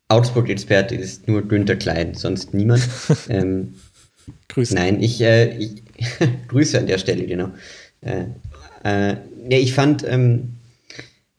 [0.08, 2.89] Augsburg-Experte ist nur Günther Klein, sonst niemand.
[3.28, 3.74] ähm,
[4.48, 4.74] Grüße.
[4.74, 5.82] Nein, ich, äh, ich
[6.48, 7.50] Grüße an der Stelle, genau.
[8.00, 8.24] Äh,
[8.84, 9.16] äh,
[9.48, 10.55] ja, ich fand, ähm,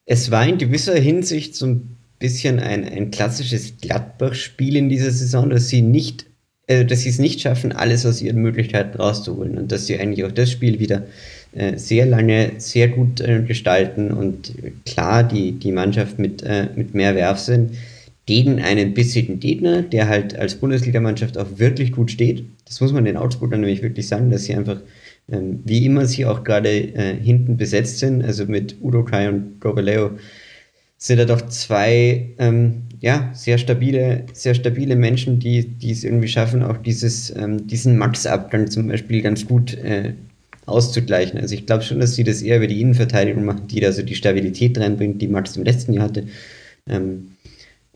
[0.06, 5.50] es war in gewisser Hinsicht so ein bisschen ein, ein klassisches Gladbach-Spiel in dieser Saison,
[5.50, 6.26] dass sie nicht,
[6.68, 10.26] äh, dass sie es nicht schaffen, alles aus ihren Möglichkeiten rauszuholen und dass sie eigentlich
[10.26, 11.06] auch das Spiel wieder
[11.54, 14.54] äh, sehr lange sehr gut äh, gestalten und
[14.86, 17.72] klar die, die Mannschaft mit, äh, mit mehr Werfsinn
[18.30, 22.46] gegen einen bissigen Gegner, der halt als Bundesligamannschaft auch wirklich gut steht.
[22.68, 24.82] Das muss man den Augsburgern nämlich wirklich sagen, dass sie einfach,
[25.32, 29.60] ähm, wie immer sie auch gerade äh, hinten besetzt sind, also mit Udo Kai und
[29.60, 30.12] Gobeleo,
[31.00, 36.28] sind da doch zwei ähm, ja, sehr stabile, sehr stabile Menschen, die, die es irgendwie
[36.28, 40.14] schaffen, auch dieses, ähm, diesen Max-Abgang zum Beispiel ganz gut äh,
[40.68, 41.40] auszugleichen.
[41.40, 44.04] Also ich glaube schon, dass sie das eher über die Innenverteidigung machen, die da so
[44.04, 46.28] die Stabilität reinbringt, die Max im letzten Jahr hatte.
[46.88, 47.32] Ähm,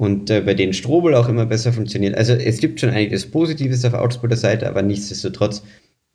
[0.03, 2.15] und äh, bei denen Strobel auch immer besser funktioniert.
[2.15, 5.63] Also es gibt schon einiges Positives auf Augsburger Seite, aber nichtsdestotrotz,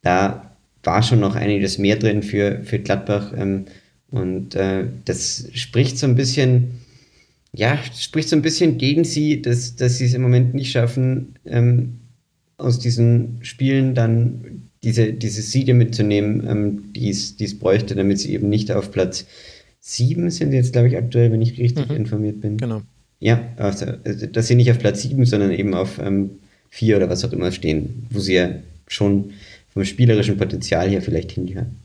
[0.03, 3.33] da war schon noch einiges mehr drin für, für Gladbach.
[3.35, 3.65] Ähm,
[4.11, 6.81] und äh, das spricht so ein bisschen,
[7.51, 11.33] ja, spricht so ein bisschen gegen sie, dass, dass sie es im Moment nicht schaffen,
[11.45, 11.97] ähm,
[12.57, 18.49] aus diesen Spielen dann diese, diese Siege mitzunehmen, ähm, die es bräuchte, damit sie eben
[18.49, 19.25] nicht auf Platz
[19.79, 21.95] 7 sind jetzt, glaube ich, aktuell, wenn ich richtig mhm.
[21.95, 22.57] informiert bin.
[22.57, 22.83] Genau.
[23.19, 23.85] Ja, also,
[24.31, 26.31] dass sie nicht auf Platz 7, sondern eben auf ähm,
[26.69, 28.49] 4 oder was auch immer stehen, wo sie ja
[28.87, 29.31] schon
[29.73, 31.75] vom spielerischen Potenzial her vielleicht hingehören.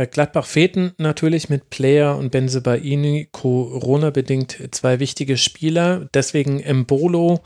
[0.00, 6.08] Bei Gladbach fehlten natürlich mit Player und Benzebaini Corona-bedingt zwei wichtige Spieler.
[6.14, 7.40] Deswegen Embolo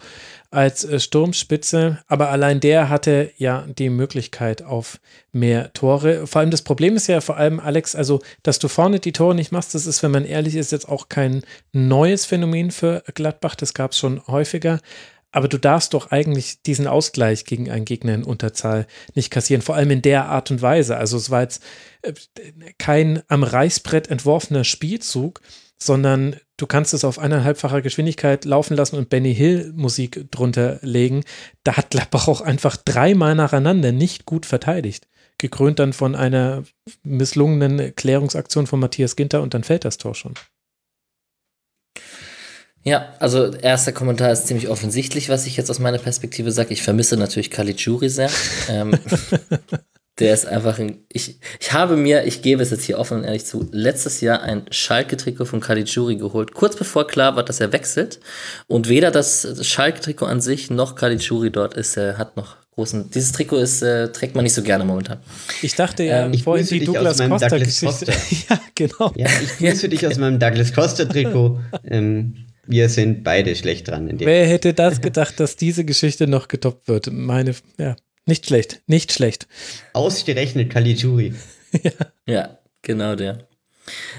[0.52, 5.00] als äh, Sturmspitze, aber allein der hatte ja die Möglichkeit auf
[5.32, 6.28] mehr Tore.
[6.28, 9.34] Vor allem das Problem ist ja vor allem, Alex, also, dass du vorne die Tore
[9.34, 11.42] nicht machst, das ist, wenn man ehrlich ist, jetzt auch kein
[11.72, 14.78] neues Phänomen für Gladbach, das gab es schon häufiger.
[15.34, 19.74] Aber du darfst doch eigentlich diesen Ausgleich gegen einen Gegner in Unterzahl nicht kassieren, vor
[19.74, 20.96] allem in der Art und Weise.
[20.96, 21.60] Also es war jetzt
[22.02, 22.12] äh,
[22.78, 25.40] kein am Reißbrett entworfener Spielzug,
[25.76, 31.24] sondern du kannst es auf eineinhalbfacher Geschwindigkeit laufen lassen und Benny Hill Musik drunter legen.
[31.64, 35.08] Da hat Gladbach auch einfach dreimal nacheinander nicht gut verteidigt.
[35.38, 36.62] Gekrönt dann von einer
[37.02, 40.34] misslungenen Klärungsaktion von Matthias Ginter und dann fällt das Tor schon.
[42.84, 46.72] Ja, also erster Kommentar ist ziemlich offensichtlich, was ich jetzt aus meiner Perspektive sage.
[46.72, 48.30] Ich vermisse natürlich Caligiuri sehr.
[48.68, 48.98] ähm,
[50.20, 50.98] Der ist einfach ein.
[51.08, 54.42] Ich, ich habe mir, ich gebe es jetzt hier offen und ehrlich zu, letztes Jahr
[54.42, 58.20] ein Schalke-Trikot von Caligiuri geholt, kurz bevor klar war, dass er wechselt.
[58.68, 63.10] Und weder das Schalke-Trikot an sich noch Caligiuri dort ist, äh, hat noch großen.
[63.10, 65.18] Dieses Trikot ist, äh, trägt man nicht so gerne momentan.
[65.62, 68.12] Ich dachte ja, ähm, ich vorhin die Douglas Costa Douglas Costa.
[68.50, 69.12] ja, genau.
[69.16, 71.58] Ja, ich grüße dich aus meinem Douglas Costa-Trikot.
[71.88, 74.10] ähm, wir sind beide schlecht dran.
[74.18, 77.12] Wer hätte das gedacht, dass diese Geschichte noch getoppt wird?
[77.12, 77.96] Meine, ja.
[78.26, 79.46] Nicht schlecht, nicht schlecht.
[79.92, 81.34] Ausgerechnet Caligiuri.
[81.82, 81.90] ja.
[82.26, 83.46] ja, genau der.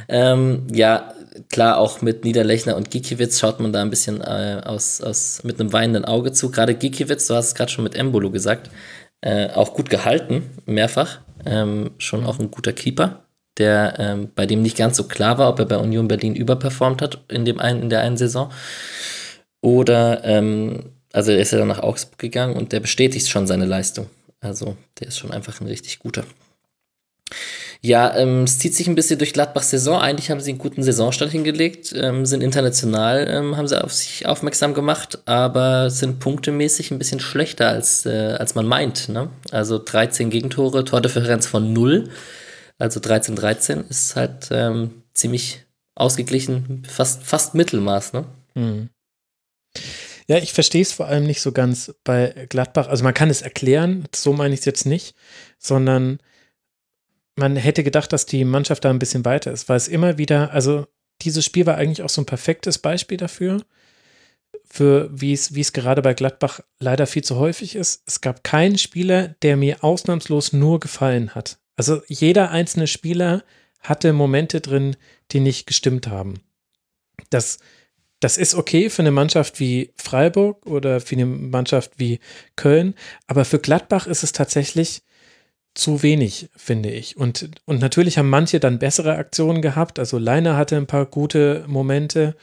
[0.07, 1.13] Ähm, ja,
[1.49, 5.59] klar, auch mit Niederlechner und Gikiewicz schaut man da ein bisschen äh, aus, aus, mit
[5.59, 6.51] einem weinenden Auge zu.
[6.51, 8.69] Gerade Gikiewicz, du hast es gerade schon mit Embolo gesagt,
[9.21, 11.21] äh, auch gut gehalten, mehrfach.
[11.45, 13.24] Ähm, schon auch ein guter Keeper,
[13.57, 17.01] der ähm, bei dem nicht ganz so klar war, ob er bei Union Berlin überperformt
[17.01, 18.51] hat in, dem einen, in der einen Saison.
[19.61, 23.65] Oder ähm, also er ist ja dann nach Augsburg gegangen und der bestätigt schon seine
[23.65, 24.09] Leistung.
[24.41, 26.23] Also der ist schon einfach ein richtig guter.
[27.81, 29.99] Ja, ähm, es zieht sich ein bisschen durch Gladbachs Saison.
[29.99, 34.25] Eigentlich haben sie einen guten Saisonstand hingelegt, ähm, sind international, ähm, haben sie auf sich
[34.25, 39.09] aufmerksam gemacht, aber sind punktemäßig ein bisschen schlechter, als, äh, als man meint.
[39.09, 39.29] Ne?
[39.51, 42.09] Also 13 Gegentore, Tordifferenz von 0,
[42.77, 48.13] also 13-13 ist halt ähm, ziemlich ausgeglichen, fast, fast Mittelmaß.
[48.13, 48.25] Ne?
[48.55, 48.89] Mhm.
[50.27, 52.87] Ja, ich verstehe es vor allem nicht so ganz bei Gladbach.
[52.87, 55.15] Also man kann es erklären, so meine ich es jetzt nicht,
[55.59, 56.19] sondern
[57.35, 60.51] man hätte gedacht, dass die Mannschaft da ein bisschen weiter ist, weil es immer wieder,
[60.51, 60.87] also
[61.21, 63.61] dieses Spiel war eigentlich auch so ein perfektes Beispiel dafür,
[64.63, 68.03] für wie es, wie es gerade bei Gladbach leider viel zu häufig ist.
[68.07, 71.59] Es gab keinen Spieler, der mir ausnahmslos nur gefallen hat.
[71.75, 73.43] Also jeder einzelne Spieler
[73.81, 74.95] hatte Momente drin,
[75.31, 76.41] die nicht gestimmt haben.
[77.29, 77.59] Das,
[78.19, 82.19] das ist okay für eine Mannschaft wie Freiburg oder für eine Mannschaft wie
[82.55, 82.95] Köln,
[83.27, 85.03] aber für Gladbach ist es tatsächlich
[85.75, 87.17] zu wenig, finde ich.
[87.17, 89.99] Und, und natürlich haben manche dann bessere Aktionen gehabt.
[89.99, 92.35] Also Leiner hatte ein paar gute Momente.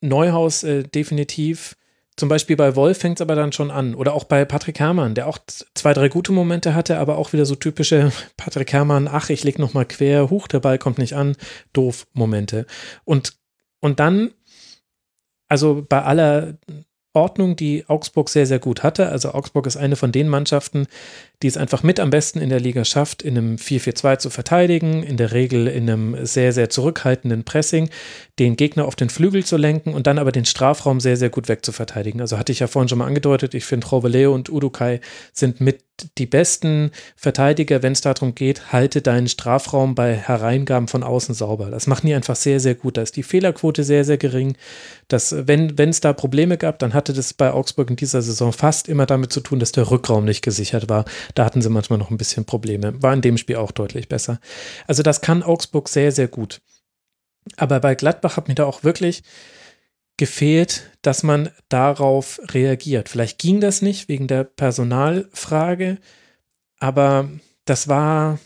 [0.00, 1.76] Neuhaus äh, definitiv.
[2.16, 3.94] Zum Beispiel bei Wolf fängt es aber dann schon an.
[3.94, 5.38] Oder auch bei Patrick Herrmann, der auch
[5.74, 9.58] zwei, drei gute Momente hatte, aber auch wieder so typische Patrick Herrmann, ach, ich leg
[9.58, 11.36] nochmal quer, huch, der Ball kommt nicht an,
[11.72, 12.66] doof Momente.
[13.04, 13.34] Und,
[13.80, 14.30] und dann,
[15.48, 16.56] also bei aller
[17.14, 19.08] Ordnung, die Augsburg sehr, sehr gut hatte.
[19.08, 20.86] Also Augsburg ist eine von den Mannschaften,
[21.42, 25.02] die es einfach mit am besten in der Liga schafft, in einem 4-4-2 zu verteidigen,
[25.02, 27.90] in der Regel in einem sehr, sehr zurückhaltenden Pressing,
[28.38, 31.48] den Gegner auf den Flügel zu lenken und dann aber den Strafraum sehr, sehr gut
[31.48, 32.20] wegzuverteidigen.
[32.20, 35.00] Also hatte ich ja vorhin schon mal angedeutet, ich finde Roveleo und Udukai
[35.32, 35.82] sind mit
[36.18, 41.70] die besten Verteidiger, wenn es darum geht, halte deinen Strafraum bei Hereingaben von außen sauber.
[41.70, 42.96] Das machen die einfach sehr, sehr gut.
[42.96, 44.56] Da ist die Fehlerquote sehr, sehr gering.
[45.06, 48.88] Das, wenn es da Probleme gab, dann hatte das bei Augsburg in dieser Saison fast
[48.88, 51.04] immer damit zu tun, dass der Rückraum nicht gesichert war.
[51.34, 53.02] Da hatten sie manchmal noch ein bisschen Probleme.
[53.02, 54.40] War in dem Spiel auch deutlich besser.
[54.86, 56.60] Also das kann Augsburg sehr, sehr gut.
[57.56, 59.22] Aber bei Gladbach hat mir da auch wirklich
[60.16, 63.08] gefehlt, dass man darauf reagiert.
[63.08, 65.98] Vielleicht ging das nicht wegen der Personalfrage,
[66.78, 67.28] aber
[67.64, 68.38] das war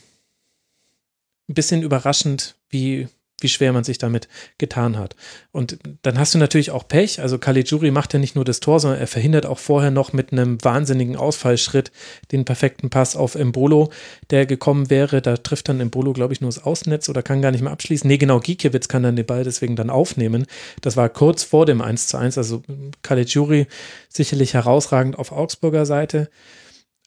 [1.47, 3.07] ein bisschen überraschend, wie
[3.41, 4.27] wie schwer man sich damit
[4.57, 5.15] getan hat.
[5.51, 7.21] Und dann hast du natürlich auch Pech.
[7.21, 10.31] Also Caligiuri macht ja nicht nur das Tor, sondern er verhindert auch vorher noch mit
[10.31, 11.91] einem wahnsinnigen Ausfallschritt
[12.31, 13.89] den perfekten Pass auf Embolo,
[14.29, 15.21] der gekommen wäre.
[15.21, 18.07] Da trifft dann Embolo, glaube ich, nur das Außennetz oder kann gar nicht mehr abschließen.
[18.07, 20.45] Nee, genau, Gikiewicz kann dann den Ball deswegen dann aufnehmen.
[20.81, 22.37] Das war kurz vor dem 1 zu 1.
[22.37, 22.63] Also
[23.01, 23.67] Caligiuri
[24.09, 26.29] sicherlich herausragend auf Augsburger Seite.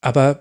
[0.00, 0.38] Aber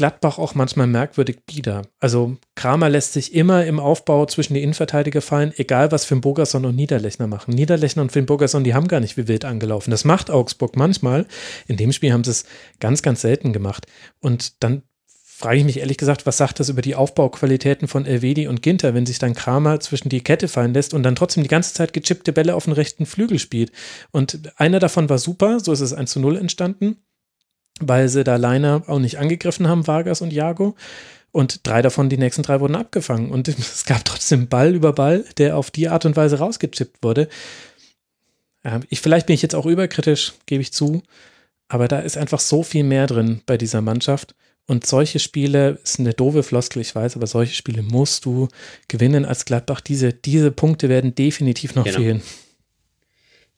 [0.00, 1.82] Gladbach auch manchmal merkwürdig bieder.
[1.98, 6.64] Also Kramer lässt sich immer im Aufbau zwischen die Innenverteidiger fallen, egal was Finn Bogerson
[6.64, 7.52] und Niederlechner machen.
[7.52, 9.90] Niederlechner und Finn Bogerson, die haben gar nicht wie wild angelaufen.
[9.90, 11.26] Das macht Augsburg manchmal.
[11.66, 12.46] In dem Spiel haben sie es
[12.78, 13.86] ganz, ganz selten gemacht.
[14.20, 18.48] Und dann frage ich mich ehrlich gesagt, was sagt das über die Aufbauqualitäten von Elvedi
[18.48, 21.50] und Ginter, wenn sich dann Kramer zwischen die Kette fallen lässt und dann trotzdem die
[21.50, 23.70] ganze Zeit gechippte Bälle auf den rechten Flügel spielt.
[24.12, 26.96] Und einer davon war super, so ist es 1 zu 0 entstanden
[27.80, 30.76] weil sie da Leiner auch nicht angegriffen haben, Vargas und Jago.
[31.32, 33.30] Und drei davon, die nächsten drei wurden abgefangen.
[33.30, 37.28] Und es gab trotzdem Ball über Ball, der auf die Art und Weise rausgechippt wurde.
[38.90, 41.02] Ich, vielleicht bin ich jetzt auch überkritisch, gebe ich zu.
[41.68, 44.34] Aber da ist einfach so viel mehr drin bei dieser Mannschaft.
[44.66, 48.48] Und solche Spiele, ist eine doofe Floskel, ich weiß, aber solche Spiele musst du
[48.86, 49.80] gewinnen als Gladbach.
[49.80, 51.96] Diese, diese Punkte werden definitiv noch genau.
[51.96, 52.22] fehlen.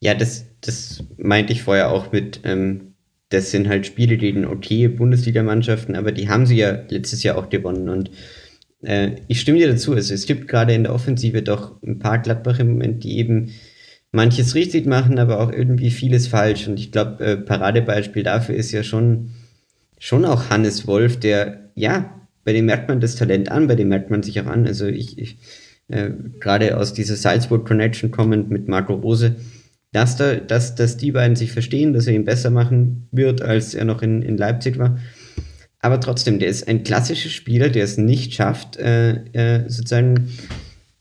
[0.01, 2.92] Ja, das, das meinte ich vorher auch mit, ähm,
[3.33, 7.49] das sind halt Spiele gegen okay Bundesligamannschaften, aber die haben sie ja letztes Jahr auch
[7.49, 7.89] gewonnen.
[7.89, 8.11] Und
[8.83, 12.19] äh, ich stimme dir dazu, also es gibt gerade in der Offensive doch ein paar
[12.19, 13.53] Gladbach im Moment, die eben
[14.13, 16.69] manches richtig machen, aber auch irgendwie vieles falsch.
[16.69, 19.31] Und ich glaube, äh, Paradebeispiel dafür ist ja schon,
[19.99, 23.89] schon auch Hannes Wolf, der, ja, bei dem merkt man das Talent an, bei dem
[23.89, 24.67] merkt man sich auch an.
[24.67, 25.39] Also ich, ich
[25.89, 29.37] äh, gerade aus dieser Salzburg Connection kommend mit Marco Rose,
[29.93, 33.75] dass, da, dass, dass die beiden sich verstehen, dass er ihn besser machen wird, als
[33.75, 34.99] er noch in, in Leipzig war.
[35.81, 40.31] Aber trotzdem, der ist ein klassischer Spieler, der es nicht schafft, äh, äh, sozusagen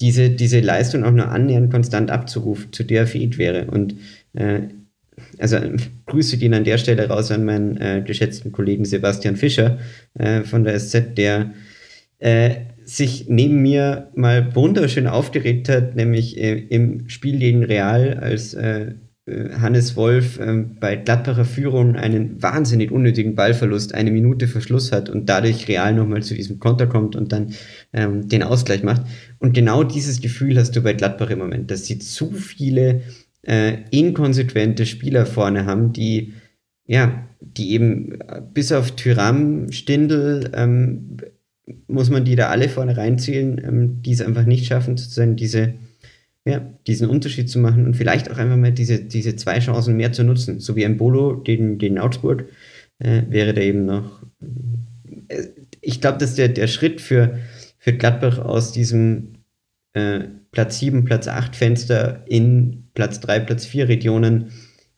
[0.01, 3.65] diese, diese Leistung auch nur annähernd konstant abzurufen, zu der er fähig wäre.
[3.65, 3.95] Und
[4.33, 4.61] äh,
[5.37, 5.57] also
[6.07, 9.79] Grüße gehen an der Stelle raus an meinen äh, geschätzten Kollegen Sebastian Fischer
[10.15, 11.53] äh, von der SZ, der
[12.17, 12.55] äh,
[12.85, 18.93] sich neben mir mal wunderschön aufgeregt hat, nämlich äh, im Spiel gegen Real, als äh,
[19.25, 25.09] äh, Hannes Wolf äh, bei Gladbacher Führung einen wahnsinnig unnötigen Ballverlust eine Minute Verschluss hat
[25.09, 27.53] und dadurch Real nochmal zu diesem Konter kommt und dann
[27.93, 29.03] ähm, den Ausgleich macht.
[29.39, 33.01] Und genau dieses Gefühl hast du bei Gladbach im Moment, dass sie zu viele
[33.43, 36.33] äh, inkonsequente Spieler vorne haben, die
[36.87, 38.19] ja, die eben
[38.53, 41.17] bis auf Tyram, Stindl, ähm,
[41.87, 45.75] muss man die da alle vorne reinzielen, ähm, die es einfach nicht schaffen, sozusagen diese,
[46.45, 50.11] ja, diesen Unterschied zu machen und vielleicht auch einfach mal diese, diese zwei Chancen mehr
[50.11, 50.59] zu nutzen.
[50.59, 52.45] So wie ein Bolo gegen, gegen Augsburg
[52.99, 54.23] äh, wäre da eben noch.
[55.27, 55.47] Äh,
[55.81, 57.39] ich glaube, dass der, der Schritt für,
[57.77, 59.35] für Gladbach aus diesem
[59.93, 64.51] äh, Platz 7, Platz 8 Fenster in Platz 3, Platz 4 Regionen,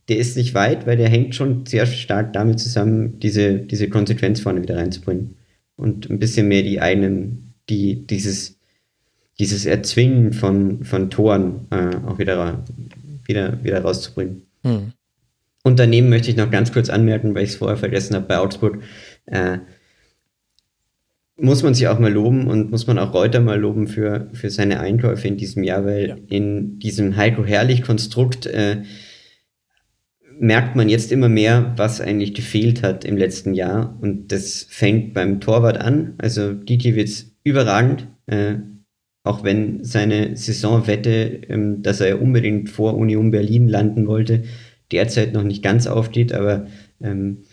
[0.10, 4.42] der ist nicht weit, weil der hängt schon sehr stark damit zusammen, diese, diese Konsequenz
[4.42, 5.36] vorne wieder reinzubringen.
[5.76, 8.60] Und ein bisschen mehr die einen, die dieses,
[9.40, 12.64] dieses Erzwingen von, von Toren äh, auch wieder,
[13.26, 14.44] wieder, wieder rauszubringen.
[14.64, 14.94] Hm.
[15.64, 18.38] Und daneben möchte ich noch ganz kurz anmerken, weil ich es vorher vergessen habe bei
[18.38, 18.80] Augsburg,
[19.26, 19.60] äh,
[21.36, 24.50] muss man sich auch mal loben und muss man auch Reuter mal loben für, für
[24.50, 26.16] seine Einkäufe in diesem Jahr, weil ja.
[26.30, 28.84] in diesem Heiko Herrlich-Konstrukt äh,
[30.40, 33.98] merkt man jetzt immer mehr, was eigentlich gefehlt hat im letzten Jahr.
[34.02, 36.16] Und das fängt beim Torwart an.
[36.18, 37.10] Also Diki wird
[37.44, 38.56] überragend, äh,
[39.24, 44.44] auch wenn seine Saisonwette, ähm, dass er unbedingt vor Union Berlin landen wollte,
[44.92, 46.68] derzeit noch nicht ganz aufgeht, aber
[47.02, 47.44] ähm,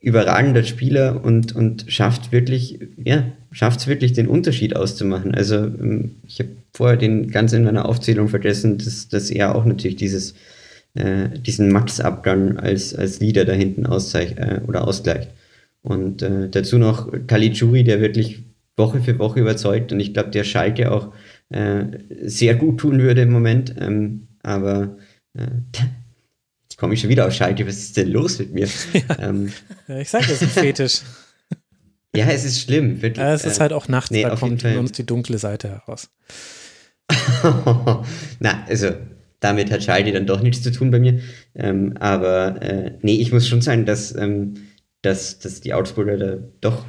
[0.00, 5.34] überragender Spieler und, und schafft wirklich, ja, schafft es wirklich, den Unterschied auszumachen.
[5.34, 9.64] Also ähm, ich habe vorher den ganz in meiner Aufzählung vergessen, dass, dass er auch
[9.64, 10.34] natürlich dieses,
[10.98, 15.30] äh, diesen Max-Abgang als, als Leader da hinten auszeichnet äh, oder ausgleicht.
[15.82, 18.44] Und äh, dazu noch Caligiuri, der wirklich
[18.76, 21.12] Woche für Woche überzeugt und ich glaube, der Schalke auch
[21.50, 21.84] äh,
[22.22, 23.74] sehr gut tun würde im Moment.
[23.78, 24.96] Ähm, aber
[25.34, 25.46] äh,
[26.76, 28.68] komme ich schon wieder auf Schalke, was ist denn los mit mir?
[28.92, 29.18] Ja.
[29.20, 29.52] Ähm,
[29.88, 31.00] ich sage, das ist ein Fetisch.
[32.14, 33.24] ja, es ist schlimm, wirklich.
[33.24, 36.10] Ja, es ist halt auch nachts, nee, da kommt uns die dunkle Seite heraus.
[38.40, 38.90] Na, also
[39.40, 41.20] damit hat Schalke dann doch nichts zu tun bei mir.
[41.54, 44.54] Ähm, aber äh, nee, ich muss schon sagen, dass, ähm,
[45.02, 46.84] dass, dass die Augsburger da doch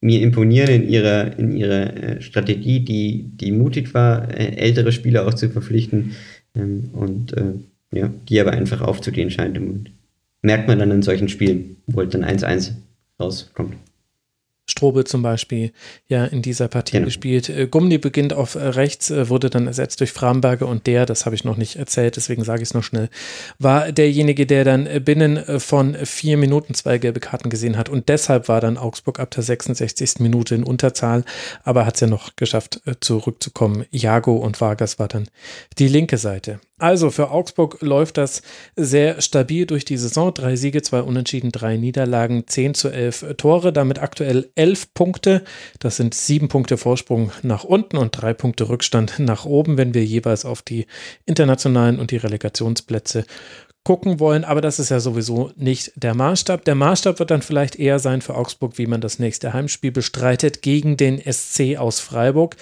[0.00, 5.26] mir imponieren in ihrer, in ihrer äh, Strategie, die, die mutig war, äh, ältere Spieler
[5.26, 6.16] auch zu verpflichten.
[6.54, 7.54] Ähm, und äh,
[7.92, 9.58] ja, die aber einfach aufzugehen scheint.
[9.58, 9.90] Und
[10.42, 12.72] merkt man dann in solchen Spielen, wo halt dann 1-1
[13.20, 13.74] rauskommt.
[14.66, 15.72] Strobe zum Beispiel
[16.06, 17.06] ja in dieser Partie genau.
[17.06, 17.48] gespielt.
[17.48, 21.26] Äh, Gumni beginnt auf äh, rechts, äh, wurde dann ersetzt durch Framberger und der, das
[21.26, 23.08] habe ich noch nicht erzählt, deswegen sage ich es noch schnell,
[23.58, 28.48] war derjenige, der dann binnen von vier Minuten zwei gelbe Karten gesehen hat und deshalb
[28.48, 30.20] war dann Augsburg ab der 66.
[30.20, 31.24] Minute in Unterzahl,
[31.64, 33.84] aber hat es ja noch geschafft zurückzukommen.
[33.90, 35.28] Jago und Vargas war dann
[35.78, 36.60] die linke Seite.
[36.82, 38.42] Also für Augsburg läuft das
[38.74, 40.34] sehr stabil durch die Saison.
[40.34, 45.44] Drei Siege, zwei Unentschieden, drei Niederlagen, 10 zu 11 Tore, damit aktuell 11 Punkte.
[45.78, 50.04] Das sind sieben Punkte Vorsprung nach unten und drei Punkte Rückstand nach oben, wenn wir
[50.04, 50.86] jeweils auf die
[51.24, 53.26] internationalen und die Relegationsplätze
[53.84, 56.64] gucken wollen, aber das ist ja sowieso nicht der Maßstab.
[56.64, 60.62] Der Maßstab wird dann vielleicht eher sein für Augsburg, wie man das nächste Heimspiel bestreitet
[60.62, 62.56] gegen den SC aus Freiburg.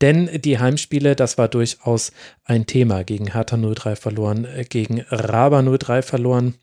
[0.00, 2.12] Denn die Heimspiele, das war durchaus
[2.44, 3.04] ein Thema.
[3.04, 6.54] Gegen Hertha 03 verloren, äh, gegen Raba 03 verloren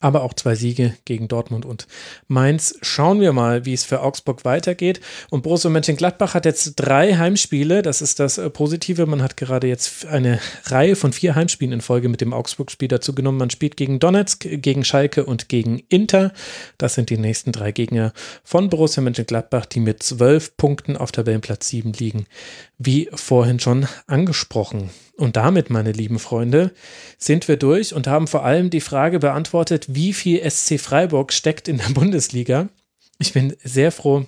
[0.00, 1.86] aber auch zwei Siege gegen Dortmund und
[2.28, 2.74] Mainz.
[2.82, 5.00] Schauen wir mal, wie es für Augsburg weitergeht.
[5.30, 7.82] Und Borussia Mönchengladbach hat jetzt drei Heimspiele.
[7.82, 9.06] Das ist das äh, Positive.
[9.06, 13.14] Man hat gerade jetzt eine Reihe von vier Heimspielen in Folge mit dem Augsburg-Spiel dazu
[13.14, 13.38] genommen.
[13.38, 16.32] Man spielt gegen Donetsk, gegen Schalke und gegen Inter.
[16.78, 18.12] Das sind die nächsten drei Gegner
[18.42, 22.26] von Borussia Mönchengladbach, die mit zwölf Punkten auf Tabellenplatz sieben liegen,
[22.78, 24.90] wie vorhin schon angesprochen.
[25.16, 26.72] Und damit, meine lieben Freunde,
[27.18, 31.68] sind wir durch und haben vor allem die Frage beantwortet, wie viel SC Freiburg steckt
[31.68, 32.68] in der Bundesliga.
[33.18, 34.26] Ich bin sehr froh,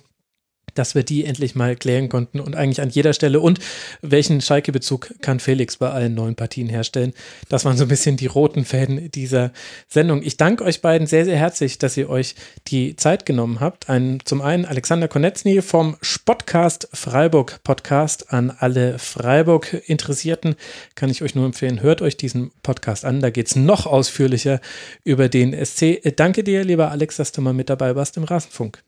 [0.75, 3.39] dass wir die endlich mal klären konnten und eigentlich an jeder Stelle.
[3.39, 3.59] Und
[4.01, 7.13] welchen Schalke-Bezug kann Felix bei allen neuen Partien herstellen?
[7.49, 9.51] Das waren so ein bisschen die roten Fäden dieser
[9.87, 10.21] Sendung.
[10.23, 12.35] Ich danke euch beiden sehr, sehr herzlich, dass ihr euch
[12.67, 13.89] die Zeit genommen habt.
[13.89, 20.55] Ein, zum einen Alexander Konetzny vom Spotcast Freiburg Podcast an alle Freiburg-Interessierten.
[20.95, 23.21] Kann ich euch nur empfehlen, hört euch diesen Podcast an.
[23.21, 24.59] Da geht es noch ausführlicher
[25.03, 26.01] über den SC.
[26.15, 28.83] Danke dir, lieber Alex, dass du mal mit dabei warst im Rasenfunk.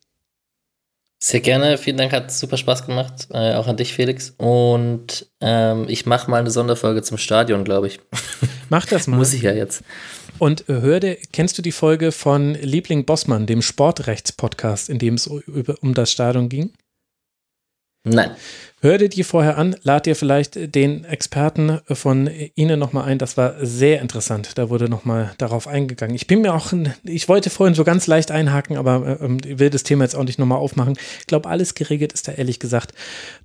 [1.20, 3.28] Sehr gerne, vielen Dank, hat super Spaß gemacht.
[3.32, 4.36] Äh, auch an dich, Felix.
[4.38, 8.00] Und ähm, ich mache mal eine Sonderfolge zum Stadion, glaube ich.
[8.70, 9.18] Mach das mal.
[9.18, 9.84] Muss ich ja jetzt.
[10.38, 15.16] Und äh, hör dir, kennst du die Folge von Liebling Bossmann, dem Sportrechts-Podcast, in dem
[15.16, 16.74] es um das Stadion ging?
[18.04, 18.36] Nein.
[18.80, 23.18] Hör dir die vorher an, lad dir vielleicht den Experten von Ihnen nochmal ein.
[23.18, 24.52] Das war sehr interessant.
[24.56, 26.16] Da wurde nochmal darauf eingegangen.
[26.16, 26.72] Ich bin mir auch,
[27.04, 30.38] ich wollte vorhin so ganz leicht einhaken, aber äh, will das Thema jetzt auch nicht
[30.38, 30.96] nochmal aufmachen.
[31.20, 32.94] Ich glaube, alles geregelt ist da ehrlich gesagt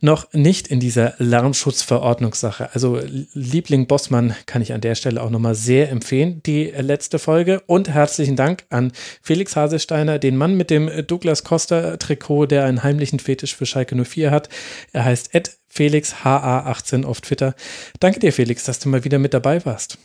[0.02, 2.68] noch nicht in dieser Lärmschutzverordnungssache.
[2.74, 3.00] Also
[3.32, 7.62] Liebling Bossmann kann ich an der Stelle auch nochmal sehr empfehlen, die letzte Folge.
[7.64, 12.82] Und herzlichen Dank an Felix Hasesteiner, den Mann mit dem Douglas Costa Trikot, der einen
[12.82, 14.50] heimlichen Fetisch für Schalke 04 hat.
[14.92, 17.54] Er heißt heißt FelixHA18 auf Twitter.
[18.00, 19.98] Danke dir, Felix, dass du mal wieder mit dabei warst.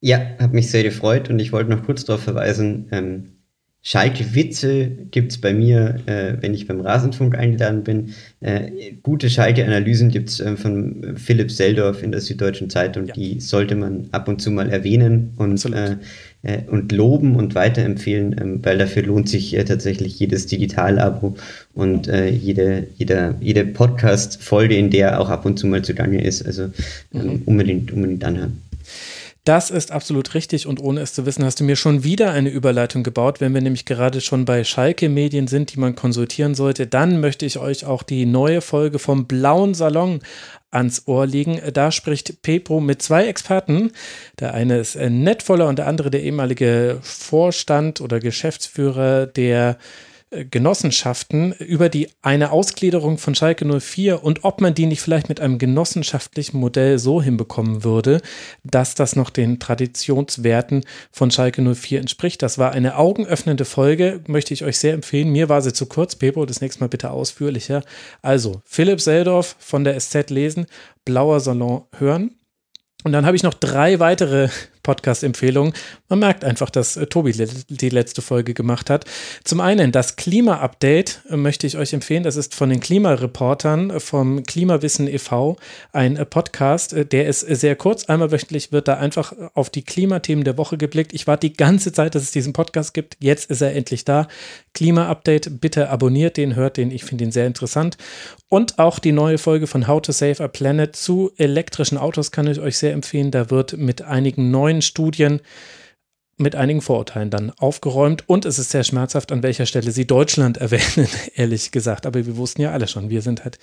[0.00, 3.34] Ja, hat mich sehr gefreut und ich wollte noch kurz darauf verweisen, ähm,
[3.86, 8.14] Schalke-Witze gibt es bei mir, äh, wenn ich beim Rasenfunk eingeladen bin.
[8.40, 13.04] Äh, gute Schalke-Analysen gibt es äh, von Philipp Seldorf in der Süddeutschen Zeitung.
[13.04, 13.12] Ja.
[13.12, 15.62] Die sollte man ab und zu mal erwähnen und,
[16.70, 21.36] und loben und weiterempfehlen, ähm, weil dafür lohnt sich äh, tatsächlich jedes Digital-Abo
[21.74, 26.44] und jede, jede, jede Podcast-Folge, in der auch ab und zu mal zugange ist.
[26.44, 26.64] Also
[27.12, 27.42] ähm, mhm.
[27.46, 28.60] unbedingt, unbedingt anhören.
[29.44, 32.48] Das ist absolut richtig und ohne es zu wissen, hast du mir schon wieder eine
[32.48, 33.42] Überleitung gebaut.
[33.42, 37.44] Wenn wir nämlich gerade schon bei Schalke Medien sind, die man konsultieren sollte, dann möchte
[37.44, 40.20] ich euch auch die neue Folge vom Blauen Salon
[40.74, 41.60] ans Ohr legen.
[41.72, 43.92] Da spricht Pepo mit zwei Experten.
[44.40, 49.78] Der eine ist Netvoller und der andere der ehemalige Vorstand oder Geschäftsführer der
[50.50, 55.40] Genossenschaften über die eine Ausgliederung von Schalke 04 und ob man die nicht vielleicht mit
[55.40, 58.20] einem genossenschaftlichen Modell so hinbekommen würde,
[58.64, 62.42] dass das noch den Traditionswerten von Schalke 04 entspricht.
[62.42, 65.30] Das war eine augenöffnende Folge, möchte ich euch sehr empfehlen.
[65.30, 66.16] Mir war sie zu kurz.
[66.16, 67.82] Pepo, das nächste Mal bitte ausführlicher.
[68.22, 70.66] Also, Philipp Seldorf von der SZ lesen,
[71.04, 72.36] Blauer Salon hören.
[73.04, 74.48] Und dann habe ich noch drei weitere
[74.84, 75.72] Podcast-Empfehlungen.
[76.08, 79.04] Man merkt einfach, dass äh, Tobi die letzte Folge gemacht hat.
[79.42, 82.22] Zum einen das Klima-Update äh, möchte ich euch empfehlen.
[82.22, 85.56] Das ist von den Klimareportern äh, vom Klimawissen e.V.
[85.92, 86.94] ein Podcast.
[87.10, 88.04] Der ist sehr kurz.
[88.04, 91.12] Einmal wöchentlich wird da einfach auf die Klimathemen der Woche geblickt.
[91.12, 93.16] Ich warte die ganze Zeit, dass es diesen Podcast gibt.
[93.20, 94.28] Jetzt ist er endlich da.
[94.74, 96.90] Klima-Update, bitte abonniert den, hört den.
[96.90, 97.96] Ich finde ihn sehr interessant.
[98.54, 102.46] Und auch die neue Folge von How to Save a Planet zu elektrischen Autos kann
[102.46, 103.32] ich euch sehr empfehlen.
[103.32, 105.40] Da wird mit einigen neuen Studien
[106.36, 110.56] mit einigen Vorurteilen dann aufgeräumt und es ist sehr schmerzhaft, an welcher Stelle sie Deutschland
[110.58, 112.06] erwähnen, ehrlich gesagt.
[112.06, 113.58] Aber wir wussten ja alle schon, wir sind halt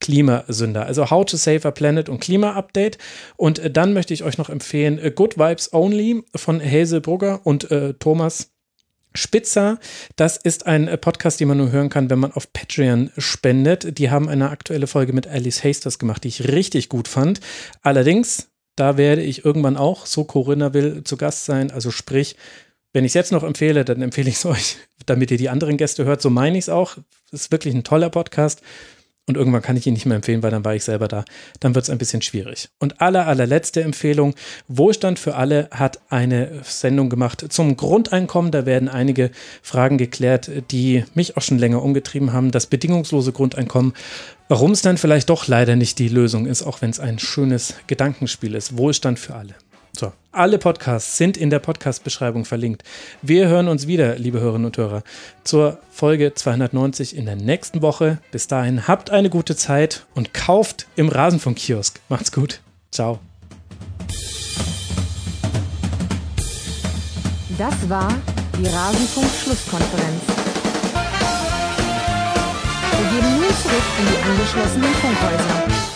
[0.00, 0.86] Klimasünder.
[0.86, 2.98] Also How to Save a Planet und Klima-Update.
[3.36, 7.40] Und äh, dann möchte ich euch noch empfehlen äh, Good Vibes Only von Hazel Brugger
[7.44, 8.51] und äh, Thomas
[9.14, 9.78] Spitzer,
[10.16, 13.98] das ist ein äh, Podcast, den man nur hören kann, wenn man auf Patreon spendet.
[13.98, 17.40] Die haben eine aktuelle Folge mit Alice Hasters gemacht, die ich richtig gut fand.
[17.82, 21.70] Allerdings da werde ich irgendwann auch, so Corinna will, zu Gast sein.
[21.70, 22.36] Also sprich,
[22.92, 24.76] wenn ich es jetzt noch empfehle, dann empfehle ich es euch,
[25.06, 26.22] damit ihr die anderen Gäste hört.
[26.22, 26.96] So meine ich es auch.
[27.32, 28.62] Es ist wirklich ein toller Podcast.
[29.28, 31.24] Und irgendwann kann ich ihn nicht mehr empfehlen, weil dann war ich selber da.
[31.60, 32.70] Dann wird es ein bisschen schwierig.
[32.80, 34.34] Und aller, allerletzte Empfehlung.
[34.66, 38.50] Wohlstand für alle hat eine Sendung gemacht zum Grundeinkommen.
[38.50, 39.30] Da werden einige
[39.62, 42.50] Fragen geklärt, die mich auch schon länger umgetrieben haben.
[42.50, 43.94] Das bedingungslose Grundeinkommen
[44.52, 47.72] Warum es dann vielleicht doch leider nicht die Lösung ist, auch wenn es ein schönes
[47.86, 48.76] Gedankenspiel ist.
[48.76, 49.54] Wohlstand für alle.
[49.94, 52.82] So, alle Podcasts sind in der Podcast-Beschreibung verlinkt.
[53.20, 55.02] Wir hören uns wieder, liebe Hörerinnen und Hörer,
[55.44, 58.18] zur Folge 290 in der nächsten Woche.
[58.30, 62.00] Bis dahin habt eine gute Zeit und kauft im Rasenfunk-Kiosk.
[62.08, 62.60] Macht's gut.
[62.90, 63.20] Ciao.
[67.58, 68.14] Das war
[68.58, 70.22] die Rasenfunk-Schlusskonferenz.
[72.96, 75.91] Wir geben nun zurück in die angeschlossenen Funkhäuser.